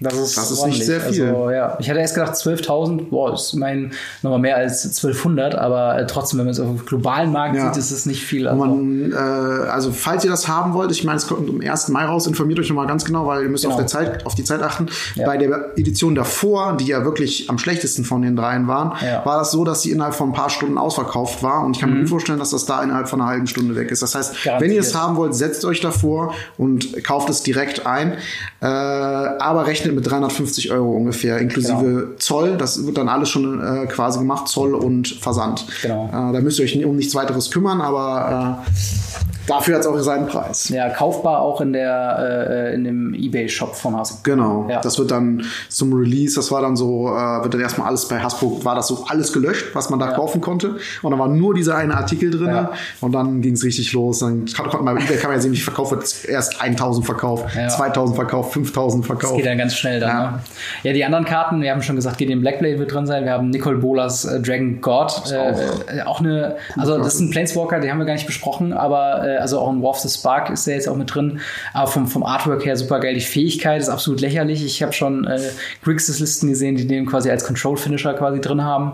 Das 0.00 0.14
ist, 0.14 0.36
das 0.36 0.50
ist 0.50 0.66
nicht 0.66 0.84
sehr 0.84 1.00
viel. 1.00 1.28
Also, 1.28 1.50
ja. 1.50 1.76
Ich 1.78 1.90
hatte 1.90 2.00
erst 2.00 2.14
gedacht 2.14 2.32
12.000, 2.34 3.10
boah, 3.10 3.34
ist 3.34 3.54
mein 3.54 3.92
nochmal 4.22 4.38
mehr 4.38 4.56
als 4.56 4.84
1200, 4.84 5.54
aber 5.54 5.98
äh, 5.98 6.06
trotzdem, 6.06 6.38
wenn 6.38 6.46
man 6.46 6.52
es 6.52 6.60
auf 6.60 6.68
dem 6.68 6.86
globalen 6.86 7.32
Markt 7.32 7.56
ja. 7.56 7.66
sieht, 7.66 7.76
ist 7.76 7.90
es 7.90 8.06
nicht 8.06 8.24
viel. 8.24 8.48
Also. 8.48 8.64
Man, 8.64 9.12
äh, 9.12 9.16
also 9.16 9.92
falls 9.92 10.24
ihr 10.24 10.30
das 10.30 10.48
haben 10.48 10.72
wollt, 10.72 10.90
ich 10.90 11.04
meine, 11.04 11.18
es 11.18 11.26
kommt 11.26 11.48
am 11.48 11.60
1. 11.60 11.88
Mai 11.88 12.06
raus, 12.06 12.26
informiert 12.26 12.58
euch 12.58 12.68
nochmal 12.70 12.86
ganz 12.86 13.04
genau, 13.04 13.26
weil 13.26 13.42
ihr 13.42 13.48
müsst 13.50 13.64
genau. 13.64 13.76
auf, 13.76 13.86
Zeit, 13.86 14.24
auf 14.24 14.34
die 14.34 14.44
Zeit 14.44 14.62
achten. 14.62 14.88
Ja. 15.16 15.26
Bei 15.26 15.36
der 15.36 15.72
Edition 15.76 16.14
davor, 16.14 16.76
die 16.78 16.86
ja 16.86 17.04
wirklich 17.04 17.50
am 17.50 17.58
schlechtesten 17.58 18.04
von 18.04 18.22
den 18.22 18.36
dreien 18.36 18.68
waren, 18.68 18.94
ja. 19.04 19.24
war 19.26 19.38
das 19.38 19.50
so, 19.50 19.64
dass 19.64 19.82
sie 19.82 19.90
innerhalb 19.90 20.14
von 20.14 20.30
ein 20.30 20.34
paar 20.34 20.50
Stunden 20.50 20.78
ausverkauft 20.78 21.42
war 21.42 21.64
und 21.64 21.76
ich 21.76 21.80
kann 21.80 21.90
mhm. 21.90 21.96
mir 21.96 22.00
gut 22.02 22.10
vorstellen, 22.10 22.38
dass 22.38 22.50
das 22.50 22.64
da 22.64 22.82
innerhalb 22.82 23.08
von 23.08 23.20
einer 23.20 23.28
halben 23.28 23.46
Stunde 23.46 23.76
weg 23.76 23.90
ist. 23.90 24.02
Das 24.02 24.14
heißt, 24.14 24.44
Garantiert. 24.44 24.60
wenn 24.60 24.74
ihr 24.74 24.80
es 24.80 24.94
haben 24.94 25.16
wollt, 25.16 25.34
setzt 25.34 25.64
euch 25.64 25.80
davor 25.80 26.34
und 26.56 27.04
kauft 27.04 27.28
es 27.28 27.42
direkt 27.42 27.86
ein, 27.86 28.14
äh, 28.60 28.66
aber 28.66 29.66
rechnet 29.66 29.89
rechnet 29.90 30.04
mit 30.04 30.10
350 30.10 30.70
Euro 30.70 30.90
ungefähr, 30.92 31.38
inklusive 31.38 31.82
genau. 31.82 32.16
Zoll. 32.18 32.56
Das 32.56 32.86
wird 32.86 32.96
dann 32.96 33.08
alles 33.08 33.28
schon 33.28 33.60
äh, 33.60 33.86
quasi 33.86 34.18
gemacht, 34.18 34.48
Zoll 34.48 34.74
und 34.74 35.08
Versand. 35.08 35.66
Genau. 35.82 36.06
Äh, 36.06 36.32
da 36.32 36.40
müsst 36.40 36.58
ihr 36.58 36.64
euch 36.64 36.84
um 36.84 36.96
nichts 36.96 37.14
weiteres 37.14 37.50
kümmern, 37.50 37.80
aber 37.80 38.62
äh, 38.66 39.50
dafür 39.50 39.74
hat 39.74 39.80
es 39.82 39.86
auch 39.86 39.98
seinen 39.98 40.26
Preis. 40.26 40.68
Ja, 40.68 40.88
kaufbar 40.90 41.40
auch 41.40 41.60
in 41.60 41.72
der 41.72 42.48
äh, 42.50 42.74
in 42.74 42.84
dem 42.84 43.14
eBay-Shop 43.14 43.74
von 43.74 43.96
Hasbro. 43.96 44.20
Genau. 44.22 44.66
Ja. 44.68 44.80
Das 44.80 44.98
wird 44.98 45.10
dann 45.10 45.44
zum 45.68 45.92
Release, 45.92 46.36
das 46.36 46.50
war 46.50 46.62
dann 46.62 46.76
so, 46.76 47.08
äh, 47.08 47.42
wird 47.42 47.54
dann 47.54 47.60
erstmal 47.60 47.88
alles 47.88 48.06
bei 48.08 48.20
Hasbro, 48.20 48.64
war 48.64 48.74
das 48.74 48.86
so 48.86 49.04
alles 49.08 49.32
gelöscht, 49.32 49.66
was 49.74 49.90
man 49.90 49.98
da 49.98 50.10
ja. 50.10 50.12
kaufen 50.14 50.40
konnte. 50.40 50.76
Und 51.02 51.10
dann 51.10 51.18
war 51.18 51.28
nur 51.28 51.54
dieser 51.54 51.76
eine 51.76 51.96
Artikel 51.96 52.30
drin. 52.30 52.48
Ja. 52.48 52.72
Und 53.00 53.12
dann 53.12 53.40
ging 53.40 53.54
es 53.54 53.64
richtig 53.64 53.92
los. 53.92 54.20
Dann 54.20 54.46
konnte 54.56 54.76
man 54.78 54.94
bei 54.94 55.02
eBay 55.02 55.16
kann 55.16 55.30
man 55.30 55.38
ja 55.38 55.42
sehen, 55.42 55.52
wie 55.52 55.56
verkauft 55.56 55.92
wird. 55.92 56.24
Erst 56.24 56.60
1000 56.60 57.04
verkauft, 57.04 57.46
2000 57.52 58.16
verkauft, 58.16 58.52
5000 58.52 59.06
verkauft. 59.06 59.32
Das 59.32 59.36
geht 59.36 59.46
dann 59.46 59.58
ganz 59.58 59.74
schnell 59.80 60.00
dann. 60.00 60.08
Ja. 60.08 60.30
Ne? 60.30 60.40
ja, 60.84 60.92
die 60.92 61.04
anderen 61.04 61.24
Karten, 61.24 61.62
wir 61.62 61.70
haben 61.70 61.82
schon 61.82 61.96
gesagt, 61.96 62.18
Gideon 62.18 62.40
Blackblade 62.40 62.78
wird 62.78 62.92
drin 62.92 63.06
sein. 63.06 63.24
Wir 63.24 63.32
haben 63.32 63.50
Nicole 63.50 63.78
Bolas 63.78 64.24
äh, 64.24 64.40
Dragon 64.40 64.80
God. 64.80 65.32
Äh, 65.32 65.36
auch, 65.36 65.60
äh, 65.88 66.02
auch 66.02 66.20
eine, 66.20 66.56
also 66.76 66.98
das 66.98 67.14
ist 67.14 67.20
ein 67.20 67.30
Planeswalker, 67.30 67.80
den 67.80 67.90
haben 67.90 67.98
wir 67.98 68.06
gar 68.06 68.14
nicht 68.14 68.26
besprochen, 68.26 68.72
aber 68.72 69.26
äh, 69.26 69.36
also 69.38 69.58
auch 69.58 69.68
ein 69.68 69.82
War 69.82 69.90
of 69.90 69.98
the 69.98 70.08
Spark 70.08 70.50
ist 70.50 70.66
der 70.66 70.74
jetzt 70.74 70.88
auch 70.88 70.96
mit 70.96 71.14
drin. 71.14 71.40
Aber 71.72 71.88
vom, 71.88 72.06
vom 72.06 72.22
Artwork 72.22 72.64
her 72.64 72.76
super 72.76 73.00
geil. 73.00 73.14
Die 73.14 73.20
Fähigkeit 73.20 73.80
ist 73.80 73.88
absolut 73.88 74.20
lächerlich. 74.20 74.64
Ich 74.64 74.82
habe 74.82 74.92
schon 74.92 75.26
äh, 75.26 75.40
Grixis 75.82 76.20
Listen 76.20 76.48
gesehen, 76.48 76.76
die 76.76 76.86
den 76.86 77.06
quasi 77.06 77.30
als 77.30 77.44
Control 77.44 77.76
Finisher 77.76 78.14
quasi 78.14 78.40
drin 78.40 78.62
haben. 78.62 78.92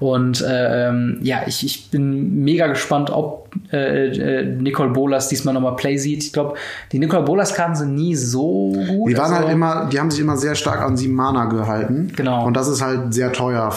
Und 0.00 0.40
äh, 0.40 0.88
ähm, 0.88 1.18
ja, 1.22 1.42
ich, 1.46 1.64
ich 1.64 1.90
bin 1.90 2.42
mega 2.42 2.66
gespannt, 2.66 3.10
ob 3.10 3.41
äh, 3.72 4.08
äh, 4.08 4.44
Nicole 4.44 4.90
Bolas 4.90 5.28
diesmal 5.28 5.54
nochmal 5.54 5.76
Play 5.76 5.96
sieht. 5.96 6.24
Ich 6.24 6.32
glaube, 6.32 6.54
die 6.92 6.98
Nicole 6.98 7.22
Bolas-Karten 7.22 7.74
sind 7.74 7.94
nie 7.94 8.14
so 8.14 8.72
gut. 8.72 9.10
Die 9.10 9.16
waren 9.16 9.30
halt 9.30 9.34
also, 9.34 9.46
halt 9.46 9.52
immer, 9.52 9.88
die 9.92 10.00
haben 10.00 10.10
sich 10.10 10.20
immer 10.20 10.36
sehr 10.36 10.54
stark 10.54 10.80
an 10.82 10.96
sieben 10.96 11.14
Mana 11.14 11.46
gehalten. 11.46 12.12
Genau. 12.16 12.46
Und 12.46 12.54
das 12.54 12.68
ist 12.68 12.82
halt 12.82 13.12
sehr 13.14 13.32
teuer 13.32 13.72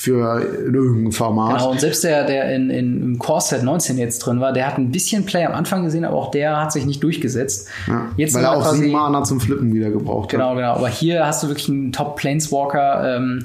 für 0.00 0.40
irgendein 0.40 1.12
Format. 1.12 1.58
Genau, 1.58 1.72
und 1.72 1.80
selbst 1.80 2.02
der, 2.04 2.24
der 2.24 2.54
in, 2.54 2.70
in, 2.70 3.02
im 3.02 3.18
Core 3.18 3.42
Set 3.42 3.62
19 3.62 3.98
jetzt 3.98 4.20
drin 4.20 4.40
war, 4.40 4.54
der 4.54 4.66
hat 4.66 4.78
ein 4.78 4.90
bisschen 4.90 5.26
Play 5.26 5.44
am 5.44 5.52
Anfang 5.52 5.84
gesehen, 5.84 6.06
aber 6.06 6.16
auch 6.16 6.30
der 6.30 6.58
hat 6.58 6.72
sich 6.72 6.86
nicht 6.86 7.02
durchgesetzt. 7.02 7.68
Ja, 7.86 8.06
jetzt 8.16 8.34
weil 8.34 8.44
er 8.44 8.56
auch 8.56 8.72
sieben 8.72 8.92
Mana 8.92 9.24
zum 9.24 9.40
Flippen 9.40 9.74
wieder 9.74 9.90
gebraucht 9.90 10.30
genau, 10.30 10.50
hat. 10.50 10.56
Genau, 10.56 10.68
genau. 10.68 10.78
Aber 10.78 10.88
hier 10.88 11.26
hast 11.26 11.42
du 11.42 11.48
wirklich 11.48 11.68
einen 11.68 11.92
Top 11.92 12.16
Planeswalker. 12.16 13.16
Ähm, 13.16 13.44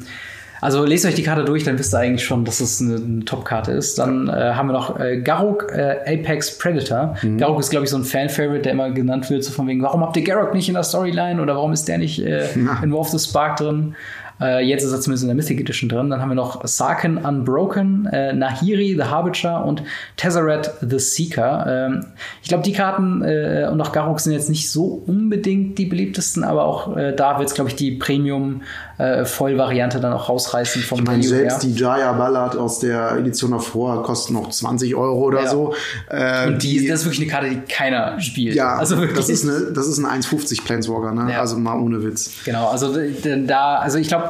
also 0.66 0.84
lest 0.84 1.06
euch 1.06 1.14
die 1.14 1.22
Karte 1.22 1.46
durch, 1.46 1.64
dann 1.64 1.78
wisst 1.78 1.94
ihr 1.94 2.00
eigentlich 2.00 2.26
schon, 2.26 2.44
dass 2.44 2.60
es 2.60 2.82
eine, 2.82 2.96
eine 2.96 3.24
Top-Karte 3.24 3.72
ist. 3.72 4.00
Dann 4.00 4.28
äh, 4.28 4.32
haben 4.32 4.68
wir 4.68 4.74
noch 4.74 5.00
äh, 5.00 5.22
Garruk 5.22 5.72
äh, 5.72 6.00
Apex 6.08 6.58
Predator. 6.58 7.16
Mhm. 7.22 7.38
Garruk 7.38 7.60
ist, 7.60 7.70
glaube 7.70 7.86
ich, 7.86 7.92
so 7.92 7.98
ein 7.98 8.04
Fan-Favorite, 8.04 8.64
der 8.64 8.72
immer 8.72 8.90
genannt 8.90 9.30
wird, 9.30 9.44
so 9.44 9.52
von 9.52 9.68
wegen, 9.68 9.84
warum 9.84 10.02
habt 10.02 10.18
ihr 10.18 10.24
Garruk 10.24 10.56
nicht 10.56 10.68
in 10.68 10.74
der 10.74 10.84
Storyline 10.84 11.40
oder 11.40 11.56
warum 11.56 11.72
ist 11.72 11.88
der 11.88 12.00
nicht 12.00 12.20
äh, 12.20 12.52
in 12.82 12.92
War 12.92 13.00
of 13.00 13.10
the 13.10 13.20
Spark 13.20 13.58
drin? 13.58 13.96
Äh, 14.42 14.66
jetzt 14.66 14.84
ist 14.84 14.92
er 14.92 15.02
zumindest 15.02 15.24
in 15.24 15.28
der 15.30 15.36
Mythic 15.36 15.60
Edition 15.60 15.90
drin. 15.90 16.10
Dann 16.10 16.22
haben 16.22 16.30
wir 16.30 16.36
noch 16.36 16.66
Sarkin 16.66 17.18
Unbroken, 17.18 18.06
äh, 18.08 18.34
Nahiri 18.34 18.96
the 18.96 19.04
Harbinger 19.04 19.66
und 19.66 19.84
Tezzeret 20.18 20.72
the 20.82 21.00
Seeker. 21.00 21.66
Ähm, 21.68 22.06
ich 22.42 22.50
glaube, 22.50 22.64
die 22.64 22.74
Karten 22.74 23.22
äh, 23.22 23.70
und 23.72 23.80
auch 23.82 23.92
Garruk 23.92 24.20
sind 24.20 24.34
jetzt 24.34 24.50
nicht 24.50 24.70
so 24.70 25.04
unbedingt 25.06 25.78
die 25.78 25.86
beliebtesten, 25.86 26.44
aber 26.44 26.66
auch 26.66 26.96
äh, 26.98 27.14
da 27.16 27.40
wird 27.40 27.50
es, 27.50 27.56
glaube 27.56 27.70
ich, 27.70 27.76
die 27.76 27.92
Premium 27.92 28.62
äh, 28.98 29.24
dann 29.26 30.14
auch 30.14 30.30
rausreißen 30.30 30.82
vom 30.82 31.00
Ich 31.00 31.06
meine, 31.06 31.24
selbst 31.24 31.64
her. 31.64 31.70
die 31.70 31.80
Jaya 31.80 32.14
Ballard 32.14 32.56
aus 32.56 32.80
der 32.80 33.18
Edition 33.18 33.52
davor 33.52 34.04
kostet 34.04 34.34
noch 34.34 34.50
20 34.50 34.96
Euro 34.96 35.24
oder 35.24 35.44
ja. 35.44 35.50
so. 35.50 35.74
Äh, 36.10 36.48
und 36.48 36.64
die, 36.64 36.80
die, 36.80 36.88
das 36.88 37.02
ist 37.02 37.06
wirklich 37.06 37.22
eine 37.22 37.32
Karte, 37.32 37.50
die 37.50 37.74
keiner 37.74 38.20
spielt. 38.20 38.56
Ja, 38.56 38.76
also 38.76 38.98
wirklich. 38.98 39.18
Das 39.18 39.30
ist, 39.30 39.48
eine, 39.48 39.72
das 39.74 39.88
ist 39.88 39.98
ein 39.98 40.22
1,50 40.22 40.64
Planeswalker, 40.64 41.14
ne? 41.14 41.32
Ja. 41.32 41.40
Also 41.40 41.58
mal 41.58 41.80
ohne 41.80 42.04
Witz. 42.04 42.32
Genau, 42.46 42.68
also 42.70 42.96
da, 43.48 43.76
also 43.76 43.98
ich 43.98 44.08
glaube, 44.08 44.25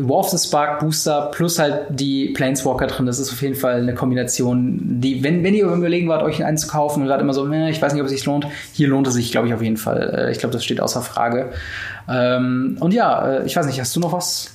War 0.00 0.18
of 0.18 0.28
the 0.28 0.38
Spark 0.38 0.78
Booster 0.78 1.30
plus 1.32 1.58
halt 1.58 1.86
die 1.90 2.28
Planeswalker 2.28 2.86
drin, 2.86 3.06
das 3.06 3.18
ist 3.18 3.32
auf 3.32 3.42
jeden 3.42 3.56
Fall 3.56 3.82
eine 3.82 3.94
Kombination, 3.94 5.00
die, 5.00 5.24
wenn, 5.24 5.42
wenn 5.42 5.54
ihr 5.54 5.66
überlegen 5.66 6.08
wart, 6.08 6.22
euch 6.22 6.44
einen 6.44 6.56
zu 6.56 6.68
kaufen 6.68 7.02
und 7.02 7.08
gerade 7.08 7.22
immer 7.22 7.34
so, 7.34 7.50
ich 7.50 7.82
weiß 7.82 7.92
nicht, 7.92 8.02
ob 8.02 8.06
es 8.06 8.12
sich 8.12 8.24
lohnt, 8.24 8.46
hier 8.72 8.88
lohnt 8.88 9.08
es 9.08 9.14
sich, 9.14 9.32
glaube 9.32 9.48
ich, 9.48 9.54
auf 9.54 9.62
jeden 9.62 9.76
Fall. 9.76 10.28
Äh, 10.28 10.30
ich 10.30 10.38
glaube, 10.38 10.52
das 10.52 10.64
steht 10.64 10.80
außer 10.80 11.02
Frage. 11.02 11.50
Ähm, 12.08 12.76
und 12.78 12.94
ja, 12.94 13.38
äh, 13.38 13.46
ich 13.46 13.56
weiß 13.56 13.66
nicht, 13.66 13.80
hast 13.80 13.96
du 13.96 14.00
noch 14.00 14.12
was 14.12 14.52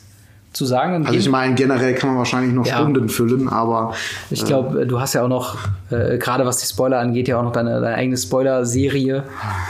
zu 0.54 0.66
sagen? 0.66 1.06
Also 1.06 1.18
ich 1.18 1.30
meine, 1.30 1.56
generell 1.56 1.96
kann 1.96 2.10
man 2.10 2.20
wahrscheinlich 2.20 2.54
noch 2.54 2.66
ja. 2.66 2.78
Stunden 2.78 3.10
füllen, 3.10 3.50
aber. 3.50 3.94
Ich 4.30 4.46
glaube, 4.46 4.84
äh, 4.84 4.86
du 4.86 5.00
hast 5.00 5.14
ja 5.14 5.24
auch 5.24 5.28
noch, 5.28 5.58
äh, 5.90 6.18
gerade 6.18 6.46
was 6.46 6.58
die 6.58 6.68
Spoiler 6.68 7.00
angeht, 7.00 7.28
ja 7.28 7.40
auch 7.40 7.44
noch 7.44 7.52
deine, 7.52 7.82
deine 7.82 7.96
eigene 7.96 8.18
Spoiler-Serie. 8.18 9.24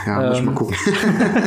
Ja, 0.06 0.22
ähm, 0.22 0.28
muss 0.28 0.38
ich 0.38 0.44
mal 0.44 0.54
gucken. 0.54 0.76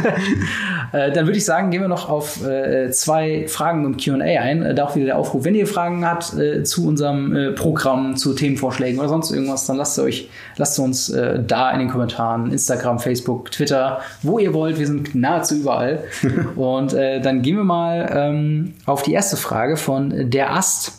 äh, 0.92 1.12
dann 1.12 1.28
würde 1.28 1.38
ich 1.38 1.46
sagen, 1.46 1.70
gehen 1.70 1.82
wir 1.82 1.88
noch 1.88 2.10
auf 2.10 2.46
äh, 2.46 2.90
zwei 2.92 3.46
Fragen 3.48 3.86
im 3.86 3.98
QA 3.98 4.24
ein. 4.24 4.64
Äh, 4.64 4.74
da 4.74 4.86
auch 4.86 4.96
wieder 4.96 5.06
der 5.06 5.18
Aufruf. 5.18 5.46
Wenn 5.46 5.56
ihr 5.56 5.68
Fragen 5.68 6.06
habt 6.06 6.34
äh, 6.34 6.64
zu 6.64 6.88
unserem 6.88 7.36
äh, 7.36 7.52
Programm, 7.52 8.16
zu 8.16 8.34
Themenvorschlägen 8.34 9.00
oder 9.00 9.10
sonst 9.10 9.32
irgendwas, 9.32 9.68
dann 9.68 9.78
lasst 9.78 10.00
euch, 10.00 10.30
lasst 10.58 10.80
uns 10.80 11.10
äh, 11.10 11.40
da 11.46 11.72
in 11.72 11.80
den 11.80 11.90
Kommentaren, 11.90 12.52
Instagram, 12.52 13.00
Facebook, 13.00 13.52
Twitter, 13.52 14.00
wo 14.24 14.40
ihr 14.40 14.54
wollt. 14.54 14.80
Wir 14.80 14.88
sind 14.88 15.14
nahezu 15.14 15.56
überall. 15.56 16.04
Und 16.56 16.94
äh, 16.94 17.22
dann 17.22 17.44
gehen 17.44 17.58
wir 17.58 17.64
mal 17.64 18.10
ähm, 18.12 18.74
auf 18.86 19.04
die 19.04 19.14
erste 19.14 19.27
erste 19.28 19.36
Frage 19.36 19.76
von 19.76 20.30
der 20.32 20.54
Ast. 20.54 20.94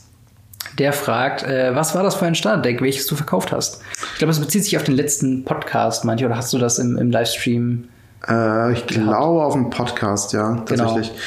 Der 0.76 0.92
fragt, 0.92 1.44
äh, 1.44 1.74
was 1.74 1.94
war 1.94 2.02
das 2.02 2.14
für 2.14 2.26
ein 2.26 2.34
Starterdeck, 2.34 2.82
welches 2.82 3.06
du 3.06 3.16
verkauft 3.16 3.52
hast? 3.52 3.80
Ich 4.12 4.18
glaube, 4.18 4.32
es 4.32 4.38
bezieht 4.38 4.64
sich 4.64 4.76
auf 4.76 4.82
den 4.82 4.96
letzten 4.96 5.46
Podcast, 5.46 6.04
manche, 6.04 6.26
oder 6.26 6.36
hast 6.36 6.52
du 6.52 6.58
das 6.58 6.78
im, 6.78 6.98
im 6.98 7.10
Livestream? 7.10 7.88
Äh, 8.28 8.74
ich 8.74 8.86
gehabt? 8.86 9.08
glaube 9.08 9.44
auf 9.44 9.54
dem 9.54 9.70
Podcast, 9.70 10.34
ja, 10.34 10.62
genau. 10.66 10.84
tatsächlich. 10.84 11.18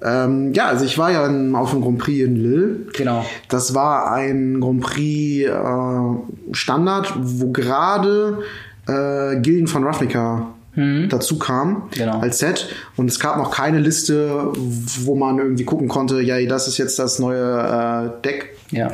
Genau. 0.00 0.24
Ähm, 0.24 0.52
ja, 0.52 0.66
also 0.66 0.84
ich 0.84 0.98
war 0.98 1.10
ja 1.10 1.24
auf 1.24 1.70
dem 1.70 1.80
Grand 1.80 1.96
Prix 1.96 2.26
in 2.26 2.36
Lille. 2.36 2.76
Genau. 2.92 3.24
Das 3.48 3.74
war 3.74 4.12
ein 4.12 4.60
Grand 4.60 4.82
Prix 4.82 5.48
äh, 5.48 6.54
Standard, 6.54 7.14
wo 7.16 7.52
gerade 7.52 8.40
äh, 8.86 9.40
Gilden 9.40 9.66
von 9.66 9.82
Ravnica 9.82 10.48
mhm. 10.74 11.08
dazu 11.08 11.38
kam 11.38 11.88
genau. 11.90 12.20
als 12.20 12.38
Set. 12.38 12.68
Und 12.96 13.10
es 13.10 13.20
gab 13.20 13.36
noch 13.36 13.50
keine 13.50 13.78
Liste, 13.78 14.52
wo 14.54 15.14
man 15.14 15.38
irgendwie 15.38 15.64
gucken 15.64 15.88
konnte, 15.88 16.20
ja, 16.20 16.40
das 16.46 16.68
ist 16.68 16.78
jetzt 16.78 16.98
das 16.98 17.18
neue 17.18 18.20
äh, 18.20 18.22
Deck. 18.22 18.56
Ja. 18.70 18.90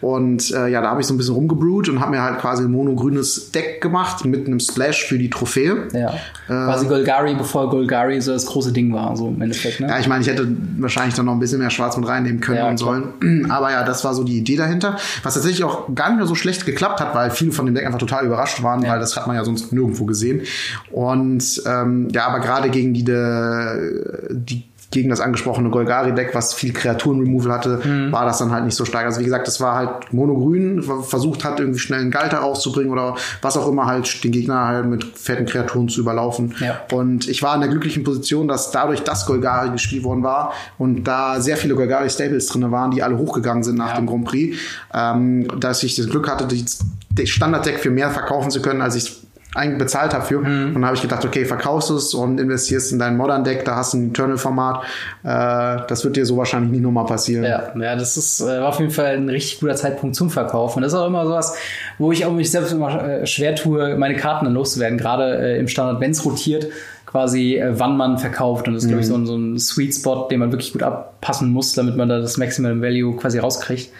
Und 0.00 0.50
äh, 0.52 0.68
ja, 0.68 0.80
da 0.80 0.90
habe 0.90 1.00
ich 1.00 1.06
so 1.06 1.14
ein 1.14 1.18
bisschen 1.18 1.34
rumgebrüht 1.34 1.88
und 1.88 2.00
habe 2.00 2.12
mir 2.12 2.22
halt 2.22 2.38
quasi 2.38 2.64
ein 2.64 2.70
monogrünes 2.70 3.52
Deck 3.52 3.80
gemacht 3.80 4.24
mit 4.24 4.46
einem 4.46 4.60
Splash 4.60 5.04
für 5.04 5.18
die 5.18 5.28
Trophäe. 5.28 5.88
Ja. 5.92 6.14
Äh, 6.48 6.48
quasi 6.48 6.86
Golgari, 6.86 7.34
bevor 7.34 7.68
Golgari 7.68 8.20
so 8.20 8.32
das 8.32 8.46
große 8.46 8.72
Ding 8.72 8.92
war, 8.94 9.16
so 9.16 9.28
im 9.28 9.40
Endeffekt. 9.42 9.80
Ne? 9.80 9.88
Ja, 9.88 9.98
ich 9.98 10.08
meine, 10.08 10.22
ich 10.22 10.28
hätte 10.28 10.48
wahrscheinlich 10.78 11.14
dann 11.14 11.26
noch 11.26 11.34
ein 11.34 11.38
bisschen 11.38 11.58
mehr 11.58 11.70
Schwarz 11.70 11.96
mit 11.96 12.08
reinnehmen 12.08 12.40
können 12.40 12.58
ja, 12.58 12.68
und 12.68 12.78
sollen. 12.78 13.46
Aber 13.50 13.70
ja, 13.70 13.84
das 13.84 14.02
war 14.04 14.14
so 14.14 14.24
die 14.24 14.38
Idee 14.38 14.56
dahinter. 14.56 14.96
Was 15.22 15.34
tatsächlich 15.34 15.64
auch 15.64 15.94
gar 15.94 16.08
nicht 16.08 16.18
mehr 16.18 16.26
so 16.26 16.34
schlecht 16.34 16.64
geklappt 16.64 17.00
hat, 17.00 17.14
weil 17.14 17.30
viele 17.30 17.52
von 17.52 17.66
dem 17.66 17.74
Deck 17.74 17.84
einfach 17.84 17.98
total 17.98 18.24
überrascht 18.24 18.62
waren, 18.62 18.82
ja. 18.82 18.92
weil 18.92 19.00
das 19.00 19.16
hat 19.16 19.26
man 19.26 19.36
ja 19.36 19.44
sonst 19.44 19.72
nirgendwo 19.72 20.06
gesehen. 20.06 20.42
Und 20.90 21.62
ähm, 21.66 22.08
ja, 22.12 22.26
aber 22.26 22.40
gerade 22.40 22.70
gegen 22.70 22.94
die, 22.94 23.04
die 23.04 24.69
gegen 24.90 25.08
das 25.08 25.20
angesprochene 25.20 25.70
Golgari-Deck, 25.70 26.34
was 26.34 26.52
viel 26.52 26.72
Kreaturen-Removal 26.72 27.52
hatte, 27.52 27.80
mhm. 27.84 28.10
war 28.10 28.24
das 28.24 28.38
dann 28.38 28.50
halt 28.50 28.64
nicht 28.64 28.74
so 28.74 28.84
stark. 28.84 29.06
Also 29.06 29.20
wie 29.20 29.24
gesagt, 29.24 29.46
das 29.46 29.60
war 29.60 29.76
halt 29.76 30.12
monogrün, 30.12 30.82
versucht 30.82 31.44
hat, 31.44 31.60
irgendwie 31.60 31.78
schnell 31.78 32.00
einen 32.00 32.10
Galter 32.10 32.38
rauszubringen 32.38 32.90
oder 32.90 33.14
was 33.40 33.56
auch 33.56 33.68
immer 33.68 33.86
halt 33.86 34.24
den 34.24 34.32
Gegner 34.32 34.66
halt 34.66 34.86
mit 34.86 35.04
fetten 35.04 35.46
Kreaturen 35.46 35.88
zu 35.88 36.00
überlaufen. 36.00 36.54
Ja. 36.58 36.80
Und 36.92 37.28
ich 37.28 37.42
war 37.42 37.54
in 37.54 37.60
der 37.60 37.70
glücklichen 37.70 38.02
Position, 38.02 38.48
dass 38.48 38.72
dadurch 38.72 39.02
das 39.02 39.26
Golgari 39.26 39.70
gespielt 39.70 40.02
worden 40.02 40.24
war 40.24 40.52
und 40.76 41.04
da 41.04 41.40
sehr 41.40 41.56
viele 41.56 41.76
Golgari-Stables 41.76 42.46
drin 42.46 42.70
waren, 42.72 42.90
die 42.90 43.02
alle 43.02 43.16
hochgegangen 43.16 43.62
sind 43.62 43.78
nach 43.78 43.90
ja. 43.90 43.96
dem 43.96 44.06
Grand 44.06 44.24
Prix, 44.24 44.58
ähm, 44.92 45.46
dass 45.60 45.84
ich 45.84 45.94
das 45.94 46.08
Glück 46.08 46.28
hatte, 46.28 46.48
das 46.48 47.28
Standard-Deck 47.28 47.78
für 47.78 47.90
mehr 47.90 48.10
verkaufen 48.10 48.50
zu 48.50 48.60
können, 48.60 48.82
als 48.82 48.96
ich 48.96 49.20
bezahlt 49.54 50.14
habe 50.14 50.24
für. 50.24 50.38
Mhm. 50.38 50.68
Und 50.68 50.74
dann 50.74 50.86
habe 50.86 50.96
ich 50.96 51.02
gedacht, 51.02 51.24
okay, 51.24 51.44
verkaufst 51.44 51.90
du 51.90 51.96
es 51.96 52.14
und 52.14 52.38
investierst 52.38 52.92
in 52.92 52.98
dein 52.98 53.16
Modern 53.16 53.42
Deck, 53.42 53.64
da 53.64 53.76
hast 53.76 53.94
du 53.94 53.98
ein 53.98 54.10
Eternal-Format. 54.10 54.82
Äh, 55.24 55.86
das 55.88 56.04
wird 56.04 56.16
dir 56.16 56.24
so 56.24 56.36
wahrscheinlich 56.36 56.70
nicht 56.70 56.82
nochmal 56.82 57.06
passieren. 57.06 57.44
Ja, 57.44 57.72
ja, 57.76 57.96
das 57.96 58.16
ist 58.16 58.40
äh, 58.40 58.58
auf 58.58 58.78
jeden 58.78 58.92
Fall 58.92 59.16
ein 59.16 59.28
richtig 59.28 59.60
guter 59.60 59.74
Zeitpunkt 59.74 60.14
zum 60.14 60.30
Verkaufen. 60.30 60.78
Und 60.78 60.82
das 60.82 60.92
ist 60.92 60.98
auch 60.98 61.06
immer 61.06 61.26
sowas, 61.26 61.56
wo 61.98 62.12
ich 62.12 62.24
auch 62.24 62.32
mich 62.32 62.50
selbst 62.50 62.72
immer 62.72 63.02
äh, 63.02 63.26
schwer 63.26 63.54
tue, 63.56 63.96
meine 63.96 64.16
Karten 64.16 64.44
dann 64.44 64.54
loszuwerden. 64.54 64.98
Gerade 64.98 65.38
äh, 65.38 65.58
im 65.58 65.68
Standard, 65.68 66.00
wenn 66.00 66.12
es 66.12 66.24
rotiert, 66.24 66.68
quasi 67.06 67.56
äh, 67.56 67.78
wann 67.78 67.96
man 67.96 68.18
verkauft. 68.18 68.68
Und 68.68 68.74
das 68.74 68.84
ist, 68.84 68.86
mhm. 68.86 68.92
glaube 68.92 69.02
ich, 69.02 69.08
so 69.08 69.16
ein, 69.16 69.26
so 69.26 69.36
ein 69.36 69.58
Sweet 69.58 69.94
Spot, 69.94 70.28
den 70.30 70.38
man 70.38 70.52
wirklich 70.52 70.72
gut 70.72 70.82
abpassen 70.82 71.52
muss, 71.52 71.74
damit 71.74 71.96
man 71.96 72.08
da 72.08 72.20
das 72.20 72.36
Maximum 72.36 72.80
Value 72.80 73.16
quasi 73.16 73.38
rauskriegt. 73.38 73.90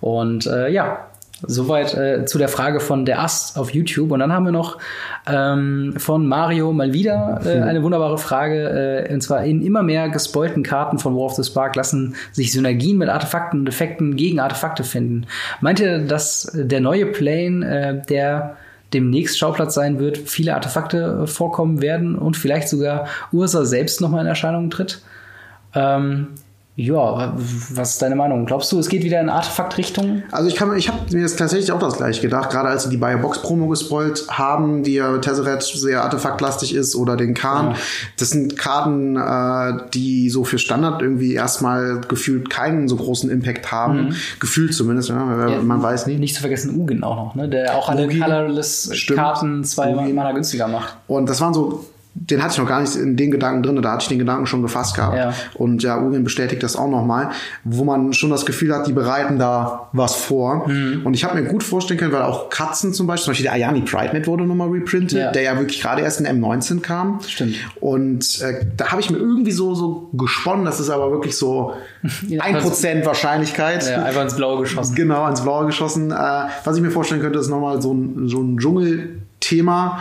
Und 0.00 0.46
äh, 0.46 0.68
ja, 0.68 1.06
Soweit 1.42 1.92
äh, 1.94 2.24
zu 2.24 2.38
der 2.38 2.48
Frage 2.48 2.80
von 2.80 3.04
der 3.04 3.20
Ast 3.20 3.58
auf 3.58 3.74
YouTube. 3.74 4.10
Und 4.10 4.20
dann 4.20 4.32
haben 4.32 4.46
wir 4.46 4.52
noch 4.52 4.78
ähm, 5.26 5.92
von 5.98 6.26
Mario 6.26 6.72
mal 6.72 6.94
wieder 6.94 7.40
äh, 7.44 7.60
eine 7.60 7.82
wunderbare 7.82 8.16
Frage. 8.16 9.04
Äh, 9.06 9.12
und 9.12 9.20
zwar 9.20 9.44
in 9.44 9.60
immer 9.62 9.82
mehr 9.82 10.08
gespoilten 10.08 10.62
Karten 10.62 10.98
von 10.98 11.14
War 11.14 11.24
of 11.24 11.34
the 11.34 11.44
Spark 11.44 11.76
lassen 11.76 12.14
sich 12.32 12.52
Synergien 12.52 12.96
mit 12.96 13.10
Artefakten 13.10 13.60
und 13.60 13.68
Effekten 13.68 14.16
gegen 14.16 14.40
Artefakte 14.40 14.82
finden. 14.82 15.26
Meint 15.60 15.78
ihr, 15.78 15.98
dass 15.98 16.50
der 16.54 16.80
neue 16.80 17.04
Plane, 17.04 17.66
äh, 17.66 18.06
der 18.06 18.56
demnächst 18.94 19.38
Schauplatz 19.38 19.74
sein 19.74 19.98
wird, 19.98 20.16
viele 20.16 20.54
Artefakte 20.54 21.24
äh, 21.24 21.26
vorkommen 21.26 21.82
werden 21.82 22.16
und 22.16 22.38
vielleicht 22.38 22.68
sogar 22.70 23.08
Ursa 23.30 23.66
selbst 23.66 24.00
nochmal 24.00 24.22
in 24.22 24.26
Erscheinung 24.26 24.70
tritt? 24.70 25.02
Ähm, 25.74 26.28
ja, 26.78 27.34
was 27.70 27.92
ist 27.92 28.02
deine 28.02 28.16
Meinung? 28.16 28.44
Glaubst 28.44 28.70
du, 28.70 28.78
es 28.78 28.90
geht 28.90 29.02
wieder 29.02 29.18
in 29.18 29.30
Artefakt-Richtung? 29.30 30.24
Also 30.30 30.50
ich, 30.50 30.56
kann, 30.56 30.76
ich 30.76 30.88
habe 30.88 30.98
mir 31.10 31.22
jetzt 31.22 31.38
tatsächlich 31.38 31.72
auch 31.72 31.78
das 31.78 31.96
gleiche 31.96 32.20
gedacht, 32.20 32.50
gerade 32.50 32.68
als 32.68 32.84
sie 32.84 32.90
die 32.90 32.98
Biobox-Promo 32.98 33.66
gespoilt 33.68 34.26
haben, 34.28 34.82
die 34.82 34.96
ja 34.96 35.16
Tesseret 35.16 35.62
sehr 35.62 36.04
artefaktlastig 36.04 36.74
ist 36.74 36.94
oder 36.94 37.16
den 37.16 37.32
Khan. 37.32 37.70
Ja. 37.70 37.76
Das 38.18 38.28
sind 38.28 38.58
Karten, 38.58 39.16
äh, 39.16 39.88
die 39.94 40.28
so 40.28 40.44
für 40.44 40.58
Standard 40.58 41.00
irgendwie 41.00 41.32
erstmal 41.32 42.02
gefühlt 42.02 42.50
keinen 42.50 42.88
so 42.88 42.96
großen 42.96 43.30
Impact 43.30 43.72
haben. 43.72 44.08
Mhm. 44.08 44.16
Gefühlt 44.38 44.74
zumindest, 44.74 45.08
ja, 45.08 45.48
ja, 45.48 45.62
man 45.62 45.82
weiß 45.82 46.06
nicht. 46.06 46.20
Nicht 46.20 46.34
zu 46.34 46.42
vergessen 46.42 46.78
Ugin 46.78 47.02
auch 47.02 47.16
noch, 47.16 47.34
ne? 47.36 47.48
der 47.48 47.74
auch 47.74 47.88
alle 47.88 48.06
Colorless-Karten 48.06 49.64
zwei 49.64 49.94
Mana 49.94 50.32
günstiger 50.32 50.68
macht. 50.68 50.98
Und 51.06 51.26
das 51.26 51.40
waren 51.40 51.54
so 51.54 51.86
den 52.18 52.42
hatte 52.42 52.52
ich 52.52 52.58
noch 52.58 52.66
gar 52.66 52.80
nicht 52.80 52.96
in 52.96 53.16
den 53.16 53.30
Gedanken 53.30 53.62
drin, 53.62 53.80
da 53.82 53.92
hatte 53.92 54.04
ich 54.04 54.08
den 54.08 54.18
Gedanken 54.18 54.46
schon 54.46 54.62
gefasst 54.62 54.96
gehabt. 54.96 55.16
Ja. 55.16 55.34
Und 55.54 55.82
ja, 55.82 56.00
Ugin 56.00 56.24
bestätigt 56.24 56.62
das 56.62 56.74
auch 56.74 56.88
nochmal, 56.88 57.30
wo 57.62 57.84
man 57.84 58.14
schon 58.14 58.30
das 58.30 58.46
Gefühl 58.46 58.74
hat, 58.74 58.86
die 58.86 58.94
bereiten 58.94 59.38
da 59.38 59.90
was 59.92 60.14
vor. 60.16 60.66
Mhm. 60.66 61.02
Und 61.04 61.14
ich 61.14 61.24
habe 61.24 61.40
mir 61.40 61.46
gut 61.46 61.62
vorstellen 61.62 62.00
können, 62.00 62.12
weil 62.12 62.22
auch 62.22 62.48
Katzen 62.48 62.94
zum 62.94 63.06
Beispiel, 63.06 63.24
zum 63.24 63.30
Beispiel 63.32 63.44
der 63.44 63.52
Ayani 63.52 63.82
Pride 63.82 64.14
Net 64.14 64.26
wurde 64.26 64.44
nochmal 64.44 64.70
reprintet, 64.70 65.18
ja. 65.18 65.30
der 65.30 65.42
ja 65.42 65.58
wirklich 65.58 65.82
gerade 65.82 66.02
erst 66.02 66.20
in 66.20 66.26
M19 66.26 66.80
kam. 66.80 67.20
Stimmt. 67.26 67.56
Und 67.80 68.40
äh, 68.40 68.64
da 68.76 68.92
habe 68.92 69.00
ich 69.02 69.10
mir 69.10 69.18
irgendwie 69.18 69.52
so, 69.52 69.74
so 69.74 70.08
gesponnen, 70.14 70.64
das 70.64 70.80
ist 70.80 70.88
aber 70.88 71.10
wirklich 71.10 71.36
so 71.36 71.74
ein 72.38 72.58
Prozent 72.58 73.04
Wahrscheinlichkeit. 73.04 73.86
Ja, 73.86 74.04
einfach 74.04 74.22
ins 74.22 74.36
Blaue 74.36 74.60
geschossen. 74.62 74.94
Genau, 74.94 75.28
ins 75.28 75.42
Blaue 75.42 75.66
geschossen. 75.66 76.10
Äh, 76.12 76.14
was 76.64 76.76
ich 76.76 76.82
mir 76.82 76.90
vorstellen 76.90 77.20
könnte, 77.20 77.38
ist 77.38 77.48
nochmal 77.48 77.82
so 77.82 77.92
ein, 77.92 78.26
so 78.26 78.40
ein 78.40 78.56
Dschungel-Thema, 78.56 80.00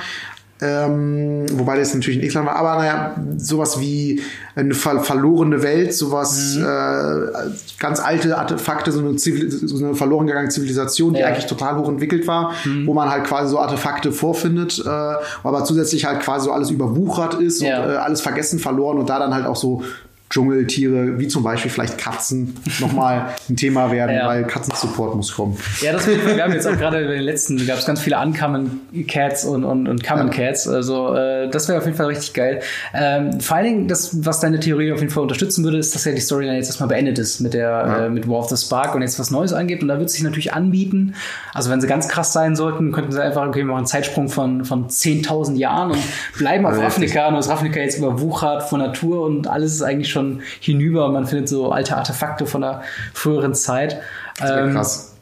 ähm, 0.61 1.45
wobei 1.51 1.77
das 1.77 1.93
natürlich 1.93 2.21
nicht 2.21 2.33
lang 2.33 2.45
war, 2.45 2.55
aber 2.55 2.75
naja, 2.75 3.15
sowas 3.35 3.81
wie 3.81 4.21
eine 4.55 4.73
ver 4.73 5.01
verlorene 5.01 5.61
Welt, 5.63 5.93
sowas 5.93 6.55
mhm. 6.55 6.63
äh, 6.63 7.49
ganz 7.77 7.99
alte 7.99 8.37
Artefakte, 8.37 8.93
so 8.93 8.99
eine, 8.99 9.17
Zivil 9.17 9.51
so 9.51 9.83
eine 9.83 9.95
verloren 9.95 10.27
gegangene 10.27 10.49
Zivilisation, 10.49 11.13
die 11.13 11.19
ja. 11.19 11.27
eigentlich 11.27 11.47
total 11.47 11.77
hoch 11.77 11.89
entwickelt 11.89 12.25
war, 12.25 12.53
mhm. 12.63 12.87
wo 12.87 12.93
man 12.93 13.09
halt 13.09 13.25
quasi 13.25 13.49
so 13.49 13.59
Artefakte 13.59 14.13
vorfindet, 14.13 14.81
äh, 14.85 14.89
aber 14.89 15.65
zusätzlich 15.65 16.05
halt 16.05 16.21
quasi 16.21 16.45
so 16.45 16.53
alles 16.53 16.71
überwuchert 16.71 17.33
ist 17.33 17.61
ja. 17.61 17.83
und 17.83 17.91
äh, 17.91 17.95
alles 17.97 18.21
vergessen, 18.21 18.59
verloren 18.59 18.97
und 18.97 19.09
da 19.09 19.19
dann 19.19 19.33
halt 19.33 19.47
auch 19.47 19.57
so 19.57 19.83
Dschungeltiere, 20.29 21.19
wie 21.19 21.27
zum 21.27 21.43
Beispiel 21.43 21.69
vielleicht 21.69 21.97
Katzen, 21.99 22.55
nochmal 22.79 23.29
ein 23.47 23.55
Thema 23.55 23.91
werden, 23.91 24.15
ja. 24.15 24.27
weil 24.27 24.43
Katzensupport 24.45 25.15
muss 25.15 25.33
kommen. 25.33 25.55
Ja, 25.81 25.93
das 25.93 26.07
wir 26.07 26.43
haben 26.43 26.51
jetzt 26.51 26.67
auch 26.67 26.77
gerade 26.77 27.01
in 27.01 27.09
den 27.09 27.21
letzten, 27.21 27.65
gab 27.67 27.77
es 27.77 27.85
ganz 27.85 28.01
viele 28.01 28.19
Uncommon 28.19 28.81
Cats 29.07 29.45
und, 29.45 29.63
und, 29.63 29.87
und 29.87 30.03
Common 30.03 30.27
ja. 30.27 30.33
Cats. 30.33 30.67
Also 30.67 31.13
äh, 31.13 31.47
das 31.49 31.67
wäre 31.67 31.77
auf 31.77 31.85
jeden 31.85 31.95
Fall 31.95 32.07
richtig 32.07 32.33
geil. 32.33 32.61
Ähm, 32.93 33.39
vor 33.39 33.57
allen 33.57 33.65
Dingen, 33.65 33.87
das, 33.87 34.25
was 34.25 34.39
deine 34.39 34.59
Theorie 34.59 34.91
auf 34.91 34.99
jeden 34.99 35.11
Fall 35.11 35.23
unterstützen 35.23 35.63
würde, 35.63 35.77
ist, 35.77 35.93
dass 35.93 36.05
ja 36.05 36.11
die 36.11 36.21
Storyline 36.21 36.57
jetzt 36.57 36.67
erstmal 36.67 36.89
beendet 36.89 37.19
ist 37.19 37.39
mit 37.39 37.53
der 37.53 37.69
ja. 37.69 38.05
äh, 38.05 38.09
mit 38.09 38.27
War 38.27 38.39
of 38.39 38.49
the 38.49 38.57
Spark 38.57 38.95
und 38.95 39.03
jetzt 39.03 39.19
was 39.19 39.29
Neues 39.29 39.53
angeht. 39.53 39.83
Und 39.83 39.89
da 39.89 39.99
wird 39.99 40.09
sich 40.09 40.23
natürlich 40.23 40.53
anbieten. 40.53 41.13
Also 41.53 41.69
wenn 41.69 41.81
sie 41.81 41.87
ganz 41.87 42.07
krass 42.07 42.33
sein 42.33 42.55
sollten, 42.55 42.91
könnten 42.91 43.11
sie 43.11 43.21
einfach, 43.21 43.47
okay, 43.47 43.59
wir 43.59 43.65
machen 43.65 43.77
einen 43.77 43.85
Zeitsprung 43.85 44.27
von, 44.29 44.65
von 44.65 44.87
10.000 44.87 45.55
Jahren 45.55 45.91
und 45.91 45.99
bleiben 46.37 46.65
auf 46.65 46.79
Ravnica. 46.79 47.27
Und 47.27 47.35
das 47.35 47.47
Ravnica 47.47 47.79
jetzt 47.79 47.99
überwuchert 47.99 48.63
von 48.63 48.79
Natur 48.79 49.23
und 49.23 49.47
alles 49.47 49.73
ist 49.73 49.81
eigentlich 49.83 50.09
schon 50.09 50.14
schon 50.15 50.41
hinüber. 50.59 51.09
Man 51.09 51.27
findet 51.27 51.49
so 51.49 51.71
alte 51.71 51.95
Artefakte 51.95 52.45
von 52.45 52.61
der 52.61 52.81
früheren 53.13 53.53
Zeit. 53.53 53.97
Das 54.39 54.49
ähm, 54.51 54.73
krass. 54.73 55.15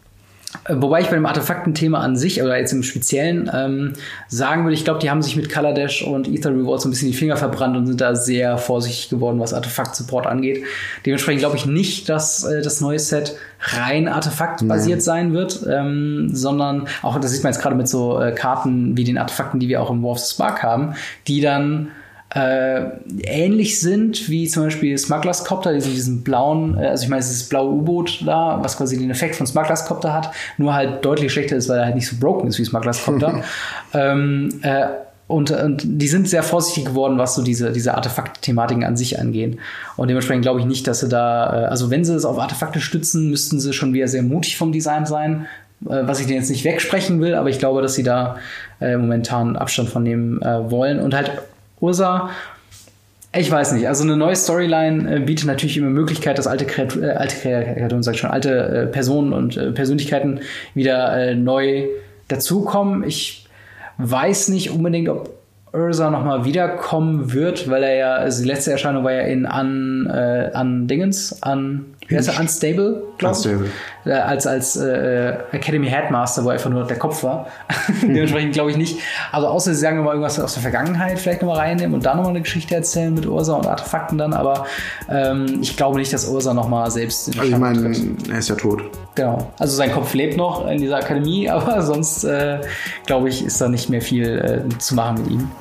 Wobei 0.70 1.02
ich 1.02 1.08
bei 1.08 1.16
dem 1.16 1.26
Artefaktenthema 1.26 2.00
an 2.00 2.16
sich 2.16 2.42
oder 2.42 2.58
jetzt 2.58 2.72
im 2.74 2.84
Speziellen 2.84 3.50
ähm, 3.54 3.94
sagen 4.28 4.64
würde, 4.64 4.76
ich 4.76 4.84
glaube, 4.84 5.00
die 5.00 5.10
haben 5.10 5.22
sich 5.22 5.36
mit 5.36 5.54
Dash 5.54 6.04
und 6.04 6.28
Ether 6.28 6.52
Reward 6.52 6.80
so 6.80 6.88
ein 6.88 6.92
bisschen 6.92 7.10
die 7.12 7.18
Finger 7.18 7.38
verbrannt 7.38 7.76
und 7.76 7.88
sind 7.88 8.00
da 8.00 8.16
sehr 8.16 8.58
vorsichtig 8.58 9.10
geworden, 9.10 9.40
was 9.40 9.54
Artefakt-Support 9.54 10.28
angeht. 10.28 10.64
Dementsprechend 11.06 11.40
glaube 11.40 11.58
ich 11.58 11.66
nicht, 11.66 12.08
dass 12.08 12.44
äh, 12.44 12.62
das 12.62 12.82
neue 12.82 13.00
Set 13.00 13.36
rein 13.60 14.08
artefaktbasiert 14.08 15.02
sein 15.02 15.34
wird, 15.34 15.66
ähm, 15.70 16.30
sondern 16.32 16.88
auch, 17.02 17.20
das 17.20 17.32
sieht 17.32 17.44
man 17.44 17.52
jetzt 17.52 17.62
gerade 17.62 17.76
mit 17.76 17.88
so 17.90 18.22
äh, 18.22 18.32
Karten 18.32 18.96
wie 18.96 19.04
den 19.04 19.18
Artefakten, 19.18 19.60
die 19.60 19.70
wir 19.70 19.82
auch 19.82 19.90
im 19.90 20.04
War 20.04 20.12
of 20.12 20.20
Spark 20.20 20.64
haben, 20.64 20.94
die 21.28 21.42
dann 21.42 21.90
äh, 22.34 22.86
ähnlich 23.24 23.80
sind 23.80 24.30
wie 24.30 24.48
zum 24.48 24.64
Beispiel 24.64 24.98
Smugglers 24.98 25.46
Copter, 25.46 25.74
diesen, 25.74 25.92
diesen 25.92 26.24
blauen, 26.24 26.78
äh, 26.78 26.88
also 26.88 27.04
ich 27.04 27.10
meine, 27.10 27.22
dieses 27.22 27.48
blaue 27.48 27.72
U-Boot 27.72 28.24
da, 28.26 28.60
was 28.62 28.78
quasi 28.78 28.98
den 28.98 29.12
Effekt 29.12 29.36
von 29.36 29.46
Smugglers 29.46 29.86
Copter 29.86 30.14
hat, 30.14 30.32
nur 30.58 30.74
halt 30.74 31.06
deutlich 31.06 31.32
schlechter 31.32 31.56
ist, 31.56 31.70
weil 31.70 31.80
er 31.80 31.86
halt 31.86 31.96
nicht 31.96 32.08
so 32.08 32.16
broken 32.20 32.48
ist 32.48 32.58
wie 32.58 32.66
Smugglers 32.66 33.04
Copter. 33.04 33.44
ähm, 33.94 34.50
äh, 34.64 34.88
und, 35.28 35.52
und 35.52 35.84
die 35.86 36.08
sind 36.08 36.28
sehr 36.28 36.44
vorsichtig 36.44 36.86
geworden, 36.86 37.18
was 37.18 37.36
so 37.36 37.44
diese, 37.44 37.72
diese 37.72 37.96
Artefakt-Thematiken 37.96 38.84
an 38.84 38.98
sich 38.98 39.20
angehen. 39.20 39.60
Und 39.96 40.10
dementsprechend 40.10 40.44
glaube 40.44 40.60
ich 40.60 40.66
nicht, 40.66 40.86
dass 40.88 41.00
sie 41.00 41.10
da, 41.10 41.64
äh, 41.64 41.66
also 41.66 41.92
wenn 41.92 42.04
sie 42.04 42.16
es 42.16 42.26
auf 42.26 42.40
Artefakte 42.40 42.82
stützen, 42.82 43.30
müssten 43.30 43.60
sie 43.60 43.74
schon 43.74 43.94
wieder 43.94 44.08
sehr 44.08 44.24
mutig 44.24 44.58
vom 44.58 44.72
Design 44.72 45.06
sein, 45.06 45.46
äh, 45.86 46.02
was 46.02 46.20
ich 46.20 46.26
denen 46.26 46.40
jetzt 46.40 46.50
nicht 46.50 46.66
wegsprechen 46.66 47.22
will, 47.22 47.36
aber 47.36 47.50
ich 47.50 47.60
glaube, 47.60 47.82
dass 47.82 47.94
sie 47.94 48.04
da 48.04 48.38
äh, 48.82 48.98
momentan 48.98 49.56
Abstand 49.56 49.90
von 49.90 50.04
nehmen 50.04 50.42
äh, 50.42 50.72
wollen 50.72 51.00
und 51.00 51.14
halt 51.14 51.32
Ursa. 51.80 52.30
Ich 53.36 53.50
weiß 53.50 53.72
nicht, 53.74 53.88
also 53.88 54.04
eine 54.04 54.16
neue 54.16 54.36
Storyline 54.36 55.16
äh, 55.16 55.20
bietet 55.20 55.48
natürlich 55.48 55.76
immer 55.78 55.90
Möglichkeit, 55.90 56.38
dass 56.38 56.46
alte 56.46 56.66
Kreaturen, 56.66 57.04
äh, 57.04 57.14
alte 57.14 57.36
Kreaturen, 57.36 58.04
sag 58.04 58.14
ich 58.14 58.20
schon, 58.20 58.30
alte 58.30 58.52
äh, 58.52 58.86
Personen 58.86 59.34
und 59.34 59.58
äh, 59.58 59.72
Persönlichkeiten 59.72 60.42
wieder 60.76 61.18
äh, 61.18 61.36
neu 61.36 61.88
dazukommen. 62.28 63.04
Ich 63.04 63.48
weiß 63.98 64.50
nicht 64.50 64.70
unbedingt, 64.70 65.10
ob 65.10 65.32
Ursa 65.74 66.12
nochmal 66.12 66.46
wiederkommen 66.46 67.34
wird, 67.34 67.68
weil 67.70 67.82
er 67.82 67.96
ja, 67.96 68.16
also 68.16 68.44
die 68.44 68.48
letzte 68.48 68.72
Erscheinung 68.72 69.04
war 69.04 69.14
ja 69.14 69.22
in 69.22 69.48
an, 69.48 70.06
äh, 70.06 70.52
an 70.54 70.88
Dingens, 70.88 71.42
an 71.42 71.86
wie 72.08 72.18
heißt 72.18 72.30
er? 72.30 72.40
Unstable, 72.40 73.04
glaube 73.18 73.38
ich. 73.40 73.46
Unstable. 73.46 73.70
Äh, 74.06 74.12
als 74.12 74.48
als 74.48 74.76
äh, 74.76 75.38
Academy 75.52 75.88
Headmaster, 75.88 76.44
wo 76.44 76.50
einfach 76.50 76.70
nur 76.70 76.86
der 76.86 76.98
Kopf 76.98 77.24
war. 77.24 77.48
Dementsprechend 78.02 78.54
glaube 78.54 78.72
ich 78.72 78.78
nicht. 78.78 79.00
Also 79.32 79.48
außer 79.48 79.74
sie 79.74 79.80
sagen 79.80 79.98
nochmal 79.98 80.16
irgendwas 80.16 80.40
aus 80.40 80.54
der 80.54 80.62
Vergangenheit 80.62 81.20
vielleicht 81.20 81.42
nochmal 81.42 81.60
reinnehmen 81.60 81.94
und 81.94 82.06
dann 82.06 82.18
nochmal 82.18 82.32
eine 82.32 82.42
Geschichte 82.42 82.76
erzählen 82.76 83.14
mit 83.14 83.26
Ursa 83.26 83.54
und 83.54 83.68
Artefakten 83.68 84.18
dann, 84.18 84.34
aber 84.34 84.66
ähm, 85.10 85.60
ich 85.62 85.78
glaube 85.78 86.00
nicht, 86.00 86.12
dass 86.12 86.28
Ursa 86.28 86.54
nochmal 86.54 86.92
selbst 86.92 87.30
in 87.30 87.40
Also 87.40 87.52
ich 87.52 87.58
meine, 87.58 87.96
er 88.30 88.40
ist 88.40 88.50
ja 88.50 88.56
tot. 88.56 88.84
Genau. 89.16 89.52
Also 89.60 89.76
sein 89.76 89.92
Kopf 89.92 90.14
lebt 90.14 90.38
noch 90.38 90.68
in 90.68 90.80
dieser 90.80 90.98
Akademie, 90.98 91.50
aber 91.50 91.82
sonst 91.82 92.24
äh, 92.24 92.60
glaube 93.06 93.30
ich, 93.30 93.46
ist 93.46 93.62
da 93.62 93.70
nicht 93.70 93.90
mehr 93.90 94.02
viel 94.02 94.66
äh, 94.70 94.78
zu 94.80 94.96
machen 94.96 95.24
mit 95.24 95.32
ihm. 95.32 95.52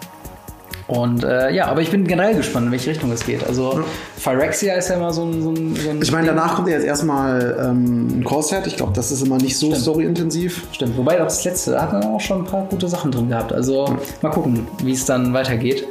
Und 0.92 1.24
äh, 1.24 1.50
ja, 1.52 1.68
aber 1.68 1.80
ich 1.80 1.90
bin 1.90 2.06
generell 2.06 2.34
gespannt, 2.34 2.66
in 2.66 2.72
welche 2.72 2.90
Richtung 2.90 3.10
es 3.12 3.24
geht. 3.24 3.46
Also 3.46 3.78
ja. 3.78 3.84
Phyrexia 4.18 4.74
ist 4.74 4.90
ja 4.90 4.96
immer 4.96 5.10
so 5.10 5.24
ein, 5.24 5.42
so 5.42 5.50
ein, 5.50 5.74
so 5.74 5.88
ein 5.88 6.02
Ich 6.02 6.12
meine, 6.12 6.26
danach 6.26 6.54
kommt 6.54 6.68
ja 6.68 6.74
jetzt 6.74 6.84
erstmal 6.84 7.56
ähm, 7.58 8.18
ein 8.18 8.24
Corset. 8.24 8.66
Ich 8.66 8.76
glaube, 8.76 8.92
das 8.94 9.10
ist 9.10 9.24
immer 9.24 9.38
nicht 9.38 9.56
so 9.56 9.68
Stimmt. 9.68 9.82
storyintensiv. 9.82 10.66
Stimmt. 10.72 10.98
Wobei 10.98 11.18
auch 11.18 11.24
das 11.24 11.44
letzte, 11.44 11.70
da 11.70 11.82
hat 11.82 11.94
man 11.94 12.04
auch 12.04 12.20
schon 12.20 12.40
ein 12.40 12.44
paar 12.44 12.66
gute 12.66 12.88
Sachen 12.88 13.10
drin 13.10 13.30
gehabt. 13.30 13.54
Also 13.54 13.86
ja. 13.86 13.96
mal 14.20 14.30
gucken, 14.30 14.66
wie 14.82 14.92
es 14.92 15.06
dann 15.06 15.32
weitergeht. 15.32 15.86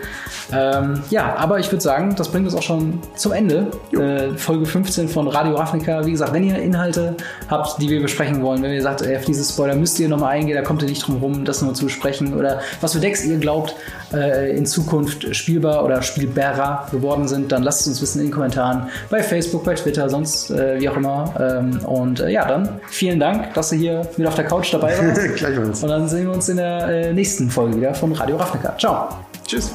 Ähm, 0.54 1.02
ja, 1.10 1.36
aber 1.36 1.58
ich 1.58 1.72
würde 1.72 1.82
sagen, 1.82 2.14
das 2.16 2.30
bringt 2.30 2.46
uns 2.46 2.54
auch 2.54 2.62
schon 2.62 3.00
zum 3.16 3.32
Ende. 3.32 3.72
Äh, 3.94 4.38
Folge 4.38 4.68
15 4.68 5.08
von 5.08 5.28
Radio 5.28 5.56
Ravnica. 5.56 6.06
Wie 6.06 6.12
gesagt, 6.12 6.34
wenn 6.34 6.44
ihr 6.44 6.58
Inhalte 6.58 7.16
habt, 7.50 7.82
die 7.82 7.90
wir 7.90 8.04
besprechen 8.04 8.44
wollen, 8.44 8.62
wenn 8.62 8.72
ihr 8.72 8.84
sagt, 8.84 9.02
ey, 9.02 9.18
auf 9.18 9.26
diese 9.26 9.44
Spoiler 9.52 9.76
müsst 9.76 10.00
ihr 10.00 10.10
nochmal 10.10 10.34
eingehen, 10.34 10.56
da 10.56 10.62
kommt 10.62 10.84
ihr 10.84 10.90
nicht 10.90 11.08
drum 11.08 11.18
rum, 11.18 11.44
das 11.44 11.62
nochmal 11.62 11.76
zu 11.76 11.86
besprechen. 11.86 12.36
Oder 12.36 12.60
was 12.82 12.94
für 12.94 13.00
Decks 13.00 13.26
ihr 13.26 13.40
glaubt, 13.40 13.76
äh, 14.14 14.56
in 14.56 14.68
Zukunft 14.68 14.91
spielbar 15.32 15.84
oder 15.84 16.02
spielbarer 16.02 16.88
geworden 16.92 17.28
sind, 17.28 17.52
dann 17.52 17.64
lasst 17.64 17.82
es 17.82 17.88
uns 17.88 18.02
wissen 18.02 18.20
in 18.20 18.28
den 18.28 18.34
Kommentaren 18.34 18.88
bei 19.10 19.24
Facebook, 19.24 19.64
bei 19.64 19.76
Twitter, 19.76 20.10
sonst 20.10 20.52
äh, 20.52 20.80
wie 20.80 20.90
auch 20.90 20.98
immer. 20.98 21.34
Ähm, 21.40 21.80
und 21.86 22.20
äh, 22.20 22.30
ja, 22.30 22.48
dann 22.48 22.80
vielen 22.88 23.20
Dank, 23.20 23.54
dass 23.54 23.72
ihr 23.72 23.80
hier 23.80 24.08
mit 24.18 24.28
auf 24.28 24.36
der 24.36 24.46
Couch 24.46 24.74
dabei 24.74 24.98
wart. 24.98 25.36
Gleichfalls. 25.36 25.84
Und 25.84 25.90
dann 25.90 26.08
sehen 26.08 26.26
wir 26.28 26.34
uns 26.34 26.50
in 26.50 26.58
der 26.58 26.88
äh, 26.88 27.14
nächsten 27.14 27.50
Folge 27.50 27.78
wieder 27.78 27.94
von 27.94 28.12
Radio 28.14 28.38
Ravnica. 28.38 28.78
Ciao. 28.78 29.10
Tschüss. 29.46 29.72